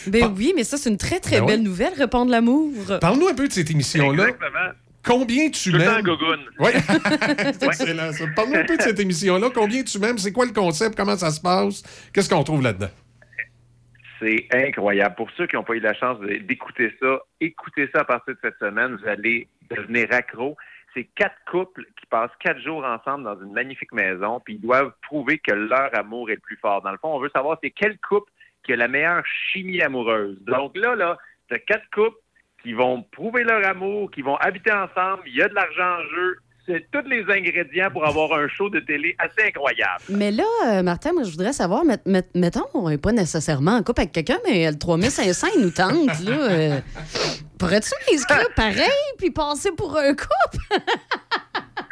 [0.07, 1.65] Ben oui, mais ça, c'est une très, très Ben belle ouais.
[1.65, 2.71] nouvelle, répondre l'amour.
[3.01, 4.23] Parle-nous un peu de cette émission-là.
[4.29, 4.71] Exactement.
[5.05, 6.39] Combien tu Tout le temps en m'aimes?
[6.59, 6.69] Oui,
[7.59, 8.09] c'est excellent.
[8.35, 9.49] Parle-nous un peu de cette émission-là.
[9.53, 10.17] Combien tu m'aimes?
[10.17, 10.95] C'est quoi le concept?
[10.95, 11.83] Comment ça se passe?
[12.13, 12.89] Qu'est-ce qu'on trouve là-dedans?
[14.23, 15.15] C'est incroyable.
[15.15, 18.39] Pour ceux qui n'ont pas eu la chance d'écouter ça, écoutez ça à partir de
[18.41, 18.95] cette semaine.
[18.95, 20.55] Vous allez devenir accro.
[20.93, 24.93] C'est quatre couples qui passent quatre jours ensemble dans une magnifique maison, puis ils doivent
[25.01, 26.81] prouver que leur amour est le plus fort.
[26.83, 28.31] Dans le fond, on veut savoir c'est quel couple
[28.63, 30.37] qui a la meilleure chimie amoureuse.
[30.45, 31.17] Donc là, là,
[31.49, 32.17] c'est quatre couples
[32.61, 35.23] qui vont prouver leur amour, qui vont habiter ensemble.
[35.25, 36.37] Il y a de l'argent en jeu.
[36.65, 40.01] C'est tous les ingrédients pour avoir un show de télé assez incroyable.
[40.07, 43.71] Mais là, euh, Martin, moi, je voudrais savoir, met- met- mettons, on n'est pas nécessairement
[43.75, 46.31] en couple avec quelqu'un, mais le 3500, il nous tente, là.
[46.31, 46.79] euh,
[47.57, 50.57] Pourrais-tu m'inscrire pareil, puis passer pour un couple?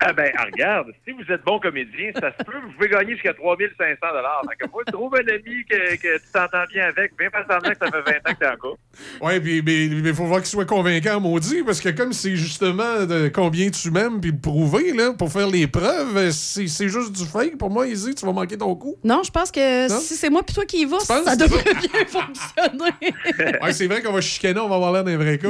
[0.03, 3.13] Ah ben, ah, regarde, si vous êtes bon comédien, ça se peut, vous pouvez gagner
[3.13, 4.41] jusqu'à 3500 dollars.
[4.49, 7.69] Fait que moi, trouve un ami que, que tu t'entends bien avec, bien pas semblant
[7.71, 8.79] que ça fait 20 ans que t'es en couple.
[9.21, 13.05] Oui, puis mais il faut voir qu'il soit convaincant, maudit, parce que comme c'est justement
[13.05, 17.11] de combien tu m'aimes, puis le prouver, là, pour faire les preuves, c'est c'est juste
[17.15, 17.57] du fake.
[17.59, 18.95] Pour moi, Izzy, tu vas manquer ton coup.
[19.03, 19.99] Non, je pense que Non?
[19.99, 21.23] si c'est moi puis toi qui y va, penses?
[21.25, 23.59] ça devrait bien fonctionner.
[23.61, 25.49] Ouais, c'est vrai qu'on va chicaner, on va avoir l'air d'un vrai cas.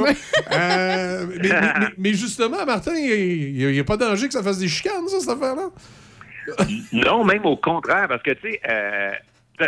[0.52, 4.41] Euh, mais, mais- mais- mais justement, Martin, il n'y a, pas de danger que ça
[4.42, 5.68] fasse des chicanes, ça, cette affaire-là?
[6.92, 9.12] Non, même au contraire, parce que, tu sais, euh,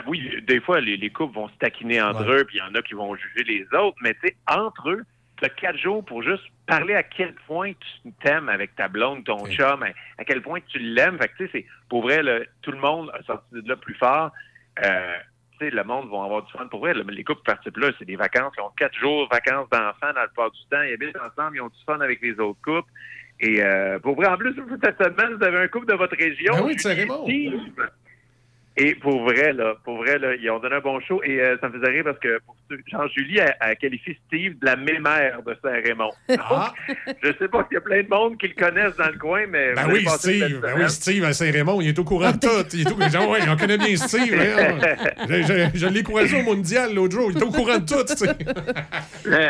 [0.09, 2.75] oui, des fois, les, les couples vont se taquiner entre eux, puis il y en
[2.75, 5.05] a qui vont juger les autres, mais tu sais, entre eux,
[5.37, 9.25] tu as quatre jours pour juste parler à quel point tu t'aimes avec ta blonde,
[9.25, 9.87] ton chum, à,
[10.19, 11.19] à quel point tu l'aimes.
[11.19, 13.77] Fait que, tu sais, c'est, pour vrai, là, tout le monde a sorti de là
[13.77, 14.31] plus fort.
[14.85, 15.17] Euh,
[15.61, 16.67] tu sais, le monde va avoir du fun.
[16.67, 18.53] Pour vrai, le- les couples participent là, c'est des vacances.
[18.59, 20.83] Ils ont quatre jours, vacances d'enfants dans le plupart du temps.
[20.83, 22.91] Ils habitent ensemble, ils ont du fun avec les autres couples.
[23.47, 26.55] Et euh, pour vrai, en plus, cette semaine, vous avez un couple de votre région.
[26.55, 27.25] Ben oui, de Julie et Saint-Raymond.
[27.25, 27.53] Steve.
[28.77, 31.21] Et pour vrai, là, pour vrai, là, ils ont donné un bon show.
[31.23, 32.39] Et euh, ça me faisait rire parce que
[32.91, 36.11] Jean-Julie a, a qualifié Steve de la mémère de Saint-Raymond.
[36.29, 36.39] Donc,
[37.23, 39.43] je sais pas s'il y a plein de monde qui le connaissent dans le coin,
[39.49, 39.75] mais.
[39.75, 40.59] Ben oui, Steve.
[40.61, 42.49] Ben oui, Steve à Saint-Raymond, il est au courant de tout.
[42.73, 43.01] Il est au...
[43.11, 44.35] Genre, ouais, on connaît bien Steve.
[44.35, 44.79] hein.
[45.29, 47.31] Je, je- je l'ai croisé au mondial l'autre jour.
[47.31, 48.03] Il est au courant de tout.
[48.09, 48.35] tu sais.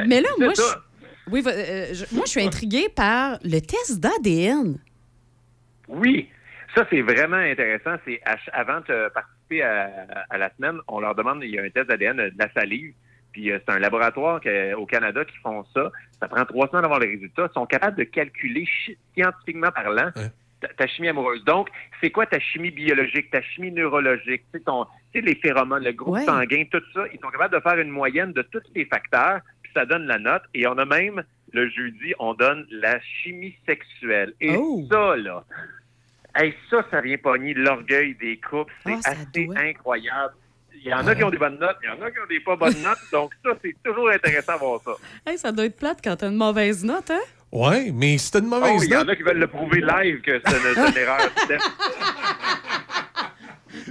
[0.07, 0.63] Mais là, c'est moi, je,
[1.31, 4.79] oui, va- euh, je- moi, je suis intriguée par le test d'ADN.
[5.89, 6.29] Oui,
[6.75, 7.97] ça c'est vraiment intéressant.
[8.05, 8.21] C'est
[8.53, 9.91] avant de participer à,
[10.31, 12.95] à la semaine, on leur demande il y a un test d'ADN de la salive.
[13.33, 15.91] Puis euh, c'est un laboratoire que- au Canada qui font ça.
[16.21, 17.49] Ça prend trois semaines d'avoir les résultats.
[17.51, 18.67] Ils sont capables de calculer
[19.15, 20.11] scientifiquement parlant
[20.61, 21.45] ta, ta chimie amoureuse.
[21.45, 21.69] Donc,
[22.01, 26.15] c'est quoi ta chimie biologique, ta chimie neurologique, tu sais, ton- les phéromones, le groupe
[26.15, 26.25] Ouais.
[26.25, 27.05] sanguin, tout ça.
[27.13, 29.41] Ils sont capables de faire une moyenne de tous les facteurs,
[29.75, 30.43] ça donne la note.
[30.55, 31.23] Et on a même,
[31.53, 34.33] le jeudi, on donne la chimie sexuelle.
[34.41, 34.85] Et Oh.
[34.91, 35.45] ça, là,
[36.37, 38.73] hey, ça, ça vient pogner l'orgueil des couples.
[38.87, 40.35] C'est Ah, assez incroyable.
[40.77, 42.27] Il y en a qui ont des bonnes notes, il y en a qui ont
[42.29, 42.99] des pas bonnes notes.
[43.11, 44.93] Donc, ça, c'est toujours intéressant à voir ça.
[45.27, 47.21] Hey, ça doit être plate quand t'as une mauvaise note, hein?
[47.51, 49.11] Ouais, mais c'était une Oh, mauvaise il y en note.
[49.11, 51.21] a qui veulent le prouver live que c'est une, c'est une erreur.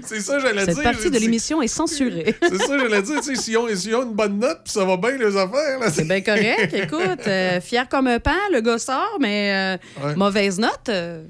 [0.06, 0.83] C'est ça, j'allais Cette dire.
[0.83, 2.35] partie j'ai de l'émission est censurée.
[2.41, 3.22] C'est ça, j'allais dire.
[3.22, 3.65] tu sais, S'ils ont,
[3.99, 5.80] ont une bonne note, puis ça va bien, les affaires.
[5.80, 6.73] là, C'est bien correct.
[6.73, 10.15] Écoute, euh, fier comme un pan, le gars sort, mais euh, Ouais.
[10.15, 11.23] mauvaise note, euh,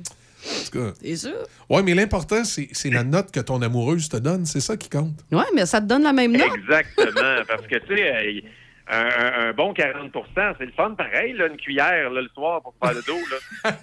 [0.45, 0.93] En tout cas.
[1.01, 1.33] c'est sûr.
[1.69, 4.45] Ouais, mais l'important, c'est c'est la note que ton amoureuse te donne.
[4.45, 5.15] C'est ça qui compte.
[5.31, 6.47] Ouais, mais ça te donne la même note.
[6.55, 7.43] Exactement.
[7.47, 8.41] Parce que, tu sais, euh,
[8.89, 12.61] un, un- un bon 40% c'est le fun pareil, là, une cuillère là, le soir
[12.61, 13.19] pour faire le dos.
[13.31, 13.73] Là.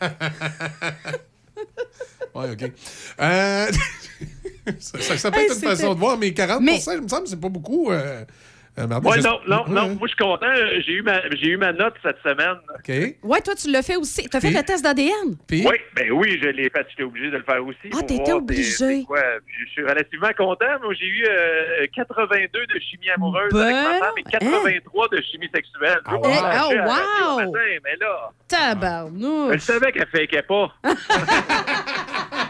[2.35, 2.63] Ouais, OK.
[3.21, 3.67] Euh,
[4.81, 7.09] ça, ça- ça peut Hey, être une façon de voir, mais 40 Mais- il me
[7.09, 7.91] semble, c'est pas beaucoup.
[7.91, 8.25] euh,
[8.79, 9.71] Euh, je- non, non, Ouais.
[9.75, 9.89] non.
[9.97, 10.47] Moi, je suis content.
[10.47, 12.57] Euh, J'ai eu, ma, j'ai eu ma note cette semaine.
[12.79, 13.17] OK.
[13.25, 14.27] Ouais, toi, tu l'as fait aussi.
[14.31, 15.37] T'as fait Puis- le test d'ADN?
[15.51, 15.67] Oui,
[15.97, 16.87] ben oui, je l'ai fait.
[16.89, 17.77] J'étais obligé de le faire aussi.
[17.93, 18.63] Ah, t'étais voir obligé.
[19.05, 20.79] Je suis relativement content.
[20.83, 25.49] Moi, j'ai eu euh, 82 de chimie amoureuse avec ma femme et 83 de chimie
[25.53, 25.99] sexuelle.
[26.09, 26.23] Veux wow.
[26.25, 27.37] oh, wow.
[27.37, 29.55] matin, mais là, Tabarnouche.
[29.55, 30.73] je savais qu'elle fakeait pas.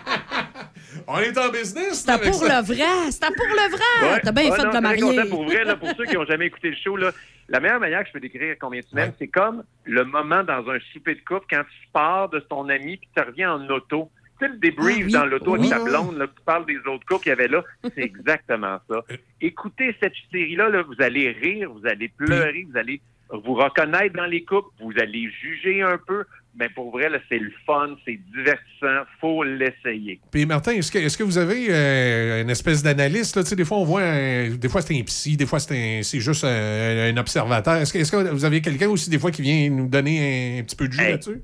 [1.06, 2.00] On est en business.
[2.06, 3.10] C'était pour le vrai.
[3.10, 4.12] C'était pour le vrai.
[4.14, 4.20] Ouais.
[4.22, 5.24] T'as bien Ah, fait non, de le marier.
[5.30, 7.10] Pour vrai, là, pour ceux qui n'ont jamais écouté le show, là,
[7.48, 10.68] la meilleure manière que je peux décrire combien tu m'aimes, c'est comme le moment dans
[10.70, 14.10] un souper de couple quand tu pars de ton ami puis tu reviens en auto.
[14.38, 15.12] Tu sais, le débrief Ah oui.
[15.12, 17.62] dans l'auto avec ta blonde, là, tu parles des autres couples qu'il y avait là,
[17.94, 19.04] c'est exactement ça.
[19.40, 23.00] Écoutez cette série-là, là, vous allez rire, vous allez pleurer, vous allez
[23.32, 27.52] vous reconnaître dans les couples, vous allez juger un peu, mais pour vrai, c'est le
[27.64, 30.20] fun, c'est divertissant, faut l'essayer.
[30.32, 33.36] Puis Martin, est-ce que, est-ce que vous avez euh, une espèce d'analyste?
[33.36, 33.42] là?
[33.42, 36.02] Tu sais, Des fois, on voit, un- des fois c'est un psy, des fois c'est,
[36.20, 37.76] juste un, un observateur.
[37.76, 40.62] Est-ce que, est-ce que vous avez quelqu'un aussi, des fois, qui vient nous donner un,
[40.64, 41.10] petit peu de jus Hey.
[41.12, 41.40] là-dessus?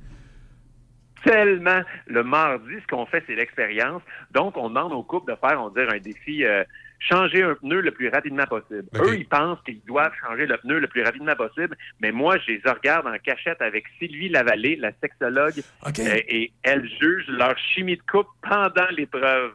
[1.24, 1.80] tellement.
[2.06, 4.00] Le mardi, ce qu'on fait, c'est l'expérience.
[4.32, 6.62] Donc, on demande aux couples de faire, on dire, un défi, euh,
[6.98, 8.86] changer un pneu le plus rapidement possible.
[8.94, 12.52] Eux, ils pensent qu'ils doivent changer le pneu le plus rapidement possible, mais moi, je
[12.52, 15.90] les regarde en cachette avec Sylvie Lavallée, la sexologue, euh,
[16.28, 19.52] et elle juge leur chimie de couple pendant l'épreuve.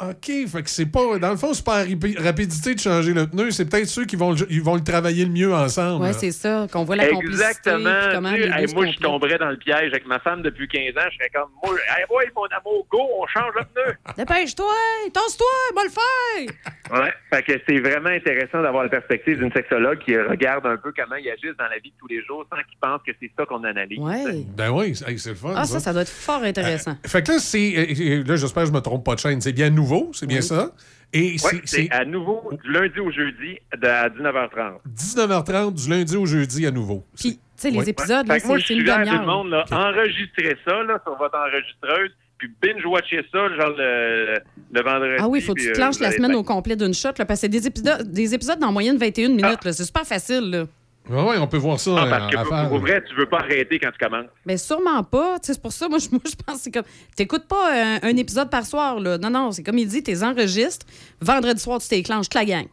[0.00, 1.18] OK, fait que c'est pas.
[1.18, 4.04] Dans le fond, c'est pas la rapi- rapidité de changer le pneu, c'est peut-être ceux
[4.06, 6.02] qui vont, le- ils vont le travailler le mieux ensemble.
[6.02, 6.18] Ouais, là.
[6.18, 7.44] c'est ça, qu'on voit la complicité.
[7.44, 7.90] Exactement.
[8.12, 11.06] comment Tu hey, moi, je tomberais dans le piège avec ma femme depuis 15 ans.
[11.10, 13.94] Je serais comme, moi, hey, boy, mon amour, go, on change le pneu.
[14.16, 14.72] Dépêche-toi,
[15.12, 17.00] tasse-toi, va le faire.
[17.02, 20.92] Ouais, fait que c'est vraiment intéressant d'avoir la perspective d'une sexologue qui regarde un peu
[20.96, 23.30] comment ils agissent dans la vie de tous les jours sans qu'ils pensent que c'est
[23.38, 23.98] ça qu'on analyse.
[23.98, 24.44] Ouais.
[24.56, 25.52] Ben oui, c'est hey, c'est le fun.
[25.56, 26.96] Ah, ça, ça doit être fort intéressant.
[27.06, 27.74] Fait que là, c'est.
[27.76, 29.40] euh, Là, j'espère que je me trompe pas de chaîne.
[29.40, 30.70] C'est bien nouveau, c'est bien ça?
[31.12, 34.78] Et Ouais, c'est- c'est c'est à nouveau du lundi au jeudi de, à 19h30.
[34.86, 37.04] 19h30 du lundi au jeudi à nouveau.
[37.18, 37.88] Puis, tu sais, les Ouais.
[37.90, 39.26] épisodes, moi, c'est une à tout le demi-heure.
[39.26, 44.38] monde, là, enregistrez ça là, sur votre enregistreuse, puis binge-watchez ça, genre le,
[44.72, 45.16] le vendredi.
[45.18, 46.94] Ah oui, il faut que tu euh, te lances vous la semaine au complet d'une
[46.94, 49.64] shot, là, parce que c'est des épisodes, des épisodes d'en moyenne 21 minutes.
[49.64, 49.72] là.
[49.72, 50.48] C'est super facile.
[50.50, 50.64] Là.
[51.10, 52.68] Ouais, ouais, on peut voir ça Ah, euh, parce que à pour, faire.
[52.68, 54.26] pour vrai, tu veux pas arrêter quand tu commences.
[54.46, 55.38] Mais sûrement pas.
[55.42, 56.84] C'est pour ça, moi, je, moi, je pense que c'est comme.
[57.16, 59.00] T'écoutes pas un, un épisode par soir.
[59.00, 59.18] Là.
[59.18, 60.86] Non, non, c'est comme il dit, t'es enregistres.
[61.20, 62.66] Vendredi soir, tu t'éclenches toute la gang.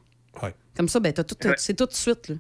[0.44, 0.54] Ouais.
[0.76, 2.30] Comme ça, ben, t'as tout, c'est tout de suite.
[2.30, 2.36] Là.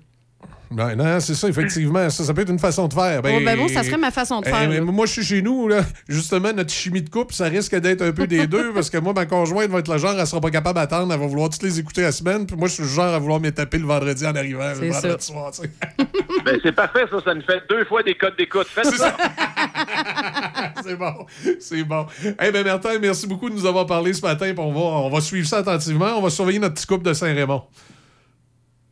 [0.70, 2.10] Ben, non, c'est ça, effectivement.
[2.10, 3.22] Ça, ça peut être une façon de faire.
[3.24, 5.68] Oh, ben bon, ça serait ma façon de Eh, faire, moi, je suis chez nous,
[5.68, 5.82] là.
[6.10, 9.14] Justement, notre chimie de couple, ça risque d'être un peu des deux, parce que moi,
[9.14, 11.64] ma conjointe va être le genre, elle sera pas capable d'attendre, elle va vouloir toutes
[11.64, 13.86] les écouter la semaine, puis moi, je suis le genre à vouloir me taper le
[13.86, 15.34] vendredi en arrivant, le C'est vendredi ça.
[15.34, 15.70] soir, tu sais.
[16.46, 17.18] Ben, c'est parfait, ça.
[17.26, 18.68] Ça nous fait deux fois des codes d'écoute.
[18.68, 19.18] Faites ça.
[20.84, 21.26] c'est bon.
[21.60, 22.06] C'est bon.
[22.42, 25.20] Eh bien, Martin, merci beaucoup de nous avoir parlé ce matin, on va, on va
[25.20, 26.18] suivre ça attentivement.
[26.18, 27.64] On va surveiller notre petit couple de Saint-Raymond.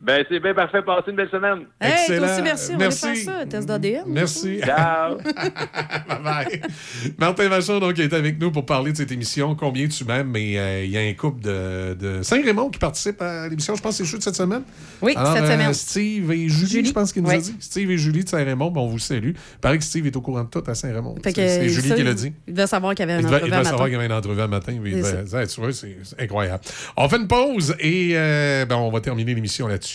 [0.01, 0.82] Ben, c'est bien parfait.
[0.85, 1.59] Passez une belle semaine.
[1.82, 2.33] Hey, toi Excellent.
[2.33, 2.72] aussi, merci.
[2.74, 3.01] On Merci.
[3.06, 4.03] va aller faire ça, test d'ADN.
[4.07, 4.59] Merci.
[4.64, 5.17] Ciao.
[6.07, 6.61] bye bye.
[7.17, 9.56] Martin Vachon, donc, est avec nous pour parler de cette émission.
[9.56, 10.30] Combien tu m'aimes?
[10.32, 13.74] Mais euh, il y a un couple de, de Saint-Raymond qui participe à l'émission.
[13.75, 14.61] Je pense que c'est de cette semaine.
[15.01, 15.74] Oui, Alors, cette euh, semaine.
[15.74, 16.85] Steve et Julie, Julie.
[16.90, 17.35] je pense qu'il nous Oui.
[17.35, 17.56] a dit.
[17.59, 19.30] Steve et Julie de Saint-Raymond, bon, on vous salue.
[19.33, 21.15] Il paraît que Steve est au courant de tout à Saint-Raymond.
[21.24, 22.33] C'est Julie ça, qui l'a dit.
[22.48, 23.93] Il devait savoir qu'il y avait Il un devait, il entrevue devait à savoir qu'il
[23.93, 24.72] y avait une entrevue un matin.
[24.74, 26.64] il devait- tu vois, c'est c'est incroyable.
[26.98, 29.94] On fait une pause et euh, ben, on va terminer l'émission là-dessus.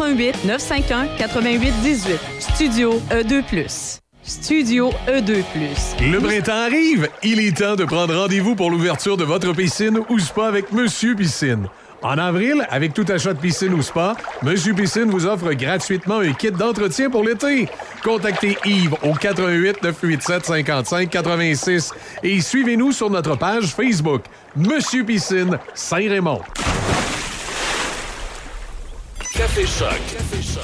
[0.00, 2.18] 418 951 88 18.
[2.38, 4.00] Studio E2+.
[4.22, 6.10] Studio E E2+.
[6.10, 7.08] Le printemps arrive.
[7.22, 11.14] Il est temps de prendre rendez-vous pour l'ouverture de votre piscine ou spa avec Monsieur
[11.14, 11.68] Piscine.
[12.02, 16.32] En avril, avec tout achat de piscine ou spa, Monsieur Piscine vous offre gratuitement un
[16.32, 17.68] kit d'entretien pour l'été.
[18.02, 24.22] Contactez Yves au 88 987 55 86 et suivez-nous sur notre page Facebook
[24.56, 26.40] Monsieur Piscine Saint-Raymond.
[29.54, 29.88] Café Choc.
[30.12, 30.62] Café Choc.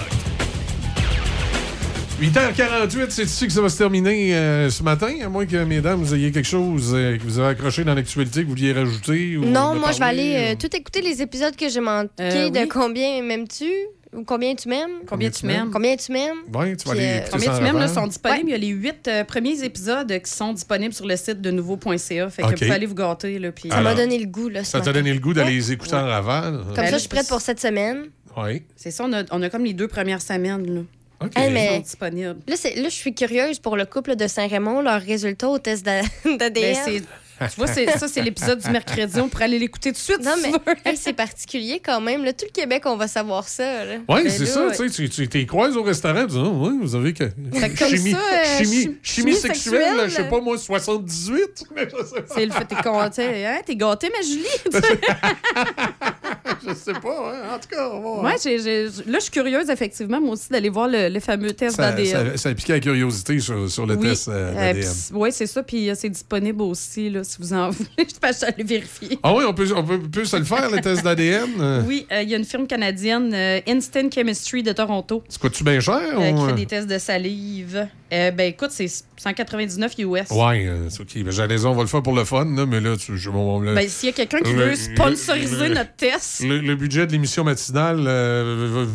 [2.20, 5.98] 8h48, c'est ici que ça va se terminer euh, ce matin, à moins que, mesdames,
[6.00, 9.36] vous ayez quelque chose euh, que vous avez accroché dans l'actualité que vous vouliez rajouter.
[9.36, 12.08] Ou Non, moi, je vais aller ou- euh, tout écouter les épisodes que j'ai manqués
[12.20, 12.68] Euh, de oui.
[12.68, 13.70] combien m'aimes-tu?
[14.14, 15.00] Ou combien tu m'aimes?
[15.06, 15.70] Combien tu m'aimes?
[15.72, 16.36] Combien tu m'aimes?
[16.54, 18.48] Ouais, tu vas aller euh, Combien tu m'aimes sont disponibles?
[18.48, 21.50] Il y a les huit euh, premiers épisodes qui sont disponibles sur le site de
[21.50, 22.30] nouveau.ca.
[22.30, 22.52] Fait que OK.
[22.52, 23.38] vous pouvez aller vous gâter.
[23.40, 23.68] Là, puis...
[23.68, 24.62] Ça m'a donner le goût, là.
[24.64, 26.60] ce Ça t'a donné le goût d'aller les écouter en rafale?
[26.66, 28.04] Comme Ben ça, je suis prête pour cette semaine.
[28.36, 28.62] Oui.
[28.76, 30.74] C'est ça, on a, on a comme les deux premières semaines.
[30.74, 31.28] Là.
[31.34, 32.36] Hey, mais- disponibles.
[32.46, 35.84] Là, c'est- là, je suis curieuse pour le couple de Saint-Raymond, leurs résultats au test
[35.84, 36.02] d'a-
[36.38, 37.02] d'ADN.
[37.40, 39.20] C'est- tu vois, c'est- ça, c'est l'épisode du mercredi.
[39.20, 40.24] On pourrait aller l'écouter tout de suite.
[40.24, 42.24] Non, si mais hey, c'est particulier quand même.
[42.24, 43.84] Là, tout le Québec, on va savoir ça.
[43.84, 43.94] là.
[44.08, 44.70] Oui, Ben c'est ça.
[44.70, 47.24] Tu sais, tu- tu t'es croises au restaurant, tu dis, ouais, vous avez que.
[47.24, 50.10] Chimie, ça, euh, chimie, chim- chimie chimie sexuelle, sexuelle.
[50.10, 51.64] je sais pas, moi, 78.
[51.74, 52.34] Mais je sais pas.
[52.34, 53.58] C'est le fait, t'es gâté, hein?
[53.64, 54.44] T'es gâté, ma Julie?
[56.66, 57.54] je sais pas, hein.
[57.54, 58.28] en tout cas, on va.
[58.28, 62.32] ouais, là, je suis curieuse, effectivement, moi aussi, d'aller voir le, le fameux test d'ADN.
[62.32, 64.92] ça, ça a piqué la curiosité sur, sur le Oui, test euh, Euh, d'ADN.
[65.12, 65.62] ouais, c'est ça.
[65.62, 67.88] Puis euh, c'est disponible aussi, là, si vous en voulez.
[67.98, 69.18] Je sais pas, je suis allée vérifier.
[69.22, 71.82] Ah oui, on peut, on peut, peut se le faire, le test d'ADN?
[71.86, 75.64] Oui, euh, il y a une firme canadienne, euh, Instant Chemistry de Toronto, C'est quoi-tu
[75.64, 75.98] bien cher?
[76.18, 77.86] euh, ou, qui fait des tests de salive.
[78.10, 80.30] Ben écoute, c'est 199 US.
[80.30, 81.24] Ouais, c'est OK.
[81.24, 83.30] Ben, J'allais dire, on va le faire pour le fun, là, mais là, tu, je,
[83.30, 86.60] bon, le- Ben, s'il y a quelqu'un qui le- veut sponsoriser le- notre test, Le,
[86.60, 88.86] le budget de l'émission matinale euh,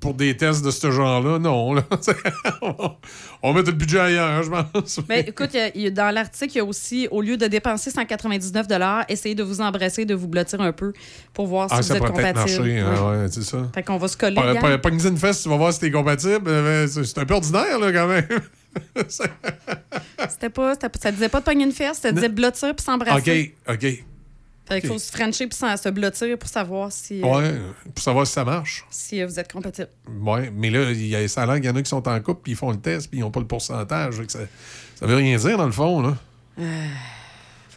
[0.00, 1.74] pour des tests de ce genre-là, non.
[1.74, 1.82] là.
[3.42, 5.00] on va mettre le budget ailleurs, hein, je pense.
[5.08, 7.79] Ben, écoute, a- y a- dans l'article, il y a aussi, au lieu de dépenser
[7.88, 8.66] 199
[9.08, 10.92] essayez de vous embrasser, de vous blottir un peu
[11.32, 12.34] pour voir si ah, vous ça êtes compatible.
[12.34, 12.78] marcher.
[12.80, 13.70] Hein, ouais, c'est ça.
[13.74, 14.36] Fait qu'on va se coller.
[14.82, 16.48] Pogne-y une fesse, tu vas voir si t'es compatible.
[16.48, 18.26] Euh, C'est un peu ordinaire, là, quand même.
[19.08, 23.54] C'était pas, ça disait pas de pogner une fesse, ça disait blottir puis s'embrasser.
[23.66, 24.04] OK, OK.
[24.70, 27.60] Fait qu'il faut se frencher puis se blottir pour savoir si, euh, Ouais,
[27.92, 28.84] pour savoir si ça marche.
[28.88, 29.88] si euh, vous êtes compatible.
[30.22, 32.42] Ouais, mais là, il y a, ça qu'il y en a qui sont en couple,
[32.44, 34.14] puis ils font le test, puis ils n'ont pas le pourcentage.
[34.28, 34.38] Ça,
[34.94, 36.16] ça veut rien dire, dans le fond, là.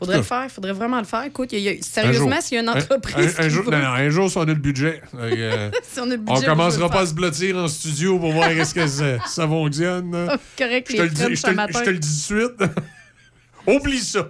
[0.05, 1.23] Faudrait le faire, faudrait vraiment le faire.
[1.23, 3.35] Écoute, y a- sérieusement, s'il y a une Un- entreprise.
[3.39, 5.01] Un, un jour, non, non, un jour, si on a le budget.
[5.15, 8.31] euh, Si on a le budget, on commencera pas à se blottir en studio pour
[8.33, 10.11] voir est-ce que ça, ça fonctionne.
[10.11, 10.37] là.
[10.57, 11.49] Correct, je, te le dis, je te
[11.89, 12.63] le dis tout de suite.
[13.67, 14.29] Oublie ça.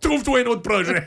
[0.00, 1.06] Trouve-toi un autre projet.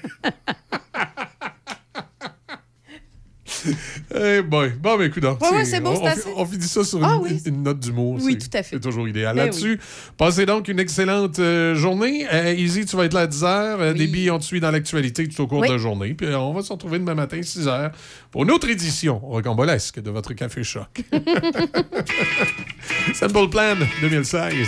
[4.15, 4.71] Eh boy.
[4.81, 7.15] Bon, ben, écoute, donc, Ouais, ouais, c'est- beau, on, assez- on finit ça sur Ah
[7.15, 7.41] une, oui.
[7.45, 8.17] une note d'humour.
[8.21, 8.75] Oui, c'est- tout à fait.
[8.75, 9.35] C'est toujours idéal.
[9.35, 9.79] Ben Là-dessus,
[10.17, 12.25] passez donc une excellente euh, journée.
[12.31, 13.47] Euh, Easy, tu vas être là à 10 h.
[13.79, 15.67] Euh, Déby, on te suit dans l'actualité tout au cours Oui.
[15.67, 16.13] de la journée.
[16.13, 17.91] Puis euh, on va se retrouver demain matin, 6 h,
[18.31, 20.87] pour une autre édition rocambolesque de votre Café Choc.
[23.13, 24.67] Simple Plan 2016.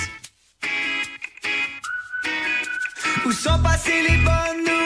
[3.26, 4.77] Où sont passées les bonnes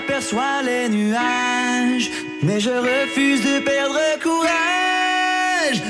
[0.00, 2.10] j'aperçois les nuages,
[2.42, 5.82] mais je refuse de perdre courage.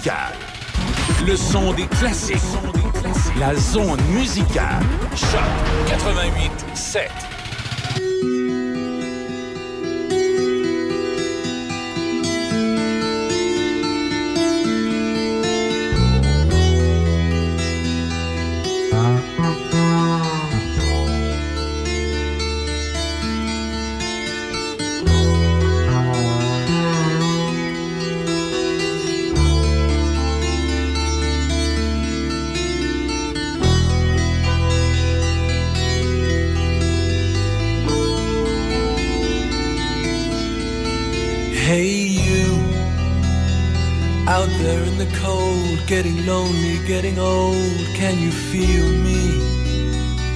[0.00, 0.34] musicale.
[1.26, 2.36] Le son des classiques.
[3.38, 4.82] La zone musicale.
[5.14, 5.40] Choc
[5.88, 7.29] 88 7.